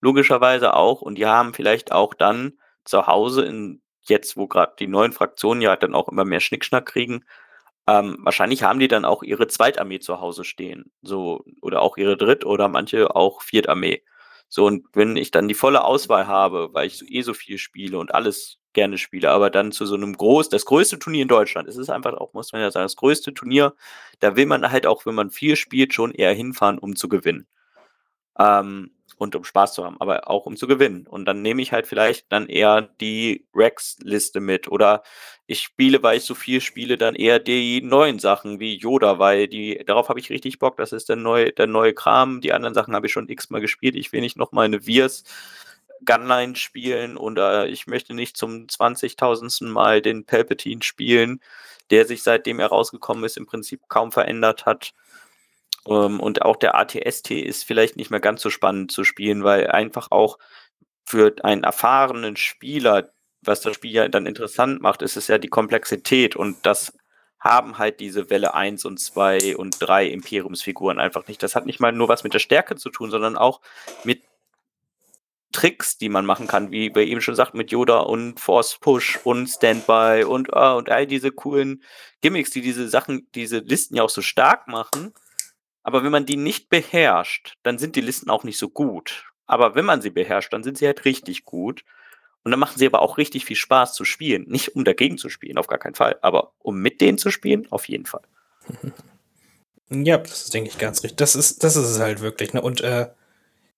logischerweise 0.00 0.74
auch, 0.74 1.00
und 1.00 1.16
die 1.16 1.26
haben 1.26 1.54
vielleicht 1.54 1.92
auch 1.92 2.14
dann 2.14 2.58
zu 2.84 3.06
Hause 3.06 3.44
in 3.44 3.80
jetzt, 4.02 4.36
wo 4.36 4.46
gerade 4.46 4.74
die 4.78 4.86
neuen 4.86 5.12
Fraktionen 5.12 5.62
ja 5.62 5.76
dann 5.76 5.94
auch 5.94 6.08
immer 6.08 6.26
mehr 6.26 6.40
Schnickschnack 6.40 6.86
kriegen, 6.86 7.24
ähm, 7.86 8.16
wahrscheinlich 8.20 8.62
haben 8.62 8.78
die 8.80 8.88
dann 8.88 9.04
auch 9.04 9.22
ihre 9.22 9.46
Zweitarmee 9.46 9.98
zu 10.00 10.20
Hause 10.20 10.44
stehen, 10.44 10.92
so 11.02 11.44
oder 11.60 11.82
auch 11.82 11.96
ihre 11.96 12.16
Dritt- 12.16 12.44
oder 12.46 12.68
manche 12.68 13.14
auch 13.14 13.42
Viertarmee. 13.42 14.02
So, 14.48 14.66
und 14.66 14.86
wenn 14.92 15.16
ich 15.16 15.30
dann 15.30 15.48
die 15.48 15.54
volle 15.54 15.84
Auswahl 15.84 16.26
habe, 16.26 16.70
weil 16.72 16.86
ich 16.86 16.98
so 16.98 17.04
eh 17.08 17.22
so 17.22 17.34
viel 17.34 17.58
spiele 17.58 17.98
und 17.98 18.14
alles 18.14 18.58
gerne 18.72 18.98
spiele, 18.98 19.30
aber 19.30 19.50
dann 19.50 19.72
zu 19.72 19.86
so 19.86 19.94
einem 19.96 20.16
groß, 20.16 20.48
das 20.48 20.64
größte 20.64 20.98
Turnier 20.98 21.22
in 21.22 21.28
Deutschland, 21.28 21.68
es 21.68 21.76
ist 21.76 21.90
einfach 21.90 22.14
auch, 22.14 22.32
muss 22.34 22.52
man 22.52 22.62
ja 22.62 22.70
sagen, 22.70 22.84
das 22.84 22.96
größte 22.96 23.34
Turnier, 23.34 23.74
da 24.20 24.36
will 24.36 24.46
man 24.46 24.70
halt 24.70 24.86
auch, 24.86 25.06
wenn 25.06 25.14
man 25.14 25.30
viel 25.30 25.56
spielt, 25.56 25.94
schon 25.94 26.12
eher 26.12 26.32
hinfahren, 26.32 26.78
um 26.78 26.96
zu 26.96 27.08
gewinnen. 27.08 27.46
Ähm, 28.38 28.93
und 29.16 29.36
um 29.36 29.44
Spaß 29.44 29.74
zu 29.74 29.84
haben, 29.84 30.00
aber 30.00 30.28
auch 30.28 30.46
um 30.46 30.56
zu 30.56 30.66
gewinnen. 30.66 31.06
Und 31.06 31.26
dann 31.26 31.42
nehme 31.42 31.62
ich 31.62 31.72
halt 31.72 31.86
vielleicht 31.86 32.30
dann 32.30 32.48
eher 32.48 32.82
die 33.00 33.46
Rex-Liste 33.54 34.40
mit 34.40 34.68
oder 34.68 35.02
ich 35.46 35.60
spiele, 35.60 36.02
weil 36.02 36.16
ich 36.16 36.24
so 36.24 36.34
viel 36.34 36.60
spiele, 36.60 36.96
dann 36.96 37.14
eher 37.14 37.38
die 37.38 37.82
neuen 37.82 38.18
Sachen 38.18 38.60
wie 38.60 38.76
Yoda, 38.76 39.18
weil 39.18 39.48
die, 39.48 39.82
darauf 39.86 40.08
habe 40.08 40.20
ich 40.20 40.30
richtig 40.30 40.58
Bock, 40.58 40.76
das 40.76 40.92
ist 40.92 41.08
der 41.08 41.16
neue, 41.16 41.52
der 41.52 41.66
neue 41.66 41.92
Kram. 41.92 42.40
Die 42.40 42.52
anderen 42.52 42.74
Sachen 42.74 42.94
habe 42.94 43.06
ich 43.06 43.12
schon 43.12 43.28
x-mal 43.28 43.60
gespielt. 43.60 43.96
Ich 43.96 44.12
will 44.12 44.20
nicht 44.20 44.36
noch 44.36 44.52
mal 44.52 44.62
eine 44.62 44.86
Virs 44.86 45.24
Gunline 46.04 46.56
spielen 46.56 47.16
oder 47.16 47.68
ich 47.68 47.86
möchte 47.86 48.14
nicht 48.14 48.36
zum 48.36 48.66
20.000. 48.66 49.66
Mal 49.66 50.02
den 50.02 50.24
Palpatine 50.24 50.82
spielen, 50.82 51.40
der 51.90 52.06
sich 52.06 52.22
seitdem 52.22 52.60
er 52.60 52.68
rausgekommen 52.68 53.24
ist 53.24 53.36
im 53.36 53.46
Prinzip 53.46 53.82
kaum 53.88 54.12
verändert 54.12 54.66
hat. 54.66 54.92
Ähm, 55.88 56.20
und 56.20 56.42
auch 56.42 56.56
der 56.56 56.76
ATST 56.76 57.32
ist 57.32 57.64
vielleicht 57.64 57.96
nicht 57.96 58.10
mehr 58.10 58.20
ganz 58.20 58.42
so 58.42 58.50
spannend 58.50 58.92
zu 58.92 59.04
spielen, 59.04 59.44
weil 59.44 59.70
einfach 59.70 60.10
auch 60.10 60.38
für 61.04 61.34
einen 61.42 61.64
erfahrenen 61.64 62.36
Spieler, 62.36 63.10
was 63.42 63.60
das 63.60 63.74
Spiel 63.74 63.92
ja 63.92 64.08
dann 64.08 64.26
interessant 64.26 64.80
macht, 64.80 65.02
ist 65.02 65.16
es 65.16 65.28
ja 65.28 65.38
die 65.38 65.48
Komplexität 65.48 66.34
und 66.36 66.64
das 66.64 66.92
haben 67.38 67.76
halt 67.76 68.00
diese 68.00 68.30
Welle 68.30 68.54
1 68.54 68.86
und 68.86 68.98
2 68.98 69.56
und 69.56 69.76
3 69.78 70.06
Imperiumsfiguren 70.06 70.98
einfach 70.98 71.28
nicht. 71.28 71.42
Das 71.42 71.54
hat 71.54 71.66
nicht 71.66 71.78
mal 71.78 71.92
nur 71.92 72.08
was 72.08 72.24
mit 72.24 72.32
der 72.32 72.38
Stärke 72.38 72.76
zu 72.76 72.88
tun, 72.88 73.10
sondern 73.10 73.36
auch 73.36 73.60
mit 74.02 74.22
Tricks, 75.52 75.98
die 75.98 76.08
man 76.08 76.26
machen 76.26 76.48
kann, 76.48 76.72
wie 76.72 76.90
bei 76.90 77.02
ihm 77.02 77.20
schon 77.20 77.36
sagt, 77.36 77.54
mit 77.54 77.70
Yoda 77.70 78.00
und 78.00 78.40
Force 78.40 78.78
Push 78.80 79.20
und 79.24 79.46
Standby 79.46 80.24
und, 80.24 80.52
uh, 80.52 80.76
und 80.76 80.90
all 80.90 81.06
diese 81.06 81.30
coolen 81.30 81.82
Gimmicks, 82.22 82.50
die 82.50 82.60
diese 82.60 82.88
Sachen, 82.88 83.28
diese 83.34 83.58
Listen 83.58 83.96
ja 83.96 84.02
auch 84.02 84.10
so 84.10 84.20
stark 84.20 84.66
machen. 84.66 85.14
Aber 85.84 86.02
wenn 86.02 86.10
man 86.10 86.26
die 86.26 86.36
nicht 86.36 86.70
beherrscht, 86.70 87.56
dann 87.62 87.78
sind 87.78 87.94
die 87.94 88.00
Listen 88.00 88.30
auch 88.30 88.42
nicht 88.42 88.58
so 88.58 88.68
gut. 88.68 89.26
Aber 89.46 89.74
wenn 89.74 89.84
man 89.84 90.00
sie 90.00 90.10
beherrscht, 90.10 90.52
dann 90.52 90.64
sind 90.64 90.78
sie 90.78 90.86
halt 90.86 91.04
richtig 91.04 91.44
gut. 91.44 91.84
Und 92.42 92.50
dann 92.50 92.60
machen 92.60 92.78
sie 92.78 92.86
aber 92.86 93.00
auch 93.02 93.18
richtig 93.18 93.44
viel 93.44 93.56
Spaß 93.56 93.94
zu 93.94 94.04
spielen. 94.04 94.44
Nicht 94.48 94.74
um 94.74 94.84
dagegen 94.84 95.18
zu 95.18 95.28
spielen, 95.28 95.58
auf 95.58 95.66
gar 95.66 95.78
keinen 95.78 95.94
Fall. 95.94 96.18
Aber 96.22 96.52
um 96.58 96.80
mit 96.80 97.00
denen 97.00 97.18
zu 97.18 97.30
spielen, 97.30 97.70
auf 97.70 97.88
jeden 97.88 98.06
Fall. 98.06 98.22
Ja, 99.90 100.16
das 100.16 100.44
ist, 100.44 100.54
denke 100.54 100.70
ich, 100.70 100.78
ganz 100.78 101.02
richtig. 101.02 101.18
Das 101.18 101.36
ist, 101.36 101.62
das 101.62 101.76
ist 101.76 101.88
es 101.88 102.00
halt 102.00 102.20
wirklich. 102.20 102.54
Ne? 102.54 102.62
Und 102.62 102.80
äh, 102.80 103.08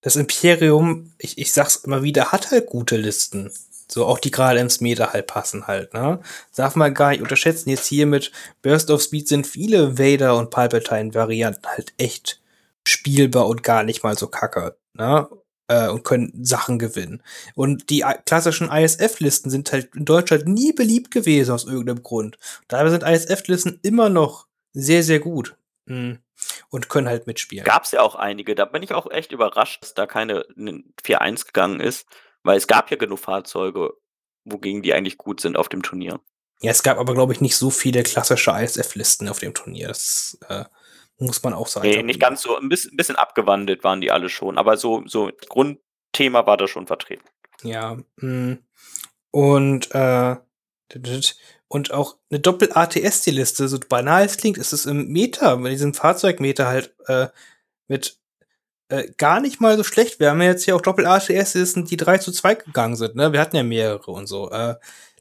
das 0.01 0.15
Imperium, 0.15 1.11
ich, 1.17 1.37
ich 1.37 1.51
sag's 1.51 1.75
immer 1.75 2.01
wieder, 2.01 2.31
hat 2.31 2.49
halt 2.49 2.65
gute 2.65 2.95
Listen. 2.95 3.51
So 3.89 4.05
auch 4.05 4.19
die 4.19 4.31
gerade 4.31 4.59
ins 4.59 4.81
Meter 4.81 5.13
halt 5.13 5.27
passen 5.27 5.67
halt, 5.67 5.93
ne? 5.93 6.19
Darf 6.55 6.75
man 6.75 6.93
gar 6.93 7.11
nicht 7.11 7.21
unterschätzen. 7.21 7.69
Jetzt 7.69 7.87
hier 7.87 8.05
mit 8.05 8.31
Burst 8.61 8.91
of 8.91 9.01
Speed 9.01 9.27
sind 9.27 9.47
viele 9.47 9.97
Vader 9.97 10.37
und 10.37 10.49
Palpatine-Varianten 10.49 11.67
halt 11.67 11.93
echt 11.97 12.41
spielbar 12.85 13.47
und 13.47 13.63
gar 13.63 13.83
nicht 13.83 14.03
mal 14.03 14.17
so 14.17 14.27
kacke, 14.27 14.77
ne? 14.93 15.27
Äh, 15.69 15.89
und 15.89 16.03
können 16.03 16.33
Sachen 16.43 16.79
gewinnen. 16.79 17.21
Und 17.53 17.89
die 17.89 18.05
klassischen 18.25 18.71
ISF-Listen 18.71 19.49
sind 19.49 19.71
halt 19.71 19.95
in 19.95 20.05
Deutschland 20.05 20.47
nie 20.47 20.71
beliebt 20.71 21.11
gewesen 21.11 21.51
aus 21.51 21.65
irgendeinem 21.65 22.03
Grund. 22.03 22.37
Dabei 22.67 22.89
sind 22.89 23.03
ISF-Listen 23.03 23.79
immer 23.83 24.09
noch 24.09 24.47
sehr, 24.73 25.03
sehr 25.03 25.19
gut. 25.19 25.55
Mhm. 25.85 26.19
Und 26.69 26.87
können 26.87 27.07
halt 27.07 27.27
mitspielen. 27.27 27.65
Gab 27.65 27.83
es 27.83 27.91
ja 27.91 28.01
auch 28.01 28.15
einige. 28.15 28.53
Da 28.53 28.65
bin 28.65 28.83
ich 28.83 28.93
auch 28.93 29.09
echt 29.09 29.31
überrascht, 29.31 29.81
dass 29.81 29.93
da 29.93 30.05
keine 30.05 30.45
4-1 31.03 31.45
gegangen 31.45 31.79
ist. 31.79 32.05
Weil 32.47 32.57
es 32.57 32.67
gab 32.67 32.89
ja 32.89 32.97
genug 32.97 33.19
Fahrzeuge, 33.19 33.93
wogegen 34.45 34.81
die 34.81 34.93
eigentlich 34.93 35.17
gut 35.17 35.41
sind 35.41 35.57
auf 35.57 35.67
dem 35.67 35.83
Turnier. 35.83 36.21
Ja, 36.61 36.71
es 36.71 36.81
gab 36.81 36.97
aber, 36.97 37.13
glaube 37.13 37.33
ich, 37.33 37.41
nicht 37.41 37.57
so 37.57 37.69
viele 37.69 38.03
klassische 38.03 38.51
ISF-Listen 38.51 39.27
auf 39.27 39.39
dem 39.39 39.53
Turnier. 39.53 39.89
Das 39.89 40.39
äh, 40.47 40.63
muss 41.19 41.43
man 41.43 41.53
auch 41.53 41.67
sagen. 41.67 41.89
Nee, 41.89 42.03
nicht 42.03 42.21
ganz 42.21 42.41
so. 42.41 42.55
Ein 42.55 42.69
bisschen, 42.69 42.93
ein 42.93 42.97
bisschen, 42.97 43.15
abgewandelt 43.17 43.83
waren 43.83 43.99
die 43.99 44.11
alle 44.11 44.29
schon. 44.29 44.57
Aber 44.57 44.77
so, 44.77 45.03
so 45.05 45.29
Grundthema 45.49 46.45
war 46.45 46.55
da 46.55 46.69
schon 46.69 46.87
vertreten. 46.87 47.27
Ja. 47.63 47.97
Mh. 48.15 48.59
Und, 49.31 49.93
äh, 49.93 50.37
und 51.67 51.91
auch 51.91 52.15
eine 52.31 52.39
Doppel-ATS-Liste, 52.39 53.67
so 53.67 53.77
banal 53.89 54.23
es 54.23 54.37
klingt, 54.37 54.57
ist 54.57 54.71
es 54.71 54.85
im 54.85 55.09
Meter, 55.09 55.57
bei 55.57 55.69
diesem 55.69 55.93
Fahrzeugmeter 55.93 56.67
halt 56.67 56.95
äh, 57.07 57.27
mit 57.89 58.17
äh, 58.89 59.11
gar 59.17 59.39
nicht 59.41 59.59
mal 59.59 59.77
so 59.77 59.83
schlecht. 59.83 60.19
Wir 60.19 60.29
haben 60.29 60.41
ja 60.41 60.49
jetzt 60.49 60.63
hier 60.63 60.75
auch 60.75 60.81
Doppel-ATS-Listen, 60.81 61.85
die 61.85 61.97
3 61.97 62.19
zu 62.19 62.31
2 62.31 62.55
gegangen 62.55 62.95
sind. 62.95 63.15
Ne? 63.15 63.33
Wir 63.33 63.41
hatten 63.41 63.55
ja 63.55 63.63
mehrere 63.63 64.11
und 64.11 64.27
so. 64.27 64.49
Äh, 64.51 64.75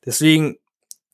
deswegen 0.05 0.59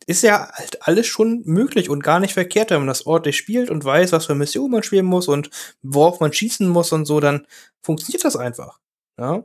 ist 0.07 0.23
ja 0.23 0.51
halt 0.53 0.87
alles 0.87 1.07
schon 1.07 1.43
möglich 1.45 1.89
und 1.89 2.03
gar 2.03 2.20
nicht 2.20 2.35
verkehrt, 2.35 2.70
wenn 2.70 2.79
man 2.79 2.89
das 2.89 3.07
ordentlich 3.07 3.37
spielt 3.37 3.70
und 3.70 3.85
weiß, 3.85 4.12
was 4.12 4.27
für 4.27 4.35
Missionen 4.35 4.73
man 4.73 4.83
spielen 4.83 5.07
muss 5.07 5.29
und 5.29 5.51
worauf 5.83 6.20
man 6.20 6.33
schießen 6.33 6.69
muss 6.69 6.93
und 6.93 7.07
so, 7.07 7.20
dann 7.20 7.47
funktioniert 7.83 8.24
das 8.24 8.37
einfach. 8.37 8.81
Ja? 9.19 9.45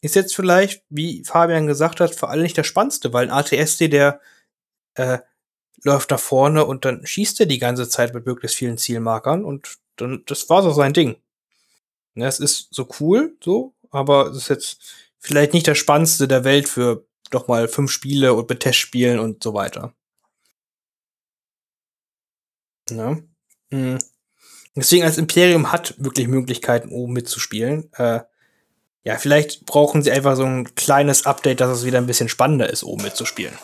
Ist 0.00 0.14
jetzt 0.14 0.34
vielleicht, 0.34 0.82
wie 0.88 1.24
Fabian 1.24 1.66
gesagt 1.66 2.00
hat, 2.00 2.14
vor 2.14 2.30
allem 2.30 2.42
nicht 2.42 2.56
der 2.56 2.64
spannendste, 2.64 3.12
weil 3.12 3.26
ein 3.26 3.32
ATSD, 3.32 3.88
der 3.88 4.20
äh, 4.94 5.18
läuft 5.82 6.10
da 6.10 6.18
vorne 6.18 6.64
und 6.64 6.84
dann 6.84 7.06
schießt 7.06 7.40
er 7.40 7.46
die 7.46 7.58
ganze 7.58 7.88
Zeit 7.88 8.14
mit 8.14 8.26
möglichst 8.26 8.56
vielen 8.56 8.78
Zielmarkern 8.78 9.44
und 9.44 9.78
dann, 9.96 10.22
das 10.26 10.48
war 10.48 10.62
so 10.62 10.70
sein 10.70 10.92
Ding. 10.92 11.16
Ne, 12.16 12.26
es 12.26 12.40
ist 12.40 12.68
so 12.74 12.88
cool, 12.98 13.36
so, 13.44 13.74
aber 13.90 14.28
es 14.28 14.38
ist 14.38 14.48
jetzt 14.48 14.80
vielleicht 15.18 15.52
nicht 15.52 15.68
das 15.68 15.76
Spannendste 15.76 16.26
der 16.26 16.44
Welt 16.44 16.66
für 16.66 17.06
doch 17.30 17.46
mal 17.46 17.68
fünf 17.68 17.90
Spiele 17.90 18.32
und 18.32 18.48
mit 18.48 18.60
Testspielen 18.60 19.18
und 19.18 19.42
so 19.42 19.52
weiter. 19.52 19.94
Ja. 22.88 23.18
Mhm. 23.70 23.98
Deswegen 24.74 25.04
als 25.04 25.18
Imperium 25.18 25.72
hat 25.72 25.94
wirklich 25.98 26.28
Möglichkeiten, 26.28 26.88
oben 26.90 27.12
mitzuspielen. 27.12 27.92
Äh, 27.94 28.20
ja, 29.04 29.18
vielleicht 29.18 29.66
brauchen 29.66 30.02
sie 30.02 30.10
einfach 30.10 30.36
so 30.36 30.44
ein 30.44 30.74
kleines 30.74 31.26
Update, 31.26 31.60
dass 31.60 31.70
es 31.78 31.84
wieder 31.84 31.98
ein 31.98 32.06
bisschen 32.06 32.28
spannender 32.28 32.70
ist, 32.70 32.82
oben 32.82 33.02
mitzuspielen 33.02 33.56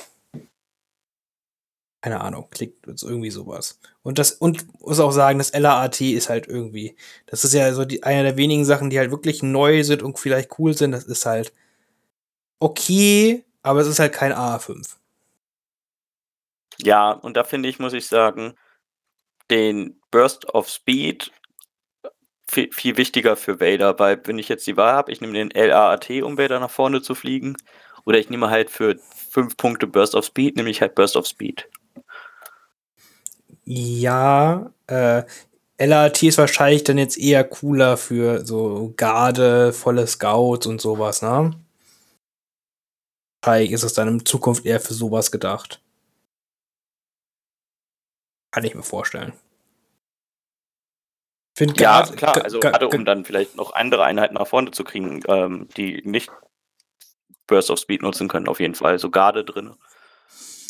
keine 2.03 2.21
Ahnung, 2.21 2.49
klickt 2.51 2.85
irgendwie 2.87 3.31
sowas. 3.31 3.79
Und 4.03 4.19
das, 4.19 4.33
und 4.33 4.67
muss 4.81 4.99
auch 4.99 5.13
sagen, 5.13 5.39
das 5.39 5.53
LAAT 5.53 6.01
ist 6.01 6.29
halt 6.29 6.49
irgendwie, 6.49 6.97
das 7.27 7.45
ist 7.45 7.55
ja 7.55 7.73
so 7.73 7.85
die, 7.85 8.03
eine 8.03 8.25
der 8.25 8.37
wenigen 8.37 8.65
Sachen, 8.65 8.91
die 8.91 8.99
halt 8.99 9.13
wirklich 9.13 9.43
neu 9.43 9.85
sind 9.85 10.03
und 10.03 10.19
vielleicht 10.19 10.59
cool 10.59 10.77
sind. 10.77 10.91
Das 10.91 11.05
ist 11.05 11.25
halt 11.27 11.53
okay, 12.59 13.45
aber 13.63 13.81
es 13.81 13.87
ist 13.87 14.01
halt 14.01 14.13
kein 14.13 14.33
AA5. 14.33 14.97
Ja, 16.79 17.13
und 17.13 17.37
da 17.37 17.45
finde 17.45 17.69
ich, 17.69 17.79
muss 17.79 17.93
ich 17.93 18.09
sagen, 18.09 18.55
den 19.51 20.01
Burst 20.11 20.47
of 20.55 20.69
Speed 20.69 21.31
viel, 22.49 22.73
viel 22.73 22.97
wichtiger 22.97 23.37
für 23.37 23.61
Vader, 23.61 23.99
weil 24.01 24.21
wenn 24.27 24.39
ich 24.39 24.49
jetzt 24.49 24.67
die 24.67 24.77
Wahl 24.77 24.93
habe, 24.95 25.13
ich 25.13 25.21
nehme 25.21 25.35
den 25.35 25.51
LAAT, 25.51 26.11
um 26.23 26.37
Vader 26.37 26.59
nach 26.59 26.71
vorne 26.71 27.01
zu 27.01 27.15
fliegen, 27.15 27.57
oder 28.05 28.19
ich 28.19 28.29
nehme 28.29 28.51
halt 28.51 28.71
für 28.71 28.99
fünf 29.31 29.57
Punkte 29.57 29.87
Burst 29.87 30.17
of 30.17 30.25
Speed, 30.25 30.57
nehme 30.57 30.71
ich 30.71 30.81
halt 30.81 30.97
Burst 30.97 31.17
of 31.17 31.27
Speed. 31.29 31.69
Ja, 33.65 34.73
äh, 34.89 35.23
LAT 35.79 36.23
ist 36.23 36.39
wahrscheinlich 36.39 36.85
dann 36.85 36.99
jetzt 36.99 37.19
eher 37.19 37.45
cooler 37.45 37.97
für 37.97 38.45
so 38.45 38.93
Garde, 38.97 39.73
volle 39.73 40.07
Scouts 40.07 40.67
und 40.67 40.81
sowas, 40.81 41.23
ne? 41.23 41.53
Wahrscheinlich 43.43 43.73
ist 43.73 43.83
es 43.83 43.95
dann 43.95 44.09
in 44.09 44.27
Zukunft 44.27 44.65
eher 44.65 44.81
für 44.81 44.95
sowas 44.95 45.33
gedacht. 45.33 45.81
Kann 48.53 48.65
ich 48.65 48.75
mir 48.75 48.83
vorstellen. 48.83 49.33
Find 51.57 51.79
ja, 51.81 52.03
klar, 52.07 52.43
also 52.45 52.61
gerade 52.61 52.89
um 52.89 53.05
dann 53.05 53.25
vielleicht 53.25 53.57
noch 53.57 53.75
andere 53.75 54.05
Einheiten 54.05 54.35
nach 54.35 54.47
vorne 54.47 54.71
zu 54.71 54.85
kriegen, 54.85 55.23
ähm, 55.29 55.69
die 55.77 56.03
nicht 56.05 56.31
Burst 57.47 57.71
of 57.71 57.79
Speed 57.79 58.03
nutzen 58.03 58.29
können, 58.29 58.49
auf 58.49 58.61
jeden 58.61 58.75
Fall. 58.75 58.99
So 58.99 59.11
Garde 59.11 59.45
drin. 59.45 59.75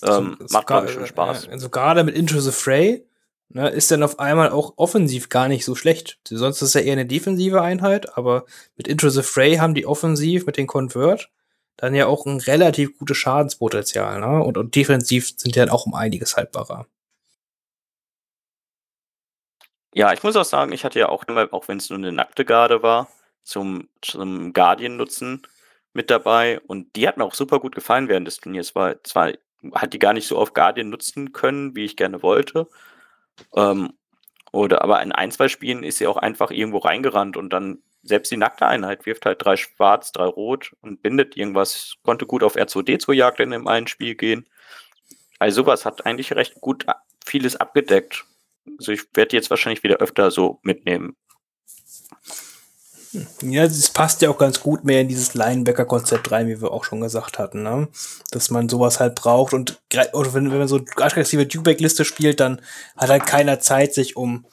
Ähm, 0.02 0.36
so, 0.40 0.46
macht, 0.50 0.66
glaube 0.66 0.88
schon 0.88 1.06
Spaß. 1.06 1.48
Also 1.48 1.68
gerade 1.70 2.04
mit 2.04 2.16
Into 2.16 2.40
the 2.40 2.52
Fray 2.52 3.06
ne, 3.48 3.68
ist 3.70 3.90
dann 3.90 4.02
auf 4.02 4.18
einmal 4.18 4.50
auch 4.50 4.74
offensiv 4.76 5.28
gar 5.28 5.48
nicht 5.48 5.64
so 5.64 5.74
schlecht. 5.74 6.18
Sonst 6.28 6.62
ist 6.62 6.74
ja 6.74 6.80
eher 6.80 6.92
eine 6.92 7.06
defensive 7.06 7.62
Einheit, 7.62 8.16
aber 8.16 8.44
mit 8.76 8.88
Into 8.88 9.08
the 9.08 9.22
Fray 9.22 9.56
haben 9.56 9.74
die 9.74 9.86
offensiv 9.86 10.46
mit 10.46 10.56
den 10.56 10.66
Convert 10.66 11.30
dann 11.76 11.94
ja 11.94 12.06
auch 12.06 12.26
ein 12.26 12.38
relativ 12.38 12.96
gutes 12.98 13.16
Schadenspotenzial. 13.16 14.20
Ne? 14.20 14.42
Und, 14.42 14.56
und 14.56 14.76
defensiv 14.76 15.28
sind 15.36 15.54
die 15.54 15.58
dann 15.58 15.70
auch 15.70 15.86
um 15.86 15.94
einiges 15.94 16.36
haltbarer. 16.36 16.86
Ja, 19.94 20.12
ich 20.12 20.22
muss 20.22 20.36
auch 20.36 20.44
sagen, 20.44 20.72
ich 20.72 20.84
hatte 20.84 20.98
ja 20.98 21.08
auch 21.08 21.24
immer, 21.24 21.52
auch 21.52 21.68
wenn 21.68 21.78
es 21.78 21.90
nur 21.90 21.98
eine 21.98 22.12
nackte 22.12 22.44
Garde 22.44 22.82
war, 22.82 23.08
zum, 23.42 23.88
zum 24.00 24.52
Guardian 24.52 24.96
nutzen 24.96 25.42
mit 25.92 26.08
dabei 26.08 26.60
und 26.60 26.94
die 26.96 27.06
hat 27.06 27.16
mir 27.16 27.24
auch 27.24 27.34
super 27.34 27.60
gut 27.60 27.74
gefallen 27.74 28.08
während 28.08 28.26
des 28.26 28.38
Turniers. 28.38 28.74
War 28.74 29.02
zwar 29.04 29.32
hat 29.74 29.92
die 29.92 29.98
gar 29.98 30.12
nicht 30.12 30.26
so 30.26 30.38
auf 30.38 30.54
Guardian 30.54 30.90
nutzen 30.90 31.32
können, 31.32 31.76
wie 31.76 31.84
ich 31.84 31.96
gerne 31.96 32.22
wollte. 32.22 32.68
Ähm, 33.54 33.92
oder 34.52 34.82
aber 34.82 35.02
in 35.02 35.12
ein, 35.12 35.30
zwei 35.30 35.48
Spielen 35.48 35.82
ist 35.82 35.98
sie 35.98 36.06
auch 36.06 36.18
einfach 36.18 36.50
irgendwo 36.50 36.78
reingerannt 36.78 37.36
und 37.36 37.52
dann 37.52 37.82
selbst 38.02 38.30
die 38.30 38.36
nackte 38.36 38.66
Einheit 38.66 39.06
wirft 39.06 39.26
halt 39.26 39.44
drei 39.44 39.56
schwarz, 39.56 40.12
drei 40.12 40.26
rot 40.26 40.74
und 40.80 41.02
bindet 41.02 41.36
irgendwas, 41.36 41.94
konnte 42.02 42.26
gut 42.26 42.42
auf 42.42 42.56
R2D2-Jagd 42.56 43.40
in 43.40 43.50
dem 43.50 43.68
einen 43.68 43.86
Spiel 43.86 44.14
gehen. 44.14 44.48
Also 45.38 45.62
sowas 45.62 45.84
hat 45.84 46.04
eigentlich 46.04 46.32
recht 46.34 46.60
gut 46.60 46.84
vieles 47.24 47.56
abgedeckt. 47.56 48.24
Also 48.78 48.92
ich 48.92 49.02
werde 49.14 49.36
jetzt 49.36 49.50
wahrscheinlich 49.50 49.82
wieder 49.82 49.96
öfter 49.96 50.30
so 50.30 50.60
mitnehmen. 50.62 51.16
Ja, 53.42 53.64
es 53.64 53.90
passt 53.90 54.22
ja 54.22 54.30
auch 54.30 54.38
ganz 54.38 54.60
gut 54.60 54.84
mehr 54.84 55.02
in 55.02 55.08
dieses 55.08 55.34
Linebacker-Konzept 55.34 56.30
rein, 56.30 56.48
wie 56.48 56.62
wir 56.62 56.70
auch 56.70 56.84
schon 56.84 57.02
gesagt 57.02 57.38
hatten, 57.38 57.62
ne? 57.62 57.88
Dass 58.30 58.50
man 58.50 58.70
sowas 58.70 59.00
halt 59.00 59.16
braucht 59.16 59.52
und 59.52 59.82
oder 60.14 60.32
wenn, 60.32 60.50
wenn 60.50 60.58
man 60.58 60.68
so 60.68 60.80
aggressive 60.96 61.46
Dewback-Liste 61.46 62.06
spielt, 62.06 62.40
dann 62.40 62.62
hat 62.96 63.10
halt 63.10 63.26
keiner 63.26 63.60
Zeit, 63.60 63.92
sich 63.92 64.16
um 64.16 64.46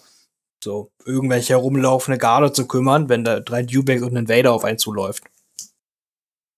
so 0.62 0.92
irgendwelche 1.06 1.54
herumlaufende 1.54 2.18
Garde 2.18 2.52
zu 2.52 2.68
kümmern, 2.68 3.08
wenn 3.08 3.24
da 3.24 3.40
drei 3.40 3.64
Dewbacks 3.64 4.04
und 4.04 4.18
ein 4.18 4.28
Vader 4.28 4.52
auf 4.52 4.66
einen 4.66 4.78
zuläuft. 4.78 5.24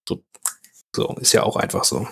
So, 0.09 0.23
so 0.95 1.15
ist 1.17 1.33
ja 1.33 1.43
auch 1.43 1.55
einfach 1.55 1.83
so. 1.83 2.07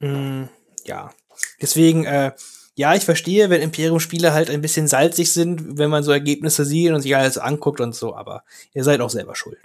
Mm, 0.00 0.44
ja. 0.84 1.12
Deswegen, 1.60 2.04
äh, 2.04 2.32
ja, 2.78 2.94
ich 2.94 3.04
verstehe, 3.04 3.50
wenn 3.50 3.60
Imperium-Spiele 3.60 4.32
halt 4.32 4.50
ein 4.50 4.60
bisschen 4.60 4.86
salzig 4.86 5.32
sind, 5.32 5.78
wenn 5.78 5.90
man 5.90 6.04
so 6.04 6.12
Ergebnisse 6.12 6.64
sieht 6.64 6.92
und 6.92 7.00
sich 7.00 7.16
alles 7.16 7.36
anguckt 7.36 7.80
und 7.80 7.92
so, 7.92 8.14
aber 8.14 8.44
ihr 8.72 8.84
seid 8.84 9.00
auch 9.00 9.10
selber 9.10 9.34
schuld. 9.34 9.58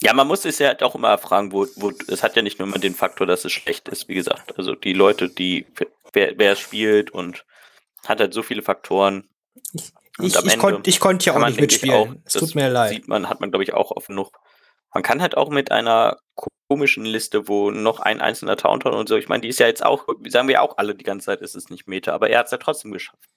Ja, 0.00 0.14
man 0.14 0.26
muss 0.26 0.46
es 0.46 0.58
ja 0.58 0.68
halt 0.68 0.82
auch 0.82 0.94
immer 0.94 1.18
fragen, 1.18 1.52
wo, 1.52 1.66
wo, 1.76 1.92
es 2.08 2.22
hat 2.22 2.34
ja 2.34 2.40
nicht 2.40 2.58
nur 2.58 2.66
immer 2.66 2.78
den 2.78 2.94
Faktor, 2.94 3.26
dass 3.26 3.44
es 3.44 3.52
schlecht 3.52 3.90
ist, 3.90 4.08
wie 4.08 4.14
gesagt. 4.14 4.56
Also 4.56 4.74
die 4.74 4.94
Leute, 4.94 5.28
die, 5.28 5.66
wer, 6.14 6.38
wer 6.38 6.52
es 6.52 6.60
spielt 6.60 7.10
und 7.10 7.44
hat 8.06 8.20
halt 8.20 8.32
so 8.32 8.42
viele 8.42 8.62
Faktoren. 8.62 9.28
Ich, 9.74 9.92
ich, 10.18 10.34
ich 10.34 10.58
konnte 10.58 10.90
konnt 10.98 11.26
ja 11.26 11.36
auch 11.36 11.46
nicht 11.46 11.60
mitspielen. 11.60 11.94
Auch, 11.94 12.14
es 12.24 12.32
tut 12.32 12.54
mir 12.54 12.70
leid. 12.70 12.92
Sieht 12.92 13.06
man, 13.06 13.28
hat 13.28 13.40
man, 13.40 13.50
glaube 13.50 13.64
ich, 13.64 13.74
auch 13.74 13.90
oft 13.90 14.06
genug. 14.06 14.32
Man 14.94 15.02
kann 15.02 15.20
halt 15.22 15.36
auch 15.36 15.50
mit 15.50 15.70
einer 15.72 16.18
komischen 16.68 17.04
Liste, 17.04 17.48
wo 17.48 17.70
noch 17.70 18.00
ein 18.00 18.20
einzelner 18.20 18.56
Tauntaun 18.56 18.94
und 18.94 19.08
so, 19.08 19.16
ich 19.16 19.28
meine, 19.28 19.42
die 19.42 19.48
ist 19.48 19.60
ja 19.60 19.66
jetzt 19.66 19.84
auch, 19.84 20.06
sagen 20.28 20.48
wir 20.48 20.62
auch 20.62 20.78
alle 20.78 20.94
die 20.94 21.04
ganze 21.04 21.26
Zeit, 21.26 21.40
ist 21.40 21.54
es 21.54 21.70
nicht 21.70 21.86
Meta, 21.86 22.12
aber 22.12 22.30
er 22.30 22.40
hat 22.40 22.46
es 22.46 22.52
ja 22.52 22.58
trotzdem 22.58 22.92
geschafft. 22.92 23.28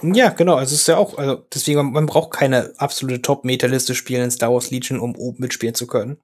Ja, 0.00 0.30
genau, 0.30 0.56
also 0.56 0.74
es 0.74 0.80
ist 0.80 0.88
ja 0.88 0.96
auch, 0.96 1.18
also 1.18 1.46
deswegen, 1.52 1.92
man 1.92 2.06
braucht 2.06 2.32
keine 2.32 2.72
absolute 2.78 3.20
Top-Meta-Liste 3.20 3.94
spielen 3.94 4.24
in 4.24 4.30
Star 4.30 4.52
Wars 4.52 4.70
Legion, 4.70 4.98
um 4.98 5.14
oben 5.16 5.40
mitspielen 5.40 5.74
zu 5.74 5.86
können. 5.86 6.18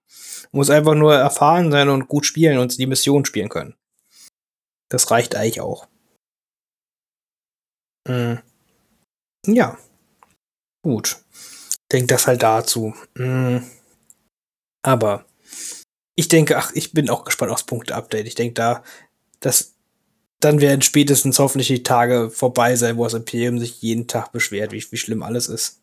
Man 0.50 0.60
muss 0.60 0.70
einfach 0.70 0.94
nur 0.94 1.14
erfahren 1.14 1.70
sein 1.70 1.90
und 1.90 2.08
gut 2.08 2.24
spielen 2.24 2.58
und 2.58 2.78
die 2.78 2.86
Mission 2.86 3.26
spielen 3.26 3.50
können. 3.50 3.76
Das 4.88 5.10
reicht 5.10 5.36
eigentlich 5.36 5.60
auch. 5.60 5.86
Mhm. 8.08 8.40
Ja. 9.46 9.78
Gut. 10.82 11.22
Denk 11.92 12.08
das 12.08 12.26
halt 12.26 12.42
dazu. 12.42 12.94
Mhm. 13.14 13.64
Aber 14.82 15.24
ich 16.14 16.28
denke, 16.28 16.56
ach, 16.56 16.72
ich 16.74 16.92
bin 16.92 17.10
auch 17.10 17.24
gespannt 17.24 17.52
aufs 17.52 17.64
Punkte-Update. 17.64 18.26
Ich 18.26 18.34
denke 18.34 18.54
da, 18.54 18.82
dass 19.40 19.74
dann 20.40 20.60
werden 20.60 20.82
spätestens 20.82 21.38
hoffentlich 21.38 21.68
die 21.68 21.82
Tage 21.82 22.30
vorbei 22.30 22.76
sein, 22.76 22.96
wo 22.96 23.04
das 23.04 23.14
Imperium 23.14 23.58
sich 23.58 23.82
jeden 23.82 24.06
Tag 24.06 24.32
beschwert, 24.32 24.72
wie, 24.72 24.84
wie 24.90 24.96
schlimm 24.96 25.22
alles 25.22 25.48
ist. 25.48 25.82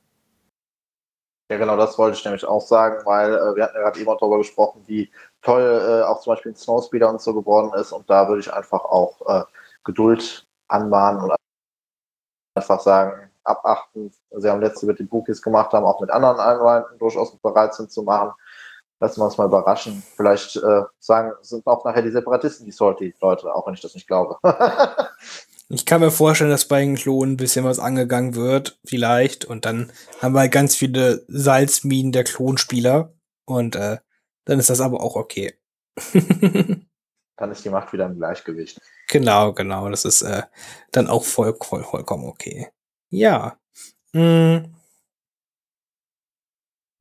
Ja, 1.52 1.58
genau, 1.58 1.78
das 1.78 1.98
wollte 1.98 2.18
ich 2.18 2.26
nämlich 2.26 2.46
auch 2.46 2.62
sagen, 2.62 3.06
weil 3.06 3.34
äh, 3.34 3.56
wir 3.56 3.64
hatten 3.64 3.76
ja 3.76 3.84
gerade 3.84 4.00
eben 4.00 4.10
auch 4.10 4.18
darüber 4.18 4.40
gesprochen, 4.40 4.84
wie 4.88 5.12
toll 5.42 5.62
äh, 5.62 6.04
auch 6.04 6.22
zum 6.22 6.34
Beispiel 6.34 6.54
ein 6.54 6.56
Snowspeeder 6.56 7.10
und 7.10 7.22
so 7.22 7.34
geworden 7.34 7.72
ist. 7.80 7.92
Und 7.92 8.10
da 8.10 8.28
würde 8.28 8.40
ich 8.40 8.52
einfach 8.52 8.84
auch 8.84 9.22
äh, 9.28 9.44
Geduld 9.84 10.48
anmahnen 10.68 11.22
und 11.22 11.36
einfach 12.56 12.80
sagen, 12.80 13.30
abachten. 13.44 14.12
Sie 14.32 14.50
haben 14.50 14.62
letzte 14.62 14.88
mit 14.88 14.98
den 14.98 15.08
Bookies 15.08 15.42
gemacht, 15.42 15.72
haben 15.72 15.86
auch 15.86 16.02
mit 16.02 16.10
anderen 16.10 16.40
Einheiten 16.40 16.98
durchaus 16.98 17.36
bereit 17.38 17.76
sind 17.76 17.92
zu 17.92 18.02
machen 18.02 18.34
lassen 19.00 19.20
wir 19.20 19.26
uns 19.26 19.38
mal 19.38 19.46
überraschen. 19.48 20.04
Vielleicht 20.16 20.56
äh, 20.58 20.84
sagen, 21.00 21.34
sind 21.42 21.66
auch 21.68 21.84
nachher 21.86 22.02
die 22.02 22.12
Separatisten 22.12 22.66
die 22.66 22.72
Salty-Leute, 22.72 23.54
auch 23.54 23.68
wenn 23.68 23.74
ich 23.74 23.82
das 23.82 23.96
nicht 23.96 24.08
glaube. 24.08 24.38
ich 25.70 25.86
kann 25.86 26.02
mir 26.02 26.12
vorstellen, 26.12 26.50
dass 26.50 26.68
bei 26.68 26.82
den 26.82 26.96
Klonen 26.96 27.34
ein 27.34 27.38
bisschen 27.38 27.66
was 27.66 27.80
angegangen 27.80 28.36
wird, 28.36 28.80
vielleicht. 28.86 29.46
Und 29.46 29.66
dann 29.66 29.92
haben 30.22 30.34
wir 30.34 30.42
halt 30.42 30.52
ganz 30.52 30.76
viele 30.76 31.24
Salzminen 31.28 32.12
der 32.12 32.24
Klonspieler. 32.24 33.14
Und 33.46 33.76
äh, 33.76 33.98
dann 34.46 34.60
ist 34.60 34.70
das 34.70 34.82
aber 34.82 35.02
auch 35.02 35.16
okay. 35.16 35.54
dann 37.38 37.52
ist 37.52 37.66
die 37.66 37.70
Macht 37.70 37.94
wieder 37.94 38.06
im 38.06 38.18
Gleichgewicht. 38.18 38.80
Genau, 39.08 39.54
genau. 39.54 39.90
Das 39.90 40.06
ist 40.06 40.22
äh, 40.22 40.44
dann 40.92 41.08
auch 41.08 41.24
voll, 41.24 41.56
voll, 41.62 41.84
vollkommen 41.84 42.26
okay. 42.26 42.70
Ja. 43.10 43.58
Hm. 44.14 44.75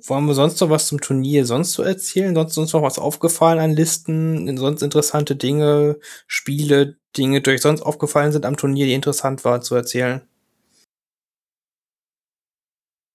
Wollen 0.07 0.27
wir 0.27 0.35
sonst 0.35 0.61
noch 0.61 0.69
was 0.69 0.89
zum 0.89 1.01
Turnier 1.01 1.47
sonst 1.47 1.73
so 1.73 1.83
erzählen? 1.83 2.35
Sonst 2.35 2.59
uns 2.59 2.73
noch 2.75 2.83
was 2.83 2.99
aufgefallen 2.99 3.59
an 3.59 3.73
Listen? 3.73 4.55
Sonst 4.59 4.83
interessante 4.83 5.35
Dinge, 5.35 5.99
Spiele, 6.27 6.99
Dinge, 7.17 7.41
die 7.41 7.51
euch 7.51 7.63
sonst 7.63 7.81
aufgefallen 7.81 8.31
sind 8.31 8.45
am 8.45 8.57
Turnier, 8.57 8.85
die 8.85 8.93
interessant 8.93 9.45
waren 9.45 9.63
zu 9.63 9.75
erzählen? 9.75 10.21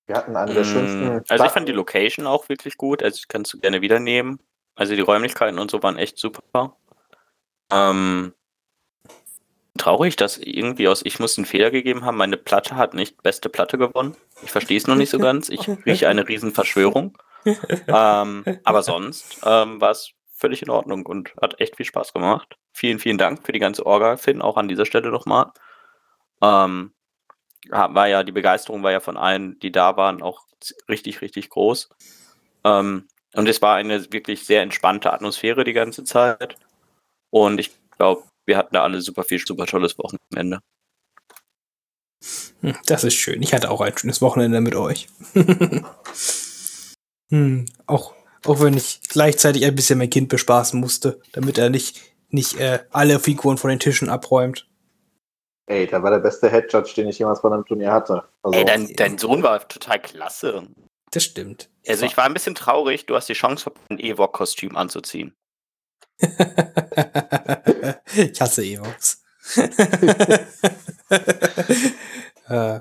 Wir 0.07 0.15
hatten 0.15 0.35
eine 0.35 0.53
der 0.55 0.63
schönsten. 0.63 1.21
Also 1.29 1.45
ich 1.45 1.51
fand 1.51 1.69
die 1.69 1.73
Location 1.73 2.25
auch 2.25 2.49
wirklich 2.49 2.77
gut. 2.77 3.03
Also 3.03 3.21
kannst 3.27 3.53
du 3.53 3.59
gerne 3.59 3.81
wieder 3.81 3.99
nehmen. 3.99 4.39
Also 4.73 4.95
die 4.95 5.01
Räumlichkeiten 5.01 5.59
und 5.59 5.69
so 5.69 5.83
waren 5.83 5.97
echt 5.97 6.17
super. 6.17 6.75
Ähm, 7.71 8.33
traurig, 9.79 10.15
dass 10.15 10.37
irgendwie 10.37 10.87
aus 10.87 11.01
Ich 11.03 11.19
muss 11.19 11.37
einen 11.37 11.45
Fehler 11.45 11.71
gegeben 11.71 12.05
haben. 12.05 12.17
Meine 12.17 12.37
Platte 12.37 12.75
hat 12.75 12.93
nicht 12.93 13.21
beste 13.23 13.49
Platte 13.49 13.77
gewonnen. 13.77 14.15
Ich 14.43 14.51
verstehe 14.51 14.77
es 14.77 14.87
noch 14.87 14.95
nicht 14.95 15.09
so 15.09 15.19
ganz. 15.19 15.49
Ich 15.49 15.67
rieche 15.85 16.07
eine 16.07 16.27
Riesenverschwörung. 16.27 17.17
ähm, 17.87 18.43
aber 18.63 18.83
sonst 18.83 19.39
ähm, 19.45 19.79
war 19.81 19.91
es 19.91 20.11
völlig 20.33 20.61
in 20.61 20.69
Ordnung 20.69 21.05
und 21.05 21.33
hat 21.41 21.59
echt 21.59 21.75
viel 21.75 21.85
Spaß 21.85 22.13
gemacht. 22.13 22.57
Vielen, 22.71 22.99
vielen 22.99 23.17
Dank 23.17 23.45
für 23.45 23.51
die 23.51 23.59
ganze 23.59 23.85
Orga, 23.85 24.17
Finn, 24.17 24.41
auch 24.41 24.57
an 24.57 24.67
dieser 24.67 24.85
Stelle 24.85 25.09
nochmal. 25.09 25.51
Ähm, 26.41 26.93
war 27.69 28.07
ja, 28.07 28.23
die 28.23 28.31
Begeisterung 28.31 28.83
war 28.83 28.91
ja 28.91 28.99
von 28.99 29.17
allen, 29.17 29.59
die 29.59 29.71
da 29.71 29.97
waren, 29.97 30.21
auch 30.21 30.43
richtig, 30.87 31.21
richtig 31.21 31.49
groß. 31.49 31.89
Ähm, 32.63 33.07
und 33.33 33.47
es 33.47 33.61
war 33.61 33.75
eine 33.75 34.11
wirklich 34.11 34.45
sehr 34.45 34.61
entspannte 34.61 35.13
Atmosphäre 35.13 35.63
die 35.63 35.73
ganze 35.73 36.03
Zeit. 36.03 36.55
Und 37.29 37.59
ich 37.59 37.71
glaube, 37.97 38.23
wir 38.49 38.57
hatten 38.57 38.73
da 38.73 38.83
alle 38.83 38.99
super 38.99 39.23
viel, 39.23 39.39
super 39.39 39.65
tolles 39.65 39.97
Wochenende. 39.97 40.59
Hm, 42.61 42.75
das 42.85 43.05
ist 43.05 43.13
schön. 43.13 43.41
Ich 43.41 43.53
hatte 43.53 43.71
auch 43.71 43.79
ein 43.79 43.97
schönes 43.97 44.21
Wochenende 44.21 44.59
mit 44.59 44.75
euch. 44.75 45.07
hm, 47.29 47.65
auch, 47.85 48.13
auch 48.45 48.59
wenn 48.59 48.75
ich 48.75 48.99
gleichzeitig 49.07 49.63
ein 49.65 49.75
bisschen 49.75 49.99
mein 49.99 50.09
Kind 50.09 50.27
bespaßen 50.27 50.77
musste, 50.77 51.21
damit 51.31 51.57
er 51.57 51.69
nicht, 51.69 52.01
nicht 52.29 52.59
äh, 52.59 52.79
alle 52.91 53.19
Figuren 53.19 53.57
von 53.57 53.69
den 53.69 53.79
Tischen 53.79 54.09
abräumt. 54.09 54.67
Ey, 55.67 55.87
der 55.87 56.01
war 56.01 56.09
der 56.09 56.19
beste 56.19 56.49
Headjudge, 56.49 56.93
den 56.95 57.07
ich 57.07 57.19
jemals 57.19 57.41
bei 57.41 57.51
einem 57.51 57.63
Turnier 57.63 57.91
hatte. 57.93 58.23
Also, 58.41 58.57
Ey, 58.57 58.65
dein, 58.65 58.91
dein 58.95 59.17
Sohn 59.19 59.43
war 59.43 59.65
total 59.67 60.01
klasse. 60.01 60.67
Das 61.11 61.23
stimmt. 61.23 61.69
Also 61.87 62.05
ich 62.05 62.17
war 62.17 62.25
ein 62.25 62.33
bisschen 62.33 62.55
traurig, 62.55 63.05
du 63.05 63.15
hast 63.15 63.29
die 63.29 63.33
Chance, 63.33 63.71
ein 63.89 63.99
Ewok-Kostüm 63.99 64.75
anzuziehen. 64.75 65.33
ich 68.15 68.41
hasse 68.41 68.63
Ewoks. 68.63 69.21
äh, 72.49 72.79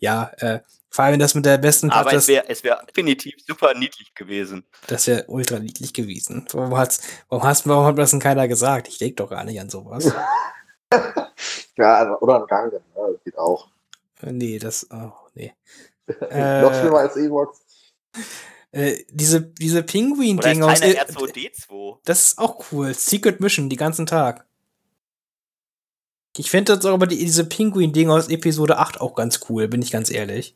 ja, 0.00 0.30
äh, 0.38 0.60
vor 0.90 1.04
allem 1.04 1.20
das 1.20 1.34
mit 1.34 1.44
der 1.44 1.58
besten 1.58 1.88
Platte. 1.88 2.08
Aber 2.08 2.16
es 2.16 2.28
wäre 2.28 2.46
wär 2.62 2.82
definitiv 2.88 3.34
super 3.46 3.74
niedlich 3.74 4.14
gewesen. 4.14 4.64
Das 4.86 5.06
wäre 5.06 5.24
ultra 5.28 5.58
niedlich 5.58 5.92
gewesen. 5.92 6.46
Warum, 6.52 6.76
hat's, 6.76 7.00
warum, 7.28 7.44
hast, 7.44 7.68
warum 7.68 7.84
hat 7.84 7.98
das 7.98 8.10
denn 8.10 8.20
keiner 8.20 8.48
gesagt? 8.48 8.88
Ich 8.88 8.98
denke 8.98 9.16
doch 9.16 9.30
gar 9.30 9.44
nicht 9.44 9.60
an 9.60 9.70
sowas. 9.70 10.12
ja, 11.76 11.94
also, 11.94 12.18
oder 12.20 12.40
ein 12.40 12.46
Gang, 12.46 12.72
ne? 12.72 12.80
das 12.94 13.22
geht 13.24 13.38
auch. 13.38 13.68
Äh, 14.22 14.32
nee, 14.32 14.58
das, 14.58 14.86
oh, 14.90 15.12
nee. 15.34 15.54
Noch 16.08 16.74
schlimmer 16.74 17.00
als 17.00 17.16
Ewoks. 17.16 17.60
Äh, 18.78 19.04
diese, 19.10 19.42
diese 19.42 19.82
Pinguin-Dinger 19.82 20.66
aus. 20.66 20.80
R2D2. 20.80 21.98
Das 22.04 22.26
ist 22.26 22.38
auch 22.38 22.64
cool. 22.70 22.94
Secret 22.94 23.40
Mission, 23.40 23.68
die 23.68 23.76
ganzen 23.76 24.06
Tag. 24.06 24.46
Ich 26.36 26.48
finde 26.48 26.76
das 26.76 26.86
aber 26.86 27.08
die, 27.08 27.18
diese 27.18 27.44
Pinguin-Dinger 27.44 28.14
aus 28.14 28.28
Episode 28.28 28.78
8 28.78 29.00
auch 29.00 29.16
ganz 29.16 29.40
cool, 29.48 29.66
bin 29.66 29.82
ich 29.82 29.90
ganz 29.90 30.12
ehrlich. 30.12 30.54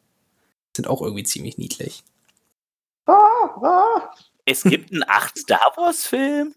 Sind 0.76 0.86
auch 0.86 1.02
irgendwie 1.02 1.24
ziemlich 1.24 1.58
niedlich. 1.58 2.04
Ah, 3.06 3.12
ah. 3.60 4.14
Es 4.44 4.62
gibt 4.62 4.92
einen 4.92 5.02
8 5.04 5.38
Star 5.38 5.72
Wars-Film? 5.74 6.54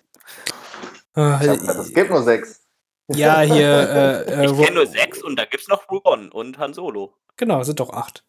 Ah, 1.16 1.42
es 1.42 1.94
gibt 1.96 2.12
nur 2.12 2.22
sechs. 2.22 2.62
Ja, 3.08 3.42
hier. 3.42 3.56
Äh, 3.58 4.44
äh, 4.44 4.46
ich 4.46 4.58
kenne 4.58 4.76
nur 4.76 4.88
sechs 4.88 5.24
und 5.24 5.36
da 5.36 5.46
gibt's 5.46 5.68
noch 5.68 5.90
Ron 5.90 6.32
und 6.32 6.60
Han 6.60 6.76
Solo. 6.76 7.16
Genau, 7.38 7.64
sind 7.64 7.80
doch 7.80 7.90
acht. 7.92 8.24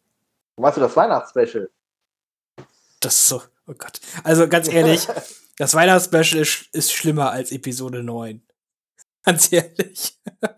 Meinst 0.59 0.77
du 0.77 0.81
das 0.81 0.95
Weihnachtsspecial? 0.95 1.69
Das 2.99 3.15
ist 3.15 3.27
so, 3.27 3.41
oh 3.67 3.73
Gott. 3.77 3.99
Also 4.23 4.47
ganz 4.47 4.67
ehrlich, 4.67 5.07
das 5.57 5.73
Weihnachtsspecial 5.73 6.41
ist, 6.41 6.67
ist 6.73 6.91
schlimmer 6.93 7.31
als 7.31 7.51
Episode 7.51 8.03
9. 8.03 8.45
Ganz 9.23 9.51
ehrlich. 9.51 10.19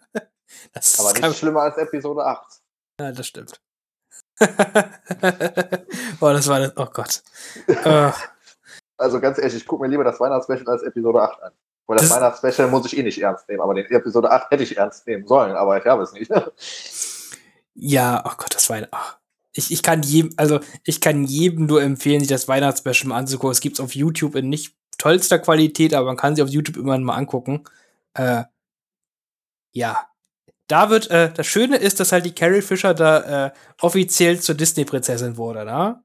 Das 0.72 1.00
Aber 1.00 1.28
nicht 1.28 1.40
schlimmer 1.40 1.62
als 1.62 1.78
Episode 1.78 2.24
8. 2.24 2.46
Ja, 3.00 3.12
das 3.12 3.26
stimmt. 3.26 3.60
oh, 4.40 4.46
das 6.30 6.48
war 6.48 6.60
das. 6.60 6.74
Oh 6.76 6.86
Gott. 6.86 7.24
Also 8.96 9.20
ganz 9.20 9.40
ehrlich, 9.40 9.56
ich 9.56 9.66
gucke 9.66 9.82
mir 9.82 9.90
lieber 9.90 10.04
das 10.04 10.20
Weihnachtsspecial 10.20 10.70
als 10.70 10.84
Episode 10.84 11.24
8 11.24 11.42
an. 11.42 11.54
Weil 11.88 11.98
das, 11.98 12.08
das 12.08 12.18
Weihnachtsspecial 12.18 12.68
muss 12.68 12.86
ich 12.86 12.96
eh 13.00 13.02
nicht 13.02 13.20
ernst 13.20 13.50
nehmen, 13.50 13.62
aber 13.62 13.74
den 13.74 13.86
Episode 13.88 14.30
8 14.30 14.52
hätte 14.52 14.62
ich 14.62 14.78
ernst 14.78 15.08
nehmen 15.08 15.26
sollen, 15.26 15.56
aber 15.56 15.80
ich 15.80 15.86
habe 15.86 16.04
es 16.04 16.14
nicht. 16.14 16.32
ja, 17.74 18.24
oh 18.24 18.34
Gott, 18.38 18.54
das 18.54 18.70
Weihnachten. 18.70 19.19
Ich, 19.54 19.72
ich 19.72 19.82
kann 19.82 20.04
jedem, 20.04 20.32
also 20.38 20.60
ich 20.84 21.02
kann 21.02 21.24
jedem 21.24 21.66
nur 21.66 21.82
empfehlen, 21.82 22.20
sich 22.20 22.30
das 22.30 22.48
Weihnachtsspecial 22.48 23.10
mal 23.10 23.18
anzugucken. 23.18 23.52
Es 23.52 23.62
gibt 23.62 23.76
es 23.76 23.80
auf 23.80 23.96
YouTube 23.96 24.36
in 24.36 24.50
nicht 24.50 24.76
tollster 24.98 25.40
Qualität, 25.40 25.94
aber 25.94 26.08
man 26.08 26.18
kann 26.18 26.36
sie 26.36 26.44
auf 26.44 26.50
YouTube 26.50 26.78
immer 26.78 26.98
mal 27.00 27.16
angucken. 27.16 27.64
Äh, 28.14 28.44
ja. 29.72 30.06
Da 30.68 30.90
wird, 30.92 31.10
äh, 31.10 31.34
das 31.34 31.48
Schöne 31.48 31.78
ist, 31.78 32.00
dass 32.00 32.12
halt 32.12 32.26
die 32.26 32.36
Carrie 32.36 32.62
Fisher 32.62 32.94
da 32.94 33.48
äh, 33.48 33.52
offiziell 33.82 34.40
zur 34.40 34.56
Disney-Prinzessin 34.56 35.38
wurde, 35.38 35.66
ne? 35.66 36.04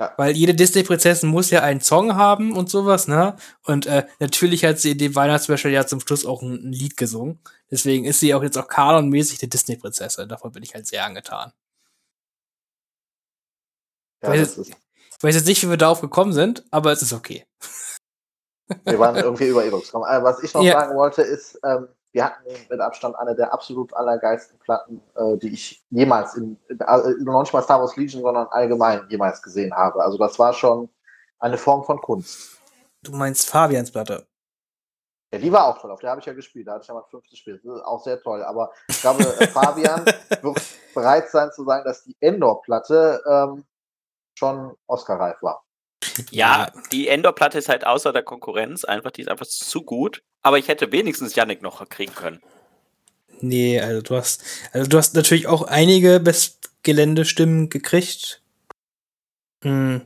Ja. 0.00 0.14
Weil 0.16 0.36
jede 0.36 0.54
Disney-Prinzessin 0.54 1.28
muss 1.28 1.50
ja 1.50 1.62
einen 1.62 1.80
Song 1.80 2.14
haben 2.14 2.56
und 2.56 2.70
sowas, 2.70 3.08
ne? 3.08 3.34
Und 3.64 3.86
äh, 3.86 4.06
natürlich 4.20 4.64
hat 4.64 4.78
sie 4.78 4.92
in 4.92 4.98
dem 4.98 5.14
Weihnachtsspecial 5.16 5.72
ja 5.72 5.86
zum 5.86 6.00
Schluss 6.00 6.24
auch 6.24 6.40
ein, 6.42 6.68
ein, 6.68 6.72
Lied 6.72 6.96
gesungen. 6.96 7.40
Deswegen 7.70 8.04
ist 8.04 8.20
sie 8.20 8.32
auch 8.34 8.42
jetzt 8.44 8.56
auch 8.56 8.68
kanonmäßig 8.68 9.38
die 9.38 9.48
Disney-Prinzessin. 9.48 10.28
Davon 10.28 10.52
bin 10.52 10.62
ich 10.62 10.74
halt 10.74 10.86
sehr 10.86 11.04
angetan. 11.04 11.52
Ja, 14.22 14.30
weiß 14.30 14.56
jetzt, 14.56 14.68
ich 14.68 15.22
weiß 15.22 15.34
jetzt 15.34 15.46
nicht, 15.46 15.62
wie 15.62 15.70
wir 15.70 15.76
darauf 15.76 16.00
gekommen 16.00 16.32
sind, 16.32 16.64
aber 16.70 16.92
es 16.92 17.02
ist 17.02 17.12
okay. 17.12 17.46
Wir 18.84 18.98
waren 18.98 19.16
irgendwie 19.16 19.48
über 19.48 19.64
Evox 19.64 19.86
gekommen. 19.86 20.06
Äh, 20.08 20.22
was 20.22 20.42
ich 20.42 20.52
noch 20.54 20.62
ja. 20.62 20.80
sagen 20.80 20.96
wollte, 20.96 21.22
ist, 21.22 21.58
ähm, 21.64 21.88
wir 22.12 22.24
hatten 22.24 22.44
mit 22.70 22.80
Abstand 22.80 23.16
eine 23.16 23.34
der 23.34 23.52
absolut 23.52 23.92
allergeilsten 23.94 24.58
Platten, 24.58 25.00
äh, 25.14 25.36
die 25.38 25.48
ich 25.48 25.84
jemals, 25.90 26.34
in, 26.34 26.58
äh, 26.68 26.74
noch 27.20 27.42
nicht 27.42 27.52
mal 27.52 27.62
Star 27.62 27.80
Wars 27.80 27.96
Legion, 27.96 28.22
sondern 28.22 28.46
allgemein 28.48 29.06
jemals 29.08 29.42
gesehen 29.42 29.74
habe. 29.74 30.02
Also 30.02 30.18
das 30.18 30.38
war 30.38 30.52
schon 30.52 30.88
eine 31.38 31.58
Form 31.58 31.84
von 31.84 32.00
Kunst. 32.00 32.58
Du 33.02 33.12
meinst 33.12 33.48
Fabians 33.48 33.90
Platte? 33.90 34.26
Ja, 35.32 35.38
die 35.38 35.52
war 35.52 35.66
auch 35.66 35.78
toll, 35.78 35.90
auf 35.90 36.00
der 36.00 36.10
habe 36.10 36.20
ich 36.20 36.26
ja 36.26 36.32
gespielt, 36.32 36.66
da 36.66 36.72
hatte 36.72 36.82
ich 36.82 36.88
ja 36.88 36.94
mal 36.94 37.04
fünftes 37.10 37.38
Spiel. 37.38 37.60
Das 37.62 37.76
ist 37.76 37.84
auch 37.84 38.02
sehr 38.02 38.20
toll. 38.20 38.42
Aber 38.42 38.72
ich 38.88 39.00
glaube, 39.00 39.22
äh, 39.24 39.46
Fabian 39.46 40.06
wird 40.42 40.62
bereit 40.94 41.30
sein 41.30 41.52
zu 41.52 41.64
sagen, 41.64 41.84
dass 41.84 42.04
die 42.04 42.16
Endor-Platte 42.20 43.22
ähm, 43.28 43.64
schon 44.38 44.74
Oscar-reif 44.86 45.42
war. 45.42 45.64
Ja, 46.30 46.70
die 46.92 47.08
Endor-Platte 47.08 47.58
ist 47.58 47.68
halt 47.68 47.84
außer 47.84 48.12
der 48.12 48.22
Konkurrenz 48.22 48.84
einfach, 48.84 49.10
die 49.10 49.22
ist 49.22 49.28
einfach 49.28 49.46
zu 49.46 49.82
gut. 49.82 50.22
Aber 50.42 50.58
ich 50.58 50.68
hätte 50.68 50.92
wenigstens 50.92 51.34
Yannick 51.34 51.60
noch 51.60 51.86
kriegen 51.88 52.14
können. 52.14 52.40
Nee, 53.40 53.80
also 53.80 54.02
du 54.02 54.16
hast, 54.16 54.42
also 54.72 54.88
du 54.88 54.96
hast 54.96 55.14
natürlich 55.14 55.46
auch 55.46 55.62
einige 55.62 56.20
Bestgeländestimmen 56.20 57.68
gekriegt. 57.68 58.42
Hm. 59.62 60.02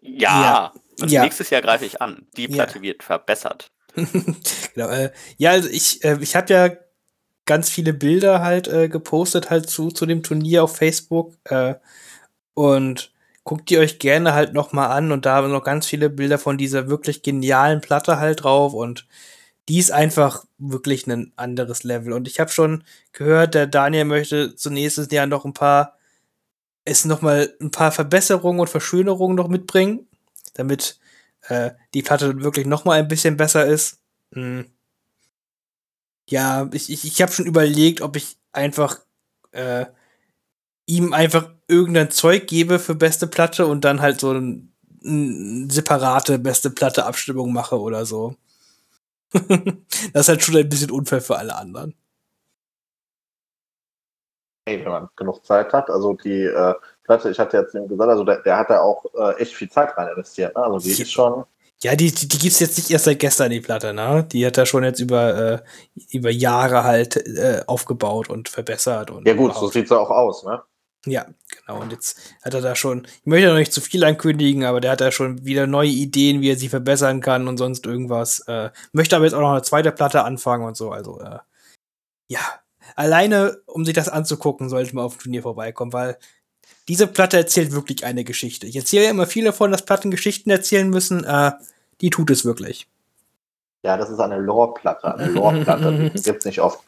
Ja, 0.00 0.42
ja. 0.42 0.72
Und 1.00 1.10
ja. 1.10 1.22
nächstes 1.22 1.50
Jahr 1.50 1.62
greife 1.62 1.84
ich 1.84 2.00
an. 2.00 2.26
Die 2.36 2.48
Platte 2.48 2.78
ja. 2.78 2.82
wird 2.82 3.02
verbessert. 3.02 3.70
genau, 3.94 4.88
äh, 4.88 5.10
ja, 5.36 5.50
also 5.50 5.68
ich, 5.68 6.04
äh, 6.04 6.18
ich 6.20 6.36
habe 6.36 6.52
ja 6.52 6.70
ganz 7.44 7.68
viele 7.68 7.92
Bilder 7.92 8.40
halt 8.40 8.68
äh, 8.68 8.88
gepostet 8.88 9.50
halt 9.50 9.68
zu, 9.68 9.90
zu 9.90 10.06
dem 10.06 10.22
Turnier 10.22 10.64
auf 10.64 10.76
Facebook. 10.76 11.34
Und 12.54 13.12
guckt 13.44 13.70
die 13.70 13.78
euch 13.78 13.98
gerne 13.98 14.34
halt 14.34 14.54
noch 14.54 14.72
mal 14.72 14.88
an 14.88 15.12
und 15.12 15.26
da 15.26 15.36
haben 15.36 15.50
noch 15.50 15.64
ganz 15.64 15.86
viele 15.86 16.10
Bilder 16.10 16.38
von 16.38 16.58
dieser 16.58 16.88
wirklich 16.88 17.22
genialen 17.22 17.80
Platte 17.80 18.18
halt 18.18 18.44
drauf 18.44 18.72
und 18.74 19.06
die 19.68 19.78
ist 19.78 19.90
einfach 19.92 20.44
wirklich 20.58 21.06
ein 21.06 21.32
anderes 21.36 21.82
Level 21.84 22.12
und 22.12 22.28
ich 22.28 22.40
habe 22.40 22.50
schon 22.50 22.84
gehört, 23.12 23.54
der 23.54 23.66
Daniel 23.66 24.04
möchte 24.04 24.54
zunächst 24.54 25.12
Jahr 25.12 25.26
noch 25.26 25.44
ein 25.44 25.54
paar 25.54 25.96
es 26.84 27.04
noch 27.04 27.22
mal 27.22 27.54
ein 27.60 27.70
paar 27.70 27.92
Verbesserungen 27.92 28.60
und 28.60 28.70
Verschönerungen 28.70 29.36
noch 29.36 29.48
mitbringen, 29.48 30.08
damit 30.54 30.98
äh, 31.42 31.72
die 31.94 32.02
Platte 32.02 32.42
wirklich 32.42 32.66
noch 32.66 32.84
mal 32.84 32.98
ein 32.98 33.08
bisschen 33.08 33.36
besser 33.36 33.66
ist. 33.66 34.00
Hm. 34.34 34.66
Ja, 36.28 36.68
ich, 36.72 36.90
ich, 36.90 37.04
ich 37.04 37.22
habe 37.22 37.32
schon 37.32 37.46
überlegt, 37.46 38.00
ob 38.00 38.16
ich 38.16 38.36
einfach 38.52 39.00
äh, 39.52 39.86
ihm 40.86 41.12
einfach 41.12 41.50
irgendein 41.72 42.10
Zeug 42.10 42.46
gebe 42.46 42.78
für 42.78 42.94
beste 42.94 43.26
Platte 43.26 43.66
und 43.66 43.84
dann 43.84 44.00
halt 44.00 44.20
so 44.20 44.32
ein, 44.32 44.72
ein 45.04 45.70
separate 45.70 46.38
beste 46.38 46.70
Platte 46.70 47.06
Abstimmung 47.06 47.52
mache 47.52 47.80
oder 47.80 48.06
so. 48.06 48.36
das 49.32 50.22
ist 50.22 50.28
halt 50.28 50.42
schon 50.42 50.56
ein 50.56 50.68
bisschen 50.68 50.90
unfair 50.90 51.20
für 51.20 51.36
alle 51.36 51.56
anderen. 51.56 51.94
Hey, 54.66 54.84
wenn 54.84 54.92
man 54.92 55.08
genug 55.16 55.44
Zeit 55.44 55.72
hat, 55.72 55.90
also 55.90 56.12
die 56.12 56.42
äh, 56.42 56.74
Platte, 57.02 57.30
ich 57.30 57.38
hatte 57.38 57.56
jetzt 57.56 57.74
eben 57.74 57.88
gesagt, 57.88 58.10
also 58.10 58.24
der, 58.24 58.42
der 58.42 58.58
hat 58.58 58.70
da 58.70 58.80
auch 58.80 59.04
äh, 59.14 59.40
echt 59.40 59.54
viel 59.54 59.68
Zeit 59.68 59.96
rein 59.96 60.08
investiert, 60.08 60.54
ne? 60.54 60.62
Also 60.62 60.78
die 60.78 60.90
ist 60.90 61.10
schon. 61.10 61.44
Ja, 61.82 61.96
die, 61.96 62.12
die, 62.12 62.28
die 62.28 62.38
gibt's 62.38 62.60
jetzt 62.60 62.78
nicht 62.78 62.90
erst 62.90 63.06
seit 63.06 63.18
gestern, 63.18 63.50
die 63.50 63.60
Platte, 63.60 63.92
ne? 63.92 64.24
Die 64.30 64.46
hat 64.46 64.56
er 64.56 64.66
schon 64.66 64.84
jetzt 64.84 65.00
über, 65.00 65.34
äh, 65.36 65.58
über 66.12 66.30
Jahre 66.30 66.84
halt 66.84 67.16
äh, 67.16 67.64
aufgebaut 67.66 68.30
und 68.30 68.48
verbessert. 68.48 69.10
Und 69.10 69.26
ja 69.26 69.34
gut, 69.34 69.50
überhaupt. 69.50 69.60
so 69.60 69.68
sieht's 69.68 69.90
ja 69.90 69.98
auch 69.98 70.10
aus, 70.10 70.44
ne? 70.44 70.62
Ja, 71.06 71.26
genau. 71.48 71.80
Und 71.80 71.90
jetzt 71.90 72.18
hat 72.42 72.54
er 72.54 72.60
da 72.60 72.76
schon, 72.76 73.06
ich 73.06 73.26
möchte 73.26 73.48
noch 73.48 73.56
nicht 73.56 73.72
zu 73.72 73.80
viel 73.80 74.04
ankündigen, 74.04 74.64
aber 74.64 74.80
der 74.80 74.92
hat 74.92 75.00
da 75.00 75.10
schon 75.10 75.44
wieder 75.44 75.66
neue 75.66 75.88
Ideen, 75.88 76.40
wie 76.40 76.50
er 76.50 76.56
sie 76.56 76.68
verbessern 76.68 77.20
kann 77.20 77.48
und 77.48 77.58
sonst 77.58 77.86
irgendwas. 77.86 78.40
Äh, 78.46 78.70
möchte 78.92 79.16
aber 79.16 79.24
jetzt 79.24 79.34
auch 79.34 79.40
noch 79.40 79.50
eine 79.50 79.62
zweite 79.62 79.90
Platte 79.90 80.22
anfangen 80.24 80.64
und 80.64 80.76
so. 80.76 80.90
Also, 80.92 81.20
äh, 81.20 81.38
ja. 82.28 82.40
Alleine, 82.94 83.58
um 83.66 83.84
sich 83.84 83.94
das 83.94 84.08
anzugucken, 84.08 84.68
sollte 84.68 84.94
man 84.94 85.04
auf 85.04 85.16
dem 85.16 85.22
Turnier 85.22 85.42
vorbeikommen, 85.42 85.92
weil 85.92 86.18
diese 86.88 87.06
Platte 87.06 87.36
erzählt 87.36 87.72
wirklich 87.72 88.04
eine 88.04 88.24
Geschichte. 88.24 88.66
Ich 88.66 88.76
erzähle 88.76 89.04
ja 89.04 89.10
immer 89.10 89.26
viel 89.26 89.44
davon, 89.44 89.70
dass 89.70 89.84
Platten 89.84 90.10
Geschichten 90.10 90.50
erzählen 90.50 90.88
müssen. 90.88 91.24
Äh, 91.24 91.52
die 92.00 92.10
tut 92.10 92.30
es 92.30 92.44
wirklich. 92.44 92.88
Ja, 93.84 93.96
das 93.96 94.10
ist 94.10 94.20
eine 94.20 94.38
Lore-Platte. 94.38 95.14
Eine 95.14 95.32
Lore-Platte. 95.32 96.12
gibt's 96.22 96.44
nicht 96.44 96.60
oft. 96.60 96.80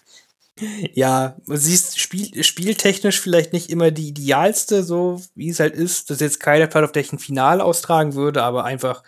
Ja, 0.93 1.37
siehst 1.47 1.99
spiel, 1.99 2.45
spieltechnisch 2.45 3.21
vielleicht 3.21 3.53
nicht 3.53 3.71
immer 3.71 3.91
die 3.91 4.09
idealste, 4.09 4.85
so 4.85 5.21
wie 5.35 5.49
es 5.49 5.59
halt 5.59 5.75
ist. 5.75 6.11
Das 6.11 6.17
ist 6.17 6.21
jetzt 6.21 6.41
keine 6.41 6.69
Platte, 6.69 6.85
auf 6.85 6.93
der 6.93 7.03
ich 7.03 7.13
ein 7.13 7.19
Finale 7.19 7.65
austragen 7.65 8.15
würde, 8.15 8.43
aber 8.43 8.65
einfach, 8.65 9.03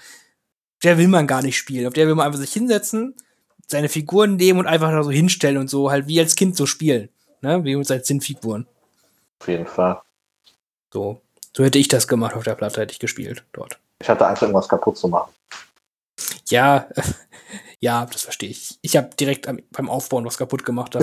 der 0.83 0.99
will 0.99 1.09
man 1.09 1.29
gar 1.29 1.43
nicht 1.43 1.57
spielen. 1.57 1.87
Auf 1.87 1.93
der 1.93 2.09
will 2.09 2.17
man 2.17 2.27
einfach 2.27 2.41
sich 2.41 2.53
hinsetzen, 2.53 3.15
seine 3.69 3.89
Figuren 3.89 4.37
nehmen 4.37 4.59
und 4.59 4.67
einfach 4.67 4.91
da 4.91 5.05
so 5.05 5.11
hinstellen 5.11 5.59
und 5.59 5.71
so, 5.71 5.91
halt 5.91 6.09
wie 6.09 6.19
als 6.19 6.35
Kind 6.35 6.57
so 6.57 6.67
spielen. 6.67 7.11
Ne? 7.43 7.63
Wie 7.65 7.77
mit 7.77 7.87
seinen 7.87 8.03
Zinnfiguren. 8.03 8.67
Auf 9.41 9.49
jeden 9.49 9.67
Fall. 9.67 10.01
So. 10.93 11.21
So 11.57 11.65
hätte 11.65 11.79
ich 11.79 11.89
das 11.89 12.09
gemacht 12.09 12.35
auf 12.35 12.45
der 12.45 12.55
Platte, 12.55 12.81
hätte 12.81 12.93
ich 12.93 12.99
gespielt 12.99 13.45
dort. 13.53 13.79
Ich 14.01 14.09
hatte 14.09 14.27
Angst, 14.27 14.43
irgendwas 14.43 14.69
kaputt 14.69 14.99
zu 14.99 15.09
machen. 15.09 15.33
Ja, 16.49 16.89
ja, 17.81 18.07
das 18.07 18.23
verstehe 18.23 18.51
ich. 18.51 18.79
Ich 18.83 18.97
habe 18.97 19.11
direkt 19.19 19.49
am, 19.49 19.59
beim 19.71 19.91
Aufbauen 19.91 20.25
was 20.25 20.39
kaputt 20.39 20.65
gemacht 20.65 20.95
da 20.95 21.01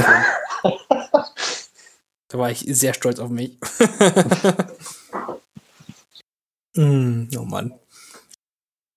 war 2.31 2.49
ich 2.49 2.65
sehr 2.67 2.93
stolz 2.93 3.19
auf 3.19 3.29
mich. 3.29 3.57
mm, 6.75 7.27
oh 7.37 7.45
Mann. 7.45 7.79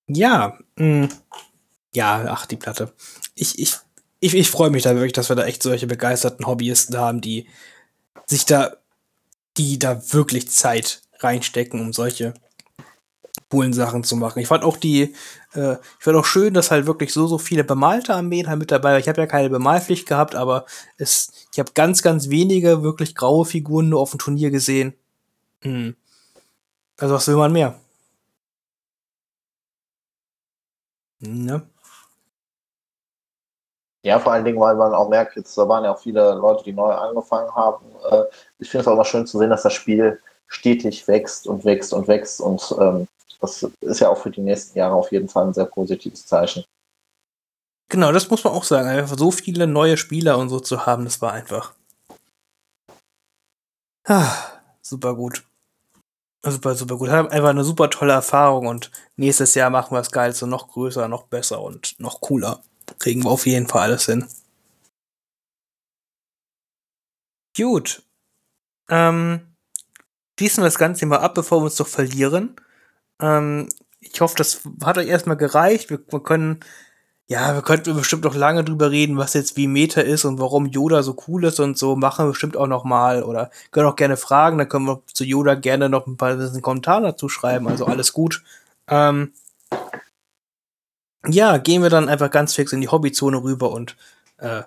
Ja, 0.08 0.58
mm, 0.76 1.06
ja, 1.94 2.24
ach, 2.28 2.46
die 2.46 2.56
Platte. 2.56 2.92
Ich, 3.34 3.58
ich, 3.58 3.74
ich, 4.20 4.34
ich 4.34 4.50
freue 4.50 4.70
mich 4.70 4.84
da 4.84 4.94
wirklich, 4.94 5.12
dass 5.12 5.28
wir 5.28 5.36
da 5.36 5.44
echt 5.44 5.62
solche 5.62 5.86
begeisterten 5.86 6.46
Hobbyisten 6.46 6.96
haben, 6.96 7.20
die 7.20 7.48
sich 8.26 8.46
da, 8.46 8.76
die 9.56 9.78
da 9.78 10.12
wirklich 10.12 10.50
Zeit 10.50 11.02
reinstecken, 11.18 11.80
um 11.80 11.92
solche 11.92 12.34
coolen 13.50 13.72
Sachen 13.72 14.04
zu 14.04 14.16
machen. 14.16 14.40
Ich 14.40 14.48
fand 14.48 14.64
auch 14.64 14.76
die, 14.76 15.14
äh, 15.54 15.74
ich 15.74 16.04
fand 16.04 16.16
auch 16.16 16.24
schön, 16.24 16.54
dass 16.54 16.70
halt 16.70 16.86
wirklich 16.86 17.12
so, 17.12 17.26
so 17.26 17.38
viele 17.38 17.64
bemalte 17.64 18.14
Armeen 18.14 18.48
halt 18.48 18.58
mit 18.58 18.70
dabei 18.70 18.92
waren. 18.92 19.00
Ich 19.00 19.08
habe 19.08 19.20
ja 19.20 19.26
keine 19.26 19.50
Bemalpflicht 19.50 20.06
gehabt, 20.06 20.34
aber 20.34 20.66
es, 20.98 21.32
ich 21.52 21.58
habe 21.58 21.70
ganz, 21.74 22.02
ganz 22.02 22.28
wenige 22.28 22.82
wirklich 22.82 23.14
graue 23.14 23.44
Figuren 23.44 23.88
nur 23.88 24.00
auf 24.00 24.10
dem 24.10 24.18
Turnier 24.18 24.50
gesehen. 24.50 24.94
Hm. 25.62 25.96
Also 26.98 27.14
was 27.14 27.28
will 27.28 27.36
man 27.36 27.52
mehr? 27.52 27.78
Ne? 31.20 31.62
Ja, 34.02 34.20
vor 34.20 34.32
allen 34.32 34.44
Dingen, 34.44 34.60
weil 34.60 34.76
man 34.76 34.94
auch 34.94 35.08
merkt, 35.08 35.36
jetzt 35.36 35.58
da 35.58 35.68
waren 35.68 35.84
ja 35.84 35.92
auch 35.92 35.98
viele 35.98 36.34
Leute, 36.34 36.62
die 36.64 36.72
neu 36.72 36.92
angefangen 36.92 37.52
haben. 37.54 37.84
Äh, 38.10 38.22
ich 38.58 38.70
finde 38.70 38.82
es 38.82 38.88
auch 38.88 38.92
immer 38.92 39.04
schön 39.04 39.26
zu 39.26 39.38
sehen, 39.38 39.50
dass 39.50 39.62
das 39.62 39.72
Spiel 39.72 40.20
stetig 40.46 41.08
wächst 41.08 41.46
und 41.46 41.64
wächst 41.64 41.92
und 41.92 42.06
wächst 42.06 42.40
und 42.40 42.74
ähm, 42.80 43.08
das 43.40 43.62
ist 43.80 44.00
ja 44.00 44.08
auch 44.08 44.22
für 44.22 44.30
die 44.30 44.40
nächsten 44.40 44.78
Jahre 44.78 44.94
auf 44.94 45.12
jeden 45.12 45.28
Fall 45.28 45.46
ein 45.46 45.54
sehr 45.54 45.66
positives 45.66 46.26
Zeichen. 46.26 46.64
Genau, 47.88 48.12
das 48.12 48.30
muss 48.30 48.42
man 48.44 48.52
auch 48.52 48.64
sagen. 48.64 48.88
Einfach 48.88 49.16
so 49.18 49.30
viele 49.30 49.66
neue 49.66 49.96
Spieler 49.96 50.38
und 50.38 50.48
so 50.48 50.60
zu 50.60 50.86
haben, 50.86 51.04
das 51.04 51.20
war 51.22 51.32
einfach. 51.32 51.74
Ah, 54.08 54.32
super 54.82 55.14
gut. 55.14 55.44
Super, 56.44 56.74
super 56.76 56.96
gut. 56.96 57.08
Einfach 57.08 57.48
eine 57.48 57.64
super 57.64 57.90
tolle 57.90 58.12
Erfahrung 58.12 58.66
und 58.66 58.90
nächstes 59.16 59.54
Jahr 59.54 59.70
machen 59.70 59.92
wir 59.92 59.98
das 59.98 60.12
Geilste 60.12 60.46
noch 60.46 60.68
größer, 60.68 61.08
noch 61.08 61.24
besser 61.24 61.60
und 61.60 61.98
noch 61.98 62.20
cooler. 62.20 62.62
Kriegen 63.00 63.24
wir 63.24 63.30
auf 63.30 63.46
jeden 63.46 63.66
Fall 63.66 63.82
alles 63.82 64.06
hin. 64.06 64.28
Gut. 67.56 68.02
ähm, 68.90 69.56
schließen 70.38 70.62
wir 70.62 70.66
das 70.66 70.78
Ganze 70.78 71.06
mal 71.06 71.18
ab, 71.18 71.34
bevor 71.34 71.60
wir 71.60 71.64
uns 71.64 71.76
doch 71.76 71.88
verlieren. 71.88 72.56
Ähm, 73.20 73.68
ich 74.00 74.20
hoffe, 74.20 74.34
das 74.36 74.62
hat 74.84 74.98
euch 74.98 75.08
erstmal 75.08 75.36
gereicht. 75.36 75.90
Wir, 75.90 76.00
wir 76.10 76.20
können, 76.22 76.60
ja, 77.26 77.54
wir 77.54 77.62
könnten 77.62 77.94
bestimmt 77.96 78.24
noch 78.24 78.34
lange 78.34 78.64
drüber 78.64 78.90
reden, 78.90 79.16
was 79.16 79.34
jetzt 79.34 79.56
wie 79.56 79.66
Meta 79.66 80.00
ist 80.00 80.24
und 80.24 80.38
warum 80.38 80.66
Yoda 80.66 81.02
so 81.02 81.16
cool 81.28 81.44
ist 81.44 81.60
und 81.60 81.78
so. 81.78 81.96
Machen 81.96 82.26
wir 82.26 82.30
bestimmt 82.30 82.56
auch 82.56 82.66
noch 82.68 82.84
mal 82.84 83.22
oder 83.22 83.50
können 83.72 83.88
auch 83.88 83.96
gerne 83.96 84.16
fragen. 84.16 84.58
Dann 84.58 84.68
können 84.68 84.86
wir 84.86 85.02
zu 85.12 85.24
Yoda 85.24 85.54
gerne 85.54 85.88
noch 85.88 86.06
ein 86.06 86.16
paar 86.16 86.38
ein 86.38 86.62
Kommentar 86.62 87.00
dazu 87.00 87.28
schreiben. 87.28 87.68
Also 87.68 87.86
alles 87.86 88.12
gut. 88.12 88.42
Ähm, 88.88 89.32
ja, 91.28 91.56
gehen 91.58 91.82
wir 91.82 91.90
dann 91.90 92.08
einfach 92.08 92.30
ganz 92.30 92.54
fix 92.54 92.72
in 92.72 92.80
die 92.80 92.88
Hobbyzone 92.88 93.42
rüber 93.42 93.70
und 93.72 93.96
äh, 94.38 94.62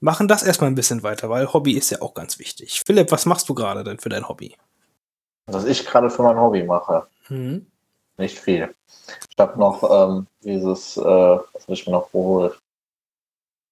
machen 0.00 0.28
das 0.28 0.42
erstmal 0.42 0.70
ein 0.70 0.74
bisschen 0.74 1.02
weiter, 1.02 1.30
weil 1.30 1.52
Hobby 1.52 1.72
ist 1.72 1.90
ja 1.90 2.00
auch 2.02 2.14
ganz 2.14 2.38
wichtig. 2.38 2.82
Philipp, 2.86 3.10
was 3.10 3.26
machst 3.26 3.48
du 3.48 3.54
gerade 3.54 3.82
denn 3.82 3.98
für 3.98 4.08
dein 4.08 4.28
Hobby? 4.28 4.56
Was 5.46 5.64
ich 5.64 5.86
gerade 5.86 6.10
für 6.10 6.22
mein 6.22 6.40
Hobby 6.40 6.62
mache. 6.64 7.06
Mhm. 7.28 7.66
Nicht 8.18 8.38
viel. 8.38 8.74
Ich 9.30 9.38
habe 9.38 9.58
noch 9.58 9.82
ähm, 9.82 10.26
dieses, 10.42 10.96
äh, 10.96 11.02
was 11.02 11.62
habe 11.62 11.72
ich 11.72 11.86
mir 11.86 11.92
noch 11.92 12.10
geholt? 12.10 12.58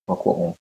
Mal 0.07 0.17
gucken. 0.17 0.55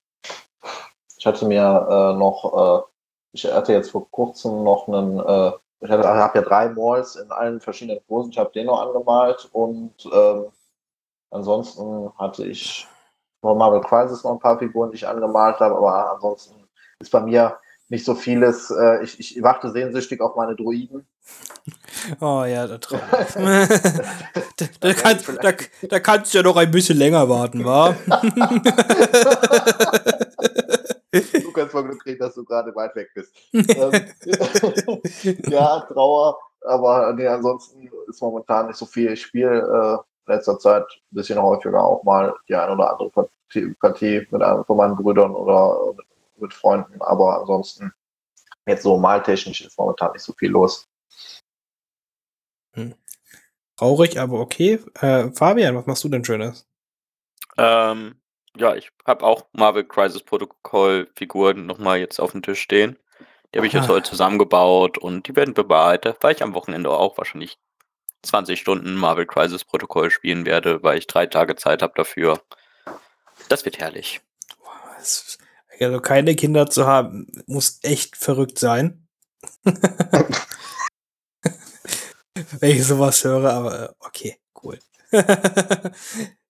Ich 1.17 1.25
hatte 1.25 1.45
mir 1.45 1.61
äh, 1.61 2.17
noch, 2.17 2.83
äh, 2.83 2.89
ich 3.33 3.45
hatte 3.45 3.73
jetzt 3.73 3.91
vor 3.91 4.09
kurzem 4.09 4.63
noch 4.63 4.87
einen, 4.87 5.19
äh, 5.19 5.51
ich 5.81 5.91
habe 5.91 6.03
ja 6.03 6.41
drei 6.41 6.69
Malls 6.69 7.17
in 7.17 7.29
allen 7.31 7.59
verschiedenen 7.59 8.01
Posen. 8.07 8.31
Ich 8.31 8.37
habe 8.37 8.51
den 8.51 8.67
noch 8.67 8.81
angemalt 8.81 9.49
und 9.51 9.93
ähm, 10.11 10.45
ansonsten 11.29 12.11
hatte 12.17 12.45
ich 12.45 12.87
von 13.41 13.57
Marvel 13.57 13.81
Crisis 13.81 14.23
noch 14.23 14.31
ein 14.31 14.39
paar 14.39 14.57
Figuren, 14.57 14.91
die 14.91 14.95
ich 14.95 15.07
angemalt 15.07 15.59
habe, 15.59 15.75
aber 15.75 16.13
ansonsten 16.13 16.55
ist 16.99 17.11
bei 17.11 17.19
mir 17.19 17.57
nicht 17.93 18.05
so 18.05 18.15
vieles. 18.15 18.71
Äh, 18.71 19.03
ich, 19.03 19.19
ich 19.19 19.43
warte 19.43 19.69
sehnsüchtig 19.71 20.19
auf 20.19 20.35
meine 20.35 20.55
Druiden. 20.55 21.05
Oh 22.19 22.43
ja, 22.43 22.67
da, 22.67 22.77
da, 22.77 22.99
da, 24.81 24.93
kann, 24.93 25.17
da, 25.41 25.53
da 25.87 25.99
kannst 26.01 26.33
du 26.33 26.37
ja 26.37 26.43
noch 26.43 26.57
ein 26.57 26.69
bisschen 26.69 26.97
länger 26.97 27.29
warten, 27.29 27.63
wa? 27.63 27.95
du 31.11 31.51
kannst 31.53 31.73
mal 31.73 31.83
Glück 31.85 32.03
kriegen, 32.03 32.19
dass 32.19 32.35
du 32.35 32.43
gerade 32.43 32.75
weit 32.75 32.93
weg 32.97 33.07
bist. 33.15 33.33
Ähm, 33.53 33.93
ja, 35.49 35.79
Trauer, 35.87 36.37
aber 36.65 37.13
nee, 37.13 37.27
ansonsten 37.27 37.89
ist 38.09 38.21
momentan 38.21 38.67
nicht 38.67 38.75
so 38.75 38.85
viel. 38.85 39.13
Ich 39.13 39.21
spiele 39.21 39.61
äh, 39.61 39.93
in 40.27 40.35
letzter 40.35 40.59
Zeit 40.59 40.83
ein 40.83 41.15
bisschen 41.15 41.41
häufiger 41.41 41.81
auch 41.81 42.03
mal 42.03 42.33
die 42.49 42.55
ein 42.55 42.69
oder 42.69 42.91
andere 42.91 43.11
Partie, 43.11 43.73
Partie 43.79 44.27
mit 44.29 44.41
einem 44.41 44.65
von 44.65 44.75
meinen 44.75 44.97
Brüdern 44.97 45.33
oder 45.33 45.93
mit, 45.95 46.05
mit 46.37 46.53
Freunden, 46.53 47.01
aber 47.01 47.39
ansonsten 47.39 47.93
jetzt 48.65 48.83
so 48.83 48.97
maltechnisch 48.97 49.61
ist 49.61 49.77
momentan 49.77 50.11
nicht 50.13 50.21
so 50.23 50.33
viel 50.33 50.49
los. 50.51 50.87
Hm. 52.75 52.95
Traurig, 53.77 54.19
aber 54.19 54.39
okay. 54.39 54.79
Äh, 54.99 55.31
Fabian, 55.31 55.75
was 55.75 55.85
machst 55.85 56.03
du 56.03 56.09
denn 56.09 56.23
Schönes? 56.23 56.67
Ähm, 57.57 58.19
ja, 58.55 58.75
ich 58.75 58.91
habe 59.05 59.25
auch 59.25 59.45
Marvel 59.53 59.83
Crisis 59.83 60.23
Protokoll 60.23 61.09
Figuren 61.15 61.65
nochmal 61.65 61.99
jetzt 61.99 62.19
auf 62.19 62.31
dem 62.31 62.41
Tisch 62.43 62.61
stehen. 62.61 62.97
Die 63.53 63.59
habe 63.59 63.67
ich 63.67 63.73
jetzt 63.73 63.85
Ah. 63.85 63.89
heute 63.93 64.09
zusammengebaut 64.09 64.97
und 64.97 65.27
die 65.27 65.35
werden 65.35 65.53
bearbeitet, 65.53 66.17
weil 66.21 66.33
ich 66.35 66.41
am 66.43 66.53
Wochenende 66.55 66.89
auch 66.91 67.17
wahrscheinlich 67.17 67.59
20 68.23 68.59
Stunden 68.59 68.95
Marvel 68.95 69.25
Crisis 69.25 69.65
Protokoll 69.65 70.09
spielen 70.09 70.45
werde, 70.45 70.81
weil 70.81 70.97
ich 70.97 71.07
drei 71.07 71.25
Tage 71.25 71.55
Zeit 71.55 71.81
habe 71.81 71.93
dafür. 71.95 72.41
Das 73.49 73.65
wird 73.65 73.79
herrlich. 73.79 74.21
Es- 74.99 75.37
Also 75.79 75.99
keine 75.99 76.35
Kinder 76.35 76.69
zu 76.69 76.85
haben, 76.87 77.27
muss 77.45 77.79
echt 77.83 78.15
verrückt 78.15 78.59
sein. 78.59 79.07
Wenn 82.59 82.71
ich 82.71 82.85
sowas 82.85 83.23
höre, 83.23 83.51
aber 83.51 83.83
äh, 83.83 83.89
okay, 83.99 84.37
cool. 84.63 84.79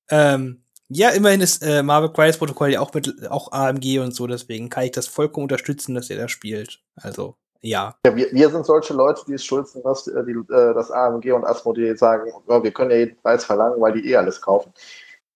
ähm, 0.09 0.63
ja, 0.89 1.09
immerhin 1.09 1.41
ist 1.41 1.63
äh, 1.63 1.81
Marvel 1.81 2.11
Crisis 2.11 2.37
Protokoll 2.37 2.69
ja 2.71 2.79
auch 2.79 2.93
mit 2.93 3.29
auch 3.29 3.51
AMG 3.51 3.99
und 3.99 4.13
so, 4.13 4.27
deswegen 4.27 4.69
kann 4.69 4.83
ich 4.85 4.91
das 4.91 5.07
vollkommen 5.07 5.45
unterstützen, 5.45 5.95
dass 5.95 6.09
ihr 6.09 6.17
da 6.17 6.27
spielt. 6.27 6.81
Also, 6.95 7.35
ja. 7.61 7.95
Ja, 8.05 8.15
wir, 8.15 8.31
wir 8.31 8.49
sind 8.49 8.65
solche 8.65 8.93
Leute, 8.93 9.21
die 9.27 9.33
es 9.33 9.43
schuld 9.45 9.67
dass 9.83 10.07
äh, 10.07 10.23
die, 10.25 10.33
äh, 10.33 10.73
das 10.73 10.91
AMG 10.91 11.31
und 11.31 11.45
Asmodee 11.45 11.95
sagen, 11.95 12.31
ja, 12.47 12.63
wir 12.63 12.71
können 12.71 12.91
ja 12.91 12.97
jeden 12.97 13.17
Preis 13.21 13.43
verlangen, 13.45 13.81
weil 13.81 13.93
die 13.93 14.11
eh 14.11 14.17
alles 14.17 14.41
kaufen. 14.41 14.73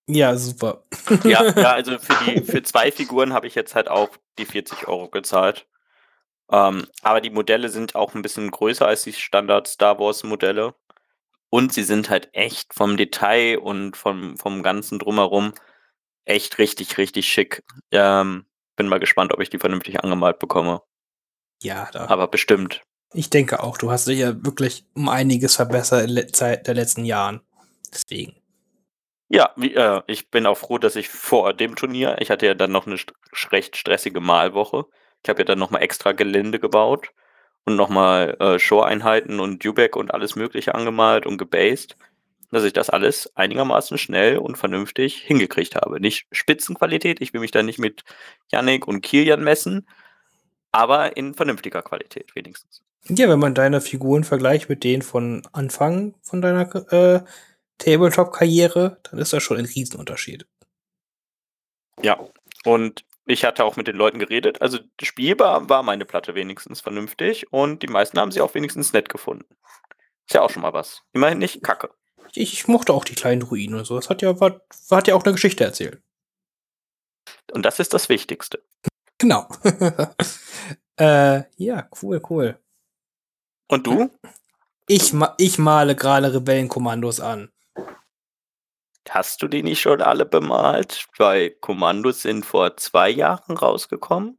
Ja, 0.08 0.36
super. 0.36 0.84
Ja, 1.24 1.44
ja 1.56 1.72
also 1.72 1.98
für, 1.98 2.16
die, 2.24 2.40
für 2.42 2.62
zwei 2.62 2.90
Figuren 2.90 3.32
habe 3.32 3.46
ich 3.46 3.54
jetzt 3.54 3.74
halt 3.74 3.88
auch 3.88 4.08
die 4.38 4.46
40 4.46 4.88
Euro 4.88 5.08
gezahlt. 5.08 5.66
Ähm, 6.50 6.86
aber 7.02 7.20
die 7.20 7.30
Modelle 7.30 7.68
sind 7.68 7.94
auch 7.94 8.14
ein 8.14 8.22
bisschen 8.22 8.50
größer 8.50 8.86
als 8.86 9.02
die 9.02 9.12
Standard 9.12 9.68
Star 9.68 9.98
Wars 9.98 10.24
Modelle. 10.24 10.74
Und 11.50 11.72
sie 11.72 11.82
sind 11.82 12.10
halt 12.10 12.30
echt 12.32 12.74
vom 12.74 12.96
Detail 12.96 13.58
und 13.58 13.96
vom, 13.96 14.36
vom 14.36 14.62
ganzen 14.62 14.98
Drumherum 14.98 15.52
echt 16.24 16.58
richtig, 16.58 16.98
richtig 16.98 17.28
schick. 17.28 17.62
Ähm, 17.90 18.46
bin 18.76 18.88
mal 18.88 19.00
gespannt, 19.00 19.32
ob 19.32 19.40
ich 19.40 19.50
die 19.50 19.58
vernünftig 19.58 20.02
angemalt 20.02 20.38
bekomme. 20.38 20.82
Ja, 21.62 21.88
da. 21.92 22.06
Aber 22.06 22.28
bestimmt. 22.28 22.82
Ich 23.12 23.30
denke 23.30 23.62
auch, 23.62 23.78
du 23.78 23.90
hast 23.90 24.06
dich 24.08 24.18
ja 24.18 24.44
wirklich 24.44 24.84
um 24.94 25.08
einiges 25.08 25.56
verbessert 25.56 26.08
in 26.08 26.14
der 26.14 26.28
Zeit 26.28 26.66
der 26.66 26.74
letzten 26.74 27.04
Jahren. 27.04 27.40
Deswegen. 27.92 28.37
Ja, 29.28 29.52
wie, 29.56 29.74
äh, 29.74 30.02
ich 30.06 30.30
bin 30.30 30.46
auch 30.46 30.56
froh, 30.56 30.78
dass 30.78 30.96
ich 30.96 31.08
vor 31.08 31.52
dem 31.52 31.76
Turnier, 31.76 32.16
ich 32.20 32.30
hatte 32.30 32.46
ja 32.46 32.54
dann 32.54 32.72
noch 32.72 32.86
eine 32.86 32.96
st 32.96 33.12
recht 33.52 33.76
stressige 33.76 34.20
Malwoche. 34.20 34.86
Ich 35.22 35.28
habe 35.28 35.40
ja 35.40 35.44
dann 35.44 35.58
nochmal 35.58 35.82
extra 35.82 36.12
Gelände 36.12 36.58
gebaut 36.58 37.12
und 37.64 37.76
nochmal 37.76 38.36
äh, 38.40 38.58
Shore-Einheiten 38.58 39.40
und 39.40 39.62
Dubeck 39.64 39.96
und 39.96 40.14
alles 40.14 40.36
Mögliche 40.36 40.74
angemalt 40.74 41.26
und 41.26 41.36
gebased, 41.36 41.96
dass 42.50 42.64
ich 42.64 42.72
das 42.72 42.88
alles 42.88 43.30
einigermaßen 43.36 43.98
schnell 43.98 44.38
und 44.38 44.56
vernünftig 44.56 45.16
hingekriegt 45.18 45.76
habe. 45.76 46.00
Nicht 46.00 46.26
Spitzenqualität, 46.32 47.20
ich 47.20 47.34
will 47.34 47.40
mich 47.40 47.50
da 47.50 47.62
nicht 47.62 47.78
mit 47.78 48.04
Yannick 48.50 48.88
und 48.88 49.02
Kilian 49.02 49.44
messen, 49.44 49.86
aber 50.72 51.18
in 51.18 51.34
vernünftiger 51.34 51.82
Qualität 51.82 52.34
wenigstens. 52.34 52.82
Ja, 53.08 53.28
wenn 53.28 53.38
man 53.38 53.54
deine 53.54 53.80
Figuren 53.80 54.24
vergleicht 54.24 54.68
mit 54.68 54.84
denen 54.84 55.02
von 55.02 55.42
Anfang 55.52 56.14
von 56.22 56.40
deiner 56.40 56.74
äh, 56.92 57.20
Tabletop-Karriere, 57.78 58.98
dann 59.04 59.20
ist 59.20 59.32
das 59.32 59.42
schon 59.42 59.56
ein 59.56 59.64
Riesenunterschied. 59.64 60.46
Ja, 62.02 62.28
und 62.64 63.04
ich 63.24 63.44
hatte 63.44 63.64
auch 63.64 63.76
mit 63.76 63.86
den 63.86 63.96
Leuten 63.96 64.18
geredet. 64.18 64.62
Also 64.62 64.78
spielbar 65.02 65.68
war 65.68 65.82
meine 65.82 66.04
Platte 66.04 66.34
wenigstens 66.34 66.80
vernünftig 66.80 67.52
und 67.52 67.82
die 67.82 67.88
meisten 67.88 68.18
haben 68.18 68.32
sie 68.32 68.40
auch 68.40 68.54
wenigstens 68.54 68.92
nett 68.92 69.08
gefunden. 69.08 69.44
Ist 70.26 70.34
ja 70.34 70.42
auch 70.42 70.50
schon 70.50 70.62
mal 70.62 70.72
was. 70.72 71.02
Immerhin 71.12 71.38
nicht 71.38 71.62
kacke. 71.62 71.90
Ich, 72.34 72.52
ich 72.52 72.68
mochte 72.68 72.92
auch 72.92 73.04
die 73.04 73.14
kleinen 73.14 73.42
Ruinen 73.42 73.78
und 73.78 73.84
so. 73.84 73.96
Das 73.96 74.10
hat 74.10 74.22
ja, 74.22 74.38
war, 74.40 74.60
hat 74.90 75.08
ja 75.08 75.14
auch 75.14 75.24
eine 75.24 75.32
Geschichte 75.32 75.64
erzählt. 75.64 76.02
Und 77.52 77.64
das 77.64 77.78
ist 77.78 77.94
das 77.94 78.08
Wichtigste. 78.08 78.62
Genau. 79.18 79.48
äh, 80.96 81.42
ja, 81.56 81.88
cool, 82.02 82.22
cool. 82.30 82.58
Und 83.68 83.86
du? 83.86 84.10
Ich, 84.86 85.12
ma 85.12 85.34
ich 85.36 85.58
male 85.58 85.94
gerade 85.96 86.32
Rebellenkommandos 86.32 87.20
an. 87.20 87.50
Hast 89.10 89.42
du 89.42 89.48
die 89.48 89.62
nicht 89.62 89.80
schon 89.80 90.02
alle 90.02 90.26
bemalt? 90.26 91.06
Weil 91.16 91.50
Kommandos 91.50 92.22
sind 92.22 92.44
vor 92.44 92.76
zwei 92.76 93.10
Jahren 93.10 93.56
rausgekommen. 93.56 94.38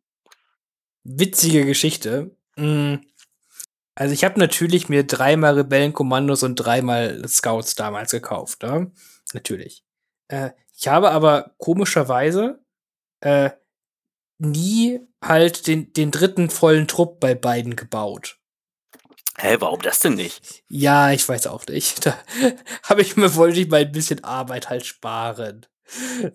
Witzige 1.04 1.66
Geschichte. 1.66 2.36
Mm. 2.56 2.96
Also 3.96 4.14
ich 4.14 4.24
habe 4.24 4.40
natürlich 4.40 4.88
mir 4.88 5.06
dreimal 5.06 5.56
Rebellenkommandos 5.56 6.44
und 6.44 6.56
dreimal 6.56 7.28
Scouts 7.28 7.76
damals 7.76 8.12
gekauft. 8.12 8.64
Ne? 8.64 8.92
Natürlich. 9.34 9.84
Äh, 10.30 10.52
ich 10.78 10.88
habe 10.88 11.12
aber 11.12 11.54
komischerweise 11.58 12.64
äh, 13.20 13.50
nie 14.38 15.02
halt 15.22 15.68
den, 15.68 15.92
den 15.92 16.12
dritten 16.12 16.50
vollen 16.50 16.88
Trupp 16.88 17.20
bei 17.20 17.36
beiden 17.36 17.76
gebaut. 17.76 18.39
Hä, 19.40 19.56
warum 19.60 19.82
das 19.82 20.00
denn 20.00 20.16
nicht? 20.16 20.64
Ja, 20.68 21.12
ich 21.12 21.28
weiß 21.28 21.48
auch 21.48 21.66
nicht. 21.68 22.06
Da 22.06 22.18
habe 22.84 23.02
ich 23.02 23.16
mir 23.16 23.34
wollte 23.36 23.60
ich 23.60 23.70
mal 23.70 23.82
ein 23.82 23.92
bisschen 23.92 24.24
Arbeit 24.24 24.70
halt 24.70 24.86
sparen. 24.86 25.66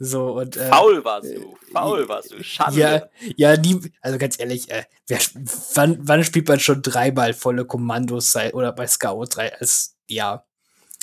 So 0.00 0.32
und 0.32 0.56
äh, 0.56 0.68
Faul 0.68 1.04
warst 1.04 1.28
du. 1.32 1.56
Faul 1.72 2.08
warst 2.08 2.32
du. 2.32 2.42
Schande. 2.42 2.80
ja, 2.80 3.08
ja, 3.36 3.56
nie, 3.56 3.80
also 4.00 4.18
ganz 4.18 4.40
ehrlich, 4.40 4.68
äh, 4.70 4.84
wer, 5.06 5.18
wann, 5.74 5.98
wann 6.00 6.24
spielt 6.24 6.48
man 6.48 6.58
schon 6.58 6.82
dreimal 6.82 7.34
volle 7.34 7.64
Kommandos 7.64 8.34
oder 8.52 8.72
bei 8.72 8.86
Scout 8.88 9.26
drei 9.30 9.54
als 9.60 9.96
ja. 10.08 10.44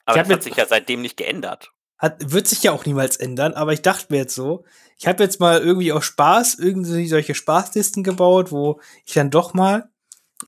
Aber 0.05 0.17
das 0.17 0.25
hat 0.27 0.29
jetzt- 0.31 0.43
sich 0.45 0.55
ja 0.55 0.65
seitdem 0.65 1.01
nicht 1.01 1.15
geändert. 1.17 1.71
Hat, 1.97 2.31
wird 2.31 2.47
sich 2.47 2.63
ja 2.63 2.71
auch 2.71 2.85
niemals 2.85 3.15
ändern, 3.17 3.53
aber 3.53 3.73
ich 3.73 3.83
dachte 3.83 4.07
mir 4.09 4.17
jetzt 4.17 4.33
so, 4.33 4.65
ich 4.97 5.05
habe 5.07 5.21
jetzt 5.23 5.39
mal 5.39 5.61
irgendwie 5.61 5.91
aus 5.93 6.03
Spaß 6.05 6.55
irgendwie 6.55 7.07
solche 7.07 7.35
Spaßlisten 7.35 8.03
gebaut, 8.03 8.51
wo 8.51 8.81
ich 9.05 9.13
dann 9.13 9.29
doch 9.29 9.53
mal, 9.53 9.89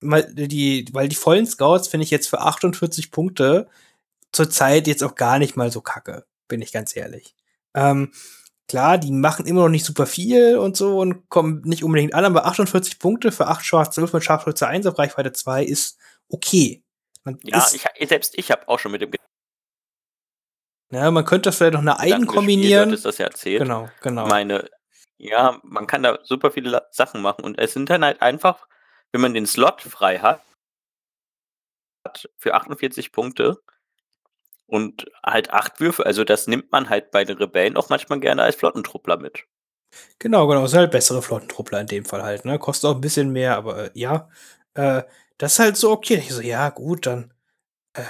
mal 0.02 0.24
die, 0.34 0.86
weil 0.92 1.08
die 1.08 1.16
vollen 1.16 1.46
Scouts 1.46 1.88
finde 1.88 2.06
ich 2.06 2.12
jetzt 2.12 2.30
für 2.30 2.42
48 2.42 3.12
Punkte 3.12 3.68
zurzeit 4.32 4.88
jetzt 4.88 5.04
auch 5.04 5.16
gar 5.16 5.40
nicht 5.40 5.56
mal 5.56 5.72
so 5.72 5.82
kacke, 5.82 6.26
bin 6.48 6.62
ich 6.62 6.72
ganz 6.72 6.96
ehrlich. 6.96 7.36
Ähm, 7.76 8.12
klar, 8.68 8.98
die 8.98 9.12
machen 9.12 9.46
immer 9.46 9.62
noch 9.62 9.70
nicht 9.70 9.86
super 9.86 10.06
viel 10.06 10.58
und 10.58 10.76
so 10.76 11.00
und 11.00 11.30
kommen 11.30 11.62
nicht 11.66 11.84
unbedingt 11.84 12.14
an, 12.14 12.26
aber 12.26 12.46
48 12.46 13.00
Punkte 13.00 13.32
für 13.32 13.48
8 13.48 13.66
Schwarz 13.66 13.96
12 13.96 14.14
mit 14.14 14.24
Scharfschütze 14.24 14.68
1 14.68 14.86
auf 14.86 14.98
Reichweite 14.98 15.32
2 15.32 15.64
ist 15.64 15.98
okay. 16.30 16.84
Man 17.24 17.40
ja, 17.44 17.66
ich, 17.74 18.10
selbst 18.10 18.38
ich 18.38 18.52
habe 18.52 18.68
auch 18.68 18.80
schon 18.80 18.92
mit 18.92 19.02
dem 19.02 19.12
ja, 20.94 21.10
man 21.10 21.26
könnte 21.26 21.52
vielleicht 21.52 21.74
noch 21.74 21.82
eine 21.82 22.00
Eigen 22.00 22.28
kombinieren. 22.28 22.92
Du 22.92 22.98
das 22.98 23.18
ja 23.18 23.26
erzählt. 23.26 23.64
Genau, 23.64 23.90
genau. 24.02 24.28
Meine, 24.28 24.70
ja, 25.18 25.60
man 25.64 25.88
kann 25.88 26.04
da 26.04 26.20
super 26.22 26.52
viele 26.52 26.86
Sachen 26.92 27.22
machen 27.24 27.44
und 27.44 27.58
es 27.58 27.74
sind 27.74 27.90
dann 27.90 28.06
halt 28.06 28.22
einfach, 28.22 28.68
wenn 29.14 29.22
man 29.22 29.34
den 29.34 29.46
Slot 29.46 29.82
frei 29.82 30.20
hat, 30.20 30.42
für 32.38 32.54
48 32.54 33.14
Punkte 33.14 33.62
und 34.66 35.06
halt 35.26 35.52
acht 35.52 35.80
Würfe, 35.80 36.06
also 36.06 36.24
das 36.26 36.48
nimmt 36.48 36.72
man 36.72 36.90
halt 36.90 37.12
bei 37.12 37.24
den 37.24 37.38
Rebellen 37.38 37.78
auch 37.78 37.90
manchmal 37.90 38.20
gerne 38.20 38.44
als 38.44 38.56
Flottentruppler 38.56 39.18
mit. 39.18 39.46
Genau, 40.20 40.48
genau, 40.48 40.66
ist 40.66 40.74
halt 40.74 40.92
bessere 40.92 41.22
Flottentruppler 41.22 41.82
in 41.82 41.88
dem 41.88 42.06
Fall 42.06 42.24
halt, 42.24 42.46
ne? 42.46 42.58
Kostet 42.58 42.90
auch 42.90 42.96
ein 42.96 43.02
bisschen 43.02 43.32
mehr, 43.32 43.56
aber 43.56 43.86
äh, 43.86 43.92
ja, 43.94 44.30
äh, 44.74 45.04
das 45.38 45.54
ist 45.54 45.60
halt 45.60 45.78
so 45.78 45.92
okay. 45.92 46.16
Ich 46.16 46.34
so, 46.34 46.42
ja, 46.42 46.70
gut, 46.70 47.06
dann, 47.06 47.34
äh, 47.94 48.04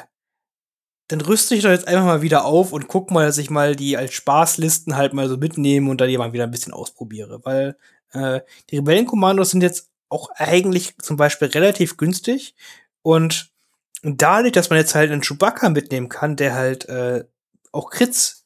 dann 1.10 1.22
rüste 1.22 1.56
ich 1.56 1.64
doch 1.64 1.70
jetzt 1.70 1.88
einfach 1.88 2.06
mal 2.06 2.22
wieder 2.22 2.46
auf 2.46 2.72
und 2.72 2.88
guck 2.88 3.12
mal, 3.12 3.26
dass 3.26 3.38
ich 3.38 3.50
mal 3.50 3.76
die 3.76 3.98
als 3.98 4.14
Spaßlisten 4.14 4.96
halt 4.96 5.14
mal 5.14 5.28
so 5.28 5.38
mitnehme 5.38 5.90
und 5.92 6.00
dann 6.00 6.12
mal 6.14 6.34
wieder 6.34 6.46
ein 6.46 6.52
bisschen 6.52 6.74
ausprobiere. 6.74 7.42
Weil 7.44 7.78
äh, 8.14 8.42
die 8.70 8.78
Rebellenkommandos 8.78 9.52
sind 9.52 9.62
jetzt 9.62 9.93
auch 10.14 10.30
eigentlich 10.36 10.98
zum 11.00 11.18
Beispiel 11.18 11.50
relativ 11.50 11.98
günstig 11.98 12.56
und 13.02 13.52
dadurch, 14.04 14.54
dass 14.54 14.70
man 14.70 14.80
jetzt 14.80 14.96
halt 14.96 15.12
einen 15.12 15.22
Chewbacca 15.22 15.70
mitnehmen 15.70 16.10
kann, 16.10 16.36
der 16.36 16.56
halt 16.56 16.88
äh, 16.88 17.26
auch 17.72 17.90
Crits 17.90 18.46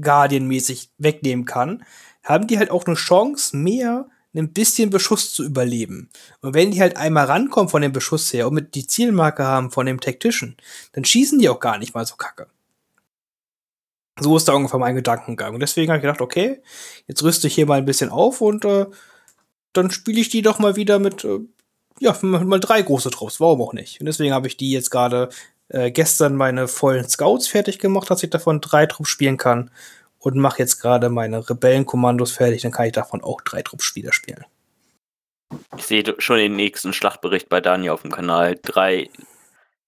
Guardian-mäßig 0.00 0.90
wegnehmen 0.98 1.44
kann, 1.44 1.84
haben 2.22 2.46
die 2.46 2.58
halt 2.58 2.70
auch 2.70 2.86
eine 2.86 2.96
Chance, 2.96 3.56
mehr 3.56 4.08
ein 4.34 4.52
bisschen 4.52 4.90
Beschuss 4.90 5.32
zu 5.32 5.44
überleben. 5.44 6.10
Und 6.40 6.54
wenn 6.54 6.70
die 6.70 6.80
halt 6.80 6.96
einmal 6.96 7.26
rankommen 7.26 7.70
von 7.70 7.82
dem 7.82 7.92
Beschuss 7.92 8.32
her 8.32 8.48
und 8.48 8.54
mit 8.54 8.74
die 8.74 8.86
Zielmarke 8.86 9.44
haben 9.44 9.70
von 9.70 9.86
dem 9.86 10.00
Tactician, 10.00 10.56
dann 10.92 11.04
schießen 11.04 11.38
die 11.38 11.48
auch 11.48 11.60
gar 11.60 11.78
nicht 11.78 11.94
mal 11.94 12.04
so 12.04 12.16
kacke. 12.16 12.48
So 14.18 14.36
ist 14.36 14.48
da 14.48 14.54
ungefähr 14.54 14.78
mein 14.78 14.94
Gedankengang. 14.94 15.54
Und 15.54 15.60
deswegen 15.60 15.90
habe 15.90 15.98
ich 15.98 16.02
gedacht, 16.02 16.20
okay, 16.20 16.62
jetzt 17.06 17.22
rüste 17.22 17.46
ich 17.46 17.54
hier 17.54 17.66
mal 17.66 17.78
ein 17.78 17.84
bisschen 17.84 18.10
auf 18.10 18.40
und 18.40 18.64
äh, 18.64 18.86
dann 19.76 19.90
spiele 19.90 20.20
ich 20.20 20.28
die 20.28 20.42
doch 20.42 20.58
mal 20.58 20.76
wieder 20.76 20.98
mit, 20.98 21.24
äh, 21.24 21.40
ja, 22.00 22.16
mal 22.22 22.60
drei 22.60 22.82
große 22.82 23.10
Trupps. 23.10 23.40
Warum 23.40 23.62
auch 23.62 23.72
nicht? 23.72 24.00
Und 24.00 24.06
deswegen 24.06 24.34
habe 24.34 24.46
ich 24.46 24.56
die 24.56 24.72
jetzt 24.72 24.90
gerade 24.90 25.28
äh, 25.68 25.90
gestern 25.90 26.36
meine 26.36 26.68
vollen 26.68 27.08
Scouts 27.08 27.48
fertig 27.48 27.78
gemacht, 27.78 28.10
dass 28.10 28.22
ich 28.22 28.30
davon 28.30 28.60
drei 28.60 28.86
Trupps 28.86 29.10
spielen 29.10 29.36
kann 29.36 29.70
und 30.18 30.36
mache 30.36 30.58
jetzt 30.58 30.80
gerade 30.80 31.08
meine 31.08 31.48
Rebellenkommandos 31.48 32.32
fertig, 32.32 32.62
dann 32.62 32.72
kann 32.72 32.86
ich 32.86 32.92
davon 32.92 33.22
auch 33.22 33.40
drei 33.42 33.62
Truppspieler 33.62 34.12
spielen. 34.12 34.44
Ich 35.76 35.84
sehe 35.84 36.02
schon 36.18 36.38
den 36.38 36.56
nächsten 36.56 36.92
Schlachtbericht 36.92 37.48
bei 37.48 37.60
Daniel 37.60 37.92
auf 37.92 38.02
dem 38.02 38.10
Kanal. 38.10 38.58
Drei 38.60 39.08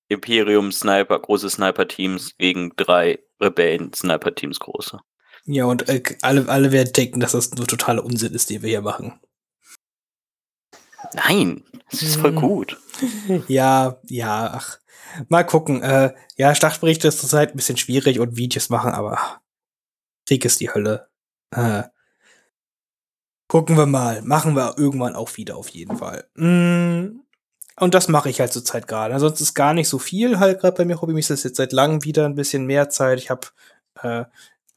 Imperium-Sniper, 0.09 1.19
große 1.19 1.51
Sniper-Teams 1.51 2.37
gegen 2.39 2.73
drei 2.77 3.19
Rebellen-Sniper-Teams 3.41 4.61
große. 4.61 5.01
Ja, 5.45 5.65
und 5.65 5.89
äh, 5.89 6.03
alle, 6.23 6.49
alle 6.49 6.71
werden 6.71 6.93
denken, 6.93 7.21
dass 7.21 7.33
das 7.33 7.53
nur 7.55 7.67
totaler 7.67 8.05
Unsinn 8.05 8.35
ist, 8.35 8.51
den 8.51 8.63
wir 8.63 8.69
hier 8.69 8.83
machen. 8.83 9.19
Nein, 11.15 11.65
das 11.91 12.03
ist 12.03 12.17
voll 12.17 12.33
hm. 12.33 12.41
gut. 12.41 12.77
Ja, 13.49 13.99
ja, 14.09 14.51
ach. 14.55 14.79
Mal 15.29 15.45
gucken. 15.45 15.83
Äh, 15.83 16.15
ja, 16.37 16.55
Schlachtberichte 16.55 17.09
ist 17.09 17.21
zurzeit 17.21 17.51
ein 17.51 17.57
bisschen 17.57 17.77
schwierig 17.77 18.19
und 18.19 18.37
Videos 18.37 18.71
machen, 18.71 18.91
aber 18.91 19.41
Krieg 20.27 20.45
ist 20.45 20.61
die 20.61 20.71
Hölle. 20.71 21.09
Äh, 21.51 21.85
gucken 23.47 23.77
wir 23.77 23.87
mal. 23.87 24.23
Machen 24.23 24.55
wir 24.55 24.75
irgendwann 24.77 25.15
auch 25.15 25.37
wieder 25.37 25.57
auf 25.57 25.69
jeden 25.69 25.97
Fall. 25.97 26.29
Mm, 26.35 27.21
und 27.81 27.95
das 27.95 28.09
mache 28.09 28.29
ich 28.29 28.41
halt 28.41 28.53
zurzeit 28.53 28.89
gerade. 28.89 29.15
Ansonsten 29.15 29.45
ist 29.45 29.55
gar 29.55 29.75
nicht 29.75 29.89
so 29.89 29.99
viel 29.99 30.39
halt 30.39 30.61
gerade 30.61 30.77
bei 30.77 30.85
mir 30.85 31.01
Hobby. 31.01 31.13
Mich 31.13 31.31
ist 31.31 31.45
jetzt 31.45 31.57
seit 31.57 31.73
langem 31.73 32.05
wieder 32.05 32.27
ein 32.27 32.35
bisschen 32.35 32.67
mehr 32.67 32.91
Zeit. 32.91 33.19
Ich 33.19 33.31
habe 33.31 33.47
äh, 34.03 34.25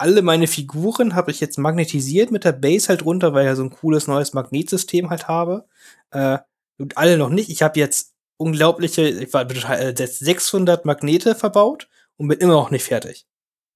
alle 0.01 0.23
meine 0.23 0.47
Figuren 0.47 1.15
habe 1.15 1.31
ich 1.31 1.39
jetzt 1.39 1.57
magnetisiert 1.57 2.31
mit 2.31 2.43
der 2.43 2.53
Base 2.53 2.89
halt 2.89 3.05
runter, 3.05 3.33
weil 3.33 3.43
ich 3.43 3.49
ja 3.49 3.55
so 3.55 3.63
ein 3.63 3.69
cooles 3.69 4.07
neues 4.07 4.33
Magnetsystem 4.33 5.09
halt 5.09 5.27
habe. 5.27 5.65
Äh, 6.09 6.39
und 6.79 6.97
alle 6.97 7.17
noch 7.17 7.29
nicht. 7.29 7.49
Ich 7.49 7.61
habe 7.61 7.79
jetzt 7.79 8.15
unglaubliche, 8.37 9.07
ich 9.07 9.31
war 9.33 9.49
äh, 9.49 9.95
600 9.95 10.85
Magnete 10.85 11.35
verbaut 11.35 11.87
und 12.17 12.27
bin 12.27 12.39
immer 12.39 12.53
noch 12.53 12.71
nicht 12.71 12.83
fertig. 12.83 13.27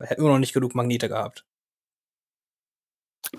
Ich 0.04 0.10
habe 0.10 0.20
immer 0.20 0.30
noch 0.30 0.40
nicht 0.40 0.54
genug 0.54 0.74
Magnete 0.74 1.08
gehabt. 1.08 1.46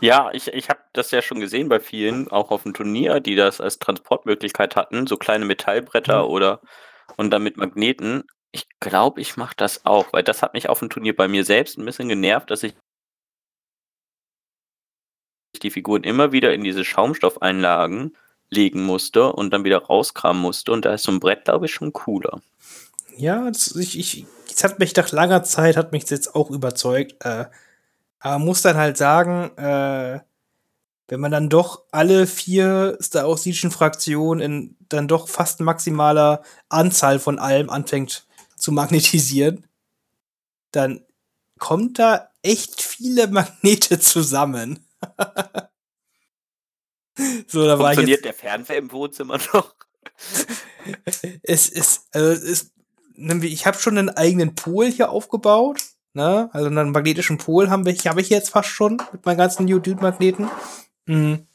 Ja, 0.00 0.30
ich, 0.32 0.48
ich 0.48 0.68
habe 0.68 0.80
das 0.92 1.10
ja 1.10 1.22
schon 1.22 1.40
gesehen 1.40 1.68
bei 1.68 1.80
vielen, 1.80 2.28
auch 2.28 2.50
auf 2.50 2.62
dem 2.62 2.74
Turnier, 2.74 3.20
die 3.20 3.34
das 3.34 3.60
als 3.60 3.78
Transportmöglichkeit 3.78 4.76
hatten, 4.76 5.06
so 5.06 5.16
kleine 5.16 5.44
Metallbretter 5.44 6.24
mhm. 6.24 6.30
oder 6.30 6.60
und 7.16 7.30
dann 7.30 7.42
mit 7.42 7.56
Magneten. 7.56 8.24
Ich 8.56 8.66
glaube, 8.80 9.20
ich 9.20 9.36
mache 9.36 9.52
das 9.54 9.84
auch, 9.84 10.14
weil 10.14 10.22
das 10.22 10.40
hat 10.40 10.54
mich 10.54 10.70
auf 10.70 10.78
dem 10.78 10.88
Turnier 10.88 11.14
bei 11.14 11.28
mir 11.28 11.44
selbst 11.44 11.76
ein 11.76 11.84
bisschen 11.84 12.08
genervt, 12.08 12.50
dass 12.50 12.62
ich 12.62 12.72
die 15.62 15.70
Figuren 15.70 16.04
immer 16.04 16.32
wieder 16.32 16.54
in 16.54 16.64
diese 16.64 16.82
Schaumstoffeinlagen 16.82 18.16
legen 18.48 18.82
musste 18.82 19.30
und 19.30 19.52
dann 19.52 19.64
wieder 19.64 19.84
rauskramen 19.84 20.40
musste. 20.40 20.72
Und 20.72 20.86
da 20.86 20.94
ist 20.94 21.02
so 21.02 21.12
ein 21.12 21.20
Brett, 21.20 21.44
glaube 21.44 21.66
ich, 21.66 21.74
schon 21.74 21.92
cooler. 21.92 22.40
Ja, 23.14 23.50
das, 23.50 23.76
ich, 23.76 23.98
ich, 23.98 24.24
das 24.48 24.64
hat 24.64 24.78
mich 24.78 24.96
nach 24.96 25.12
langer 25.12 25.44
Zeit, 25.44 25.76
hat 25.76 25.92
mich 25.92 26.08
jetzt 26.08 26.34
auch 26.34 26.50
überzeugt. 26.50 27.16
Äh, 27.26 27.44
aber 28.20 28.38
muss 28.38 28.62
dann 28.62 28.78
halt 28.78 28.96
sagen, 28.96 29.50
äh, 29.58 30.20
wenn 31.08 31.20
man 31.20 31.30
dann 31.30 31.50
doch 31.50 31.82
alle 31.92 32.26
vier 32.26 32.96
Star 33.02 33.28
Ocean 33.28 33.70
Fraktionen 33.70 34.40
in 34.40 34.76
dann 34.88 35.08
doch 35.08 35.28
fast 35.28 35.60
maximaler 35.60 36.42
Anzahl 36.70 37.18
von 37.18 37.38
allem 37.38 37.68
anfängt 37.68 38.25
zu 38.56 38.72
magnetisieren, 38.72 39.66
dann 40.72 41.04
kommt 41.58 41.98
da 41.98 42.30
echt 42.42 42.82
viele 42.82 43.28
Magnete 43.28 44.00
zusammen. 44.00 44.86
so, 47.46 47.64
da 47.64 47.78
war 47.78 47.94
Funktioniert 47.94 48.24
der 48.24 48.34
Fernseher 48.34 48.78
im 48.78 48.90
Wohnzimmer 48.92 49.38
noch? 49.52 49.74
es 51.42 51.68
ist, 51.68 52.06
also 52.12 52.28
es 52.30 52.42
ist, 52.42 52.72
ich 53.42 53.66
habe 53.66 53.78
schon 53.78 53.98
einen 53.98 54.10
eigenen 54.10 54.54
Pool 54.54 54.90
hier 54.90 55.10
aufgebaut 55.10 55.80
Ne? 56.16 56.48
Also 56.54 56.68
einen 56.68 56.92
magnetischen 56.92 57.36
Pol 57.36 57.68
haben 57.68 57.84
wir, 57.84 57.92
habe 57.94 58.22
ich 58.22 58.30
jetzt 58.30 58.48
fast 58.48 58.70
schon 58.70 58.96
mit 59.12 59.26
meinen 59.26 59.36
ganzen 59.36 59.66
New 59.66 59.78
Dude 59.78 60.00
Magneten. 60.00 60.48
Mhm. 61.04 61.46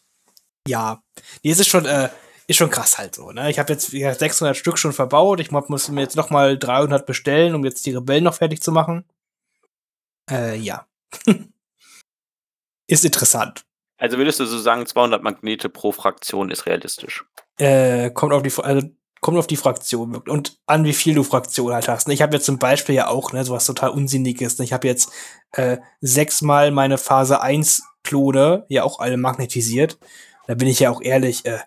Ja, 0.68 1.02
nee, 1.42 1.50
es 1.50 1.60
ist 1.60 1.68
schon, 1.68 1.88
äh, 1.88 2.10
ist 2.52 2.58
schon 2.58 2.70
krass 2.70 2.98
halt 2.98 3.16
so. 3.16 3.32
Ne? 3.32 3.50
Ich 3.50 3.60
habe 3.60 3.72
jetzt 3.72 3.90
600 3.90 4.56
Stück 4.56 4.78
schon 4.78 4.94
verbaut. 4.94 5.40
Ich 5.40 5.52
muss 5.52 5.90
mir 5.90 6.02
jetzt 6.02 6.18
noch 6.18 6.30
mal 6.30 6.58
300 6.58 7.06
bestellen, 7.06 7.56
um 7.56 7.64
jetzt 7.64 7.86
die 7.86 7.96
Rebellen 7.96 8.26
noch 8.26 8.36
fertig 8.36 8.62
zu 8.62 8.72
machen. 8.72 9.06
Äh, 10.30 10.58
ja. 10.58 10.86
ist 12.88 13.06
interessant. 13.06 13.64
Also 13.98 14.18
würdest 14.18 14.40
du 14.40 14.46
so 14.46 14.60
sagen, 14.60 14.86
200 14.86 15.24
Magnete 15.24 15.70
pro 15.70 15.92
Fraktion 15.92 16.52
ist 16.52 16.66
realistisch? 16.66 17.24
Äh, 17.58 18.12
kommt 18.12 18.34
auf 18.34 18.44
die, 18.44 18.52
also 18.62 18.90
kommt 19.22 19.38
auf 19.38 19.48
die 19.48 19.56
Fraktion 19.56 20.16
und 20.16 20.60
an, 20.66 20.84
wie 20.84 20.94
viel 20.94 21.16
du 21.16 21.24
Fraktion 21.24 21.74
halt 21.74 21.88
hast. 21.88 22.10
Ich 22.10 22.22
habe 22.22 22.36
jetzt 22.36 22.46
zum 22.46 22.60
Beispiel 22.60 22.96
ja 22.96 23.08
auch, 23.08 23.32
ne, 23.32 23.46
sowas 23.46 23.66
total 23.66 23.92
Unsinniges. 23.92 24.60
Ich 24.60 24.74
habe 24.74 24.88
jetzt 24.88 25.12
äh, 25.54 25.78
sechsmal 26.02 26.72
meine 26.72 26.98
Phase 26.98 27.42
1 27.42 27.84
Klone 28.04 28.66
ja 28.68 28.84
auch 28.84 29.00
alle 29.00 29.18
magnetisiert. 29.18 30.00
Da 30.48 30.56
bin 30.56 30.68
ich 30.68 30.80
ja 30.80 30.90
auch 30.90 31.02
ehrlich, 31.02 31.46
äh, 31.46 31.60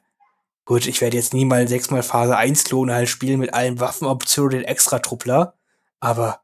gut, 0.65 0.87
ich 0.87 1.01
werde 1.01 1.17
jetzt 1.17 1.35
nie 1.35 1.45
mal 1.45 1.69
sechsmal 1.69 2.03
Phase 2.03 2.37
1 2.37 2.65
Klone 2.65 2.95
halt 2.95 3.09
spielen 3.09 3.41
mit 3.41 3.55
allen 3.55 3.81
Waffenoptionen 3.81 4.59
den 4.59 4.65
Extra-Truppler. 4.65 5.55
Aber 6.01 6.41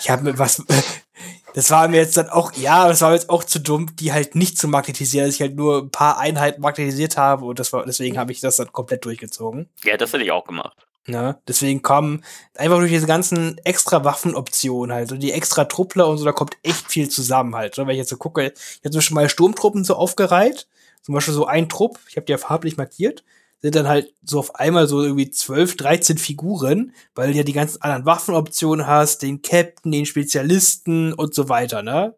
ich 0.00 0.10
habe 0.10 0.24
mir 0.24 0.38
was, 0.38 0.62
das 1.54 1.70
war 1.70 1.88
mir 1.88 1.98
jetzt 1.98 2.16
dann 2.16 2.28
auch, 2.28 2.52
ja, 2.52 2.88
das 2.88 3.00
war 3.00 3.12
jetzt 3.12 3.30
auch 3.30 3.44
zu 3.44 3.60
dumm, 3.60 3.94
die 3.96 4.12
halt 4.12 4.34
nicht 4.34 4.58
zu 4.58 4.68
magnetisieren, 4.68 5.26
dass 5.26 5.36
ich 5.36 5.40
halt 5.40 5.56
nur 5.56 5.82
ein 5.82 5.90
paar 5.90 6.18
Einheiten 6.18 6.60
magnetisiert 6.60 7.16
habe 7.16 7.44
und 7.44 7.58
das 7.58 7.72
war, 7.72 7.84
deswegen 7.84 8.18
habe 8.18 8.32
ich 8.32 8.40
das 8.40 8.56
dann 8.56 8.72
komplett 8.72 9.04
durchgezogen. 9.04 9.68
Ja, 9.84 9.96
das 9.96 10.12
hätte 10.12 10.24
ich 10.24 10.32
auch 10.32 10.44
gemacht. 10.44 10.76
Ja, 11.06 11.38
deswegen 11.46 11.82
kommen 11.82 12.24
einfach 12.56 12.78
durch 12.78 12.90
diese 12.90 13.06
ganzen 13.06 13.58
extra 13.58 14.04
Waffenoptionen 14.04 14.94
halt 14.94 15.12
und 15.12 15.20
die 15.20 15.32
extra 15.32 15.66
Truppler 15.66 16.08
und 16.08 16.16
so, 16.16 16.24
da 16.24 16.32
kommt 16.32 16.56
echt 16.62 16.90
viel 16.90 17.10
zusammen 17.10 17.54
halt. 17.54 17.76
Ne? 17.76 17.86
Wenn 17.86 17.92
ich 17.92 17.98
jetzt 17.98 18.08
so 18.08 18.16
gucke, 18.16 18.42
ich 18.42 18.80
habe 18.80 18.90
zum 18.90 18.98
Beispiel 18.98 19.14
mal 19.14 19.28
Sturmtruppen 19.28 19.84
so 19.84 19.96
aufgereiht, 19.96 20.66
zum 21.02 21.14
Beispiel 21.14 21.34
so 21.34 21.46
ein 21.46 21.68
Trupp, 21.68 21.98
ich 22.08 22.16
habe 22.16 22.24
die 22.24 22.32
ja 22.32 22.38
farblich 22.38 22.78
markiert, 22.78 23.22
sind 23.64 23.76
dann 23.76 23.88
halt 23.88 24.12
so 24.22 24.38
auf 24.40 24.56
einmal 24.56 24.86
so 24.86 25.02
irgendwie 25.02 25.30
12, 25.30 25.78
13 25.78 26.18
Figuren, 26.18 26.94
weil 27.14 27.32
du 27.32 27.38
ja 27.38 27.44
die 27.44 27.54
ganzen 27.54 27.80
anderen 27.80 28.04
Waffenoptionen 28.04 28.86
hast, 28.86 29.22
den 29.22 29.40
Captain, 29.40 29.90
den 29.90 30.04
Spezialisten 30.04 31.14
und 31.14 31.34
so 31.34 31.48
weiter, 31.48 31.80
ne? 31.80 32.14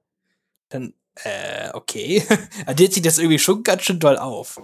Dann, 0.70 0.92
äh, 1.22 1.70
okay. 1.72 2.24
Addiert 2.66 2.94
sich 2.94 3.02
das 3.04 3.18
irgendwie 3.18 3.38
schon 3.38 3.62
ganz 3.62 3.84
schön 3.84 4.00
doll 4.00 4.18
auf. 4.18 4.60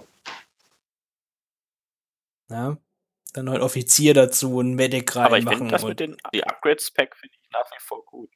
Ja. 2.49 2.77
Dann 3.31 3.47
ein 3.47 3.61
Offizier 3.61 4.13
dazu, 4.13 4.59
ein 4.59 4.73
Medic 4.73 5.15
reinmachen. 5.15 5.47
Aber 5.47 5.51
ich 5.53 5.57
finde 5.57 5.71
das 5.71 5.83
mit 5.85 5.99
den 6.01 6.17
die 6.33 6.43
Upgrade-Spec 6.43 7.15
finde 7.15 7.33
ich 7.33 7.49
nach 7.51 7.71
wie 7.71 7.79
vor 7.79 8.03
gut. 8.03 8.29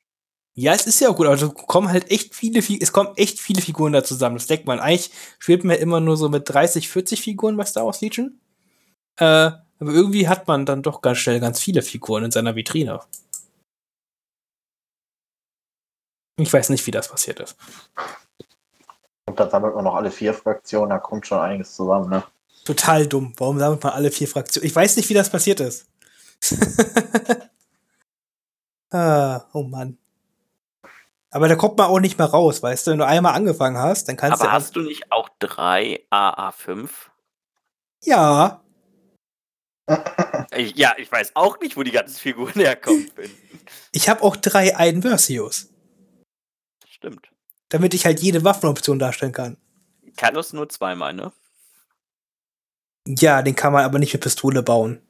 Ja, 0.59 0.73
es 0.73 0.87
ist 0.87 0.99
ja 0.99 1.09
auch 1.09 1.15
gut, 1.15 1.27
aber 1.27 1.35
es 1.35 1.53
kommen 1.67 1.87
halt 1.89 2.09
echt 2.09 2.33
viele, 2.33 2.59
es 2.81 2.91
kommen 2.91 3.15
echt 3.15 3.39
viele 3.39 3.61
Figuren 3.61 3.93
da 3.93 4.03
zusammen. 4.03 4.37
Das 4.37 4.47
denkt 4.47 4.65
man. 4.65 4.79
Eigentlich 4.79 5.11
spielt 5.37 5.63
man 5.63 5.77
immer 5.77 5.99
nur 5.99 6.17
so 6.17 6.29
mit 6.29 6.49
30, 6.49 6.89
40 6.89 7.21
Figuren 7.21 7.55
bei 7.55 7.63
Star 7.63 7.85
Wars 7.85 8.01
Legion. 8.01 8.39
Äh, 9.17 9.51
aber 9.53 9.61
irgendwie 9.79 10.27
hat 10.27 10.47
man 10.47 10.65
dann 10.65 10.81
doch 10.81 11.01
ganz 11.01 11.19
schnell 11.19 11.39
ganz 11.39 11.59
viele 11.59 11.83
Figuren 11.83 12.23
in 12.23 12.31
seiner 12.31 12.55
Vitrine. 12.55 13.01
Ich 16.39 16.51
weiß 16.51 16.69
nicht, 16.69 16.87
wie 16.87 16.91
das 16.91 17.07
passiert 17.07 17.39
ist. 17.39 17.55
Und 19.27 19.39
dann 19.39 19.51
sammelt 19.51 19.75
man 19.75 19.83
noch 19.83 19.93
alle 19.93 20.09
vier 20.09 20.33
Fraktionen, 20.33 20.89
da 20.89 20.97
kommt 20.97 21.27
schon 21.27 21.39
einiges 21.39 21.75
zusammen, 21.75 22.09
ne? 22.09 22.23
Total 22.65 23.05
dumm. 23.05 23.31
Warum 23.37 23.59
sammelt 23.59 23.83
man 23.83 23.93
alle 23.93 24.09
vier 24.09 24.27
Fraktionen? 24.27 24.65
Ich 24.65 24.75
weiß 24.75 24.97
nicht, 24.97 25.07
wie 25.09 25.13
das 25.13 25.29
passiert 25.29 25.59
ist. 25.59 25.85
ah, 28.89 29.41
oh 29.53 29.61
Mann. 29.61 29.99
Aber 31.29 31.47
da 31.47 31.55
kommt 31.55 31.77
man 31.77 31.87
auch 31.87 31.99
nicht 31.99 32.17
mehr 32.17 32.27
raus, 32.27 32.63
weißt 32.63 32.87
du? 32.87 32.91
Wenn 32.91 32.99
du 32.99 33.05
einmal 33.05 33.33
angefangen 33.33 33.77
hast, 33.77 34.07
dann 34.07 34.15
kannst 34.15 34.41
Aber 34.41 34.49
du. 34.49 34.51
hast 34.53 34.75
du 34.75 34.81
nicht 34.81 35.11
auch 35.11 35.29
drei 35.39 36.05
AA5? 36.09 36.89
Ja. 38.03 38.63
Ich, 40.55 40.75
ja, 40.75 40.95
ich 40.97 41.11
weiß 41.11 41.35
auch 41.35 41.59
nicht, 41.59 41.75
wo 41.77 41.83
die 41.83 41.91
ganzen 41.91 42.17
Figuren 42.17 42.53
herkommen. 42.53 43.09
Ich 43.91 44.07
habe 44.07 44.21
auch 44.21 44.37
drei 44.37 44.77
Einversios. 44.77 45.69
Stimmt. 46.87 47.27
Damit 47.67 47.93
ich 47.93 48.05
halt 48.05 48.21
jede 48.21 48.43
Waffenoption 48.45 48.97
darstellen 48.99 49.33
kann. 49.33 49.57
Carlos 50.15 50.53
nur 50.53 50.69
zweimal, 50.69 51.13
ne? 51.13 51.33
Ja, 53.05 53.41
den 53.41 53.55
kann 53.55 53.73
man 53.73 53.83
aber 53.83 53.99
nicht 53.99 54.13
mit 54.13 54.23
Pistole 54.23 54.63
bauen. 54.63 55.01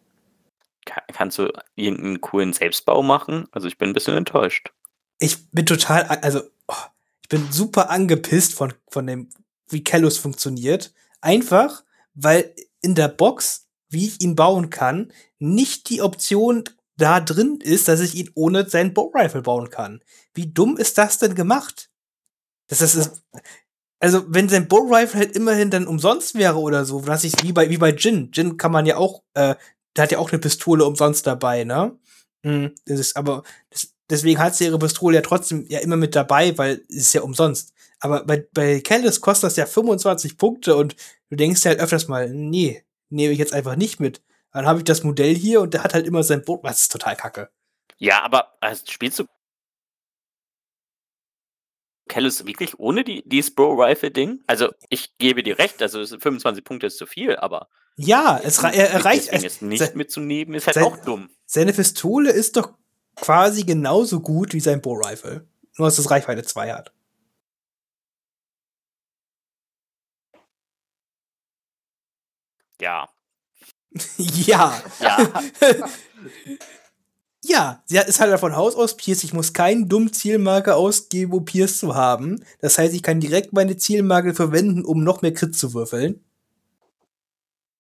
Kann, 0.85 1.03
kannst 1.14 1.38
du 1.38 1.52
irgendeinen 1.76 2.22
coolen 2.22 2.53
Selbstbau 2.53 3.03
machen? 3.03 3.48
Also 3.52 3.68
ich 3.68 3.77
bin 3.77 3.89
ein 3.89 3.94
bisschen 3.94 4.18
enttäuscht. 4.18 4.72
Ich 5.19 5.49
bin 5.52 5.65
total, 5.65 6.03
also 6.03 6.41
oh, 6.68 6.73
ich 7.22 7.30
bin 7.30 7.52
super 7.52 7.89
angepisst 7.89 8.53
von, 8.53 8.73
von 8.89 9.07
dem, 9.07 9.30
wie 9.69 9.84
Kellus 9.84 10.18
funktioniert. 10.18 10.94
Einfach, 11.22 11.84
weil 12.14 12.53
in 12.81 12.95
der 12.95 13.07
Box, 13.07 13.68
wie 13.89 14.07
ich 14.07 14.22
ihn 14.22 14.35
bauen 14.35 14.69
kann, 14.69 15.11
nicht 15.39 15.89
die 15.89 16.02
Option 16.02 16.64
da 16.98 17.19
drin 17.19 17.60
ist, 17.61 17.88
dass 17.88 17.99
ich 17.99 18.15
ihn 18.15 18.31
ohne 18.34 18.69
seinen 18.69 18.94
Bow 18.94 19.11
Rifle 19.14 19.44
bauen 19.44 19.69
kann. 19.69 20.02
Wie 20.34 20.48
dumm 20.48 20.77
ist 20.77 20.98
das 20.98 21.19
denn 21.19 21.35
gemacht? 21.35 21.89
Das 22.68 22.81
ist, 22.81 23.23
also 23.99 24.26
wenn 24.27 24.49
sein 24.49 24.68
Bow 24.68 24.94
Rifle 24.94 25.19
halt 25.19 25.35
immerhin 25.35 25.69
dann 25.69 25.88
umsonst 25.88 26.35
wäre 26.35 26.57
oder 26.57 26.85
so, 26.85 27.02
dass 27.02 27.23
ich 27.23 27.34
wie 27.44 27.53
bei 27.53 27.69
wie 27.69 27.77
bei 27.77 27.91
Jin, 27.91 28.31
Jin 28.34 28.57
kann 28.57 28.72
man 28.72 28.85
ja 28.85 28.98
auch, 28.98 29.23
äh, 29.35 29.56
der 29.95 30.03
hat 30.03 30.11
ja 30.11 30.19
auch 30.19 30.31
eine 30.31 30.39
Pistole 30.39 30.85
umsonst 30.85 31.26
dabei, 31.26 31.64
ne? 31.64 31.98
Hm, 32.44 32.73
das 32.85 32.99
ist 32.99 33.15
aber 33.15 33.44
das, 33.69 33.94
deswegen 34.10 34.40
hat 34.40 34.56
sie 34.56 34.66
ihre 34.66 34.80
Pistole 34.80 35.16
ja 35.16 35.22
trotzdem 35.22 35.66
ja 35.68 35.80
immer 35.80 35.98
mit 35.98 36.16
dabei, 36.16 36.58
weil 36.58 36.82
es 36.90 36.98
ist 36.98 37.14
ja 37.14 37.22
umsonst. 37.22 37.74
Aber 38.00 38.26
bei 38.26 38.48
bei 38.54 38.80
Kellis 38.80 39.22
kostet 39.22 39.48
das 39.48 39.56
ja 39.58 39.66
25 39.66 40.38
Punkte 40.38 40.76
und 40.76 40.96
du 41.30 41.36
denkst 41.36 41.66
halt 41.66 41.80
öfters 41.80 42.08
mal, 42.08 42.30
nee, 42.30 42.84
nehme 43.10 43.34
ich 43.34 43.40
jetzt 43.40 43.54
einfach 43.54 43.76
nicht 43.76 44.00
mit. 44.00 44.22
Dann 44.54 44.66
habe 44.66 44.80
ich 44.80 44.86
das 44.86 45.04
Modell 45.04 45.36
hier 45.36 45.62
und 45.62 45.74
der 45.74 45.84
hat 45.84 45.94
halt 45.94 46.08
immer 46.08 46.24
sein 46.24 46.44
Boot. 46.44 46.62
Das 46.64 46.82
ist 46.82 46.92
total 46.92 47.16
kacke. 47.16 47.50
Ja, 47.98 48.24
aber 48.24 48.54
also, 48.60 48.84
spielst 48.88 49.20
du 49.20 49.26
Kellis 52.08 52.46
wirklich 52.46 52.80
ohne 52.80 53.04
die, 53.04 53.28
dieses 53.28 53.54
Bro-Rifle-Ding? 53.54 54.44
Also, 54.48 54.70
ich 54.90 55.18
gebe 55.18 55.44
dir 55.44 55.60
recht, 55.60 55.82
also 55.82 56.06
25 56.06 56.64
Punkte 56.64 56.88
ist 56.88 56.98
zu 56.98 57.06
viel, 57.06 57.36
aber. 57.36 57.70
Ja, 57.98 58.40
es 58.44 58.60
er, 58.60 58.74
er 58.74 59.06
reicht. 59.06 59.32
Ding 59.32 59.70
nicht 59.70 59.96
mitzunehmen, 59.96 60.54
ist 60.54 60.68
halt 60.68 60.76
sein, 60.76 60.84
auch 60.84 60.98
dumm. 60.98 61.30
Seine 61.46 61.74
Pistole 61.74 62.32
ist 62.32 62.56
doch 62.56 62.74
quasi 63.22 63.64
genauso 63.64 64.19
gut 64.22 64.53
wie 64.53 64.60
sein 64.60 64.81
Bow-Rifle. 64.81 65.45
Nur, 65.77 65.88
dass 65.88 65.99
es 65.99 66.10
Reichweite 66.10 66.44
2 66.44 66.73
hat. 66.73 66.91
Ja. 72.81 73.10
ja. 74.18 74.81
Ja. 74.99 75.18
ja, 77.44 77.84
sie 77.85 77.98
ist 77.98 78.19
halt 78.19 78.39
von 78.39 78.56
Haus 78.56 78.76
aus 78.76 78.98
Pierce. 78.98 79.23
Ich 79.23 79.34
muss 79.34 79.53
keinen 79.53 79.89
dummen 79.89 80.14
Zielmarker 80.14 80.76
ausgeben, 80.76 81.34
um 81.34 81.45
Pierce 81.45 81.80
zu 81.80 81.95
haben. 81.95 82.44
Das 82.61 82.77
heißt, 82.77 82.94
ich 82.94 83.03
kann 83.03 83.19
direkt 83.19 83.53
meine 83.53 83.77
Zielmarke 83.77 84.34
verwenden, 84.34 84.85
um 84.85 85.03
noch 85.03 85.22
mehr 85.22 85.34
Crit 85.34 85.56
zu 85.56 85.73
würfeln. 85.73 86.23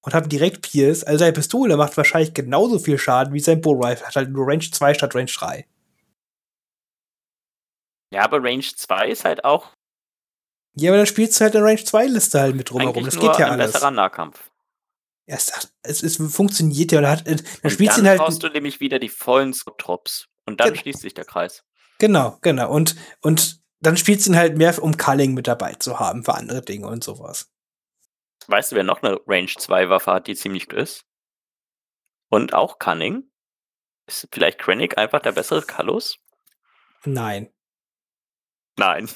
Und 0.07 0.13
habe 0.13 0.29
direkt 0.29 0.61
Pierce. 0.61 1.03
Also 1.03 1.19
seine 1.19 1.33
Pistole 1.33 1.75
macht 1.75 1.97
wahrscheinlich 1.97 2.33
genauso 2.33 2.79
viel 2.79 2.97
Schaden 2.97 3.33
wie 3.33 3.41
sein 3.41 3.59
Bow 3.59 3.73
Rifle. 3.73 4.07
Hat 4.07 4.15
halt 4.15 4.29
nur 4.29 4.47
Range 4.47 4.63
2 4.63 4.93
statt 4.93 5.13
Range 5.13 5.29
3. 5.29 5.67
Ja, 8.13 8.23
aber 8.23 8.41
Range 8.41 8.63
2 8.63 9.09
ist 9.09 9.25
halt 9.25 9.43
auch. 9.43 9.73
Ja, 10.77 10.91
aber 10.91 10.97
dann 10.99 11.07
spielst 11.07 11.37
du 11.37 11.43
halt 11.43 11.57
eine 11.57 11.65
Range 11.65 11.83
2 11.83 12.05
Liste 12.05 12.39
halt 12.39 12.55
mit 12.55 12.69
drumherum. 12.69 13.03
Das 13.03 13.15
geht 13.19 13.37
ja 13.37 13.47
ein 13.47 13.59
alles. 13.59 13.73
besserer 13.73 13.91
Nahkampf. 13.91 14.49
Ja, 15.27 15.35
es, 15.35 15.73
es, 15.81 16.03
es 16.03 16.33
funktioniert 16.33 16.93
ja. 16.93 17.05
Hat, 17.05 17.27
dann 17.27 17.41
und 17.63 17.69
spielst 17.69 17.97
dann 17.97 18.05
du 18.05 18.09
halt. 18.11 18.19
brauchst 18.19 18.41
du 18.41 18.47
nämlich 18.47 18.79
wieder 18.79 18.99
die 18.99 19.09
vollen 19.09 19.53
Drops. 19.77 20.29
Und 20.45 20.61
dann 20.61 20.71
Ge 20.71 20.83
schließt 20.83 21.01
sich 21.01 21.15
der 21.15 21.25
Kreis. 21.25 21.65
Genau, 21.99 22.37
genau. 22.41 22.71
Und, 22.71 22.95
und 23.19 23.59
dann 23.81 23.97
spielst 23.97 24.25
du 24.25 24.31
ihn 24.31 24.37
halt 24.37 24.57
mehr, 24.57 24.81
um 24.81 24.95
Culling 24.95 25.33
mit 25.33 25.47
dabei 25.47 25.73
zu 25.73 25.99
haben 25.99 26.23
für 26.23 26.35
andere 26.35 26.61
Dinge 26.61 26.87
und 26.87 27.03
sowas. 27.03 27.51
Weißt 28.47 28.71
du, 28.71 28.75
wer 28.75 28.83
noch 28.83 29.01
eine 29.01 29.19
Range 29.25 29.51
2 29.57 29.89
Waffe 29.89 30.11
hat, 30.11 30.27
die 30.27 30.35
ziemlich 30.35 30.69
gut 30.69 30.77
ist? 30.79 31.05
Und 32.29 32.53
auch 32.53 32.77
Cunning? 32.77 33.31
Ist 34.05 34.27
vielleicht 34.31 34.59
Krennic 34.59 34.97
einfach 34.97 35.21
der 35.21 35.31
bessere 35.33 35.61
Kallus? 35.63 36.19
Nein. 37.03 37.51
Nein. 38.77 39.09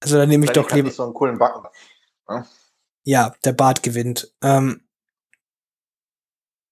also 0.00 0.16
dann 0.16 0.28
nehme 0.28 0.46
ich 0.46 0.52
doch 0.52 0.70
lieber. 0.70 0.90
So 0.90 1.04
einen 1.04 1.14
coolen 1.14 1.38
Backen. 1.38 1.68
Ja? 2.28 2.46
Ja, 3.04 3.34
der 3.44 3.52
Bart 3.52 3.82
gewinnt. 3.82 4.34
Ähm, 4.42 4.88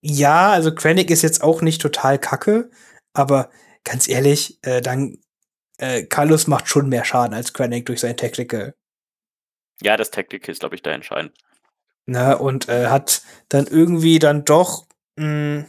ja, 0.01 0.51
also 0.51 0.75
Krennic 0.75 1.11
ist 1.11 1.23
jetzt 1.23 1.43
auch 1.43 1.63
nicht 1.63 1.81
total 1.81 2.19
kacke, 2.19 2.71
aber 3.13 3.51
ganz 3.85 4.09
ehrlich, 4.09 4.59
äh, 4.63 4.81
dann 4.81 5.19
äh, 5.79 6.05
Carlos 6.05 6.47
macht 6.47 6.69
schon 6.69 6.89
mehr 6.89 7.05
Schaden 7.05 7.35
als 7.35 7.53
Krennic 7.53 7.87
durch 7.87 8.01
sein 8.01 8.17
Tactical. 8.17 8.75
Ja, 9.83 9.97
das 9.97 10.11
Tactical 10.11 10.53
ist, 10.53 10.61
glaube 10.61 10.75
ich, 10.75 10.83
da 10.83 10.91
entscheidend. 10.93 11.33
Na, 12.07 12.35
und 12.35 12.69
äh, 12.69 12.87
hat 12.89 13.23
dann 13.49 13.67
irgendwie 13.67 14.19
dann 14.19 14.45
doch 14.45 14.87
mh, 15.17 15.67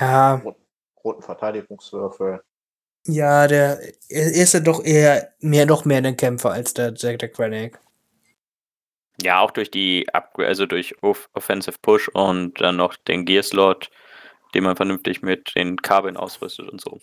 ja, 0.00 0.42
Roten 1.04 1.22
Verteidigungswürfel. 1.22 2.42
ja, 3.06 3.46
der 3.48 3.80
er 4.08 4.32
ist 4.32 4.54
ja 4.54 4.60
doch 4.60 4.82
eher 4.84 5.34
mehr 5.40 5.66
noch 5.66 5.84
mehr 5.84 5.98
ein 6.04 6.16
Kämpfer 6.16 6.52
als 6.52 6.74
der 6.74 6.92
der, 6.92 7.16
der 7.18 7.28
Krennic. 7.30 7.78
Ja, 9.22 9.40
auch 9.40 9.50
durch 9.50 9.70
die 9.70 10.06
Upgrade, 10.12 10.48
also 10.48 10.66
durch 10.66 11.02
Off 11.02 11.28
Offensive 11.34 11.78
Push 11.82 12.08
und 12.08 12.60
dann 12.60 12.76
noch 12.76 12.96
den 12.96 13.24
Gear 13.24 13.42
Slot, 13.42 13.90
den 14.54 14.64
man 14.64 14.76
vernünftig 14.76 15.22
mit 15.22 15.54
den 15.56 15.76
Kabeln 15.82 16.16
ausrüstet 16.16 16.68
und 16.70 16.80
so. 16.80 17.00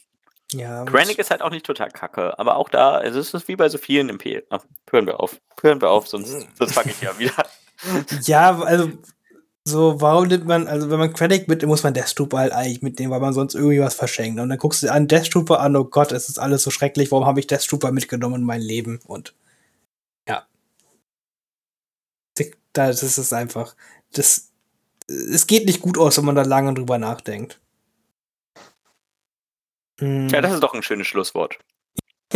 Ja. 0.54 0.86
Krennic 0.86 1.20
ist 1.20 1.30
halt 1.30 1.42
auch 1.42 1.50
nicht 1.50 1.66
total 1.66 1.92
kacke, 1.92 2.40
aber 2.40 2.56
auch 2.56 2.70
da, 2.70 3.02
es 3.02 3.34
ist 3.34 3.48
wie 3.48 3.56
bei 3.56 3.68
so 3.68 3.78
vielen 3.78 4.10
MP. 4.10 4.44
Ach, 4.50 4.64
hören 4.90 5.06
wir 5.06 5.20
auf. 5.20 5.42
Hören 5.62 5.82
wir 5.82 5.90
auf, 5.90 6.08
sonst, 6.08 6.48
sonst 6.58 6.74
fange 6.74 6.92
ich 6.92 7.02
ja 7.02 7.18
wieder. 7.20 7.46
Ja, 8.24 8.58
also 8.58 8.90
so, 9.68 10.02
warum 10.02 10.28
nimmt 10.28 10.46
man, 10.46 10.68
also 10.68 10.90
wenn 10.90 10.98
man 10.98 11.14
Krennic 11.14 11.48
mitnimmt, 11.48 11.70
muss 11.70 11.84
man 11.84 11.94
Death 11.94 12.16
Trooper 12.16 12.40
halt 12.40 12.54
eigentlich 12.54 12.82
mitnehmen, 12.82 13.12
weil 13.12 13.20
man 13.20 13.34
sonst 13.34 13.54
irgendwie 13.54 13.82
was 13.82 13.94
verschenkt. 13.96 14.40
Und 14.40 14.50
dann 14.50 14.58
guckst 14.58 14.82
du 14.82 14.88
dir 14.88 14.94
an 14.94 15.08
Death 15.08 15.30
Trooper 15.30 15.60
an, 15.60 15.76
oh 15.76 15.84
Gott, 15.84 16.12
es 16.12 16.30
ist 16.30 16.40
alles 16.40 16.64
so 16.64 16.72
schrecklich, 16.72 17.12
warum 17.12 17.26
habe 17.28 17.40
ich 17.40 17.48
Death 17.48 17.68
Trooper 17.68 17.92
mitgenommen 17.92 18.36
in 18.36 18.44
mein 18.44 18.62
Leben? 18.62 19.00
Und 19.06 19.36
ja. 20.28 20.48
Das 22.74 23.04
ist 23.04 23.18
es 23.18 23.34
einfach. 23.34 23.76
Das, 24.14 24.52
es 25.08 25.48
geht 25.48 25.66
nicht 25.66 25.82
gut 25.82 25.98
aus, 25.98 26.18
wenn 26.18 26.26
man 26.26 26.36
da 26.36 26.44
lange 26.44 26.74
drüber 26.74 26.98
nachdenkt. 26.98 27.60
Hm. 30.00 30.30
Ja, 30.30 30.42
das 30.42 30.54
ist 30.54 30.64
doch 30.64 30.74
ein 30.74 30.84
schönes 30.84 31.08
Schlusswort. 31.08 31.58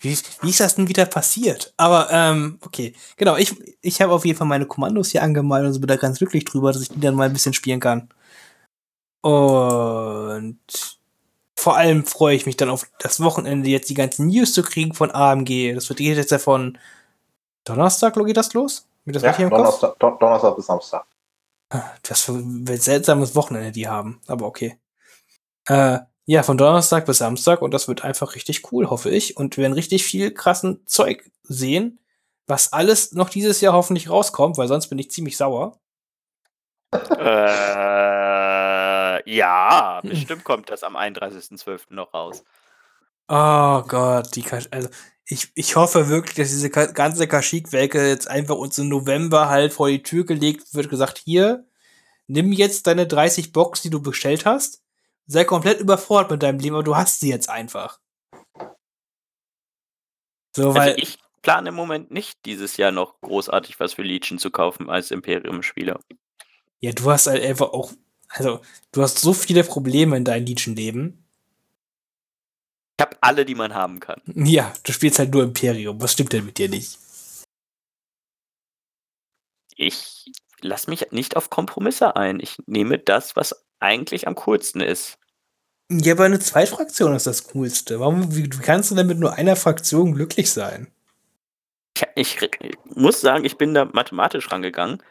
wie, 0.00 0.18
wie 0.40 0.50
ist 0.50 0.60
das 0.60 0.76
denn 0.76 0.88
wieder 0.88 1.04
passiert? 1.04 1.74
Aber, 1.76 2.08
ähm, 2.10 2.58
okay. 2.64 2.94
Genau, 3.16 3.36
ich, 3.36 3.54
ich 3.82 4.00
habe 4.00 4.12
auf 4.12 4.24
jeden 4.24 4.38
Fall 4.38 4.46
meine 4.46 4.66
Kommandos 4.66 5.10
hier 5.10 5.22
angemalt 5.22 5.66
und 5.66 5.72
so 5.74 5.80
bin 5.80 5.88
da 5.88 5.96
ganz 5.96 6.18
glücklich 6.18 6.44
drüber, 6.44 6.72
dass 6.72 6.82
ich 6.82 6.88
die 6.88 7.00
dann 7.00 7.14
mal 7.14 7.26
ein 7.26 7.32
bisschen 7.32 7.52
spielen 7.52 7.80
kann. 7.80 8.08
Und 9.20 10.58
vor 11.56 11.76
allem 11.76 12.04
freue 12.04 12.36
ich 12.36 12.46
mich 12.46 12.56
dann 12.56 12.70
auf 12.70 12.86
das 12.98 13.20
Wochenende, 13.20 13.68
jetzt 13.68 13.88
die 13.88 13.94
ganzen 13.94 14.26
News 14.26 14.52
zu 14.52 14.62
kriegen 14.62 14.94
von 14.94 15.10
AMG. 15.10 15.74
Das 15.74 15.88
wird 15.88 16.00
jetzt 16.00 16.30
ja 16.30 16.38
von 16.38 16.78
Donnerstag, 17.64 18.14
geht 18.14 18.36
das 18.36 18.52
los? 18.52 18.86
Mit 19.04 19.16
das 19.16 19.22
Ja? 19.22 19.32
Donnerstag, 19.32 19.98
Don 19.98 20.18
Donnerstag 20.18 20.56
bis 20.56 20.66
Samstag. 20.66 21.06
Was 22.08 22.22
für 22.22 22.32
ein 22.32 22.66
seltsames 22.66 23.34
Wochenende 23.34 23.72
die 23.72 23.88
haben, 23.88 24.20
aber 24.26 24.46
okay. 24.46 24.78
Äh, 25.68 25.98
ja, 26.26 26.42
von 26.42 26.56
Donnerstag 26.56 27.04
bis 27.06 27.18
Samstag 27.18 27.60
und 27.60 27.72
das 27.72 27.88
wird 27.88 28.04
einfach 28.04 28.34
richtig 28.34 28.72
cool, 28.72 28.88
hoffe 28.88 29.10
ich. 29.10 29.36
Und 29.36 29.56
wir 29.56 29.62
werden 29.62 29.74
richtig 29.74 30.04
viel 30.04 30.32
krassen 30.32 30.86
Zeug 30.86 31.30
sehen, 31.42 31.98
was 32.46 32.72
alles 32.72 33.12
noch 33.12 33.28
dieses 33.28 33.60
Jahr 33.60 33.74
hoffentlich 33.74 34.08
rauskommt, 34.08 34.56
weil 34.56 34.68
sonst 34.68 34.88
bin 34.88 34.98
ich 34.98 35.10
ziemlich 35.10 35.36
sauer. 35.36 35.78
äh, 36.92 37.00
Ja, 39.30 40.00
bestimmt 40.04 40.44
kommt 40.44 40.70
das 40.70 40.82
am 40.82 40.96
31.12. 40.96 41.80
noch 41.90 42.14
raus. 42.14 42.42
Oh 43.28 43.82
Gott, 43.82 44.34
die 44.36 44.42
Kasch 44.42 44.68
also 44.70 44.88
ich, 45.26 45.50
ich 45.54 45.76
hoffe 45.76 46.08
wirklich, 46.08 46.36
dass 46.36 46.50
diese 46.50 46.68
ganze 46.68 47.26
Kashyyyk-Welke 47.26 48.08
jetzt 48.08 48.28
einfach 48.28 48.56
uns 48.56 48.76
im 48.78 48.90
November 48.90 49.48
halt 49.48 49.72
vor 49.72 49.88
die 49.88 50.02
Tür 50.02 50.26
gelegt 50.26 50.74
wird, 50.74 50.90
gesagt, 50.90 51.18
hier, 51.24 51.66
nimm 52.26 52.52
jetzt 52.52 52.86
deine 52.86 53.06
30 53.06 53.52
Box, 53.52 53.80
die 53.80 53.88
du 53.90 54.02
bestellt 54.02 54.44
hast, 54.44 54.82
sei 55.26 55.44
komplett 55.44 55.80
überfordert 55.80 56.30
mit 56.32 56.42
deinem 56.42 56.58
Leben, 56.58 56.74
aber 56.76 56.84
du 56.84 56.96
hast 56.96 57.20
sie 57.20 57.30
jetzt 57.30 57.48
einfach. 57.48 58.00
So, 60.56 60.74
weil, 60.74 60.90
Also 60.90 60.96
ich 60.98 61.18
plane 61.42 61.70
im 61.70 61.74
Moment 61.74 62.10
nicht, 62.10 62.44
dieses 62.44 62.76
Jahr 62.76 62.90
noch 62.92 63.20
großartig 63.20 63.78
was 63.80 63.94
für 63.94 64.02
Legion 64.02 64.38
zu 64.38 64.50
kaufen 64.50 64.88
als 64.88 65.10
Imperium-Spieler. 65.10 66.00
ja, 66.80 66.92
du 66.92 67.10
hast 67.10 67.26
halt 67.26 67.42
einfach 67.42 67.72
auch, 67.72 67.92
also, 68.28 68.60
du 68.92 69.02
hast 69.02 69.18
so 69.18 69.32
viele 69.32 69.64
Probleme 69.64 70.16
in 70.16 70.24
deinem 70.24 70.46
Legion-Leben. 70.46 71.24
Ich 72.98 73.02
habe 73.04 73.16
alle, 73.20 73.44
die 73.44 73.54
man 73.56 73.74
haben 73.74 74.00
kann. 74.00 74.20
Ja, 74.26 74.72
du 74.84 74.92
spielst 74.92 75.18
halt 75.18 75.32
nur 75.32 75.42
Imperium. 75.42 76.00
Was 76.00 76.12
stimmt 76.12 76.32
denn 76.32 76.44
mit 76.46 76.58
dir 76.58 76.68
nicht? 76.68 76.98
Ich 79.76 80.30
lasse 80.64 80.90
mich 80.90 81.12
nicht 81.12 81.36
auf 81.36 81.50
Kompromisse 81.50 82.16
ein. 82.16 82.40
Ich 82.40 82.56
nehme 82.66 82.98
das, 82.98 83.36
was 83.36 83.64
eigentlich 83.78 84.26
am 84.26 84.34
coolsten 84.34 84.80
ist. 84.80 85.18
Ja, 85.90 86.14
aber 86.14 86.24
eine 86.24 86.38
Zweitfraktion 86.38 87.14
ist 87.14 87.26
das 87.26 87.48
Coolste. 87.48 88.00
Warum, 88.00 88.34
wie, 88.34 88.48
kannst 88.48 88.90
du 88.90 88.94
denn 88.94 89.06
mit 89.06 89.18
nur 89.18 89.34
einer 89.34 89.54
Fraktion 89.54 90.14
glücklich 90.14 90.50
sein? 90.50 90.90
Ich, 92.16 92.40
ich 92.40 92.78
muss 92.94 93.20
sagen, 93.20 93.44
ich 93.44 93.58
bin 93.58 93.74
da 93.74 93.84
mathematisch 93.84 94.50
rangegangen. 94.50 95.02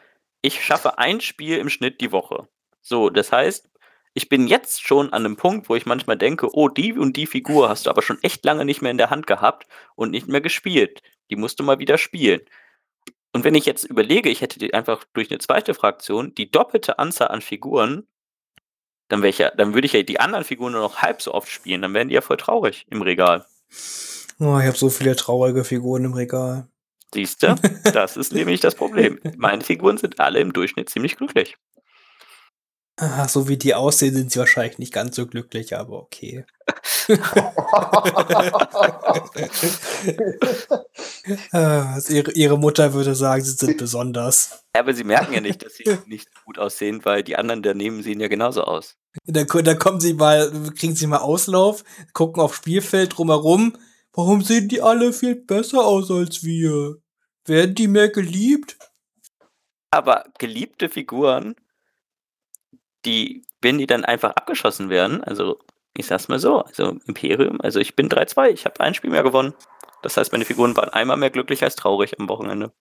Ich 0.42 0.62
schaffe 0.62 0.98
ein 0.98 1.20
Spiel 1.20 1.56
im 1.58 1.70
Schnitt 1.70 2.00
die 2.00 2.12
Woche. 2.12 2.48
So, 2.82 3.08
das 3.08 3.32
heißt, 3.32 3.70
ich 4.12 4.28
bin 4.28 4.46
jetzt 4.46 4.82
schon 4.82 5.12
an 5.12 5.24
einem 5.24 5.36
Punkt, 5.36 5.68
wo 5.68 5.76
ich 5.76 5.86
manchmal 5.86 6.18
denke, 6.18 6.54
oh, 6.54 6.68
die 6.68 6.92
und 6.92 7.16
die 7.16 7.26
Figur 7.26 7.68
hast 7.68 7.86
du 7.86 7.90
aber 7.90 8.02
schon 8.02 8.22
echt 8.22 8.44
lange 8.44 8.64
nicht 8.64 8.82
mehr 8.82 8.90
in 8.90 8.98
der 8.98 9.10
Hand 9.10 9.26
gehabt 9.26 9.66
und 9.94 10.10
nicht 10.10 10.28
mehr 10.28 10.40
gespielt. 10.40 11.02
Die 11.30 11.36
musst 11.36 11.58
du 11.58 11.64
mal 11.64 11.78
wieder 11.78 11.98
spielen. 11.98 12.40
Und 13.34 13.42
wenn 13.42 13.56
ich 13.56 13.66
jetzt 13.66 13.82
überlege, 13.82 14.30
ich 14.30 14.40
hätte 14.42 14.60
die 14.60 14.72
einfach 14.74 15.04
durch 15.12 15.28
eine 15.30 15.40
zweite 15.40 15.74
Fraktion 15.74 16.34
die 16.36 16.52
doppelte 16.52 17.00
Anzahl 17.00 17.28
an 17.28 17.40
Figuren, 17.40 18.06
dann, 19.08 19.22
wäre 19.22 19.30
ich 19.30 19.38
ja, 19.38 19.50
dann 19.50 19.74
würde 19.74 19.86
ich 19.86 19.92
ja 19.92 20.02
die 20.04 20.20
anderen 20.20 20.44
Figuren 20.44 20.72
nur 20.72 20.82
noch 20.82 21.02
halb 21.02 21.20
so 21.20 21.34
oft 21.34 21.48
spielen. 21.48 21.82
Dann 21.82 21.92
wären 21.94 22.08
die 22.08 22.14
ja 22.14 22.20
voll 22.20 22.36
traurig 22.36 22.86
im 22.90 23.02
Regal. 23.02 23.44
Oh, 24.38 24.56
ich 24.60 24.66
habe 24.66 24.76
so 24.76 24.88
viele 24.88 25.16
traurige 25.16 25.64
Figuren 25.64 26.04
im 26.04 26.14
Regal. 26.14 26.68
Siehst 27.12 27.42
du? 27.42 27.56
Das 27.92 28.16
ist 28.16 28.32
nämlich 28.32 28.60
das 28.60 28.76
Problem. 28.76 29.18
Meine 29.36 29.64
Figuren 29.64 29.98
sind 29.98 30.20
alle 30.20 30.38
im 30.38 30.52
Durchschnitt 30.52 30.88
ziemlich 30.88 31.16
glücklich. 31.16 31.56
Ah, 32.96 33.26
so 33.26 33.48
wie 33.48 33.56
die 33.56 33.74
aussehen, 33.74 34.14
sind 34.14 34.30
sie 34.30 34.38
wahrscheinlich 34.38 34.78
nicht 34.78 34.92
ganz 34.92 35.16
so 35.16 35.26
glücklich, 35.26 35.76
aber 35.76 36.00
okay. 36.00 36.44
Ah, 41.52 41.94
also 41.94 42.12
ihre, 42.14 42.32
ihre 42.32 42.58
Mutter 42.58 42.92
würde 42.92 43.14
sagen, 43.14 43.42
sie 43.44 43.52
sind 43.52 43.78
besonders. 43.78 44.64
Ja, 44.74 44.80
aber 44.82 44.92
sie 44.94 45.04
merken 45.04 45.32
ja 45.34 45.40
nicht, 45.40 45.64
dass 45.64 45.74
sie 45.74 45.84
nicht 46.06 46.28
gut 46.44 46.58
aussehen, 46.58 47.04
weil 47.04 47.22
die 47.22 47.36
anderen 47.36 47.62
daneben 47.62 48.02
sehen 48.02 48.20
ja 48.20 48.28
genauso 48.28 48.62
aus. 48.64 48.96
Ko- 49.48 49.62
dann 49.62 49.78
kommen 49.78 50.00
sie 50.00 50.14
mal, 50.14 50.50
kriegen 50.76 50.94
sie 50.94 51.06
mal 51.06 51.18
Auslauf, 51.18 51.84
gucken 52.12 52.42
aufs 52.42 52.56
Spielfeld 52.58 53.16
drumherum. 53.16 53.76
Warum 54.12 54.42
sehen 54.42 54.68
die 54.68 54.82
alle 54.82 55.12
viel 55.12 55.34
besser 55.36 55.84
aus 55.84 56.10
als 56.10 56.42
wir? 56.44 56.96
Werden 57.46 57.74
die 57.74 57.88
mehr 57.88 58.08
geliebt? 58.10 58.76
Aber 59.90 60.24
geliebte 60.38 60.88
Figuren, 60.88 61.54
die, 63.04 63.44
wenn 63.60 63.78
die 63.78 63.86
dann 63.86 64.04
einfach 64.04 64.30
abgeschossen 64.32 64.88
werden, 64.90 65.22
also 65.24 65.58
ich 65.96 66.06
sag's 66.06 66.28
mal 66.28 66.38
so, 66.38 66.60
also 66.60 66.96
Imperium, 67.06 67.60
also 67.60 67.80
ich 67.80 67.94
bin 67.94 68.08
3-2, 68.08 68.48
ich 68.48 68.64
habe 68.64 68.80
ein 68.80 68.94
Spiel 68.94 69.10
mehr 69.10 69.22
gewonnen. 69.22 69.54
Das 70.02 70.16
heißt, 70.16 70.32
meine 70.32 70.44
Figuren 70.44 70.76
waren 70.76 70.90
einmal 70.90 71.16
mehr 71.16 71.30
glücklich 71.30 71.62
als 71.62 71.76
traurig 71.76 72.18
am 72.18 72.28
Wochenende. 72.28 72.72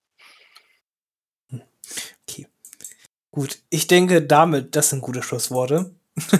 Gut, 3.33 3.57
ich 3.71 3.87
denke, 3.87 4.21
damit, 4.21 4.75
das 4.75 4.91
sind 4.91 5.01
gute 5.01 5.23
Schlussworte. 5.23 5.95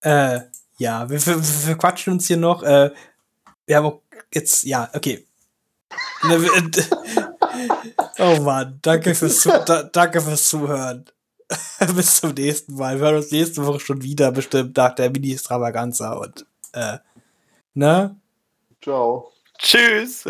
äh, 0.00 0.40
ja, 0.78 1.10
wir, 1.10 1.26
wir, 1.26 1.66
wir 1.66 1.76
quatschen 1.76 2.14
uns 2.14 2.26
hier 2.26 2.38
noch. 2.38 2.62
Äh, 2.62 2.90
wir 3.66 3.76
haben 3.76 3.84
auch 3.84 4.00
jetzt, 4.32 4.64
ja, 4.64 4.90
okay. 4.94 5.26
Oh 8.18 8.40
Mann, 8.40 8.78
danke 8.82 9.14
fürs, 9.14 9.42
da, 9.42 9.82
danke 9.82 10.20
fürs 10.20 10.48
Zuhören. 10.48 11.04
Bis 11.94 12.20
zum 12.20 12.34
nächsten 12.34 12.74
Mal. 12.74 12.96
Wir 12.96 13.06
hören 13.06 13.16
uns 13.16 13.30
nächste 13.30 13.64
Woche 13.64 13.80
schon 13.80 14.02
wieder, 14.02 14.32
bestimmt 14.32 14.76
nach 14.76 14.94
der 14.94 15.10
Mini-Stravaganza 15.10 16.14
und, 16.14 16.46
äh, 16.72 16.98
ne? 17.74 18.16
Ciao. 18.82 19.32
Tschüss! 19.58 20.24